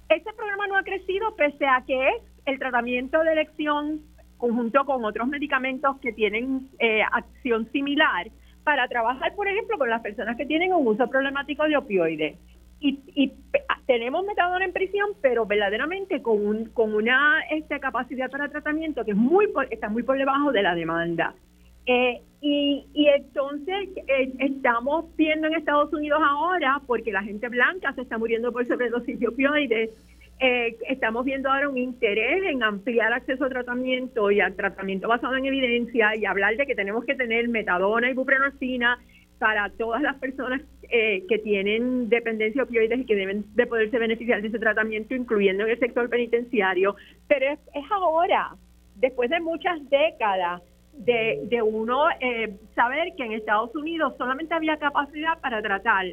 este 0.09 0.33
programa 0.33 0.65
no 0.67 0.75
ha 0.75 0.83
crecido 0.83 1.35
pese 1.35 1.67
a 1.67 1.83
que 1.85 2.09
es 2.09 2.23
el 2.45 2.57
tratamiento 2.57 3.23
de 3.23 3.31
elección 3.31 4.01
conjunto 4.37 4.83
con 4.85 5.05
otros 5.05 5.27
medicamentos 5.27 5.97
que 5.99 6.11
tienen 6.11 6.67
eh, 6.79 7.01
acción 7.11 7.71
similar 7.71 8.27
para 8.69 8.87
trabajar, 8.87 9.33
por 9.33 9.47
ejemplo, 9.47 9.79
con 9.79 9.89
las 9.89 9.99
personas 9.99 10.37
que 10.37 10.45
tienen 10.45 10.71
un 10.73 10.85
uso 10.85 11.07
problemático 11.07 11.63
de 11.63 11.75
opioides. 11.75 12.37
Y, 12.79 13.33
tenemos 13.87 14.23
metadona 14.23 14.63
en 14.63 14.73
prisión, 14.73 15.09
pero 15.23 15.47
verdaderamente 15.47 16.21
con, 16.21 16.45
un, 16.45 16.65
con 16.65 16.93
una 16.93 17.41
este, 17.49 17.79
capacidad 17.79 18.29
para 18.29 18.47
tratamiento 18.47 19.03
que 19.03 19.11
es 19.11 19.17
muy 19.17 19.47
está 19.71 19.89
muy 19.89 20.03
por 20.03 20.19
debajo 20.19 20.51
de 20.51 20.61
la 20.61 20.75
demanda. 20.75 21.33
Eh, 21.87 22.21
y, 22.41 22.85
y, 22.93 23.07
entonces 23.07 23.89
eh, 24.07 24.33
estamos 24.37 25.05
viendo 25.15 25.47
en 25.47 25.55
Estados 25.55 25.91
Unidos 25.91 26.21
ahora, 26.23 26.79
porque 26.85 27.11
la 27.11 27.23
gente 27.23 27.49
blanca 27.49 27.91
se 27.93 28.01
está 28.01 28.19
muriendo 28.19 28.51
por 28.51 28.67
sobredosis 28.67 29.19
de 29.19 29.27
opioides, 29.27 29.89
eh, 30.39 30.77
estamos 30.87 31.25
viendo 31.25 31.49
ahora 31.49 31.69
un 31.69 31.77
interés 31.77 32.43
en 32.45 32.63
ampliar 32.63 33.11
acceso 33.11 33.45
a 33.45 33.49
tratamiento 33.49 34.31
y 34.31 34.39
al 34.39 34.55
tratamiento 34.55 35.07
basado 35.07 35.35
en 35.35 35.45
evidencia 35.45 36.15
y 36.15 36.25
hablar 36.25 36.55
de 36.55 36.65
que 36.65 36.75
tenemos 36.75 37.03
que 37.03 37.15
tener 37.15 37.49
metadona 37.49 38.09
y 38.09 38.13
buprenorfina 38.13 38.99
para 39.37 39.69
todas 39.71 40.01
las 40.01 40.15
personas 40.17 40.61
eh, 40.89 41.25
que 41.27 41.39
tienen 41.39 42.09
dependencia 42.09 42.61
de 42.61 42.67
opioides 42.67 42.99
y 42.99 43.05
que 43.05 43.15
deben 43.15 43.45
de 43.55 43.67
poderse 43.67 43.99
beneficiar 43.99 44.41
de 44.41 44.47
ese 44.47 44.59
tratamiento, 44.59 45.13
incluyendo 45.13 45.63
en 45.63 45.71
el 45.71 45.79
sector 45.79 46.09
penitenciario. 46.09 46.95
Pero 47.27 47.53
es, 47.53 47.59
es 47.73 47.91
ahora, 47.91 48.55
después 48.95 49.29
de 49.29 49.39
muchas 49.39 49.77
décadas, 49.89 50.61
de, 50.93 51.39
de 51.43 51.61
uno 51.61 52.09
eh, 52.19 52.57
saber 52.75 53.13
que 53.15 53.23
en 53.23 53.33
Estados 53.33 53.73
Unidos 53.75 54.15
solamente 54.17 54.53
había 54.53 54.77
capacidad 54.77 55.39
para 55.39 55.61
tratar 55.61 56.05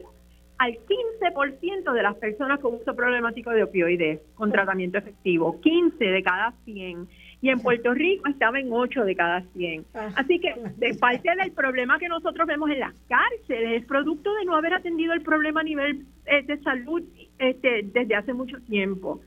al 0.59 0.73
15% 0.73 1.93
de 1.93 2.03
las 2.03 2.15
personas 2.17 2.61
con 2.61 2.75
uso 2.75 2.95
problemático 2.95 3.51
de 3.51 3.63
opioides 3.63 4.21
con 4.35 4.51
tratamiento 4.51 4.99
efectivo, 4.99 5.61
15 5.61 6.05
de 6.05 6.23
cada 6.23 6.53
100. 6.65 7.09
Y 7.43 7.51
en 7.51 7.61
Puerto 7.61 7.93
Rico 7.93 8.29
estaba 8.29 8.59
en 8.59 8.73
8 8.73 9.05
de 9.05 9.15
cada 9.15 9.43
100. 9.55 9.85
Ah. 9.95 10.09
Así 10.17 10.41
que 10.41 10.55
de 10.77 10.95
parte 10.95 11.29
del 11.37 11.53
problema 11.53 11.99
que 11.99 12.09
nosotros 12.09 12.47
vemos 12.47 12.71
en 12.71 12.81
las 12.81 12.95
cárceles, 13.09 13.83
es 13.83 13.87
producto 13.87 14.35
de 14.35 14.47
no 14.47 14.57
haber 14.57 14.73
atendido 14.73 15.13
el 15.13 15.21
problema 15.21 15.61
a 15.61 15.65
nivel 15.65 16.07
eh, 16.25 16.43
de 16.43 16.59
salud 16.63 17.03
este, 17.39 17.83
desde 17.93 18.15
hace 18.15 18.33
mucho 18.33 18.59
tiempo. 18.63 19.21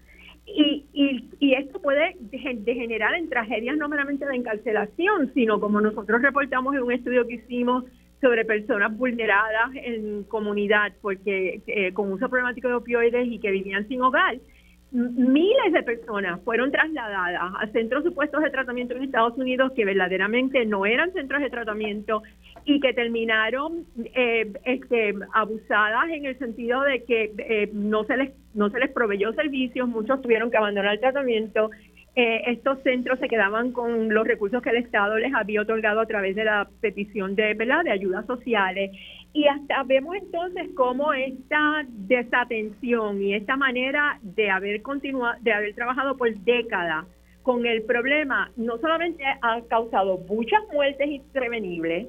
Y, 0.48 0.86
y, 0.94 1.30
y, 1.40 1.54
esto 1.54 1.80
puede 1.80 2.16
degenerar 2.20 3.14
en 3.14 3.30
tragedias 3.30 3.78
no 3.78 3.88
meramente 3.88 4.26
de 4.26 4.36
encarcelación, 4.36 5.32
sino 5.36 5.60
como 5.60 5.80
nosotros 5.80 6.24
reportamos 6.24 6.74
en 6.74 6.82
un 6.82 6.92
estudio 6.92 7.28
que 7.28 7.36
hicimos 7.36 7.86
sobre 8.22 8.46
personas 8.46 8.96
vulneradas 8.98 9.72
en 9.76 10.24
comunidad 10.24 10.92
porque 11.02 11.62
eh, 11.68 11.94
con 11.94 12.12
uso 12.12 12.30
problemático 12.30 12.68
de 12.68 12.74
opioides 12.76 13.28
y 13.28 13.40
que 13.40 13.52
vivían 13.52 13.88
sin 13.88 14.02
hogar, 14.02 14.38
miles 14.92 15.72
de 15.72 15.84
personas 15.84 16.42
fueron 16.44 16.72
trasladadas 16.72 17.54
a 17.60 17.68
centros 17.68 18.04
supuestos 18.04 18.42
de 18.42 18.50
tratamiento 18.50 18.96
en 18.96 19.04
Estados 19.04 19.38
Unidos 19.38 19.72
que 19.76 19.86
verdaderamente 19.86 20.66
no 20.66 20.86
eran 20.86 21.14
centros 21.14 21.42
de 21.42 21.50
tratamiento 21.50 22.24
y 22.66 22.80
que 22.80 22.94
terminaron 22.94 23.86
eh, 24.16 24.52
este, 24.66 25.14
abusadas 25.34 26.10
en 26.10 26.26
el 26.26 26.38
sentido 26.40 26.82
de 26.82 27.04
que 27.04 27.34
eh, 27.38 27.70
no 27.74 28.04
se 28.06 28.18
les 28.18 28.32
no 28.56 28.72
se 28.72 28.80
les 28.80 28.90
proveyó 28.90 29.32
servicios, 29.34 29.88
muchos 29.88 30.22
tuvieron 30.24 30.50
que 30.50 30.58
abandonar 30.58 30.96
el 30.96 31.00
tratamiento. 31.00 31.70
Eh, 32.16 32.44
estos 32.48 32.82
centros 32.84 33.20
se 33.20 33.28
quedaban 33.28 33.72
con 33.72 34.14
los 34.14 34.28
recursos 34.28 34.62
que 34.62 34.72
el 34.72 34.78
Estado 34.78 35.18
les 35.18 35.34
había 35.34 35.62
otorgado 35.62 36.00
a 36.00 36.06
través 36.06 36.36
de 36.36 36.44
la 36.44 36.68
petición 36.82 37.36
de, 37.36 37.54
¿verdad? 37.54 37.84
de 37.84 37.92
ayudas 37.92 38.26
sociales. 38.26 38.92
Y 39.32 39.46
hasta 39.46 39.84
vemos 39.84 40.16
entonces 40.16 40.70
cómo 40.76 41.14
esta 41.14 41.86
desatención 41.88 43.22
y 43.22 43.36
esta 43.36 43.56
manera 43.56 44.20
de 44.22 44.50
haber 44.50 44.82
continuado, 44.82 45.38
de 45.42 45.54
haber 45.54 45.76
trabajado 45.76 46.18
por 46.18 46.34
décadas 46.40 47.06
con 47.44 47.66
el 47.66 47.84
problema, 47.84 48.52
no 48.58 48.78
solamente 48.80 49.24
ha 49.42 49.62
causado 49.70 50.18
muchas 50.28 50.62
muertes 50.74 51.10
imprevenibles, 51.10 52.08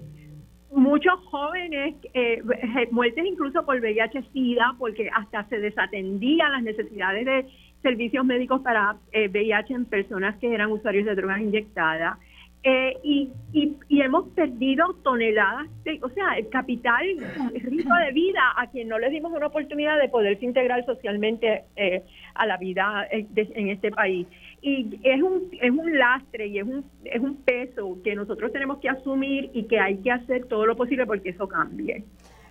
muchos 0.72 1.14
jóvenes, 1.26 1.94
eh, 2.14 2.42
muertes 2.90 3.24
incluso 3.24 3.64
por 3.64 3.80
VIH-Sida, 3.80 4.76
porque 4.78 5.10
hasta 5.14 5.44
se 5.48 5.58
desatendían 5.58 6.52
las 6.52 6.62
necesidades 6.62 7.24
de 7.26 7.46
servicios 7.82 8.24
médicos 8.24 8.60
para 8.62 8.96
VIH 9.12 9.72
eh, 9.72 9.76
en 9.76 9.84
personas 9.84 10.36
que 10.38 10.52
eran 10.52 10.70
usuarios 10.70 11.06
de 11.06 11.14
drogas 11.14 11.40
inyectadas. 11.40 12.18
Eh, 12.62 12.94
y, 13.02 13.30
y, 13.54 13.74
y, 13.88 14.02
hemos 14.02 14.28
perdido 14.34 14.92
toneladas, 15.02 15.66
de, 15.82 15.98
o 16.02 16.10
sea, 16.10 16.34
el 16.36 16.50
capital 16.50 17.06
rico 17.54 17.94
de 17.94 18.12
vida 18.12 18.42
a 18.54 18.66
quien 18.66 18.86
no 18.88 18.98
le 18.98 19.08
dimos 19.08 19.32
una 19.32 19.46
oportunidad 19.46 19.98
de 19.98 20.10
poderse 20.10 20.44
integrar 20.44 20.84
socialmente 20.84 21.64
eh, 21.76 22.02
a 22.34 22.44
la 22.44 22.58
vida 22.58 23.08
en 23.10 23.68
este 23.70 23.90
país. 23.90 24.26
Y 24.60 25.00
es 25.02 25.22
un, 25.22 25.48
es 25.58 25.70
un 25.70 25.98
lastre 25.98 26.48
y 26.48 26.58
es 26.58 26.66
un, 26.66 26.84
es 27.04 27.22
un 27.22 27.36
peso 27.36 27.96
que 28.04 28.14
nosotros 28.14 28.52
tenemos 28.52 28.78
que 28.80 28.90
asumir 28.90 29.50
y 29.54 29.62
que 29.62 29.80
hay 29.80 29.96
que 29.96 30.10
hacer 30.10 30.44
todo 30.44 30.66
lo 30.66 30.76
posible 30.76 31.06
porque 31.06 31.30
eso 31.30 31.48
cambie. 31.48 32.04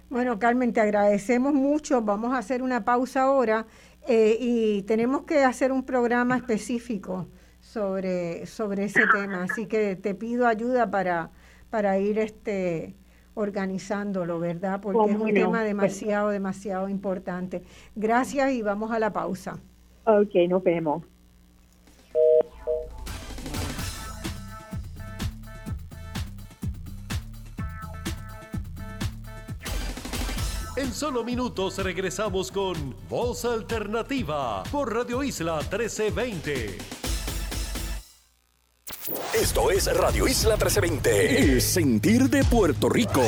Bueno, 0.09 0.39
Carmen, 0.39 0.73
te 0.73 0.81
agradecemos 0.81 1.53
mucho. 1.53 2.01
Vamos 2.01 2.33
a 2.33 2.39
hacer 2.39 2.63
una 2.63 2.83
pausa 2.83 3.21
ahora 3.23 3.67
y 4.09 4.81
tenemos 4.83 5.23
que 5.23 5.43
hacer 5.43 5.71
un 5.71 5.83
programa 5.83 6.37
específico 6.37 7.27
sobre, 7.59 8.45
sobre 8.45 8.85
ese 8.85 9.01
tema. 9.13 9.43
Así 9.43 9.67
que 9.67 9.95
te 9.95 10.15
pido 10.15 10.47
ayuda 10.47 10.89
para, 10.89 11.31
para 11.69 11.99
ir 11.99 12.19
este 12.19 12.95
organizándolo, 13.35 14.39
¿verdad? 14.39 14.81
Porque 14.81 15.11
es 15.11 15.17
un 15.17 15.33
tema 15.33 15.63
demasiado, 15.63 16.29
demasiado 16.29 16.89
importante. 16.89 17.63
Gracias 17.95 18.51
y 18.51 18.61
vamos 18.61 18.91
a 18.91 18.99
la 18.99 19.13
pausa. 19.13 19.59
Ok, 20.05 20.35
nos 20.49 20.63
vemos. 20.63 21.03
En 30.79 30.93
solo 30.93 31.25
minutos 31.25 31.77
regresamos 31.79 32.53
con 32.53 32.95
Voz 33.09 33.43
Alternativa 33.43 34.63
por 34.71 34.95
Radio 34.95 35.21
Isla 35.21 35.57
1320. 35.57 36.77
Esto 39.33 39.71
es 39.71 39.93
Radio 39.93 40.25
Isla 40.25 40.55
1320, 40.55 41.41
el 41.41 41.61
sentir 41.61 42.29
de 42.29 42.45
Puerto 42.45 42.87
Rico. 42.87 43.21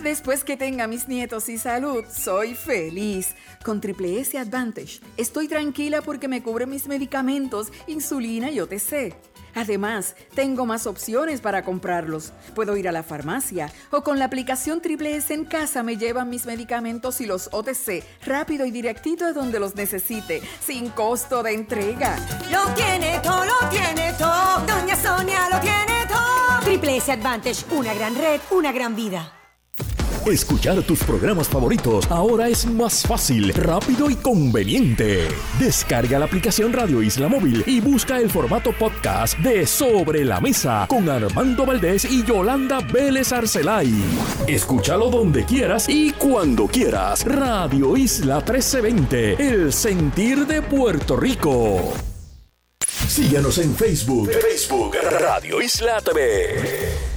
Después 0.00 0.42
que 0.42 0.56
tenga 0.56 0.88
mis 0.88 1.06
nietos 1.06 1.48
y 1.48 1.56
salud, 1.56 2.04
soy 2.10 2.56
feliz. 2.56 3.36
Con 3.64 3.80
Triple 3.80 4.18
S 4.18 4.36
Advantage 4.36 5.00
estoy 5.16 5.46
tranquila 5.46 6.02
porque 6.02 6.26
me 6.26 6.42
cubre 6.42 6.66
mis 6.66 6.88
medicamentos, 6.88 7.68
insulina 7.86 8.50
y 8.50 8.58
OTC. 8.58 9.14
Además, 9.58 10.14
tengo 10.36 10.66
más 10.66 10.86
opciones 10.86 11.40
para 11.40 11.64
comprarlos. 11.64 12.32
Puedo 12.54 12.76
ir 12.76 12.88
a 12.88 12.92
la 12.92 13.02
farmacia 13.02 13.72
o 13.90 14.04
con 14.04 14.20
la 14.20 14.26
aplicación 14.26 14.80
Triple 14.80 15.16
S 15.16 15.34
en 15.34 15.44
casa 15.44 15.82
me 15.82 15.96
llevan 15.96 16.30
mis 16.30 16.46
medicamentos 16.46 17.20
y 17.20 17.26
los 17.26 17.48
OTC 17.50 18.04
rápido 18.24 18.66
y 18.66 18.70
directito 18.70 19.24
a 19.24 19.32
donde 19.32 19.58
los 19.58 19.74
necesite, 19.74 20.42
sin 20.64 20.90
costo 20.90 21.42
de 21.42 21.54
entrega. 21.54 22.16
Lo 22.52 22.72
tiene 22.74 23.18
todo, 23.18 23.44
lo 23.44 23.68
tiene 23.68 24.12
todo. 24.12 24.64
Doña 24.64 24.94
Sonia 24.94 25.48
lo 25.50 25.58
tiene 25.58 26.06
todo. 26.06 26.60
Triple 26.62 26.96
S 26.98 27.10
Advantage, 27.10 27.64
una 27.72 27.94
gran 27.94 28.14
red, 28.14 28.40
una 28.52 28.70
gran 28.70 28.94
vida. 28.94 29.37
Escuchar 30.26 30.82
tus 30.82 31.02
programas 31.04 31.48
favoritos 31.48 32.06
ahora 32.10 32.48
es 32.48 32.66
más 32.66 33.02
fácil, 33.02 33.52
rápido 33.54 34.10
y 34.10 34.16
conveniente. 34.16 35.28
Descarga 35.58 36.18
la 36.18 36.26
aplicación 36.26 36.72
Radio 36.72 37.02
Isla 37.02 37.28
Móvil 37.28 37.62
y 37.66 37.80
busca 37.80 38.18
el 38.18 38.28
formato 38.28 38.72
podcast 38.72 39.38
de 39.38 39.66
Sobre 39.66 40.24
la 40.24 40.40
Mesa 40.40 40.86
con 40.88 41.08
Armando 41.08 41.64
Valdés 41.64 42.04
y 42.04 42.24
Yolanda 42.24 42.80
Vélez 42.80 43.32
Arcelay. 43.32 43.92
Escúchalo 44.46 45.08
donde 45.08 45.44
quieras 45.44 45.88
y 45.88 46.12
cuando 46.12 46.66
quieras. 46.66 47.24
Radio 47.24 47.96
Isla 47.96 48.36
1320, 48.36 49.48
el 49.48 49.72
sentir 49.72 50.46
de 50.46 50.60
Puerto 50.62 51.16
Rico. 51.16 51.94
Síguenos 53.08 53.58
en 53.58 53.74
Facebook. 53.74 54.30
Facebook 54.30 54.96
Radio 55.20 55.62
Isla 55.62 56.00
TV. 56.02 57.07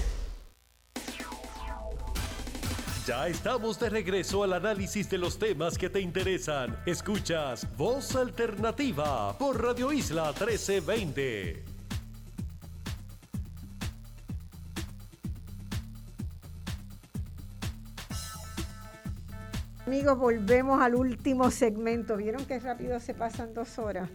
Ya 3.11 3.27
estamos 3.27 3.77
de 3.77 3.89
regreso 3.89 4.41
al 4.41 4.53
análisis 4.53 5.09
de 5.09 5.17
los 5.17 5.37
temas 5.37 5.77
que 5.77 5.89
te 5.89 5.99
interesan. 5.99 6.77
Escuchas 6.85 7.67
Voz 7.75 8.15
Alternativa 8.15 9.37
por 9.37 9.61
Radio 9.61 9.91
Isla 9.91 10.27
1320. 10.27 11.61
Amigos, 19.85 20.17
volvemos 20.17 20.81
al 20.81 20.95
último 20.95 21.51
segmento. 21.51 22.15
¿Vieron 22.15 22.45
qué 22.45 22.59
rápido 22.61 22.97
se 23.01 23.13
pasan 23.13 23.53
dos 23.53 23.77
horas? 23.77 24.09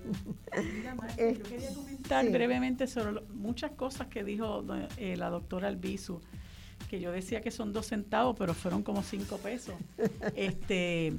Eh, 1.19 1.35
yo 1.37 1.45
quería 1.45 1.75
comentar 1.75 2.27
brevemente 2.31 2.87
sobre 2.87 3.21
muchas 3.35 3.73
cosas 3.73 4.07
que 4.07 4.25
dijo 4.25 4.65
eh, 4.97 5.19
la 5.19 5.29
doctora 5.29 5.69
Albizu 5.69 6.23
que 6.87 7.01
yo 7.01 7.13
decía 7.13 7.41
que 7.41 7.51
son 7.51 7.73
dos 7.73 7.87
centavos, 7.87 8.37
pero 8.39 8.55
fueron 8.55 8.83
como 8.83 9.03
cinco 9.03 9.39
pesos. 9.39 9.75
este, 10.35 11.13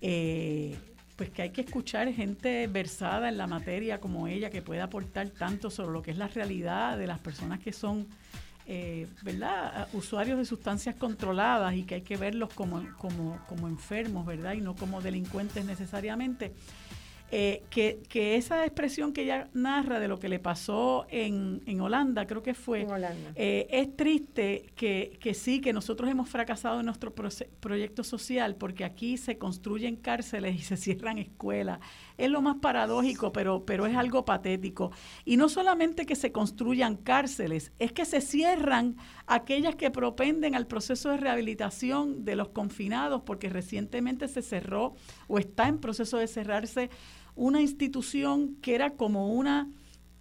eh, 0.00 0.76
pues 1.16 1.30
que 1.30 1.42
hay 1.42 1.50
que 1.50 1.62
escuchar 1.62 2.12
gente 2.12 2.66
versada 2.66 3.28
en 3.28 3.38
la 3.38 3.46
materia 3.46 4.00
como 4.00 4.28
ella, 4.28 4.50
que 4.50 4.62
pueda 4.62 4.84
aportar 4.84 5.30
tanto 5.30 5.70
sobre 5.70 5.92
lo 5.92 6.02
que 6.02 6.10
es 6.10 6.18
la 6.18 6.28
realidad 6.28 6.98
de 6.98 7.06
las 7.06 7.18
personas 7.18 7.58
que 7.60 7.72
son, 7.72 8.06
eh, 8.66 9.06
¿verdad?, 9.22 9.88
usuarios 9.94 10.38
de 10.38 10.44
sustancias 10.44 10.94
controladas 10.94 11.74
y 11.74 11.84
que 11.84 11.96
hay 11.96 12.02
que 12.02 12.16
verlos 12.16 12.52
como, 12.52 12.86
como, 12.98 13.38
como 13.48 13.66
enfermos, 13.68 14.26
¿verdad?, 14.26 14.52
y 14.52 14.60
no 14.60 14.74
como 14.74 15.00
delincuentes 15.00 15.64
necesariamente. 15.64 16.52
Eh, 17.32 17.64
que, 17.70 18.02
que, 18.08 18.36
esa 18.36 18.64
expresión 18.64 19.12
que 19.12 19.22
ella 19.22 19.48
narra 19.52 19.98
de 19.98 20.06
lo 20.06 20.20
que 20.20 20.28
le 20.28 20.38
pasó 20.38 21.06
en, 21.10 21.60
en 21.66 21.80
Holanda, 21.80 22.24
creo 22.24 22.40
que 22.40 22.54
fue, 22.54 22.86
eh, 23.34 23.66
es 23.68 23.96
triste 23.96 24.66
que, 24.76 25.18
que, 25.20 25.34
sí, 25.34 25.60
que 25.60 25.72
nosotros 25.72 26.08
hemos 26.08 26.28
fracasado 26.28 26.78
en 26.78 26.86
nuestro 26.86 27.12
proyecto 27.12 28.04
social 28.04 28.54
porque 28.54 28.84
aquí 28.84 29.16
se 29.16 29.38
construyen 29.38 29.96
cárceles 29.96 30.54
y 30.54 30.58
se 30.62 30.76
cierran 30.76 31.18
escuelas. 31.18 31.80
Es 32.16 32.30
lo 32.30 32.42
más 32.42 32.56
paradójico, 32.56 33.32
pero, 33.32 33.66
pero 33.66 33.86
es 33.86 33.96
algo 33.96 34.24
patético. 34.24 34.92
Y 35.24 35.36
no 35.36 35.48
solamente 35.48 36.06
que 36.06 36.14
se 36.14 36.30
construyan 36.30 36.96
cárceles, 36.96 37.72
es 37.80 37.92
que 37.92 38.04
se 38.04 38.20
cierran 38.20 38.96
aquellas 39.26 39.74
que 39.74 39.90
propenden 39.90 40.54
al 40.54 40.68
proceso 40.68 41.10
de 41.10 41.16
rehabilitación 41.16 42.24
de 42.24 42.36
los 42.36 42.50
confinados, 42.50 43.22
porque 43.22 43.48
recientemente 43.48 44.28
se 44.28 44.42
cerró 44.42 44.94
o 45.26 45.40
está 45.40 45.66
en 45.66 45.78
proceso 45.78 46.18
de 46.18 46.28
cerrarse 46.28 46.88
una 47.36 47.60
institución 47.60 48.56
que 48.62 48.74
era 48.74 48.90
como 48.90 49.32
una 49.32 49.70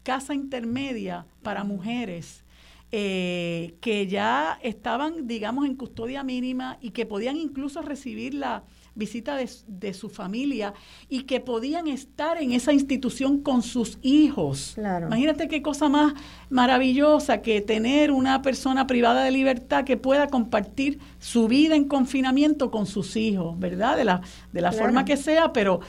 casa 0.04 0.36
intermedia 0.36 1.26
para 1.42 1.64
mujeres 1.64 2.46
eh, 2.92 3.76
que 3.82 4.08
ya 4.08 4.60
estaban, 4.62 5.28
digamos, 5.28 5.66
en 5.66 5.76
custodia 5.76 6.24
mínima 6.24 6.78
y 6.80 6.92
que 6.92 7.06
podían 7.06 7.36
incluso 7.36 7.82
recibir 7.82 8.36
la 8.36 8.64
visita 8.94 9.36
de, 9.36 9.94
su 9.94 10.10
familia 10.10 10.74
y 11.10 11.24
que 11.24 11.42
podían 11.42 11.88
estar 11.88 12.42
en 12.42 12.54
esa 12.54 12.72
institución 12.72 13.42
con 13.42 13.62
sus 13.62 13.98
hijos. 14.02 14.78
Imagínate 14.78 15.50
qué 15.50 15.62
cosa 15.62 15.90
más 15.90 16.14
maravillosa 16.50 17.42
que 17.42 17.60
tener 17.60 18.12
una 18.12 18.42
persona 18.42 18.88
privada 18.88 19.26
de 19.26 19.32
libertad 19.32 19.84
que 19.84 19.98
pueda 19.98 20.28
compartir 20.28 21.00
su 21.20 21.50
vida 21.50 21.76
en 21.76 21.86
confinamiento 21.90 22.72
con 22.72 22.86
sus 22.86 23.18
hijos, 23.18 23.60
¿verdad? 23.60 23.98
De 23.98 24.06
la, 24.06 24.22
de 24.54 24.62
la 24.62 24.72
forma 24.72 25.04
que 25.04 25.18
sea, 25.18 25.52
pero 25.52 25.82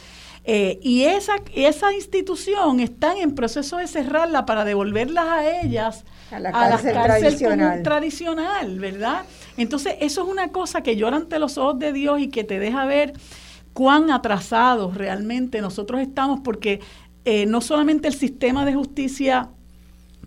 eh, 0.48 0.78
y 0.80 1.02
esa, 1.02 1.34
esa 1.56 1.92
institución 1.92 2.78
están 2.78 3.16
en 3.16 3.34
proceso 3.34 3.78
de 3.78 3.88
cerrarla 3.88 4.46
para 4.46 4.64
devolverlas 4.64 5.26
a 5.26 5.60
ellas 5.60 6.04
a 6.30 6.38
la 6.38 6.52
cárcel, 6.52 6.92
tradicional. 6.92 7.82
tradicional, 7.82 8.78
¿verdad? 8.78 9.24
Entonces, 9.56 9.96
eso 10.00 10.22
es 10.22 10.28
una 10.28 10.52
cosa 10.52 10.84
que 10.84 10.96
llora 10.96 11.16
ante 11.16 11.40
los 11.40 11.58
ojos 11.58 11.80
de 11.80 11.92
Dios 11.92 12.20
y 12.20 12.28
que 12.28 12.44
te 12.44 12.60
deja 12.60 12.84
ver 12.84 13.14
cuán 13.72 14.12
atrasados 14.12 14.96
realmente 14.96 15.60
nosotros 15.60 16.00
estamos, 16.00 16.38
porque 16.44 16.78
eh, 17.24 17.44
no 17.46 17.60
solamente 17.60 18.06
el 18.06 18.14
sistema 18.14 18.64
de 18.64 18.74
justicia 18.74 19.50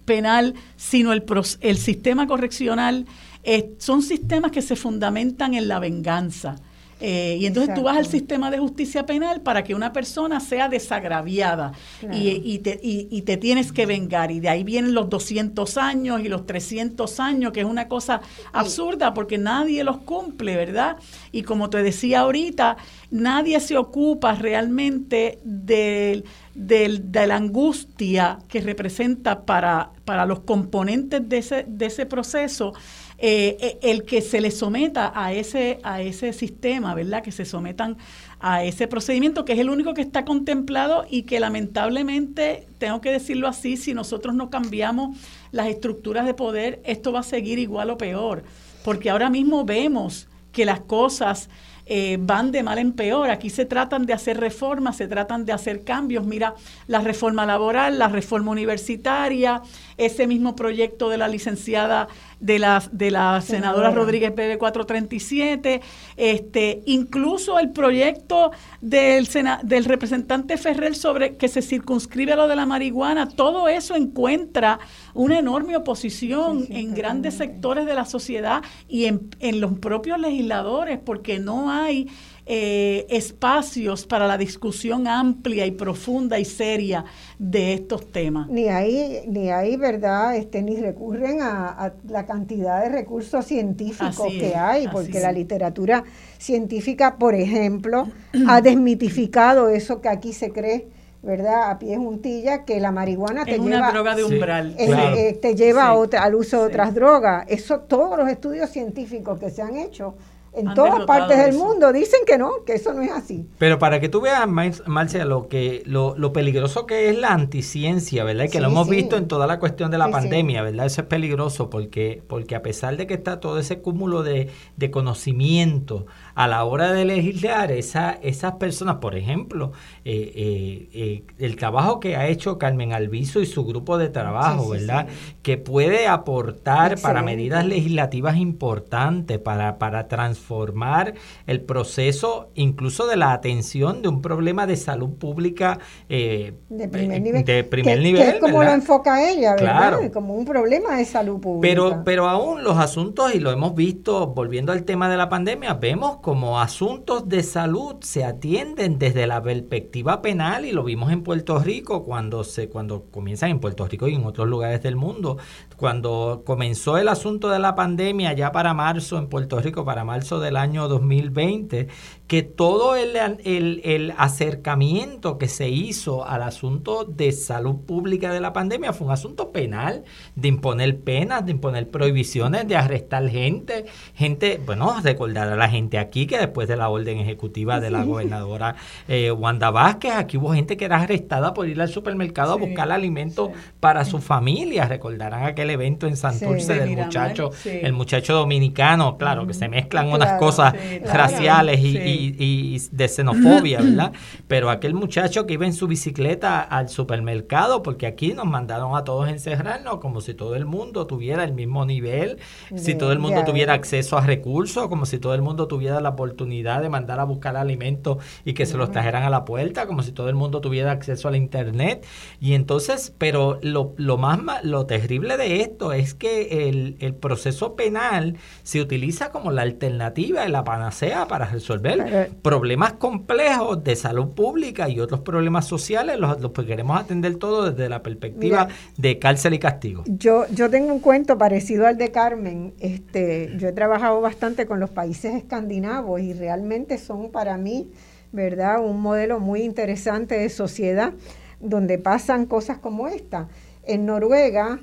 penal, 0.03 0.53
sino 0.75 1.13
el, 1.13 1.23
el 1.61 1.77
sistema 1.77 2.27
correccional, 2.27 3.05
eh, 3.43 3.73
son 3.77 4.01
sistemas 4.01 4.51
que 4.51 4.61
se 4.61 4.75
fundamentan 4.75 5.53
en 5.53 5.69
la 5.69 5.79
venganza. 5.79 6.57
Eh, 7.01 7.37
y 7.39 7.45
entonces 7.45 7.73
tú 7.73 7.83
vas 7.83 7.97
al 7.97 8.05
sistema 8.05 8.51
de 8.51 8.59
justicia 8.59 9.05
penal 9.05 9.41
para 9.41 9.63
que 9.63 9.73
una 9.73 9.93
persona 9.93 10.39
sea 10.41 10.67
desagraviada 10.67 11.71
y, 12.11 12.59
te, 12.59 12.77
y, 12.81 13.21
te, 13.21 13.37
tienes 13.37 13.71
que 13.71 13.85
vengar. 13.85 14.31
Y 14.31 14.39
de 14.39 14.49
ahí 14.49 14.63
vienen 14.63 14.93
los 14.93 15.09
200 15.09 15.77
años 15.77 16.21
y 16.21 16.27
los 16.27 16.45
300 16.45 17.19
años, 17.19 17.53
que 17.53 17.61
es 17.61 17.65
una 17.65 17.87
cosa 17.87 18.21
absurda 18.51 19.13
porque 19.13 19.37
nadie 19.37 19.83
los 19.83 19.99
cumple, 19.99 20.57
¿verdad? 20.57 20.97
Y 21.31 21.43
como 21.43 21.69
te 21.69 21.81
decía 21.83 22.21
ahorita, 22.21 22.75
nadie 23.11 23.59
se 23.61 23.77
ocupa 23.77 24.35
realmente 24.35 25.39
de 25.43 26.23
la 26.53 27.35
angustia 27.35 28.39
que 28.49 28.59
representa 28.59 29.45
para, 29.45 29.91
para 30.03 30.25
los 30.25 30.41
componentes 30.41 31.27
de 31.29 31.37
ese, 31.37 31.65
de 31.67 31.85
ese 31.85 32.05
proceso 32.05 32.73
eh, 33.21 33.57
eh, 33.59 33.79
el 33.81 34.05
que 34.05 34.21
se 34.21 34.39
les 34.39 34.57
someta 34.57 35.11
a 35.13 35.33
ese, 35.33 35.79
a 35.83 36.01
ese 36.01 36.31
sistema, 36.31 36.95
¿verdad? 36.95 37.21
Que 37.21 37.33
se 37.33 37.43
sometan 37.43 37.97
a 38.39 38.63
ese 38.63 38.87
procedimiento, 38.87 39.43
que 39.43 39.53
es 39.53 39.59
el 39.59 39.69
único 39.69 39.93
que 39.93 40.01
está 40.01 40.23
contemplado 40.23 41.05
y 41.09 41.23
que 41.23 41.41
lamentablemente, 41.41 42.67
tengo 42.77 43.01
que 43.01 43.11
decirlo 43.11 43.49
así, 43.49 43.75
si 43.75 43.93
nosotros 43.93 44.35
no 44.35 44.49
cambiamos 44.49 45.17
las 45.51 45.67
estructuras 45.67 46.25
de 46.25 46.33
poder, 46.33 46.81
esto 46.85 47.11
va 47.11 47.19
a 47.19 47.23
seguir 47.23 47.59
igual 47.59 47.89
o 47.89 47.97
peor, 47.97 48.43
porque 48.85 49.09
ahora 49.09 49.29
mismo 49.29 49.65
vemos 49.65 50.29
que 50.53 50.63
las 50.63 50.79
cosas 50.79 51.49
eh, 51.91 52.17
van 52.21 52.51
de 52.51 52.61
mal 52.61 52.77
en 52.77 52.93
peor. 52.93 53.31
Aquí 53.31 53.49
se 53.49 53.65
tratan 53.65 54.05
de 54.05 54.13
hacer 54.13 54.39
reformas, 54.39 54.97
se 54.97 55.07
tratan 55.07 55.43
de 55.43 55.53
hacer 55.53 55.83
cambios. 55.83 56.23
Mira, 56.23 56.53
la 56.85 57.01
reforma 57.01 57.47
laboral, 57.47 57.97
la 57.97 58.07
reforma 58.07 58.51
universitaria, 58.51 59.63
ese 59.97 60.27
mismo 60.27 60.55
proyecto 60.55 61.09
de 61.09 61.17
la 61.17 61.27
licenciada 61.27 62.07
de 62.39 62.59
la, 62.59 62.83
de 62.91 63.11
la 63.11 63.41
senadora. 63.41 63.91
Rodríguez 63.91 64.31
PB 64.31 64.57
437, 64.57 65.81
este, 66.17 66.81
incluso 66.85 67.59
el 67.59 67.71
proyecto 67.71 68.51
del, 68.81 69.27
del 69.63 69.85
representante 69.85 70.57
Ferrer 70.57 70.95
sobre 70.95 71.35
que 71.37 71.47
se 71.47 71.61
circunscribe 71.61 72.33
a 72.33 72.35
lo 72.35 72.47
de 72.47 72.55
la 72.55 72.65
marihuana, 72.65 73.29
todo 73.29 73.67
eso 73.67 73.95
encuentra 73.95 74.79
una 75.13 75.39
enorme 75.39 75.75
oposición 75.75 76.65
en 76.69 76.93
grandes 76.93 77.35
sectores 77.35 77.85
de 77.85 77.93
la 77.93 78.05
sociedad 78.05 78.61
y 78.87 79.05
en, 79.05 79.29
en 79.39 79.59
los 79.59 79.77
propios 79.79 80.19
legisladores, 80.19 80.99
porque 80.99 81.39
no 81.39 81.71
hay 81.71 82.07
eh, 82.51 83.05
espacios 83.11 84.07
para 84.07 84.25
la 84.25 84.35
discusión 84.35 85.07
amplia 85.07 85.67
y 85.67 85.71
profunda 85.71 86.39
y 86.39 86.45
seria 86.45 87.05
de 87.37 87.73
estos 87.73 88.11
temas. 88.11 88.49
Ni 88.49 88.67
hay, 88.69 89.21
ni 89.27 89.51
hay 89.51 89.77
¿verdad? 89.77 90.35
Este, 90.35 90.63
ni 90.63 90.75
recurren 90.75 91.43
a, 91.43 91.93
la 92.07 92.25
cantidad 92.25 92.81
de 92.81 92.89
recursos 92.89 93.45
científicos 93.45 94.25
que 94.31 94.55
hay, 94.55 94.87
porque 94.87 95.19
la 95.19 95.31
literatura 95.31 96.03
científica, 96.39 97.17
por 97.17 97.35
ejemplo, 97.35 98.07
ha 98.47 98.61
desmitificado 98.61 99.69
eso 99.69 100.01
que 100.01 100.09
aquí 100.09 100.33
se 100.33 100.49
cree. 100.49 100.87
¿verdad? 101.21 101.69
A 101.69 101.79
pie 101.79 101.97
juntilla 101.97 102.63
que 102.63 102.79
la 102.79 102.93
marihuana 102.93 103.43
te 103.43 103.55
es 103.55 103.61
lleva 103.61 103.77
una 103.77 103.91
droga 103.91 104.15
de 104.15 104.23
umbral. 104.23 104.73
Eh, 104.79 105.37
te 105.39 105.53
lleva 105.53 105.91
al 105.91 106.33
uso 106.35 106.61
de 106.61 106.67
otras 106.67 106.95
drogas. 106.95 107.45
Eso 107.49 107.81
todos 107.81 108.17
los 108.17 108.27
estudios 108.29 108.69
científicos 108.69 109.37
que 109.37 109.49
se 109.49 109.61
han 109.61 109.75
hecho 109.75 110.15
en 110.53 110.73
todas 110.73 111.05
partes 111.05 111.37
del 111.37 111.55
mundo 111.55 111.91
dicen 111.93 112.21
que 112.25 112.37
no, 112.37 112.63
que 112.65 112.73
eso 112.73 112.93
no 112.93 113.01
es 113.01 113.11
así. 113.11 113.47
Pero 113.57 113.79
para 113.79 113.99
que 113.99 114.09
tú 114.09 114.21
veas, 114.21 114.47
Marcia, 114.47 115.25
lo 115.25 115.47
que 115.47 115.83
lo, 115.85 116.15
lo 116.17 116.33
peligroso 116.33 116.85
que 116.85 117.09
es 117.09 117.17
la 117.17 117.29
anticiencia, 117.29 118.23
¿verdad? 118.23 118.45
Y 118.45 118.49
que 118.49 118.59
lo 118.59 118.67
hemos 118.67 118.89
visto 118.89 119.17
en 119.17 119.27
toda 119.27 119.47
la 119.47 119.59
cuestión 119.59 119.91
de 119.91 119.97
la 119.97 120.09
pandemia, 120.09 120.61
¿verdad? 120.63 120.85
Eso 120.85 121.01
es 121.01 121.07
peligroso 121.07 121.69
porque 121.69 122.23
porque 122.27 122.55
a 122.55 122.61
pesar 122.61 122.97
de 122.97 123.07
que 123.07 123.13
está 123.13 123.39
todo 123.39 123.59
ese 123.59 123.79
cúmulo 123.79 124.23
de, 124.23 124.49
de 124.77 124.91
conocimiento 124.91 126.05
a 126.39 126.47
la 126.47 126.63
hora 126.63 126.93
de 126.93 127.03
legislar, 127.03 127.69
esa, 127.69 128.17
esas 128.21 128.53
personas, 128.53 128.95
por 129.01 129.17
ejemplo, 129.17 129.73
eh, 130.05 130.31
eh, 130.33 130.89
eh, 130.93 131.23
el 131.37 131.57
trabajo 131.57 131.99
que 131.99 132.15
ha 132.15 132.29
hecho 132.29 132.57
Carmen 132.57 132.93
Alviso 132.93 133.41
y 133.41 133.45
su 133.45 133.65
grupo 133.65 133.97
de 133.97 134.07
trabajo, 134.07 134.69
¿verdad? 134.69 135.07
Que 135.41 135.57
puede 135.57 136.07
aportar 136.07 136.97
para 137.01 137.21
medidas 137.23 137.65
legislativas 137.65 138.37
importantes, 138.37 139.37
para, 139.37 139.79
para 139.79 140.07
transformar 140.07 141.13
el 141.45 141.59
proceso 141.59 142.51
incluso 142.55 143.05
de 143.05 143.17
la 143.17 143.33
atención 143.33 144.01
de 144.01 144.07
un 144.07 144.21
problema 144.21 144.65
de 144.65 144.77
salud 144.77 145.09
pública 145.15 145.79
de 146.07 146.53
primer 146.89 147.21
nivel. 147.21 147.43
De 147.43 147.65
primer 147.65 147.99
nivel 147.99 148.21
es 148.21 148.35
como 148.39 148.63
lo 148.63 148.71
enfoca 148.71 149.29
ella, 149.29 149.55
¿verdad? 149.55 150.09
Como 150.13 150.35
un 150.35 150.45
problema 150.45 150.95
de 150.95 151.03
salud 151.03 151.41
pública. 151.41 151.69
Pero, 151.69 152.03
pero 152.05 152.29
aún 152.29 152.63
los 152.63 152.77
asuntos, 152.77 153.35
y 153.35 153.41
lo 153.41 153.51
hemos 153.51 153.75
visto, 153.75 154.27
volviendo 154.27 154.71
al 154.71 154.85
tema 154.85 155.09
de 155.09 155.17
la 155.17 155.27
pandemia, 155.27 155.73
vemos 155.73 156.19
como 156.29 156.59
asuntos 156.59 157.27
de 157.27 157.41
salud 157.41 157.95
se 158.01 158.23
atienden 158.23 158.99
desde 158.99 159.25
la 159.25 159.41
perspectiva 159.41 160.21
penal 160.21 160.63
y 160.63 160.71
lo 160.71 160.83
vimos 160.83 161.11
en 161.11 161.23
Puerto 161.23 161.57
Rico 161.57 162.03
cuando 162.03 162.43
se 162.43 162.69
cuando 162.69 163.05
comienzan 163.09 163.49
en 163.49 163.59
Puerto 163.59 163.87
Rico 163.87 164.07
y 164.07 164.13
en 164.13 164.23
otros 164.27 164.47
lugares 164.47 164.83
del 164.83 164.95
mundo 164.95 165.39
cuando 165.79 166.43
comenzó 166.45 166.97
el 166.97 167.07
asunto 167.07 167.49
de 167.49 167.57
la 167.57 167.73
pandemia 167.73 168.33
ya 168.33 168.51
para 168.51 168.73
marzo 168.73 169.17
en 169.17 169.27
Puerto 169.27 169.59
Rico 169.59 169.85
para 169.85 170.03
marzo 170.03 170.39
del 170.39 170.57
año 170.57 170.89
2020 170.89 171.87
que 172.29 172.43
todo 172.43 172.95
el, 172.95 173.15
el, 173.43 174.13
acercamiento 174.15 175.39
que 175.39 175.47
se 175.47 175.67
hizo 175.67 176.27
al 176.27 176.43
asunto 176.43 177.03
de 177.03 177.31
salud 177.31 177.77
pública 177.87 178.31
de 178.31 178.39
la 178.39 178.53
pandemia 178.53 178.93
fue 178.93 179.07
un 179.07 179.13
asunto 179.13 179.51
penal, 179.51 180.03
de 180.35 180.47
imponer 180.47 180.99
penas, 180.99 181.43
de 181.43 181.53
imponer 181.53 181.89
prohibiciones, 181.89 182.67
de 182.67 182.75
arrestar 182.75 183.27
gente, 183.29 183.85
gente, 184.13 184.61
bueno, 184.63 184.95
recordar 185.01 185.47
a 185.47 185.55
la 185.55 185.69
gente 185.69 185.97
aquí 185.97 186.27
que 186.27 186.37
después 186.37 186.67
de 186.67 186.75
la 186.75 186.89
orden 186.89 187.17
ejecutiva 187.17 187.79
de 187.79 187.89
la 187.89 188.03
gobernadora 188.03 188.75
eh, 189.07 189.31
Wanda 189.31 189.71
Vázquez, 189.71 190.13
aquí 190.13 190.37
hubo 190.37 190.53
gente 190.53 190.77
que 190.77 190.85
era 190.85 191.01
arrestada 191.01 191.55
por 191.55 191.67
ir 191.67 191.81
al 191.81 191.89
supermercado 191.89 192.53
a 192.53 192.57
buscar 192.57 192.91
alimentos 192.91 193.49
para 193.79 194.05
su 194.05 194.19
familia, 194.19 194.85
recordarán 194.85 195.45
aquel 195.45 195.68
evento 195.69 196.07
en 196.07 196.17
Santurce 196.17 196.73
del 196.73 196.97
muchacho, 196.97 197.51
el 197.65 197.93
muchacho 197.93 198.33
dominicano, 198.33 199.17
claro, 199.17 199.45
que 199.47 199.53
se 199.53 199.67
mezclan 199.67 200.11
unas 200.11 200.39
cosas 200.39 200.73
raciales 201.05 201.79
y 201.79 201.99
y, 202.39 202.81
de 202.91 203.07
xenofobia, 203.07 203.81
¿verdad? 203.81 204.13
Pero 204.47 204.69
aquel 204.69 204.93
muchacho 204.93 205.45
que 205.45 205.53
iba 205.53 205.65
en 205.65 205.73
su 205.73 205.87
bicicleta 205.87 206.61
al 206.61 206.89
supermercado, 206.89 207.83
porque 207.83 208.07
aquí 208.07 208.33
nos 208.33 208.45
mandaron 208.45 208.95
a 208.95 209.03
todos 209.03 209.29
encerrarnos 209.29 209.99
como 209.99 210.21
si 210.21 210.33
todo 210.33 210.55
el 210.55 210.65
mundo 210.65 211.07
tuviera 211.07 211.43
el 211.43 211.53
mismo 211.53 211.85
nivel, 211.85 212.37
si 212.75 212.95
todo 212.95 213.11
el 213.11 213.19
mundo 213.19 213.43
tuviera 213.45 213.73
acceso 213.73 214.17
a 214.17 214.21
recursos, 214.21 214.87
como 214.87 215.05
si 215.05 215.19
todo 215.19 215.33
el 215.33 215.41
mundo 215.41 215.67
tuviera 215.67 215.99
la 216.01 216.09
oportunidad 216.09 216.81
de 216.81 216.89
mandar 216.89 217.19
a 217.19 217.23
buscar 217.23 217.55
alimentos 217.55 218.17
y 218.45 218.53
que 218.53 218.65
se 218.65 218.77
los 218.77 218.91
trajeran 218.91 219.23
a 219.23 219.29
la 219.29 219.45
puerta, 219.45 219.85
como 219.85 220.03
si 220.03 220.11
todo 220.11 220.29
el 220.29 220.35
mundo 220.35 220.61
tuviera 220.61 220.91
acceso 220.91 221.27
al 221.27 221.35
internet. 221.35 222.05
Y 222.39 222.53
entonces, 222.53 223.13
pero 223.17 223.59
lo, 223.61 223.93
lo 223.97 224.17
más 224.17 224.39
lo 224.63 224.85
terrible 224.85 225.37
de 225.37 225.58
esto 225.61 225.93
es 225.93 226.13
que 226.13 226.69
el, 226.69 226.97
el 226.99 227.13
proceso 227.13 227.75
penal 227.75 228.37
se 228.63 228.81
utiliza 228.81 229.31
como 229.31 229.51
la 229.51 229.63
alternativa 229.63 230.47
y 230.47 230.51
la 230.51 230.63
panacea 230.63 231.27
para 231.27 231.45
resolver 231.45 232.31
problemas 232.41 232.93
complejos 232.93 233.83
de 233.83 233.95
salud 233.95 234.29
pública 234.29 234.89
y 234.89 234.99
otros 234.99 235.21
problemas 235.21 235.67
sociales 235.67 236.19
los, 236.19 236.39
los 236.41 236.51
queremos 236.51 236.99
atender 236.99 237.35
todo 237.35 237.71
desde 237.71 237.89
la 237.89 238.03
perspectiva 238.03 238.67
de 238.97 239.19
cárcel 239.19 239.53
y 239.53 239.59
castigo. 239.59 240.03
Yo, 240.07 240.45
yo 240.53 240.69
tengo 240.69 240.93
un 240.93 240.99
cuento 240.99 241.37
parecido 241.37 241.87
al 241.87 241.97
de 241.97 242.11
Carmen. 242.11 242.73
Este, 242.79 243.53
yo 243.57 243.67
he 243.69 243.71
trabajado 243.71 244.21
bastante 244.21 244.65
con 244.65 244.79
los 244.79 244.89
países 244.89 245.35
escandinavos 245.35 246.21
y 246.21 246.33
realmente 246.33 246.97
son 246.97 247.31
para 247.31 247.57
mí, 247.57 247.91
¿verdad?, 248.31 248.83
un 248.83 249.01
modelo 249.01 249.39
muy 249.39 249.61
interesante 249.61 250.37
de 250.37 250.49
sociedad 250.49 251.13
donde 251.59 251.97
pasan 251.97 252.45
cosas 252.45 252.77
como 252.77 253.07
esta. 253.07 253.47
En 253.83 254.05
Noruega, 254.05 254.79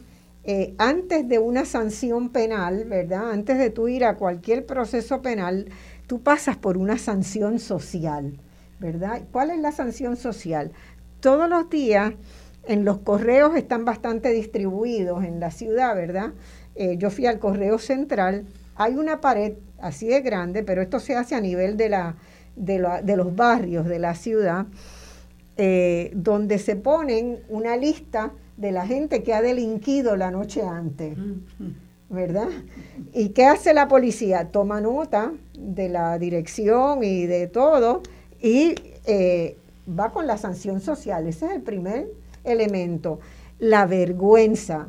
eh, 0.48 0.77
antes 0.78 1.28
de 1.28 1.40
una 1.40 1.64
sanción 1.64 2.31
penal, 2.31 2.85
¿verdad? 2.85 3.32
Antes 3.32 3.59
de 3.59 3.70
tú 3.70 3.89
ir 3.89 4.05
a 4.05 4.14
cualquier 4.14 4.64
proceso 4.64 5.20
penal, 5.20 5.66
tú 6.06 6.23
pasas 6.23 6.56
por 6.56 6.78
una 6.78 6.98
sanción 6.98 7.59
social, 7.59 8.39
¿verdad? 8.78 9.23
¿Cuál 9.32 9.51
es 9.51 9.59
la 9.59 9.73
sanción 9.73 10.16
social? 10.16 10.70
Todos 11.18 11.51
los 11.51 11.68
días 11.68 12.12
en 12.64 12.85
los 12.85 12.98
correos 12.98 13.56
están 13.56 13.85
bastante 13.85 14.31
distribuidos 14.31 15.24
en 15.24 15.40
la 15.40 15.51
ciudad, 15.51 15.97
¿verdad? 15.97 16.32
Eh, 16.77 16.97
yo 16.97 17.10
fui 17.10 17.27
al 17.27 17.40
correo 17.40 17.81
central, 17.81 18.47
hay 18.77 18.94
una 18.94 19.20
pared 19.20 19.55
así 19.81 20.06
de 20.06 20.20
grande, 20.20 20.62
pero 20.62 20.81
esto 20.81 21.01
se 21.01 21.16
hace 21.16 21.35
a 21.35 21.40
nivel 21.40 21.77
de, 21.77 21.89
la, 21.89 22.14
de, 22.55 23.16
los 23.16 23.35
barrios 23.35 23.86
de 23.86 23.98
la 23.98 24.14
ciudad, 24.14 24.66
eh, 25.56 26.12
donde 26.14 26.60
se 26.60 26.77
ponen 26.77 27.40
una 27.48 27.77
lista 27.77 28.32
de 28.57 28.73
la 28.73 28.87
gente 28.87 29.23
que 29.23 29.35
ha 29.35 29.43
delinquido 29.43 30.16
la 30.16 30.31
noche 30.31 30.62
antes. 30.62 31.16
¿verdad? 32.09 32.49
¿Y 33.12 33.31
qué 33.31 33.47
hace 33.47 33.74
la 33.74 33.89
policía? 33.89 34.49
Toma 34.51 34.81
nota 34.81 35.33
de 35.59 35.89
la 35.89 36.19
dirección 36.19 37.03
y 37.03 37.27
de 37.27 37.49
todo 37.49 38.03
y 38.41 38.74
eh, 39.07 39.57
va 39.89 40.11
con 40.12 40.27
la 40.27 40.39
sanción 40.39 40.81
social. 40.81 41.27
Ese 41.27 41.47
es 41.47 41.53
el 41.53 41.62
primer 41.62 42.09
elemento. 42.45 43.19
La 43.59 43.87
vergüenza 43.87 44.89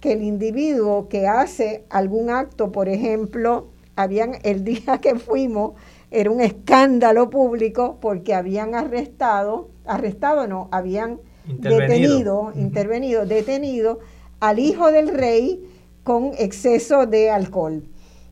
que 0.00 0.12
el 0.12 0.22
individuo 0.22 1.08
que 1.08 1.26
hace 1.26 1.84
algún 1.90 2.30
acto, 2.30 2.70
por 2.70 2.88
ejemplo, 2.88 3.68
habían 3.96 4.36
el 4.42 4.62
día 4.64 4.98
que 5.00 5.16
fuimos, 5.16 5.72
era 6.10 6.30
un 6.30 6.40
escándalo 6.40 7.30
público 7.30 7.98
porque 8.00 8.34
habían 8.34 8.74
arrestado, 8.74 9.68
arrestado 9.84 10.46
no, 10.46 10.68
habían 10.70 11.18
detenido, 11.48 12.52
intervenido, 12.54 13.26
detenido 13.26 13.98
al 14.40 14.58
hijo 14.58 14.90
del 14.90 15.08
rey 15.08 15.64
con 16.04 16.32
exceso 16.38 17.06
de 17.06 17.30
alcohol, 17.30 17.82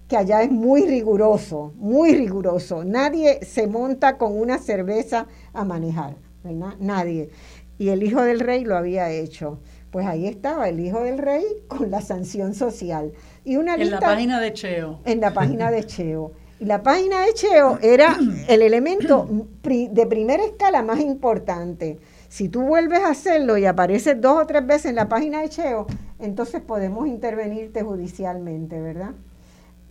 que 0.09 0.17
allá 0.17 0.43
es 0.43 0.51
muy 0.51 0.87
riguroso, 0.87 1.73
muy 1.77 2.15
riguroso. 2.15 2.85
Nadie 2.85 3.45
se 3.45 3.67
monta 3.67 4.17
con 4.19 4.39
una 4.39 4.59
cerveza 4.59 5.27
a 5.53 5.65
manejar, 5.65 6.17
¿verdad? 6.45 6.75
Nadie. 6.79 7.31
Y 7.79 7.89
el 7.89 8.03
hijo 8.03 8.23
del 8.23 8.41
rey 8.41 8.65
lo 8.65 8.77
había 8.77 9.11
hecho. 9.11 9.59
Pues 9.91 10.07
ahí 10.07 10.27
estaba 10.27 10.69
el 10.69 10.81
hijo 10.81 11.01
del 11.01 11.19
rey 11.19 11.45
con 11.69 11.91
la 11.91 12.01
sanción 12.01 12.55
social. 12.55 13.13
Y 13.45 13.57
una 13.57 13.75
en 13.75 13.91
la 13.91 14.01
página 14.01 14.41
de 14.41 14.53
Cheo. 14.53 15.01
En 15.05 15.21
la 15.21 15.33
página 15.33 15.71
de 15.71 15.85
Cheo. 15.85 16.33
Y 16.59 16.65
la 16.65 16.83
página 16.83 17.21
de 17.27 17.35
Cheo 17.35 17.79
era 17.83 18.19
el 18.49 18.63
elemento 18.63 19.29
de 19.63 20.07
primera 20.07 20.45
escala 20.45 20.83
más 20.83 21.01
importante. 21.01 21.99
Si 22.29 22.49
tú 22.49 22.63
vuelves 22.63 23.01
a 23.01 23.11
hacerlo 23.11 23.57
y 23.57 23.67
apareces 23.67 24.21
dos 24.21 24.43
o 24.43 24.47
tres 24.47 24.67
veces 24.67 24.87
en 24.87 24.97
la 24.97 25.09
página 25.09 25.43
de 25.43 25.49
Cheo, 25.49 25.87
entonces 26.19 26.61
podemos 26.61 27.07
intervenirte 27.07 27.83
judicialmente, 27.83 28.81
¿verdad? 28.81 29.13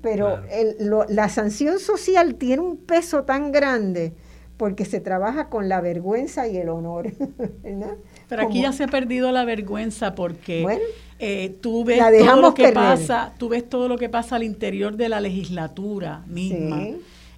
Pero 0.01 0.41
la 1.09 1.29
sanción 1.29 1.79
social 1.79 2.35
tiene 2.35 2.61
un 2.61 2.77
peso 2.77 3.23
tan 3.23 3.51
grande 3.51 4.13
porque 4.57 4.85
se 4.85 4.99
trabaja 4.99 5.49
con 5.49 5.67
la 5.67 5.81
vergüenza 5.81 6.47
y 6.47 6.57
el 6.57 6.69
honor. 6.69 7.11
Pero 8.29 8.41
aquí 8.41 8.61
ya 8.61 8.71
se 8.71 8.85
ha 8.85 8.87
perdido 8.87 9.31
la 9.31 9.45
vergüenza 9.45 10.15
porque 10.15 10.65
eh, 11.19 11.57
tú 11.61 11.83
ves 11.83 11.99
todo 11.99 12.41
lo 12.41 12.53
que 12.53 12.71
pasa, 12.71 13.33
tú 13.37 13.49
ves 13.49 13.67
todo 13.67 13.87
lo 13.87 13.97
que 13.97 14.09
pasa 14.09 14.35
al 14.35 14.43
interior 14.43 14.95
de 14.95 15.09
la 15.09 15.19
legislatura 15.19 16.23
misma. 16.27 16.87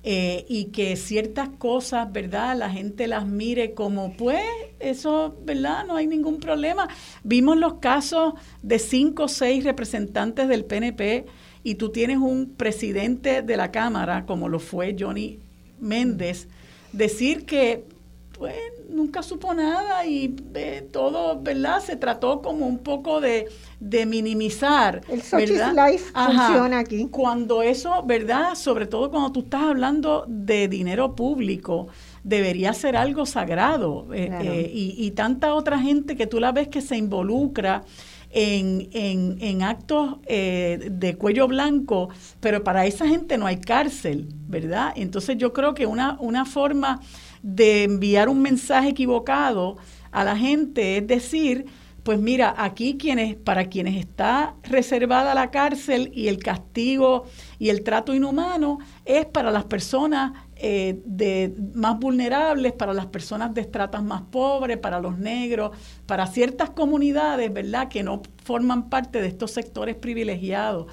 Eh, 0.09 0.45
y 0.47 0.67
que 0.67 0.95
ciertas 0.95 1.49
cosas, 1.49 2.09
¿verdad? 2.13 2.57
La 2.57 2.69
gente 2.69 3.07
las 3.07 3.27
mire 3.27 3.73
como, 3.73 4.15
pues, 4.15 4.41
eso, 4.79 5.35
¿verdad? 5.43 5.85
No 5.85 5.97
hay 5.97 6.07
ningún 6.07 6.39
problema. 6.39 6.87
Vimos 7.25 7.57
los 7.57 7.79
casos 7.79 8.35
de 8.61 8.79
cinco 8.79 9.23
o 9.23 9.27
seis 9.27 9.65
representantes 9.65 10.47
del 10.47 10.63
PNP 10.63 11.25
y 11.61 11.75
tú 11.75 11.89
tienes 11.89 12.19
un 12.19 12.53
presidente 12.55 13.41
de 13.41 13.57
la 13.57 13.69
Cámara, 13.69 14.25
como 14.25 14.47
lo 14.47 14.59
fue 14.59 14.95
Johnny 14.97 15.39
Méndez, 15.81 16.47
decir 16.93 17.45
que 17.45 17.83
pues 18.31 18.55
nunca 18.89 19.21
supo 19.21 19.53
nada 19.53 20.05
y 20.05 20.35
eh, 20.55 20.87
todo, 20.91 21.39
¿verdad? 21.41 21.81
Se 21.81 21.95
trató 21.95 22.41
como 22.41 22.67
un 22.67 22.79
poco 22.79 23.21
de, 23.21 23.47
minimizar. 23.79 25.01
El 25.09 25.21
¿verdad? 25.31 25.89
Life 25.89 26.11
funciona 26.13 26.79
aquí. 26.79 27.07
Cuando 27.09 27.61
eso, 27.61 28.03
¿verdad? 28.03 28.55
Sobre 28.55 28.87
todo 28.87 29.09
cuando 29.09 29.31
tú 29.31 29.41
estás 29.41 29.63
hablando 29.63 30.25
de 30.27 30.67
dinero 30.67 31.15
público, 31.15 31.87
debería 32.23 32.73
ser 32.73 32.95
algo 32.95 33.25
sagrado. 33.25 34.07
Eh, 34.13 34.29
eh, 34.41 34.71
y, 34.73 34.95
y, 34.97 35.11
tanta 35.11 35.53
otra 35.53 35.79
gente 35.79 36.15
que 36.15 36.27
tú 36.27 36.39
la 36.39 36.51
ves 36.51 36.67
que 36.67 36.81
se 36.81 36.97
involucra 36.97 37.83
en, 38.29 38.89
en, 38.91 39.37
en 39.39 39.63
actos 39.63 40.17
de 40.25 41.15
cuello 41.17 41.47
blanco, 41.47 42.09
pero 42.39 42.63
para 42.63 42.85
esa 42.85 43.07
gente 43.07 43.37
no 43.37 43.47
hay 43.47 43.57
cárcel, 43.57 44.27
¿verdad? 44.47 44.93
Entonces 44.95 45.37
yo 45.37 45.53
creo 45.53 45.73
que 45.73 45.85
una, 45.85 46.17
una 46.19 46.45
forma 46.45 46.99
de 47.41 47.83
enviar 47.83 48.29
un 48.29 48.41
mensaje 48.41 48.89
equivocado 48.89 49.77
a 50.11 50.23
la 50.23 50.35
gente, 50.35 50.97
es 50.97 51.07
decir, 51.07 51.65
pues 52.07 52.21
mira, 52.21 52.55
aquí 52.57 52.95
quienes, 52.97 53.35
para 53.35 53.65
quienes 53.65 53.97
está 53.97 54.55
reservada 54.63 55.35
la 55.35 55.51
cárcel 55.51 56.09
y 56.13 56.29
el 56.29 56.39
castigo 56.39 57.25
y 57.59 57.67
el 57.67 57.83
trato 57.83 58.15
inhumano 58.15 58.79
es 59.03 59.25
para 59.25 59.51
las 59.51 59.65
personas 59.65 60.31
eh, 60.55 61.01
de, 61.03 61.53
más 61.73 61.99
vulnerables, 61.99 62.71
para 62.71 62.93
las 62.93 63.07
personas 63.07 63.53
de 63.53 63.59
estratas 63.59 64.01
más 64.01 64.21
pobres, 64.21 64.77
para 64.77 65.01
los 65.01 65.17
negros, 65.17 65.71
para 66.05 66.27
ciertas 66.27 66.69
comunidades, 66.69 67.51
¿verdad?, 67.51 67.89
que 67.89 68.03
no 68.03 68.21
forman 68.41 68.89
parte 68.89 69.19
de 69.19 69.27
estos 69.27 69.51
sectores 69.51 69.97
privilegiados. 69.97 70.87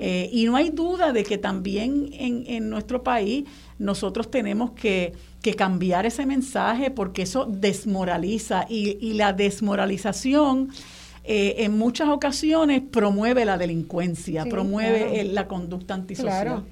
Eh, 0.00 0.30
y 0.32 0.44
no 0.44 0.54
hay 0.54 0.70
duda 0.70 1.12
de 1.12 1.24
que 1.24 1.36
también 1.36 2.10
en, 2.12 2.44
en 2.46 2.70
nuestro 2.70 3.02
país 3.02 3.44
nosotros 3.76 4.30
tenemos 4.30 4.70
que 4.70 5.14
que 5.42 5.54
cambiar 5.54 6.06
ese 6.06 6.26
mensaje 6.26 6.90
porque 6.90 7.22
eso 7.22 7.46
desmoraliza 7.46 8.66
y, 8.68 9.14
la 9.14 9.32
desmoralización 9.32 10.68
eh, 11.24 11.56
en 11.58 11.78
muchas 11.78 12.08
ocasiones 12.08 12.82
promueve 12.90 13.44
la 13.44 13.58
delincuencia, 13.58 14.44
promueve 14.44 15.24
la 15.24 15.48
conducta 15.48 15.94
antisocial. 15.94 16.64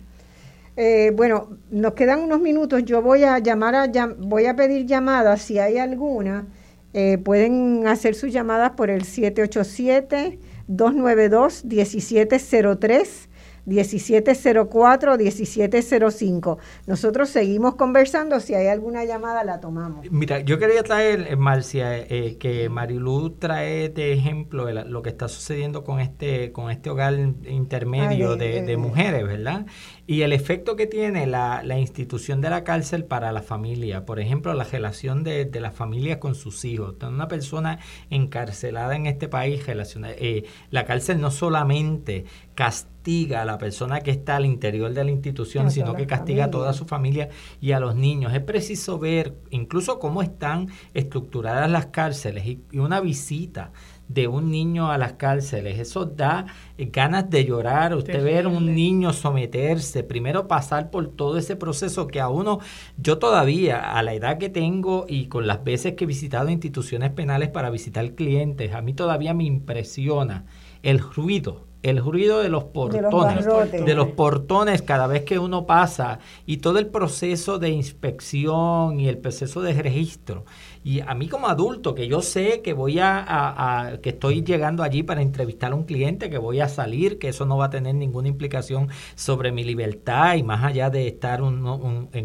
Eh, 0.80 1.12
bueno, 1.14 1.58
nos 1.70 1.94
quedan 1.94 2.20
unos 2.20 2.40
minutos. 2.40 2.84
Yo 2.84 3.02
voy 3.02 3.24
a 3.24 3.40
llamar 3.40 3.74
a 3.74 3.88
voy 4.18 4.46
a 4.46 4.54
pedir 4.54 4.86
llamadas 4.86 5.42
si 5.42 5.58
hay 5.58 5.76
alguna. 5.78 6.46
Eh, 6.94 7.18
pueden 7.18 7.86
hacer 7.88 8.14
sus 8.14 8.32
llamadas 8.32 8.70
por 8.70 8.88
el 8.88 9.02
787 9.02 10.38
292 10.68 11.64
1703 11.64 13.27
1704 13.66 15.16
1705. 15.16 16.58
Nosotros 16.86 17.28
seguimos 17.28 17.74
conversando, 17.76 18.40
si 18.40 18.54
hay 18.54 18.68
alguna 18.68 19.04
llamada 19.04 19.44
la 19.44 19.60
tomamos. 19.60 20.10
Mira, 20.10 20.40
yo 20.40 20.58
quería 20.58 20.82
traer, 20.82 21.26
eh, 21.28 21.36
Marcia, 21.36 21.96
eh, 21.98 22.36
que 22.38 22.68
Marilu 22.68 23.30
trae 23.30 23.88
de 23.88 24.12
ejemplo 24.12 24.70
lo 24.70 25.02
que 25.02 25.10
está 25.10 25.28
sucediendo 25.28 25.84
con 25.84 26.00
este 26.00 26.52
con 26.52 26.70
este 26.70 26.90
hogar 26.90 27.14
intermedio 27.14 28.36
de, 28.36 28.76
mujeres, 28.76 29.26
¿verdad? 29.26 29.66
Y 30.06 30.22
el 30.22 30.32
efecto 30.32 30.76
que 30.76 30.86
tiene 30.86 31.26
la, 31.26 31.62
institución 31.78 32.40
de 32.40 32.50
la 32.50 32.64
cárcel 32.64 33.04
para 33.04 33.30
la 33.32 33.42
familia, 33.42 34.04
por 34.04 34.20
ejemplo, 34.20 34.52
la 34.54 34.64
relación 34.64 35.22
de, 35.22 35.44
de 35.44 35.60
la 35.60 35.70
familia 35.70 36.18
con 36.18 36.34
sus 36.34 36.64
hijos. 36.64 36.96
Una 37.02 37.28
persona 37.28 37.78
encarcelada 38.10 38.96
en 38.96 39.06
este 39.06 39.28
país, 39.28 39.62
eh, 39.68 40.44
la 40.70 40.84
cárcel 40.84 41.20
no 41.20 41.30
solamente 41.30 42.24
castiga 42.58 43.42
a 43.42 43.44
la 43.44 43.56
persona 43.56 44.00
que 44.00 44.10
está 44.10 44.34
al 44.34 44.44
interior 44.44 44.92
de 44.92 45.04
la 45.04 45.12
institución, 45.12 45.70
sino 45.70 45.94
que 45.94 46.08
castiga 46.08 46.46
a 46.46 46.50
toda 46.50 46.72
su 46.72 46.86
familia 46.86 47.28
y 47.60 47.70
a 47.70 47.78
los 47.78 47.94
niños. 47.94 48.34
Es 48.34 48.42
preciso 48.42 48.98
ver 48.98 49.36
incluso 49.50 50.00
cómo 50.00 50.22
están 50.22 50.68
estructuradas 50.92 51.70
las 51.70 51.86
cárceles 51.86 52.44
y, 52.46 52.64
una 52.76 53.00
visita 53.00 53.70
de 54.08 54.26
un 54.26 54.50
niño 54.50 54.90
a 54.90 54.98
las 54.98 55.12
cárceles. 55.12 55.78
Eso 55.78 56.04
da 56.04 56.46
ganas 56.76 57.30
de 57.30 57.44
llorar. 57.44 57.94
Usted 57.94 58.24
ver 58.24 58.48
un 58.48 58.74
niño 58.74 59.12
someterse, 59.12 60.02
primero 60.02 60.48
pasar 60.48 60.90
por 60.90 61.06
todo 61.12 61.38
ese 61.38 61.54
proceso 61.54 62.08
que 62.08 62.20
a 62.20 62.28
uno, 62.28 62.58
yo 62.96 63.18
todavía, 63.18 63.96
a 63.96 64.02
la 64.02 64.14
edad 64.14 64.38
que 64.38 64.48
tengo 64.48 65.06
y 65.08 65.26
con 65.26 65.46
las 65.46 65.62
veces 65.62 65.94
que 65.94 66.02
he 66.02 66.08
visitado 66.08 66.48
instituciones 66.48 67.12
penales 67.12 67.50
para 67.50 67.70
visitar 67.70 68.16
clientes, 68.16 68.74
a 68.74 68.82
mí 68.82 68.94
todavía 68.94 69.32
me 69.32 69.44
impresiona 69.44 70.44
el 70.82 70.98
ruido 70.98 71.67
el 71.82 71.98
ruido 71.98 72.40
de 72.40 72.48
los 72.48 72.64
portones, 72.64 73.46
de 73.72 73.94
los, 73.94 74.08
portones 74.08 74.82
cada 74.82 75.06
vez 75.06 75.22
que 75.22 75.38
uno 75.38 75.66
pasa 75.66 76.18
y 76.44 76.58
todo 76.58 76.78
el 76.78 76.88
proceso 76.88 77.58
de 77.58 77.70
inspección 77.70 78.98
y 78.98 79.08
el 79.08 79.18
proceso 79.18 79.62
de 79.62 79.74
registro. 79.74 80.44
Y 80.88 81.02
a 81.02 81.12
mí 81.12 81.28
como 81.28 81.48
adulto, 81.48 81.94
que 81.94 82.08
yo 82.08 82.22
sé 82.22 82.62
que 82.62 82.72
voy 82.72 82.98
a, 82.98 83.98
que 84.02 84.08
estoy 84.08 84.42
llegando 84.42 84.82
allí 84.82 85.02
para 85.02 85.20
entrevistar 85.20 85.72
a 85.72 85.74
un 85.74 85.82
cliente, 85.84 86.30
que 86.30 86.38
voy 86.38 86.60
a 86.60 86.68
salir, 86.70 87.18
que 87.18 87.28
eso 87.28 87.44
no 87.44 87.58
va 87.58 87.66
a 87.66 87.70
tener 87.70 87.94
ninguna 87.94 88.28
implicación 88.28 88.88
sobre 89.14 89.52
mi 89.52 89.64
libertad 89.64 90.36
y 90.36 90.42
más 90.42 90.64
allá 90.64 90.88
de 90.88 91.06
estar 91.06 91.40
en 91.40 91.66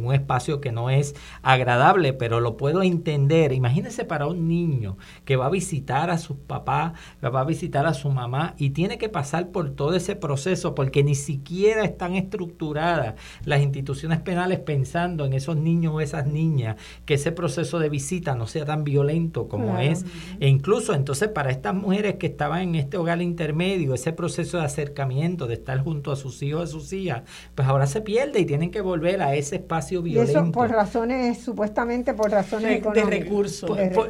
un 0.05 0.13
espacio 0.13 0.61
que 0.61 0.71
no 0.71 0.89
es 0.89 1.13
agradable, 1.41 2.13
pero 2.13 2.39
lo 2.39 2.55
puedo 2.55 2.83
entender. 2.83 3.51
Imagínese 3.51 4.05
para 4.05 4.27
un 4.27 4.47
niño 4.47 4.95
que 5.25 5.35
va 5.35 5.47
a 5.47 5.49
visitar 5.49 6.09
a 6.09 6.17
su 6.17 6.37
papá, 6.37 6.93
va 7.21 7.41
a 7.41 7.43
visitar 7.43 7.85
a 7.85 7.93
su 7.93 8.11
mamá 8.11 8.55
y 8.57 8.69
tiene 8.69 8.97
que 8.97 9.09
pasar 9.09 9.49
por 9.49 9.71
todo 9.71 9.93
ese 9.93 10.15
proceso 10.15 10.73
porque 10.73 11.03
ni 11.03 11.15
siquiera 11.15 11.83
están 11.83 12.15
estructuradas 12.15 13.15
las 13.43 13.61
instituciones 13.61 14.21
penales 14.21 14.59
pensando 14.59 15.25
en 15.25 15.33
esos 15.33 15.57
niños 15.57 15.95
o 15.95 15.99
esas 15.99 16.27
niñas, 16.27 16.77
que 17.05 17.15
ese 17.15 17.33
proceso 17.33 17.77
de 17.77 17.89
visita 17.89 18.35
no 18.35 18.47
sea 18.53 18.65
tan 18.65 18.83
violento 18.83 19.47
como 19.47 19.79
es. 19.79 20.05
E 20.39 20.47
incluso 20.47 20.93
entonces 20.93 21.29
para 21.29 21.51
estas 21.51 21.73
mujeres 21.73 22.15
que 22.15 22.27
estaban 22.27 22.61
en 22.61 22.75
este 22.75 22.97
hogar 22.97 23.21
intermedio, 23.21 23.93
ese 23.93 24.13
proceso 24.13 24.57
de 24.57 24.65
acercamiento, 24.65 25.47
de 25.47 25.55
estar 25.55 25.79
junto 25.79 26.11
a 26.11 26.15
sus 26.15 26.41
hijos, 26.41 26.63
a 26.63 26.67
sus 26.67 26.93
hijas, 26.93 27.23
pues 27.55 27.67
ahora 27.67 27.87
se 27.87 28.01
pierde 28.01 28.39
y 28.39 28.45
tienen 28.45 28.71
que 28.71 28.81
volver 28.81 29.21
a 29.21 29.35
ese 29.35 29.57
espacio 29.57 30.01
violento. 30.01 30.31
Y 30.31 30.35
eso 30.35 30.51
por 30.51 30.69
razones, 30.69 31.39
supuestamente 31.39 32.13
por 32.13 32.31
razones 32.31 32.83
de, 32.83 33.03
recursos. 33.03 33.69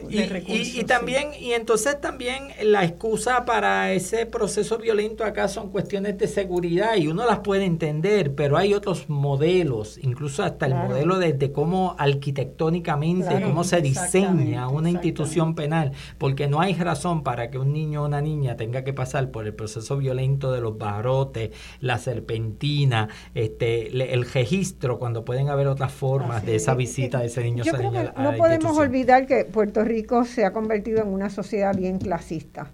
y, 0.10 0.84
también, 0.84 1.30
y 1.40 1.54
entonces 1.54 2.00
también 2.00 2.50
la 2.64 2.84
excusa 2.84 3.46
para 3.46 3.94
ese 3.94 4.26
proceso 4.26 4.78
violento 4.78 5.24
acá 5.24 5.48
son 5.48 5.70
cuestiones 5.70 6.18
de 6.18 6.28
seguridad 6.28 6.96
y 6.98 7.08
uno 7.08 7.26
las 7.26 7.40
puede 7.40 7.66
entender, 7.66 8.36
pero 8.36 8.58
hay 8.58 8.74
otros 8.74 9.10
modelos, 9.10 9.98
incluso 10.02 10.44
hasta 10.44 10.66
el 10.66 10.76
modelo 10.76 11.20
de, 11.20 11.52
cómo 11.52 11.96
arquitectónicamente, 11.98 13.42
cómo 13.42 13.64
se 13.64 13.82
diseña 13.82 14.23
una 14.30 14.90
institución 14.90 15.56
penal, 15.56 15.92
porque 16.18 16.48
no 16.48 16.62
hay 16.62 16.74
razón 16.74 17.24
para 17.24 17.50
que 17.50 17.58
un 17.58 17.74
niño 17.74 18.04
o 18.04 18.06
una 18.06 18.22
niña 18.22 18.56
tenga 18.56 18.84
que 18.84 18.94
pasar 18.94 19.32
por 19.32 19.46
el 19.46 19.54
proceso 19.54 19.98
violento 19.98 20.52
de 20.52 20.62
los 20.62 20.78
barrotes, 20.78 21.52
la 21.80 21.98
serpentina, 21.98 23.10
este, 23.34 24.14
el 24.14 24.26
registro, 24.26 25.00
cuando 25.00 25.26
pueden 25.26 25.50
haber 25.50 25.68
otras 25.68 25.92
formas 25.92 26.46
de 26.46 26.56
esa 26.56 26.74
visita 26.76 27.20
de 27.20 27.28
ese 27.28 27.44
niño. 27.44 27.64
Yo 27.64 27.74
creo 27.74 27.92
que 27.92 28.12
no 28.18 28.34
podemos 28.36 28.78
olvidar 28.78 29.26
que 29.26 29.46
Puerto 29.46 29.84
Rico 29.84 30.26
se 30.26 30.46
ha 30.46 30.54
convertido 30.54 31.02
en 31.02 31.08
una 31.08 31.30
sociedad 31.30 31.76
bien 31.76 32.00
clasista. 32.00 32.72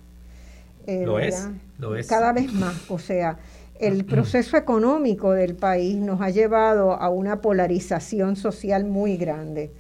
Eh, 0.87 1.03
lo 1.05 1.19
es, 1.19 1.47
lo 1.77 1.95
es. 1.95 2.07
Cada 2.07 2.33
vez 2.33 2.51
más, 2.53 2.89
o 2.89 2.97
sea, 2.97 3.37
el 3.79 4.05
proceso 4.05 4.57
económico 4.57 5.31
del 5.31 5.55
país 5.55 5.97
nos 5.97 6.21
ha 6.21 6.29
llevado 6.29 6.93
a 6.93 7.09
una 7.09 7.41
polarización 7.41 8.35
social 8.35 8.85
muy 8.85 9.17
grande. 9.17 9.71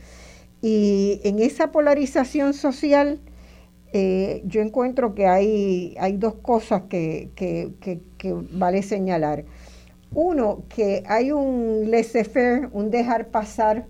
Y 0.61 1.21
en 1.23 1.39
esa 1.39 1.71
polarización 1.71 2.53
social, 2.53 3.19
eh, 3.93 4.43
yo 4.45 4.61
encuentro 4.61 5.15
que 5.15 5.25
hay, 5.25 5.95
hay 5.99 6.17
dos 6.17 6.35
cosas 6.35 6.83
que, 6.89 7.31
que, 7.35 7.71
que, 7.79 8.35
vale 8.51 8.83
señalar. 8.83 9.45
Uno, 10.13 10.63
que 10.69 11.03
hay 11.07 11.31
un 11.31 11.89
laissez-faire, 11.89 12.69
un 12.73 12.89
dejar 12.91 13.29
pasar, 13.29 13.85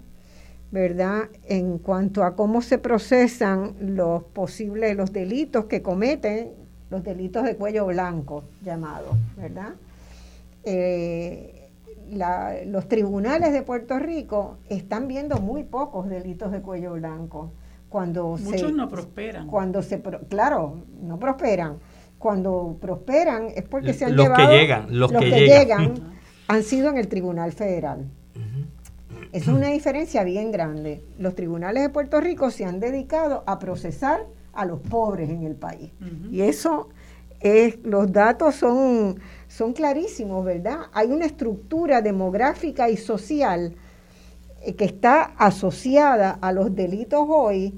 ¿verdad? 0.71 1.29
En 1.45 1.79
cuanto 1.79 2.23
a 2.23 2.35
cómo 2.35 2.61
se 2.61 2.77
procesan 2.77 3.75
los 3.79 4.23
posibles, 4.23 4.95
los 4.95 5.11
delitos 5.11 5.65
que 5.65 5.81
cometen, 5.81 6.51
los 6.89 7.03
delitos 7.03 7.43
de 7.43 7.55
cuello 7.55 7.85
blanco, 7.87 8.43
llamados, 8.63 9.17
¿verdad? 9.37 9.73
Eh, 10.63 11.58
los 12.65 12.87
tribunales 12.87 13.53
de 13.53 13.61
Puerto 13.61 13.99
Rico 13.99 14.57
están 14.69 15.07
viendo 15.07 15.37
muy 15.39 15.63
pocos 15.63 16.09
delitos 16.09 16.51
de 16.51 16.61
cuello 16.61 16.93
blanco. 16.93 17.53
Cuando 17.89 18.37
muchos 18.37 18.71
no 18.71 18.87
prosperan. 18.87 19.47
cuando 19.47 19.81
se 19.81 20.01
claro 20.29 20.83
no 21.01 21.17
prosperan. 21.17 21.79
Cuando 22.19 22.77
prosperan 22.79 23.47
es 23.55 23.63
porque 23.63 23.93
se 23.93 24.05
han 24.05 24.15
los 24.15 24.29
que 24.29 24.45
llegan 24.45 24.99
los, 24.99 25.11
que, 25.11 25.29
llegan, 25.29 25.93
han 26.47 26.63
sido 26.63 26.89
en 26.89 26.97
el 26.97 27.07
tribunal 27.07 27.51
federal. 27.51 28.09
Es 29.31 29.47
una 29.47 29.67
diferencia 29.67 30.23
bien 30.23 30.51
grande. 30.51 31.03
Los 31.19 31.35
tribunales 31.35 31.83
de 31.83 31.89
Puerto 31.89 32.19
Rico 32.19 32.49
se 32.49 32.65
han 32.65 32.79
dedicado 32.79 33.43
a 33.45 33.59
procesar 33.59 34.25
a 34.53 34.65
los 34.65 34.79
pobres 34.79 35.29
en 35.29 35.43
el 35.43 35.55
país. 35.55 35.91
Y 36.31 36.41
eso 36.41 36.89
es 37.39 37.79
los 37.83 38.11
datos 38.11 38.55
son 38.55 39.19
son 39.59 39.73
clarísimos 39.73 40.45
verdad 40.45 40.83
hay 40.93 41.11
una 41.11 41.25
estructura 41.25 42.01
demográfica 42.01 42.89
y 42.89 42.95
social 42.95 43.75
eh, 44.61 44.73
que 44.75 44.85
está 44.85 45.33
asociada 45.37 46.39
a 46.41 46.53
los 46.53 46.73
delitos 46.73 47.25
hoy, 47.27 47.73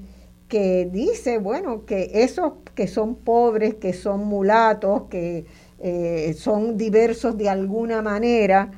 que 0.46 0.88
dice, 0.92 1.38
bueno, 1.38 1.84
que 1.84 2.22
esos 2.22 2.52
que 2.76 2.86
son 2.86 3.16
pobres, 3.16 3.74
que 3.74 3.92
son 3.94 4.26
mulatos, 4.26 5.08
que 5.10 5.44
eh, 5.80 6.36
son 6.38 6.76
diversos 6.76 7.36
de 7.36 7.48
alguna 7.48 8.00
manera, 8.00 8.70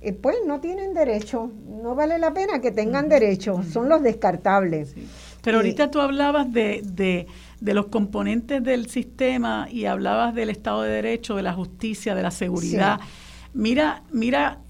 eh, 0.00 0.12
pues 0.12 0.38
no 0.44 0.60
tienen 0.60 0.92
derecho, 0.92 1.52
no 1.68 1.94
vale 1.94 2.18
la 2.18 2.34
pena 2.34 2.60
que 2.60 2.72
tengan 2.72 3.08
derecho, 3.08 3.62
son 3.62 3.88
los 3.88 4.02
descartables. 4.02 4.96
Pero 5.40 5.58
ahorita 5.58 5.92
tú 5.92 6.00
hablabas 6.00 6.52
de, 6.52 6.82
de, 6.84 7.28
de, 7.60 7.74
los 7.74 7.86
componentes 7.86 8.62
del 8.62 8.88
sistema 8.88 9.68
y 9.70 9.84
hablabas 9.84 10.34
del 10.34 10.50
Estado 10.50 10.82
de 10.82 10.90
Derecho, 10.90 11.36
de 11.36 11.42
la 11.42 11.52
justicia, 11.52 12.14
de 12.14 12.22
la 12.22 12.30
seguridad. 12.30 13.00
Mira, 13.52 14.02
mira 14.12 14.60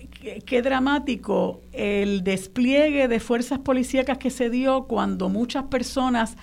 qué, 0.47 0.63
dramático 0.63 1.61
el 1.73 2.25
despliegue 2.25 3.09
de 3.09 3.21
fuerzas 3.21 3.59
policíacas 3.59 4.19
que 4.19 4.31
se 4.31 4.51
dio 4.51 4.85
cuando 4.85 5.29
muchas 5.29 5.65
personas 5.65 6.37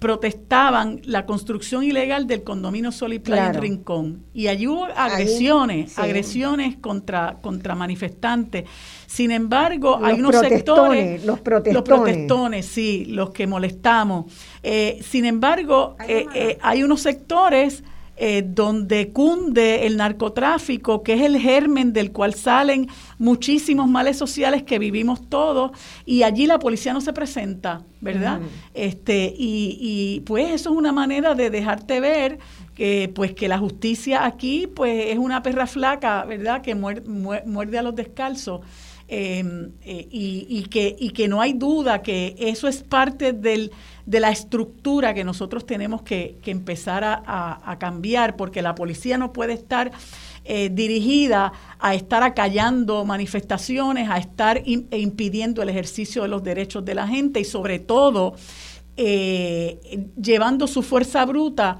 protestaban 0.00 1.00
la 1.04 1.26
construcción 1.26 1.84
ilegal 1.84 2.26
del 2.26 2.42
condominio 2.42 2.90
Sol 2.90 3.12
y 3.12 3.18
Playa 3.18 3.48
en 3.48 3.60
Rincón. 3.60 4.24
Y 4.32 4.48
allí 4.48 4.66
hubo 4.66 4.86
agresiones, 4.96 5.98
agresiones 5.98 6.76
contra, 6.78 7.36
contra 7.42 7.74
manifestantes. 7.74 8.64
Sin 9.06 9.30
embargo, 9.30 10.00
hay 10.02 10.18
unos 10.18 10.36
sectores... 10.40 11.24
Los 11.24 11.40
protestones. 11.40 11.74
Los 11.74 11.82
protestones, 11.84 12.66
sí, 12.66 13.04
los 13.08 13.30
que 13.30 13.46
molestamos. 13.46 14.32
Eh, 14.62 15.00
sin 15.02 15.26
embargo, 15.26 15.96
eh, 16.08 16.26
eh, 16.34 16.58
hay 16.62 16.82
unos 16.82 17.02
sectores 17.02 17.84
eh, 18.22 18.42
donde 18.46 19.12
cunde 19.12 19.86
el 19.86 19.96
narcotráfico, 19.96 21.02
que 21.02 21.14
es 21.14 21.22
el 21.22 21.38
germen 21.38 21.94
del 21.94 22.12
cual 22.12 22.34
salen 22.34 22.86
muchísimos 23.16 23.88
males 23.88 24.18
sociales 24.18 24.62
que 24.62 24.78
vivimos 24.78 25.26
todos, 25.30 25.70
y 26.04 26.22
allí 26.22 26.44
la 26.44 26.58
policía 26.58 26.92
no 26.92 27.00
se 27.00 27.14
presenta, 27.14 27.82
¿verdad? 28.02 28.40
este, 28.74 29.34
y, 29.34 29.78
y 29.80 30.20
pues 30.26 30.50
eso 30.50 30.68
es 30.68 30.76
una 30.76 30.92
manera 30.92 31.34
de 31.34 31.48
dejarte 31.48 31.98
ver 32.00 32.38
que 32.74 33.10
pues 33.14 33.32
que 33.32 33.48
la 33.48 33.56
justicia 33.56 34.26
aquí 34.26 34.66
pues 34.66 35.06
es 35.06 35.16
una 35.16 35.42
perra 35.42 35.66
flaca, 35.66 36.22
¿verdad? 36.26 36.60
Que 36.60 36.74
muerde, 36.74 37.78
a 37.78 37.82
los 37.82 37.94
descalzos. 37.94 38.60
Em, 39.08 39.72
eh, 39.82 40.06
y, 40.10 40.46
y, 40.48 40.62
que, 40.66 40.94
y 40.96 41.10
que 41.10 41.26
no 41.26 41.40
hay 41.40 41.54
duda 41.54 42.00
que 42.00 42.36
eso 42.38 42.68
es 42.68 42.84
parte 42.84 43.32
del, 43.32 43.72
de 44.10 44.18
la 44.18 44.30
estructura 44.30 45.14
que 45.14 45.22
nosotros 45.22 45.64
tenemos 45.64 46.02
que, 46.02 46.40
empezar 46.46 47.04
a, 47.04 47.76
cambiar, 47.78 48.34
porque 48.34 48.60
la 48.60 48.74
policía 48.74 49.16
no 49.18 49.32
puede 49.32 49.52
estar 49.52 49.92
eh, 50.44 50.68
dirigida 50.68 51.52
a 51.78 51.94
estar 51.94 52.24
acallando 52.24 53.04
manifestaciones, 53.04 54.10
a 54.10 54.18
estar 54.18 54.56
e 54.66 54.98
impidiendo 54.98 55.62
el 55.62 55.68
ejercicio 55.68 56.22
de 56.22 56.28
los 56.28 56.42
derechos 56.42 56.84
de 56.84 56.96
la 56.96 57.06
gente 57.06 57.38
y 57.38 57.44
sobre 57.44 57.78
todo 57.78 58.34
eh, 58.96 60.08
llevando 60.20 60.66
su 60.66 60.82
fuerza 60.82 61.24
bruta 61.24 61.78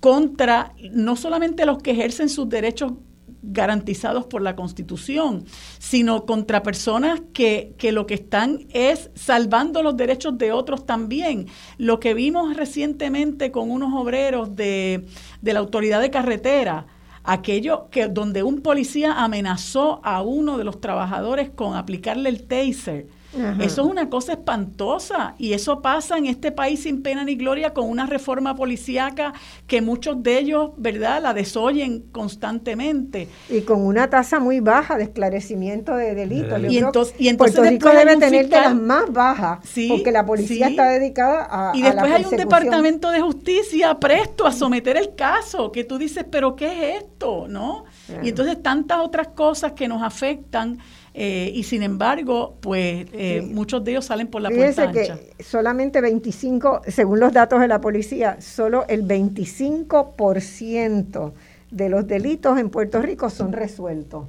contra 0.00 0.72
no 0.90 1.14
solamente 1.14 1.64
los 1.64 1.80
que 1.80 1.92
ejercen 1.92 2.28
sus 2.28 2.48
derechos 2.48 2.94
garantizados 3.42 4.26
por 4.26 4.42
la 4.42 4.56
Constitución, 4.56 5.44
sino 5.78 6.26
contra 6.26 6.62
personas 6.62 7.20
que, 7.32 7.74
que, 7.78 7.92
lo 7.92 8.06
que 8.06 8.14
están 8.14 8.66
es 8.70 9.10
salvando 9.14 9.82
los 9.82 9.96
derechos 9.96 10.38
de 10.38 10.52
otros 10.52 10.86
también. 10.86 11.46
Lo 11.76 12.00
que 12.00 12.14
vimos 12.14 12.56
recientemente 12.56 13.50
con 13.50 13.70
unos 13.70 13.92
obreros 13.94 14.56
de, 14.56 15.06
de 15.40 15.52
la 15.52 15.60
autoridad 15.60 16.00
de 16.00 16.10
carretera, 16.10 16.86
aquello 17.24 17.88
que 17.90 18.08
donde 18.08 18.42
un 18.42 18.60
policía 18.60 19.22
amenazó 19.22 20.00
a 20.04 20.22
uno 20.22 20.58
de 20.58 20.64
los 20.64 20.80
trabajadores 20.80 21.50
con 21.50 21.76
aplicarle 21.76 22.28
el 22.28 22.44
taser 22.44 23.17
eso 23.60 23.82
es 23.82 23.90
una 23.90 24.08
cosa 24.08 24.32
espantosa 24.32 25.34
y 25.38 25.52
eso 25.52 25.80
pasa 25.82 26.18
en 26.18 26.26
este 26.26 26.52
país 26.52 26.82
sin 26.82 27.02
pena 27.02 27.24
ni 27.24 27.36
gloria 27.36 27.72
con 27.72 27.88
una 27.88 28.06
reforma 28.06 28.54
policíaca 28.54 29.32
que 29.66 29.80
muchos 29.80 30.22
de 30.22 30.38
ellos, 30.38 30.70
¿verdad?, 30.76 31.22
la 31.22 31.34
desoyen 31.34 32.04
constantemente. 32.12 33.28
Y 33.48 33.62
con 33.62 33.84
una 33.84 34.10
tasa 34.10 34.40
muy 34.40 34.60
baja 34.60 34.96
de 34.96 35.04
esclarecimiento 35.04 35.96
de 35.96 36.14
delitos. 36.14 36.60
Y, 36.68 36.78
entonces, 36.78 37.14
y 37.18 37.28
entonces 37.28 37.56
Puerto 37.56 37.70
Rico 37.70 37.90
debe 37.90 38.16
tener 38.16 38.48
de 38.48 38.56
las 38.56 38.74
más 38.74 39.12
bajas 39.12 39.60
porque 39.88 40.12
la 40.12 40.24
policía 40.24 40.68
está 40.68 40.88
dedicada 40.88 41.48
a 41.50 41.76
Y 41.76 41.82
después 41.82 42.12
hay 42.12 42.24
un 42.24 42.36
departamento 42.36 43.10
de 43.10 43.20
justicia 43.20 43.98
presto 43.98 44.46
a 44.46 44.52
someter 44.52 44.96
el 44.96 45.14
caso, 45.14 45.72
que 45.72 45.84
tú 45.84 45.98
dices, 45.98 46.24
pero 46.30 46.56
¿qué 46.56 46.96
es 46.96 47.02
esto? 47.02 47.46
¿No? 47.48 47.84
Y 48.22 48.30
entonces 48.30 48.62
tantas 48.62 48.98
otras 49.00 49.28
cosas 49.28 49.72
que 49.72 49.88
nos 49.88 50.02
afectan 50.02 50.78
eh, 51.20 51.50
y 51.52 51.64
sin 51.64 51.82
embargo, 51.82 52.54
pues 52.60 53.08
eh, 53.12 53.42
muchos 53.42 53.82
de 53.82 53.90
ellos 53.90 54.04
salen 54.04 54.28
por 54.28 54.40
la 54.40 54.50
puerta 54.50 54.84
ancha. 54.84 55.18
que 55.36 55.42
solamente 55.42 56.00
25, 56.00 56.82
según 56.86 57.18
los 57.18 57.32
datos 57.32 57.58
de 57.58 57.66
la 57.66 57.80
policía, 57.80 58.40
solo 58.40 58.84
el 58.86 59.04
25% 59.04 61.32
de 61.72 61.88
los 61.88 62.06
delitos 62.06 62.56
en 62.56 62.70
Puerto 62.70 63.02
Rico 63.02 63.30
son 63.30 63.52
resueltos. 63.52 64.26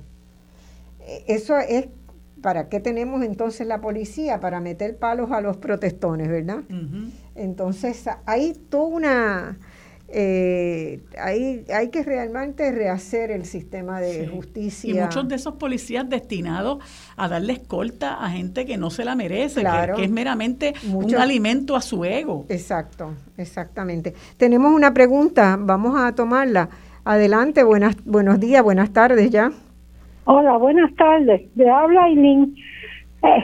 Eh, 1.01 1.25
eso 1.27 1.59
es, 1.59 1.89
¿para 2.41 2.69
qué 2.69 2.79
tenemos 2.79 3.23
entonces 3.23 3.67
la 3.67 3.81
policía? 3.81 4.39
Para 4.39 4.59
meter 4.59 4.97
palos 4.97 5.29
a 5.29 5.41
los 5.41 5.57
protestones, 5.57 6.27
¿verdad? 6.27 6.63
Entonces, 7.35 8.03
hay 8.25 8.53
toda 8.53 8.85
una 8.85 9.59
eh, 10.11 11.01
hay, 11.21 11.65
hay 11.73 11.89
que 11.89 12.03
realmente 12.03 12.71
rehacer 12.71 13.31
el 13.31 13.45
sistema 13.45 13.99
de 13.99 14.27
justicia. 14.27 14.89
Y 14.91 14.99
muchos 14.99 15.27
de 15.27 15.35
esos 15.35 15.55
policías 15.55 16.09
destinados 16.09 16.79
a 17.15 17.27
darle 17.27 17.53
escolta 17.53 18.15
a 18.15 18.29
gente 18.29 18.65
que 18.65 18.77
no 18.77 18.89
se 18.89 19.05
la 19.05 19.15
merece, 19.15 19.63
que, 19.95 20.03
es 20.03 20.09
meramente 20.09 20.73
un 20.91 21.15
alimento 21.15 21.75
a 21.75 21.81
su 21.81 22.03
ego. 22.05 22.45
Exacto, 22.49 23.13
exactamente. 23.37 24.13
Tenemos 24.37 24.73
una 24.73 24.93
pregunta, 24.93 25.57
vamos 25.59 25.99
a 25.99 26.13
tomarla. 26.13 26.69
Adelante, 27.05 27.63
buenas, 27.63 27.95
buenos 28.05 28.39
días, 28.39 28.63
buenas 28.63 28.91
tardes 28.91 29.29
ya. 29.29 29.51
Hola, 30.25 30.57
buenas 30.57 30.93
tardes. 30.95 31.41
Le 31.55 31.69
habla 31.69 32.03
Aileen. 32.03 32.55
Eh, 33.23 33.43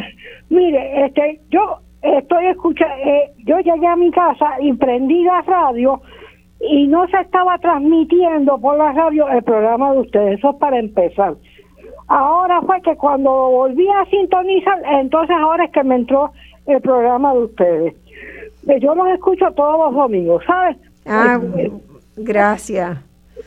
mire, 0.49 1.05
este, 1.05 1.41
yo 1.49 1.79
estoy 2.01 2.47
escuchando, 2.47 2.95
eh, 3.03 3.33
yo 3.45 3.57
llegué 3.59 3.87
a 3.87 3.95
mi 3.95 4.11
casa 4.11 4.45
y 4.61 4.73
prendí 4.73 5.23
la 5.23 5.41
radio 5.41 6.01
y 6.59 6.87
no 6.87 7.07
se 7.07 7.19
estaba 7.19 7.57
transmitiendo 7.57 8.57
por 8.57 8.77
la 8.77 8.91
radio 8.93 9.27
el 9.29 9.43
programa 9.43 9.93
de 9.93 9.99
ustedes, 9.99 10.39
eso 10.39 10.51
es 10.51 10.55
para 10.57 10.79
empezar. 10.79 11.35
Ahora 12.07 12.61
fue 12.61 12.81
que 12.81 12.95
cuando 12.95 13.31
volví 13.31 13.87
a 13.89 14.05
sintonizar, 14.09 14.79
entonces 14.99 15.35
ahora 15.39 15.65
es 15.65 15.71
que 15.71 15.83
me 15.83 15.95
entró 15.95 16.31
el 16.67 16.81
programa 16.81 17.33
de 17.33 17.39
ustedes. 17.39 17.95
Eh, 18.67 18.79
yo 18.79 18.95
los 18.95 19.07
escucho 19.09 19.51
todos 19.51 19.77
los 19.79 19.95
domingos, 19.95 20.43
¿sabes? 20.45 20.77
Ah, 21.05 21.39
eh, 21.57 21.71
gracias. 22.17 22.97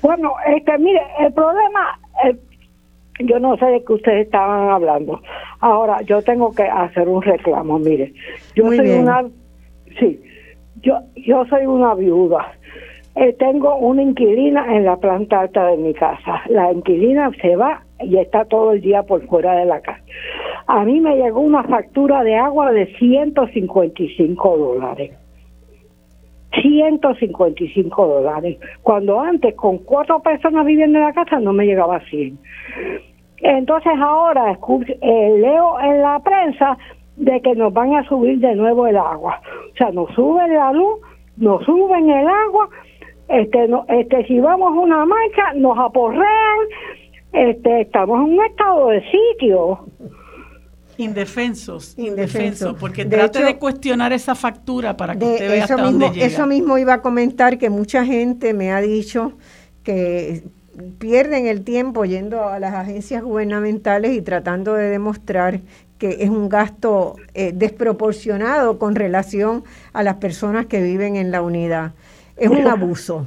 Bueno, 0.02 0.32
este, 0.46 0.78
mire, 0.78 1.00
el 1.20 1.32
problema, 1.32 1.98
yo 3.20 3.38
no 3.40 3.56
sé 3.56 3.66
de 3.66 3.84
qué 3.84 3.92
ustedes 3.92 4.26
estaban 4.26 4.70
hablando. 4.70 5.20
Ahora, 5.60 6.02
yo 6.02 6.22
tengo 6.22 6.52
que 6.52 6.62
hacer 6.62 7.08
un 7.08 7.22
reclamo, 7.22 7.78
mire. 7.78 8.12
Yo 8.54 8.66
soy 8.66 8.90
una, 8.90 9.24
sí, 9.98 10.20
yo, 10.82 11.00
yo 11.16 11.44
soy 11.46 11.66
una 11.66 11.94
viuda 11.94 12.52
eh, 13.20 13.32
tengo 13.32 13.74
una 13.76 14.02
inquilina 14.02 14.76
en 14.76 14.84
la 14.84 14.96
planta 14.96 15.40
alta 15.40 15.66
de 15.66 15.76
mi 15.76 15.92
casa. 15.92 16.42
La 16.48 16.72
inquilina 16.72 17.30
se 17.42 17.56
va 17.56 17.82
y 18.00 18.16
está 18.16 18.44
todo 18.44 18.70
el 18.70 18.80
día 18.80 19.02
por 19.02 19.26
fuera 19.26 19.54
de 19.56 19.64
la 19.64 19.80
casa. 19.80 20.00
A 20.68 20.84
mí 20.84 21.00
me 21.00 21.16
llegó 21.16 21.40
una 21.40 21.64
factura 21.64 22.22
de 22.22 22.36
agua 22.36 22.70
de 22.70 22.86
155 22.96 24.56
dólares. 24.56 25.12
155 26.62 28.06
dólares, 28.06 28.58
cuando 28.82 29.20
antes 29.20 29.54
con 29.54 29.78
cuatro 29.78 30.20
personas 30.20 30.64
viviendo 30.64 30.98
en 30.98 31.04
la 31.04 31.12
casa 31.12 31.40
no 31.40 31.52
me 31.52 31.66
llegaba 31.66 31.96
a 31.96 32.08
100. 32.08 32.38
Entonces 33.38 33.92
ahora 34.00 34.52
eh, 34.52 35.36
leo 35.40 35.80
en 35.80 36.02
la 36.02 36.20
prensa 36.20 36.78
de 37.16 37.40
que 37.40 37.54
nos 37.56 37.72
van 37.72 37.94
a 37.96 38.04
subir 38.04 38.38
de 38.38 38.54
nuevo 38.54 38.86
el 38.86 38.96
agua. 38.96 39.40
O 39.72 39.76
sea, 39.76 39.90
nos 39.90 40.08
suben 40.14 40.54
la 40.54 40.72
luz, 40.72 41.00
nos 41.36 41.64
suben 41.64 42.10
el 42.10 42.26
agua, 42.28 42.68
este, 43.28 43.68
no, 43.68 43.84
este, 43.88 44.26
si 44.26 44.40
vamos 44.40 44.68
a 44.76 44.80
una 44.80 45.04
marcha, 45.04 45.52
nos 45.54 45.78
aporrean, 45.78 46.58
este, 47.32 47.82
estamos 47.82 48.16
en 48.26 48.38
un 48.38 48.44
estado 48.44 48.88
de 48.88 49.02
sitio. 49.10 49.80
Indefensos, 50.96 51.96
indefensos, 51.96 52.74
porque 52.80 53.04
trate 53.04 53.44
de 53.44 53.56
cuestionar 53.56 54.12
esa 54.12 54.34
factura 54.34 54.96
para 54.96 55.16
que 55.16 55.24
usted 55.24 55.48
vea 55.48 55.62
hasta 55.62 55.76
mismo, 55.76 55.90
dónde 55.90 56.10
llega. 56.10 56.26
Eso 56.26 56.46
mismo 56.46 56.76
iba 56.76 56.94
a 56.94 57.02
comentar 57.02 57.56
que 57.56 57.70
mucha 57.70 58.04
gente 58.04 58.52
me 58.52 58.72
ha 58.72 58.80
dicho 58.80 59.34
que 59.84 60.42
pierden 60.98 61.46
el 61.46 61.62
tiempo 61.62 62.04
yendo 62.04 62.48
a 62.48 62.58
las 62.58 62.74
agencias 62.74 63.22
gubernamentales 63.22 64.12
y 64.12 64.22
tratando 64.22 64.74
de 64.74 64.88
demostrar 64.88 65.60
que 65.98 66.18
es 66.20 66.30
un 66.30 66.48
gasto 66.48 67.16
eh, 67.34 67.52
desproporcionado 67.54 68.78
con 68.78 68.94
relación 68.94 69.64
a 69.92 70.02
las 70.02 70.16
personas 70.16 70.66
que 70.66 70.82
viven 70.82 71.16
en 71.16 71.30
la 71.30 71.42
unidad. 71.42 71.92
Es 72.38 72.50
un 72.50 72.66
abuso. 72.66 73.26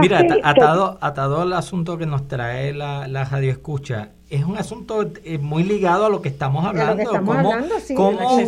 mira, 0.00 0.22
atado, 0.42 0.98
atado 1.00 1.42
al 1.42 1.52
asunto 1.52 1.98
que 1.98 2.06
nos 2.06 2.26
trae 2.28 2.72
la, 2.72 3.06
la 3.06 3.24
radio 3.24 3.50
escucha, 3.50 4.10
es 4.30 4.44
un 4.44 4.56
asunto 4.56 5.10
eh, 5.24 5.38
muy 5.38 5.64
ligado 5.64 6.06
a 6.06 6.08
lo 6.08 6.22
que 6.22 6.28
estamos 6.28 6.64
hablando. 6.64 7.10
como 7.96 8.38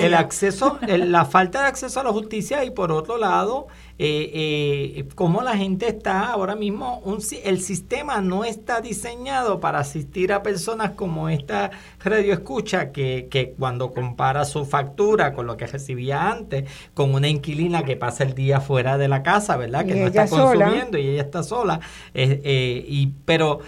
el 0.00 0.14
acceso, 0.14 0.78
la 0.86 1.24
falta 1.24 1.62
de 1.62 1.68
acceso 1.68 2.00
a 2.00 2.02
la 2.02 2.10
justicia 2.10 2.64
y 2.64 2.70
por 2.70 2.90
otro 2.90 3.16
lado, 3.16 3.68
eh, 3.96 4.96
eh, 4.96 5.08
cómo 5.14 5.42
la 5.42 5.56
gente 5.56 5.86
está 5.86 6.32
ahora 6.32 6.56
mismo, 6.56 7.00
un, 7.04 7.18
el 7.44 7.60
sistema 7.60 8.20
no 8.20 8.44
está 8.44 8.80
diseñado 8.80 9.60
para 9.60 9.78
asistir 9.78 10.32
a 10.32 10.42
personas 10.42 10.92
como 10.92 11.28
esta 11.28 11.70
radio 12.02 12.32
escucha 12.32 12.90
que, 12.90 13.28
que 13.30 13.54
cuando 13.56 13.92
compara 13.92 14.44
su 14.46 14.64
factura 14.64 15.32
con 15.32 15.46
lo 15.46 15.56
que 15.56 15.68
recibía 15.68 16.28
antes, 16.28 16.68
con 16.92 17.14
una 17.14 17.28
inquilina 17.28 17.84
que 17.84 17.96
pasa 17.96 18.24
el 18.24 18.34
día 18.34 18.60
fuera 18.60 18.98
de 18.98 19.06
la 19.06 19.22
casa, 19.22 19.56
¿verdad? 19.56 19.86
Que 19.86 19.94
no 19.94 20.06
está 20.06 20.26
consumiendo 20.26 20.98
y 20.98 21.08
ella 21.08 21.22
está 21.22 21.44
sola. 21.44 21.78
Eh, 22.14 22.84
y, 22.88 23.12
pero 23.24 23.60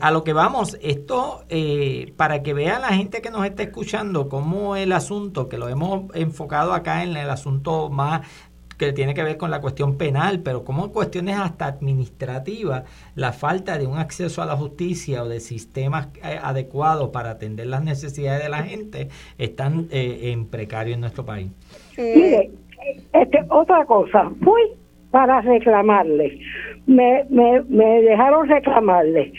a 0.00 0.10
lo 0.10 0.24
que 0.24 0.32
vamos, 0.32 0.78
esto 0.80 1.44
para 2.16 2.42
que 2.42 2.54
vea 2.54 2.78
la 2.78 2.88
gente 2.88 3.20
que 3.20 3.30
nos 3.30 3.44
está 3.44 3.62
escuchando 3.62 4.28
cómo 4.28 4.76
el 4.76 4.92
asunto, 4.92 5.48
que 5.48 5.58
lo 5.58 5.68
hemos 5.68 6.14
enfocado 6.14 6.72
acá 6.72 7.02
en 7.02 7.16
el 7.16 7.28
asunto 7.28 7.90
más 7.90 8.22
que 8.80 8.94
tiene 8.94 9.12
que 9.12 9.22
ver 9.22 9.36
con 9.36 9.50
la 9.50 9.60
cuestión 9.60 9.98
penal, 9.98 10.40
pero 10.42 10.64
como 10.64 10.90
cuestiones 10.90 11.36
hasta 11.38 11.66
administrativas, 11.66 12.84
la 13.14 13.32
falta 13.32 13.76
de 13.76 13.86
un 13.86 13.98
acceso 13.98 14.40
a 14.40 14.46
la 14.46 14.56
justicia 14.56 15.22
o 15.22 15.28
de 15.28 15.38
sistemas 15.40 16.08
eh, 16.24 16.38
adecuados 16.42 17.10
para 17.10 17.32
atender 17.32 17.66
las 17.66 17.84
necesidades 17.84 18.42
de 18.42 18.48
la 18.48 18.62
gente 18.62 19.08
están 19.36 19.88
eh, 19.90 20.32
en 20.32 20.46
precario 20.46 20.94
en 20.94 21.02
nuestro 21.02 21.26
país. 21.26 21.50
Mire, 21.98 22.50
este, 23.12 23.44
otra 23.50 23.84
cosa, 23.84 24.30
fui 24.42 24.62
para 25.10 25.42
reclamarle, 25.42 26.38
me, 26.86 27.26
me, 27.28 27.60
me 27.68 28.00
dejaron 28.00 28.48
reclamarle 28.48 29.34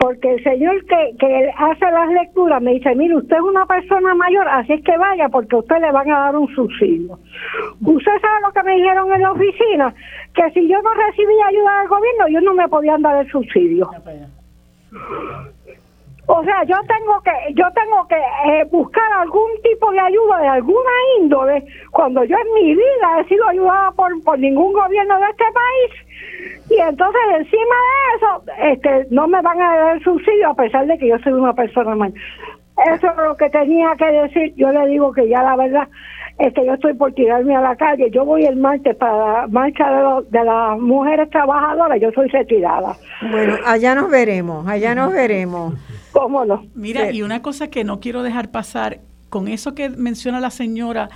porque 0.00 0.32
el 0.32 0.42
señor 0.42 0.82
que, 0.86 1.14
que 1.18 1.52
hace 1.58 1.90
las 1.90 2.08
lecturas 2.08 2.62
me 2.62 2.72
dice, 2.72 2.94
mire, 2.94 3.16
usted 3.16 3.36
es 3.36 3.42
una 3.42 3.66
persona 3.66 4.14
mayor, 4.14 4.48
así 4.48 4.72
es 4.72 4.82
que 4.82 4.96
vaya 4.96 5.28
porque 5.28 5.56
a 5.56 5.58
usted 5.58 5.78
le 5.78 5.92
van 5.92 6.10
a 6.10 6.20
dar 6.20 6.36
un 6.36 6.48
subsidio. 6.54 7.18
Usted 7.84 8.12
sabe 8.22 8.40
lo 8.40 8.50
que 8.50 8.62
me 8.62 8.76
dijeron 8.76 9.12
en 9.12 9.20
la 9.20 9.32
oficina, 9.32 9.94
que 10.34 10.50
si 10.52 10.66
yo 10.66 10.80
no 10.80 10.94
recibía 10.94 11.46
ayuda 11.48 11.80
del 11.80 11.88
gobierno, 11.88 12.26
ellos 12.28 12.42
no 12.44 12.54
me 12.54 12.66
podían 12.68 13.02
dar 13.02 13.22
el 13.22 13.30
subsidio. 13.30 13.90
O 16.26 16.44
sea, 16.44 16.64
yo 16.64 16.76
tengo 16.88 17.20
que 17.20 17.54
yo 17.54 17.66
tengo 17.74 18.08
que 18.08 18.16
eh, 18.16 18.64
buscar 18.70 19.12
algún 19.18 19.50
tipo 19.62 19.90
de 19.92 20.00
ayuda 20.00 20.38
de 20.38 20.48
alguna 20.48 20.90
índole 21.18 21.62
cuando 21.90 22.24
yo 22.24 22.36
en 22.38 22.54
mi 22.54 22.74
vida 22.74 23.20
he 23.20 23.24
sido 23.28 23.46
ayudada 23.48 23.90
por, 23.92 24.10
por 24.22 24.38
ningún 24.38 24.72
gobierno 24.72 25.18
de 25.18 25.26
este 25.26 25.44
país 25.52 26.09
y 26.70 26.80
entonces 26.80 27.20
encima 27.38 27.76
de 27.86 28.16
eso, 28.16 28.42
este, 28.72 29.14
no 29.14 29.26
me 29.26 29.40
van 29.42 29.60
a 29.60 29.76
dar 29.76 30.02
subsidio 30.02 30.50
a 30.50 30.54
pesar 30.54 30.86
de 30.86 30.98
que 30.98 31.08
yo 31.08 31.18
soy 31.18 31.32
una 31.32 31.52
persona 31.52 31.94
mayor. 31.94 32.18
Eso 32.94 33.08
es 33.08 33.16
lo 33.16 33.36
que 33.36 33.50
tenía 33.50 33.94
que 33.96 34.06
decir. 34.06 34.54
Yo 34.56 34.72
le 34.72 34.86
digo 34.86 35.12
que 35.12 35.28
ya 35.28 35.42
la 35.42 35.56
verdad 35.56 35.88
es 36.38 36.54
que 36.54 36.64
yo 36.64 36.74
estoy 36.74 36.94
por 36.94 37.12
tirarme 37.12 37.54
a 37.54 37.60
la 37.60 37.76
calle. 37.76 38.10
Yo 38.10 38.24
voy 38.24 38.46
el 38.46 38.56
martes 38.56 38.96
para 38.96 39.42
la 39.42 39.46
marcha 39.48 39.90
de, 39.90 40.38
de 40.38 40.44
las 40.44 40.78
mujeres 40.78 41.28
trabajadoras. 41.28 42.00
Yo 42.00 42.10
soy 42.12 42.28
retirada. 42.28 42.96
Bueno, 43.30 43.56
allá 43.66 43.94
nos 43.94 44.10
veremos, 44.10 44.66
allá 44.66 44.94
nos 44.94 45.12
veremos. 45.12 45.74
¿Cómo 46.12 46.44
no? 46.44 46.64
Mira, 46.74 47.10
y 47.10 47.22
una 47.22 47.42
cosa 47.42 47.68
que 47.68 47.84
no 47.84 48.00
quiero 48.00 48.22
dejar 48.22 48.50
pasar, 48.50 49.00
con 49.28 49.46
eso 49.48 49.74
que 49.74 49.90
menciona 49.90 50.40
la 50.40 50.50
señora 50.50 51.08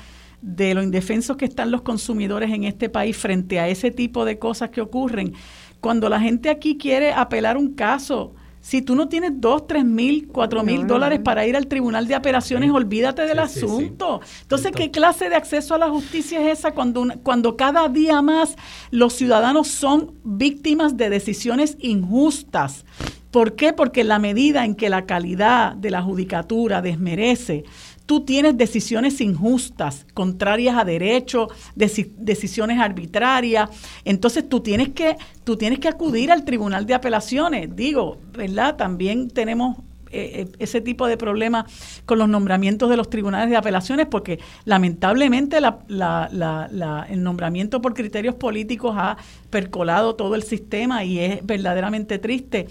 de 0.45 0.75
lo 0.75 0.83
indefensos 0.83 1.39
que 1.39 1.47
están 1.47 1.71
los 1.71 1.81
consumidores 1.81 2.53
en 2.53 2.65
este 2.65 2.91
país 2.91 3.17
frente 3.17 3.59
a 3.59 3.69
ese 3.69 3.91
tipo 3.91 4.27
de 4.27 4.39
cosas 4.39 4.69
que 4.69 4.83
ocurren. 4.83 5.33
Cuando 5.81 6.11
la 6.11 6.21
gente 6.21 6.51
aquí 6.51 6.77
quiere 6.77 7.15
apelar 7.15 7.57
un 7.57 7.73
caso, 7.73 8.35
si 8.61 8.83
tú 8.83 8.95
no 8.95 9.09
tienes 9.09 9.33
dos, 9.41 9.67
tres 9.67 9.87
mil, 9.87 10.29
cuatro 10.29 10.63
mil 10.63 10.87
dólares 10.87 11.21
para 11.25 11.47
ir 11.47 11.57
al 11.57 11.67
tribunal 11.67 12.07
de 12.07 12.15
apelaciones, 12.15 12.71
olvídate 12.71 13.23
del 13.23 13.39
asunto. 13.39 14.21
Entonces, 14.43 14.73
¿qué 14.73 14.91
clase 14.91 15.31
de 15.31 15.37
acceso 15.37 15.75
a 15.75 15.79
la 15.79 15.89
justicia 15.89 16.41
es 16.41 16.59
esa 16.59 16.73
cuando, 16.73 17.07
cuando 17.23 17.57
cada 17.57 17.89
día 17.89 18.21
más 18.21 18.57
los 18.91 19.15
ciudadanos 19.15 19.69
son 19.69 20.13
víctimas 20.25 20.97
de 20.99 21.09
decisiones 21.09 21.77
injustas? 21.81 22.85
¿Por 23.31 23.57
qué? 23.57 23.73
Porque 23.73 24.05
la 24.05 24.19
medida 24.19 24.65
en 24.65 24.77
que 24.77 24.89
la 24.89 25.07
calidad 25.07 25.75
de 25.75 25.91
la 25.91 26.03
judicatura 26.03 26.81
desmerece 26.83 27.65
tú 28.07 28.25
tienes 28.25 28.57
decisiones 28.57 29.21
injustas, 29.21 30.07
contrarias 30.15 30.77
a 30.77 30.85
derecho, 30.85 31.49
decisiones 31.75 32.81
arbitrarias, 32.81 33.71
entonces 34.05 34.49
tú 34.49 34.61
tienes 34.61 34.91
que 34.91 35.17
tú 35.45 35.57
tienes 35.57 35.79
que 35.79 35.89
acudir 35.89 36.33
al 36.33 36.45
Tribunal 36.45 36.87
de 36.87 36.95
Apelaciones. 36.95 37.75
Digo, 37.75 38.19
¿verdad? 38.33 38.77
También 38.77 39.29
tenemos 39.29 39.77
eh, 40.15 40.43
eh, 40.43 40.49
ese 40.61 40.81
tipo 40.81 41.09
de 41.09 41.17
problemas 41.17 41.65
con 42.07 42.19
los 42.19 42.29
nombramientos 42.29 42.89
de 42.89 42.97
los 42.97 43.11
tribunales 43.11 43.51
de 43.51 43.57
apelaciones, 43.57 44.07
porque 44.07 44.39
lamentablemente 44.65 45.59
el 45.59 47.23
nombramiento 47.23 47.83
por 47.83 47.95
criterios 47.95 48.37
políticos 48.37 48.95
ha 48.97 49.17
percolado 49.51 50.15
todo 50.15 50.37
el 50.37 50.45
sistema 50.45 51.03
y 51.03 51.19
es 51.19 51.45
verdaderamente 51.45 52.21
triste. 52.21 52.69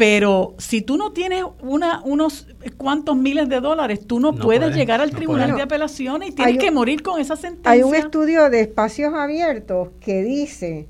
Pero 0.00 0.54
si 0.56 0.80
tú 0.80 0.96
no 0.96 1.12
tienes 1.12 1.44
una, 1.60 2.00
unos 2.06 2.48
cuantos 2.78 3.18
miles 3.18 3.50
de 3.50 3.60
dólares, 3.60 4.06
tú 4.06 4.18
no, 4.18 4.34
puedes 4.34 4.74
llegar 4.74 5.02
al 5.02 5.10
tribunal 5.10 5.54
de 5.54 5.60
apelaciones 5.60 6.30
y 6.30 6.32
tienes 6.32 6.56
que 6.56 6.70
morir 6.70 7.02
con 7.02 7.20
esa 7.20 7.36
sentencia. 7.36 7.70
Hay 7.70 7.82
un 7.82 7.94
estudio 7.94 8.48
de 8.48 8.62
espacios 8.62 9.12
abiertos 9.12 9.90
que 10.00 10.22
dice 10.22 10.86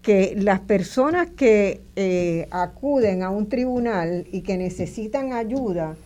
que 0.00 0.34
las 0.38 0.60
personas 0.60 1.28
que 1.36 1.82
eh, 1.94 2.48
acuden 2.50 3.22
a 3.22 3.28
un 3.28 3.50
tribunal 3.50 4.26
y 4.32 4.40
que 4.40 4.56
necesitan 4.56 5.34
ayuda, 5.34 5.96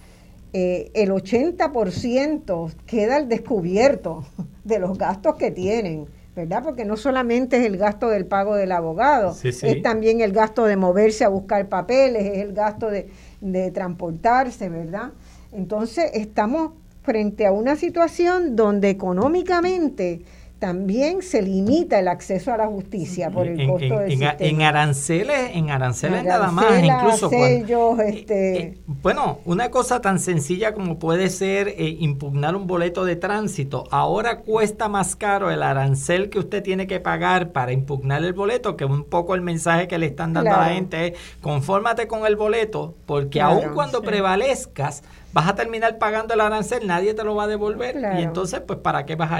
eh, 0.52 0.90
el 0.94 1.10
80% 1.10 2.72
queda 2.86 3.18
al 3.18 3.28
descubierto 3.28 4.24
de 4.64 4.80
los 4.80 4.98
gastos 4.98 5.36
que 5.36 5.52
tienen. 5.52 6.06
¿Verdad? 6.38 6.62
Porque 6.62 6.84
no 6.84 6.96
solamente 6.96 7.56
es 7.56 7.66
el 7.66 7.76
gasto 7.76 8.08
del 8.08 8.24
pago 8.24 8.54
del 8.54 8.70
abogado, 8.70 9.36
es 9.42 9.82
también 9.82 10.20
el 10.20 10.32
gasto 10.32 10.66
de 10.66 10.76
moverse 10.76 11.24
a 11.24 11.28
buscar 11.28 11.68
papeles, 11.68 12.24
es 12.26 12.38
el 12.38 12.52
gasto 12.52 12.88
de, 12.90 13.08
de 13.40 13.72
transportarse, 13.72 14.68
¿verdad? 14.68 15.10
Entonces 15.50 16.12
estamos 16.14 16.74
frente 17.02 17.44
a 17.44 17.50
una 17.50 17.74
situación 17.74 18.54
donde 18.54 18.88
económicamente 18.88 20.22
también 20.58 21.22
se 21.22 21.40
limita 21.40 22.00
el 22.00 22.08
acceso 22.08 22.52
a 22.52 22.56
la 22.56 22.66
justicia 22.66 23.30
por 23.30 23.46
el 23.46 23.68
costo 23.68 23.84
en, 23.84 23.90
del 23.90 24.12
en, 24.12 24.18
sistema. 24.18 24.36
En 24.38 24.62
aranceles, 24.62 25.50
en 25.54 25.70
aranceles 25.70 26.24
nada 26.24 26.50
más, 26.50 26.82
incluso 26.82 27.30
sellos, 27.30 28.00
este... 28.00 28.56
Eh, 28.56 28.58
eh, 28.58 28.78
bueno, 28.86 29.38
una 29.44 29.70
cosa 29.70 30.00
tan 30.00 30.18
sencilla 30.18 30.74
como 30.74 30.98
puede 30.98 31.30
ser 31.30 31.68
eh, 31.68 31.96
impugnar 32.00 32.56
un 32.56 32.66
boleto 32.66 33.04
de 33.04 33.14
tránsito, 33.14 33.84
ahora 33.92 34.38
cuesta 34.40 34.88
más 34.88 35.14
caro 35.14 35.50
el 35.50 35.62
arancel 35.62 36.28
que 36.28 36.40
usted 36.40 36.62
tiene 36.62 36.88
que 36.88 36.98
pagar 36.98 37.52
para 37.52 37.72
impugnar 37.72 38.24
el 38.24 38.32
boleto, 38.32 38.76
que 38.76 38.84
un 38.84 39.04
poco 39.04 39.36
el 39.36 39.42
mensaje 39.42 39.86
que 39.86 39.98
le 39.98 40.06
están 40.06 40.32
dando 40.32 40.54
a 40.54 40.58
la 40.58 40.74
gente 40.74 41.08
es, 41.08 41.18
confórmate 41.40 42.08
con 42.08 42.26
el 42.26 42.34
boleto, 42.34 42.94
porque 43.06 43.40
aun 43.40 43.74
cuando 43.74 44.02
prevalezcas, 44.02 45.04
vas 45.32 45.46
a 45.46 45.54
terminar 45.54 45.98
pagando 45.98 46.34
el 46.34 46.40
arancel, 46.40 46.84
nadie 46.86 47.14
te 47.14 47.22
lo 47.22 47.36
va 47.36 47.44
a 47.44 47.46
devolver, 47.46 47.96
y 48.18 48.22
entonces, 48.22 48.60
pues, 48.60 48.80
¿para 48.80 49.06
qué 49.06 49.14
vas 49.14 49.30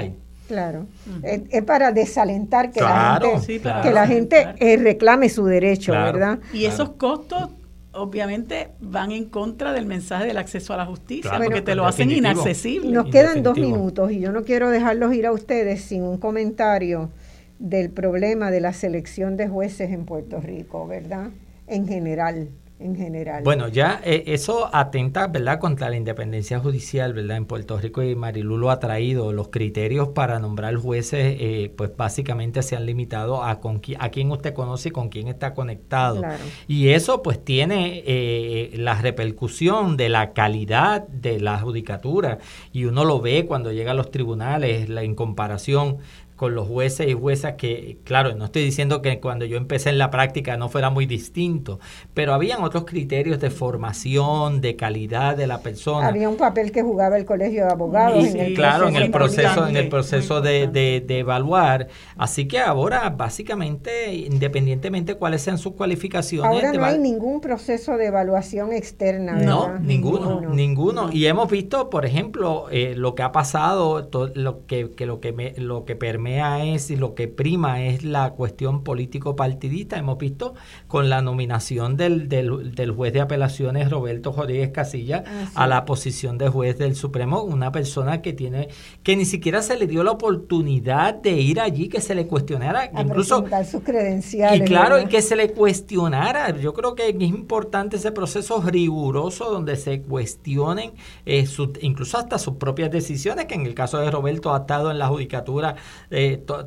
Claro, 0.49 0.87
es, 1.21 1.63
para 1.63 1.91
desalentar 1.91 2.71
que 2.71 2.81
la 2.81 3.21
gente, 3.21 3.61
que 3.83 3.91
la 3.91 4.07
gente 4.07 4.47
eh, 4.57 4.77
reclame 4.77 5.29
su 5.29 5.45
derecho, 5.45 5.91
¿verdad? 5.91 6.39
Y 6.51 6.65
esos 6.65 6.89
costos 6.93 7.49
obviamente 7.91 8.69
van 8.79 9.11
en 9.11 9.25
contra 9.25 9.73
del 9.73 9.85
mensaje 9.85 10.25
del 10.25 10.39
acceso 10.39 10.73
a 10.73 10.77
la 10.77 10.87
justicia, 10.87 11.33
porque 11.37 11.61
te 11.61 11.75
lo 11.75 11.85
hacen 11.85 12.09
inaccesible. 12.09 12.89
Nos 12.89 13.11
quedan 13.11 13.43
dos 13.43 13.59
minutos 13.59 14.11
y 14.11 14.21
yo 14.21 14.31
no 14.31 14.43
quiero 14.43 14.71
dejarlos 14.71 15.13
ir 15.13 15.27
a 15.27 15.31
ustedes 15.31 15.83
sin 15.83 16.01
un 16.01 16.17
comentario 16.17 17.11
del 17.59 17.91
problema 17.91 18.49
de 18.49 18.61
la 18.61 18.73
selección 18.73 19.37
de 19.37 19.49
jueces 19.49 19.91
en 19.91 20.05
Puerto 20.05 20.41
Rico, 20.41 20.87
¿verdad? 20.87 21.29
En 21.67 21.87
general 21.87 22.49
en 22.79 22.95
general. 22.95 23.43
Bueno, 23.43 23.67
ya 23.67 23.99
eh, 24.03 24.23
eso 24.27 24.69
atenta, 24.73 25.27
¿verdad?, 25.27 25.59
contra 25.59 25.89
la 25.89 25.97
independencia 25.97 26.59
judicial, 26.59 27.13
¿verdad? 27.13 27.37
En 27.37 27.45
Puerto 27.45 27.77
Rico 27.77 28.01
y 28.01 28.15
Marilu 28.15 28.57
lo 28.57 28.71
ha 28.71 28.79
traído. 28.79 29.33
Los 29.33 29.49
criterios 29.49 30.09
para 30.09 30.39
nombrar 30.39 30.75
jueces, 30.77 31.35
eh, 31.39 31.73
pues 31.75 31.95
básicamente 31.95 32.63
se 32.63 32.77
han 32.77 32.85
limitado 32.85 33.43
a, 33.43 33.59
con 33.59 33.81
a 33.99 34.09
quién 34.09 34.31
usted 34.31 34.53
conoce 34.53 34.89
y 34.89 34.91
con 34.91 35.09
quién 35.09 35.27
está 35.27 35.53
conectado. 35.53 36.21
Y 36.67 36.89
eso, 36.89 37.21
pues, 37.21 37.43
tiene 37.43 38.01
eh, 38.05 38.71
la 38.75 38.95
repercusión 39.01 39.97
de 39.97 40.07
la 40.07 40.31
calidad 40.31 41.07
de 41.07 41.39
la 41.39 41.59
judicatura. 41.59 42.39
Y 42.71 42.85
uno 42.85 43.03
lo 43.03 43.19
ve 43.19 43.45
cuando 43.45 43.73
llega 43.73 43.91
a 43.91 43.95
los 43.95 44.09
tribunales, 44.09 44.87
la, 44.87 45.03
en 45.03 45.15
comparación 45.15 45.97
con 46.39 46.55
los 46.55 46.69
jueces 46.69 47.05
y 47.09 47.11
juezas 47.11 47.55
que, 47.55 47.97
claro, 48.05 48.33
no 48.33 48.45
estoy 48.45 48.63
diciendo 48.63 49.01
que 49.01 49.19
cuando 49.19 49.43
yo 49.43 49.57
empecé 49.57 49.89
en 49.89 49.97
la 49.97 50.09
práctica 50.09 50.55
no 50.55 50.69
fuera 50.69 50.89
muy 50.89 51.05
distinto, 51.05 51.81
pero 52.13 52.33
habían 52.33 52.63
otros 52.63 52.85
criterios 52.85 53.41
de 53.41 53.49
formación, 53.49 54.61
de 54.61 54.77
calidad 54.77 55.35
de 55.35 55.47
la 55.47 55.59
persona. 55.59 56.07
Había 56.07 56.29
un 56.29 56.37
papel 56.37 56.71
que 56.71 56.81
jugaba 56.81 57.17
el 57.17 57.25
colegio 57.25 57.65
de 57.65 57.71
abogados. 57.73 58.23
en 58.23 58.39
el 58.39 58.53
claro, 58.53 58.87
en 58.87 58.95
el 58.95 59.11
proceso, 59.11 59.67
en 59.67 59.75
el 59.75 59.89
proceso 59.89 60.39
de, 60.39 60.69
de, 60.69 61.19
evaluar. 61.19 61.89
Así 62.15 62.47
que 62.47 62.59
ahora, 62.59 63.09
básicamente, 63.09 64.13
independientemente 64.15 65.15
cuáles 65.15 65.41
sean 65.41 65.57
sus 65.57 65.73
cualificaciones. 65.73 66.49
Ahora 66.49 66.71
no 66.71 66.85
hay 66.85 66.99
ningún 66.99 67.41
proceso 67.41 67.97
de 67.97 68.05
evaluación 68.05 68.71
externa. 68.71 69.33
No, 69.33 69.77
ninguno, 69.77 70.39
ninguno, 70.39 71.09
Y 71.11 71.25
hemos 71.25 71.51
visto, 71.51 71.89
por 71.89 72.05
ejemplo, 72.05 72.67
eh, 72.71 72.93
lo 72.95 73.13
que 73.13 73.23
ha 73.23 73.33
pasado, 73.33 74.05
todo, 74.05 74.31
lo 74.35 74.65
que, 74.67 74.91
que 74.91 75.05
lo 75.05 75.19
que 75.19 75.33
me, 75.33 75.53
lo 75.57 75.83
que 75.83 75.97
permite 75.97 76.28
es 76.37 76.91
y 76.91 76.95
lo 76.95 77.15
que 77.15 77.27
prima 77.27 77.81
es 77.83 78.03
la 78.03 78.31
cuestión 78.31 78.83
político-partidista. 78.83 79.97
Hemos 79.97 80.17
visto 80.17 80.53
con 80.87 81.09
la 81.09 81.21
nominación 81.21 81.97
del, 81.97 82.29
del, 82.29 82.91
juez 82.91 83.13
de 83.13 83.21
apelaciones 83.21 83.89
Roberto 83.89 84.31
Rodríguez 84.31 84.69
Casilla 84.69 85.23
ah, 85.25 85.49
a 85.55 85.67
la 85.67 85.85
posición 85.85 86.37
de 86.37 86.49
juez 86.49 86.77
del 86.77 86.95
Supremo, 86.95 87.43
una 87.43 87.71
persona 87.71 88.21
que 88.21 88.33
tiene 88.33 88.69
que 89.03 89.15
ni 89.15 89.25
siquiera 89.25 89.61
se 89.61 89.77
le 89.77 89.87
dio 89.87 90.03
la 90.03 90.11
oportunidad 90.11 91.15
de 91.15 91.31
ir 91.31 91.59
allí, 91.59 91.89
que 91.89 92.01
se 92.01 92.15
le 92.15 92.27
cuestionara, 92.27 92.91
incluso 92.99 93.45
sus 93.69 93.83
credenciales. 93.83 94.61
Y 94.61 94.63
claro, 94.63 94.99
y 94.99 95.05
que 95.05 95.21
se 95.21 95.35
le 95.35 95.51
cuestionara. 95.51 96.55
Yo 96.57 96.73
creo 96.73 96.95
que 96.95 97.09
es 97.09 97.21
importante 97.21 97.97
ese 97.97 98.11
proceso 98.11 98.61
riguroso 98.61 99.51
donde 99.51 99.75
se 99.75 100.01
cuestionen 100.01 100.93
eh, 101.25 101.45
incluso 101.81 102.17
hasta 102.17 102.37
sus 102.37 102.55
propias 102.55 102.91
decisiones, 102.91 103.45
que 103.45 103.55
en 103.55 103.65
el 103.65 103.73
caso 103.73 103.97
de 103.99 104.09
Roberto 104.11 104.53
ha 104.53 104.59
estado 104.59 104.91
en 104.91 104.99
la 104.99 105.07
judicatura 105.07 105.75
eh, 106.09 106.18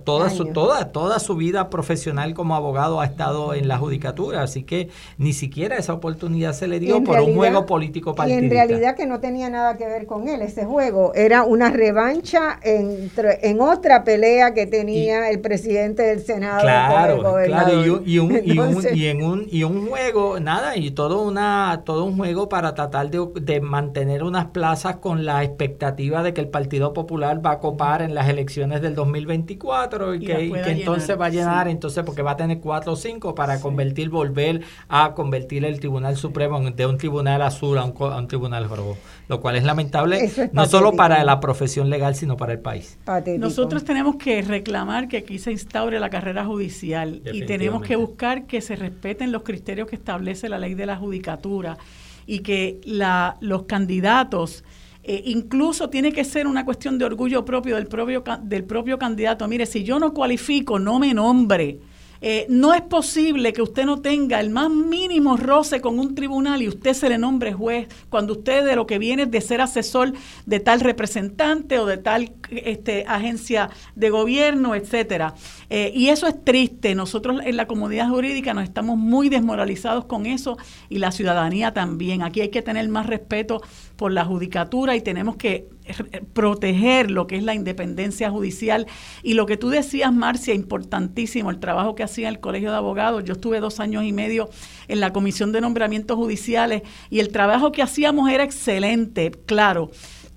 toda, 0.04 0.30
su, 0.30 0.46
toda, 0.46 0.92
toda 0.92 1.18
su 1.18 1.36
vida 1.36 1.70
profesional 1.70 2.34
como 2.34 2.54
abogado 2.54 3.00
ha 3.00 3.04
estado 3.04 3.54
en 3.54 3.68
la 3.68 3.78
judicatura, 3.78 4.42
así 4.42 4.62
que 4.62 4.88
ni 5.18 5.32
siquiera 5.32 5.76
esa 5.76 5.92
oportunidad 5.92 6.52
se 6.52 6.68
le 6.68 6.80
dio 6.80 7.02
por 7.02 7.20
un 7.20 7.34
juego 7.34 7.66
político 7.66 8.14
partidista. 8.14 8.42
Y 8.42 8.44
en 8.44 8.50
realidad 8.50 8.96
que 8.96 9.06
no 9.06 9.20
tenía 9.20 9.50
nada 9.50 9.76
que 9.76 9.86
ver 9.86 10.06
con 10.06 10.28
él, 10.28 10.42
ese 10.42 10.64
juego 10.64 11.12
era 11.14 11.42
una 11.44 11.70
revancha 11.70 12.58
entre, 12.62 13.48
en 13.48 13.60
otra 13.60 14.04
pelea 14.04 14.54
que 14.54 14.66
tenía 14.66 15.30
el 15.30 15.40
presidente 15.40 16.02
del 16.02 16.20
Senado. 16.20 16.60
Claro, 16.62 17.22
claro, 17.44 17.84
y, 17.84 17.88
un, 17.88 18.02
y, 18.06 18.18
un, 18.18 18.86
y, 18.94 19.06
en 19.06 19.22
un, 19.22 19.46
y 19.50 19.64
un 19.64 19.88
juego, 19.88 20.40
nada, 20.40 20.76
y 20.76 20.90
todo, 20.92 21.22
una, 21.22 21.82
todo 21.84 22.04
un 22.04 22.16
juego 22.16 22.48
para 22.48 22.74
tratar 22.74 23.10
de, 23.10 23.26
de 23.40 23.60
mantener 23.60 24.22
unas 24.22 24.46
plazas 24.46 24.96
con 24.96 25.24
la 25.24 25.42
expectativa 25.42 26.22
de 26.22 26.32
que 26.32 26.40
el 26.40 26.48
Partido 26.48 26.92
Popular 26.92 27.44
va 27.44 27.52
a 27.52 27.58
copar 27.58 28.02
en 28.02 28.14
las 28.14 28.28
elecciones 28.28 28.80
del 28.80 28.94
2020 28.94 29.41
y, 30.14 30.20
que, 30.20 30.52
entonces 30.66 31.18
va 31.20 31.26
a 31.26 31.30
llenar, 31.30 31.68
entonces 31.68 32.04
porque 32.04 32.22
va 32.22 32.32
a 32.32 32.36
tener 32.36 32.60
cuatro 32.60 32.92
o 32.92 32.96
cinco 32.96 33.34
para 33.34 33.60
convertir, 33.60 34.08
volver 34.08 34.62
a 34.88 35.14
convertir 35.14 35.64
el 35.64 35.80
Tribunal 35.80 36.16
Supremo 36.16 36.60
de 36.60 36.86
un 36.86 36.98
tribunal 36.98 37.42
azul 37.42 37.78
a 37.78 37.84
un, 37.84 38.28
tribunal 38.28 38.68
rojo, 38.68 38.96
lo 39.28 39.40
cual 39.40 39.56
es 39.56 39.64
lamentable 39.64 40.30
no 40.52 40.66
solo 40.66 40.92
para 40.92 41.22
la 41.24 41.40
profesión 41.40 41.90
legal, 41.90 42.14
sino 42.14 42.36
para 42.36 42.52
el 42.52 42.60
país. 42.60 42.98
Nosotros 43.38 43.84
tenemos 43.84 44.16
que 44.16 44.42
reclamar 44.42 45.08
que 45.08 45.18
aquí 45.18 45.38
se 45.38 45.52
instaure 45.52 46.00
la 46.00 46.10
carrera 46.10 46.44
judicial 46.44 47.22
y 47.32 47.44
tenemos 47.46 47.82
que 47.82 47.96
buscar 47.96 48.46
que 48.46 48.60
se 48.60 48.76
respeten 48.76 49.32
los 49.32 49.42
criterios 49.42 49.88
que 49.88 49.96
establece 49.96 50.48
la 50.48 50.58
ley 50.58 50.74
de 50.74 50.86
la 50.86 50.96
judicatura 50.96 51.76
y 52.26 52.40
que 52.40 52.80
la, 52.84 53.36
los 53.40 53.64
candidatos 53.64 54.64
eh, 55.02 55.22
incluso 55.26 55.90
tiene 55.90 56.12
que 56.12 56.24
ser 56.24 56.46
una 56.46 56.64
cuestión 56.64 56.98
de 56.98 57.04
orgullo 57.04 57.44
propio 57.44 57.76
del 57.76 57.86
propio, 57.86 58.22
del 58.42 58.64
propio 58.64 58.98
candidato. 58.98 59.48
Mire, 59.48 59.66
si 59.66 59.82
yo 59.82 59.98
no 59.98 60.14
cualifico, 60.14 60.78
no 60.78 60.98
me 60.98 61.12
nombre. 61.12 61.80
Eh, 62.24 62.46
no 62.48 62.72
es 62.72 62.82
posible 62.82 63.52
que 63.52 63.62
usted 63.62 63.84
no 63.84 64.00
tenga 64.00 64.38
el 64.38 64.48
más 64.48 64.70
mínimo 64.70 65.36
roce 65.36 65.80
con 65.80 65.98
un 65.98 66.14
tribunal 66.14 66.62
y 66.62 66.68
usted 66.68 66.94
se 66.94 67.08
le 67.08 67.18
nombre 67.18 67.52
juez 67.52 67.88
cuando 68.10 68.34
usted 68.34 68.64
de 68.64 68.76
lo 68.76 68.86
que 68.86 69.00
viene 69.00 69.24
es 69.24 69.30
de 69.32 69.40
ser 69.40 69.60
asesor 69.60 70.12
de 70.46 70.60
tal 70.60 70.78
representante 70.78 71.80
o 71.80 71.86
de 71.86 71.96
tal 71.96 72.32
este, 72.50 73.04
agencia 73.08 73.70
de 73.96 74.10
gobierno, 74.10 74.76
etcétera. 74.76 75.34
Eh, 75.68 75.90
y 75.96 76.10
eso 76.10 76.28
es 76.28 76.44
triste. 76.44 76.94
Nosotros 76.94 77.40
en 77.44 77.56
la 77.56 77.66
comunidad 77.66 78.08
jurídica 78.08 78.54
nos 78.54 78.62
estamos 78.62 78.96
muy 78.96 79.28
desmoralizados 79.28 80.04
con 80.04 80.26
eso 80.26 80.58
y 80.88 80.98
la 80.98 81.10
ciudadanía 81.10 81.74
también. 81.74 82.22
Aquí 82.22 82.40
hay 82.40 82.50
que 82.50 82.62
tener 82.62 82.88
más 82.88 83.06
respeto 83.06 83.62
por 84.02 84.10
la 84.10 84.24
judicatura 84.24 84.96
y 84.96 85.00
tenemos 85.00 85.36
que 85.36 85.68
proteger 86.32 87.08
lo 87.08 87.28
que 87.28 87.36
es 87.36 87.44
la 87.44 87.54
independencia 87.54 88.32
judicial. 88.32 88.88
Y 89.22 89.34
lo 89.34 89.46
que 89.46 89.56
tú 89.56 89.68
decías, 89.68 90.12
Marcia, 90.12 90.54
importantísimo, 90.54 91.52
el 91.52 91.60
trabajo 91.60 91.94
que 91.94 92.02
hacía 92.02 92.28
el 92.28 92.40
Colegio 92.40 92.72
de 92.72 92.78
Abogados. 92.78 93.22
Yo 93.22 93.34
estuve 93.34 93.60
dos 93.60 93.78
años 93.78 94.02
y 94.02 94.12
medio 94.12 94.50
en 94.88 94.98
la 94.98 95.12
Comisión 95.12 95.52
de 95.52 95.60
Nombramientos 95.60 96.16
Judiciales 96.16 96.82
y 97.10 97.20
el 97.20 97.28
trabajo 97.28 97.70
que 97.70 97.80
hacíamos 97.80 98.28
era 98.28 98.42
excelente, 98.42 99.30
claro. 99.46 99.92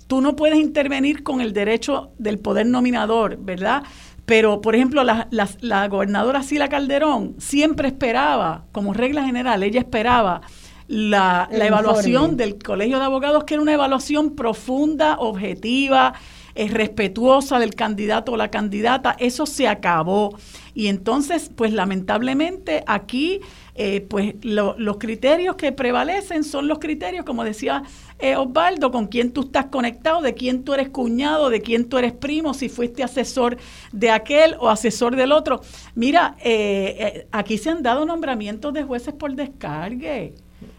Tú 0.06 0.20
no 0.20 0.36
puedes 0.36 0.60
intervenir 0.60 1.24
con 1.24 1.40
el 1.40 1.52
derecho 1.52 2.12
del 2.18 2.38
poder 2.38 2.66
nominador, 2.66 3.36
¿verdad? 3.36 3.82
Pero, 4.26 4.60
por 4.60 4.76
ejemplo, 4.76 5.02
la, 5.02 5.26
la 5.32 5.88
gobernadora 5.88 6.44
Sila 6.44 6.68
Calderón 6.68 7.34
siempre 7.38 7.88
esperaba, 7.88 8.66
como 8.70 8.92
regla 8.92 9.24
general, 9.24 9.64
ella 9.64 9.80
esperaba 9.80 10.42
la, 10.88 11.48
evaluación 11.50 12.36
del 12.36 12.58
Colegio 12.58 12.98
de 12.98 13.04
Abogados, 13.04 13.44
que 13.44 13.54
era 13.54 13.62
una 13.62 13.74
evaluación 13.74 14.34
profunda, 14.36 15.16
objetiva, 15.18 16.14
es 16.54 16.72
respetuosa 16.72 17.58
del 17.58 17.74
candidato 17.74 18.32
o 18.32 18.36
la 18.36 18.50
candidata, 18.50 19.14
eso 19.18 19.46
se 19.46 19.68
acabó. 19.68 20.36
Y 20.74 20.88
entonces, 20.88 21.50
pues 21.54 21.72
lamentablemente 21.72 22.82
aquí, 22.86 23.40
eh, 23.74 24.00
pues 24.00 24.34
los 24.42 24.96
criterios 24.96 25.56
que 25.56 25.72
prevalecen 25.72 26.44
son 26.44 26.66
los 26.66 26.78
criterios, 26.78 27.24
como 27.26 27.44
decía 27.44 27.82
eh, 28.18 28.36
Osvaldo, 28.36 28.90
con 28.90 29.06
quién 29.06 29.32
tú 29.32 29.42
estás 29.42 29.66
conectado, 29.66 30.22
de 30.22 30.34
quién 30.34 30.64
tú 30.64 30.72
eres 30.72 30.88
cuñado, 30.88 31.50
de 31.50 31.60
quién 31.60 31.88
tú 31.88 31.98
eres 31.98 32.12
primo, 32.12 32.54
si 32.54 32.70
fuiste 32.70 33.02
asesor 33.02 33.58
de 33.92 34.10
aquel 34.10 34.56
o 34.58 34.70
asesor 34.70 35.14
del 35.14 35.32
otro. 35.32 35.60
Mira, 35.94 36.36
eh, 36.42 37.26
aquí 37.32 37.58
se 37.58 37.70
han 37.70 37.82
dado 37.82 38.06
nombramientos 38.06 38.72
de 38.72 38.82
jueces 38.82 39.12
por 39.12 39.34
descargue. 39.34 40.34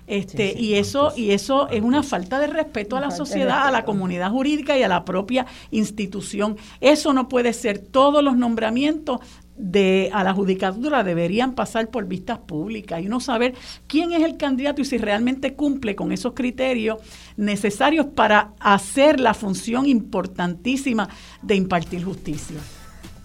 Este, 0.08 0.56
y 0.58 0.76
eso 0.76 1.12
y 1.18 1.32
eso 1.32 1.68
es 1.68 1.82
una 1.82 2.02
falta 2.02 2.40
de 2.40 2.48
respeto 2.48 2.96
a 2.96 3.02
la 3.02 3.12
sociedad, 3.12 3.68
a 3.68 3.72
la 3.72 3.84
comunidad 3.84 4.32
jurídica 4.32 4.78
y 4.78 4.84
a 4.84 4.88
la 4.88 5.04
propia 5.04 5.46
institución. 5.70 6.56
Eso 6.80 7.12
no 7.12 7.28
puede 7.28 7.52
ser. 7.52 7.80
Todos 7.80 8.24
los 8.24 8.38
nombramientos 8.38 9.20
de 9.58 10.10
a 10.14 10.24
la 10.24 10.34
judicatura 10.34 11.04
deberían 11.04 11.56
pasar 11.56 11.90
por 11.90 12.06
vistas 12.06 12.38
públicas 12.40 13.02
y 13.02 13.08
uno 13.08 13.20
saber 13.20 13.56
quién 13.88 14.14
es 14.14 14.24
el 14.24 14.38
candidato 14.38 14.82
y 14.82 14.86
si 14.86 14.98
realmente 14.98 15.56
cumple 15.56 15.96
con 15.96 16.12
esos 16.12 16.34
criterios 16.34 17.00
necesarios 17.36 18.06
para 18.06 18.54
hacer 18.60 19.20
la 19.20 19.34
función 19.34 19.88
importantísima 19.88 21.10
de 21.42 21.56
impartir 21.56 22.06
justicia. 22.06 22.58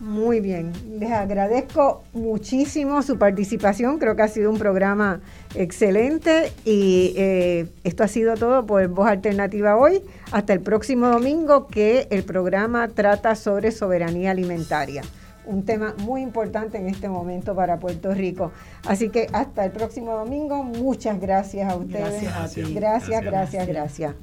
Muy 0.02 0.40
bien, 0.40 0.72
les 0.98 1.12
agradezco 1.12 2.02
muchísimo 2.12 3.02
su 3.02 3.18
participación, 3.18 4.00
creo 4.00 4.16
que 4.16 4.22
ha 4.22 4.28
sido 4.28 4.50
un 4.50 4.58
programa 4.58 5.20
excelente 5.54 6.52
y 6.64 7.14
eh, 7.16 7.68
esto 7.84 8.02
ha 8.02 8.08
sido 8.08 8.34
todo 8.34 8.66
por 8.66 8.84
Voz 8.88 9.06
Alternativa 9.06 9.76
hoy. 9.76 10.02
Hasta 10.32 10.54
el 10.54 10.60
próximo 10.60 11.06
domingo 11.06 11.68
que 11.68 12.08
el 12.10 12.24
programa 12.24 12.88
trata 12.88 13.36
sobre 13.36 13.70
soberanía 13.70 14.32
alimentaria, 14.32 15.02
un 15.46 15.64
tema 15.64 15.94
muy 15.98 16.22
importante 16.22 16.78
en 16.78 16.88
este 16.88 17.08
momento 17.08 17.54
para 17.54 17.78
Puerto 17.78 18.12
Rico. 18.12 18.50
Así 18.84 19.08
que 19.08 19.28
hasta 19.32 19.64
el 19.64 19.70
próximo 19.70 20.16
domingo, 20.16 20.64
muchas 20.64 21.20
gracias 21.20 21.70
a 21.70 21.76
ustedes. 21.76 22.24
Gracias, 22.24 22.74
gracias, 22.74 23.24
gracias. 23.24 23.68
gracias. 23.68 24.14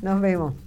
Nos 0.00 0.20
vemos. 0.20 0.63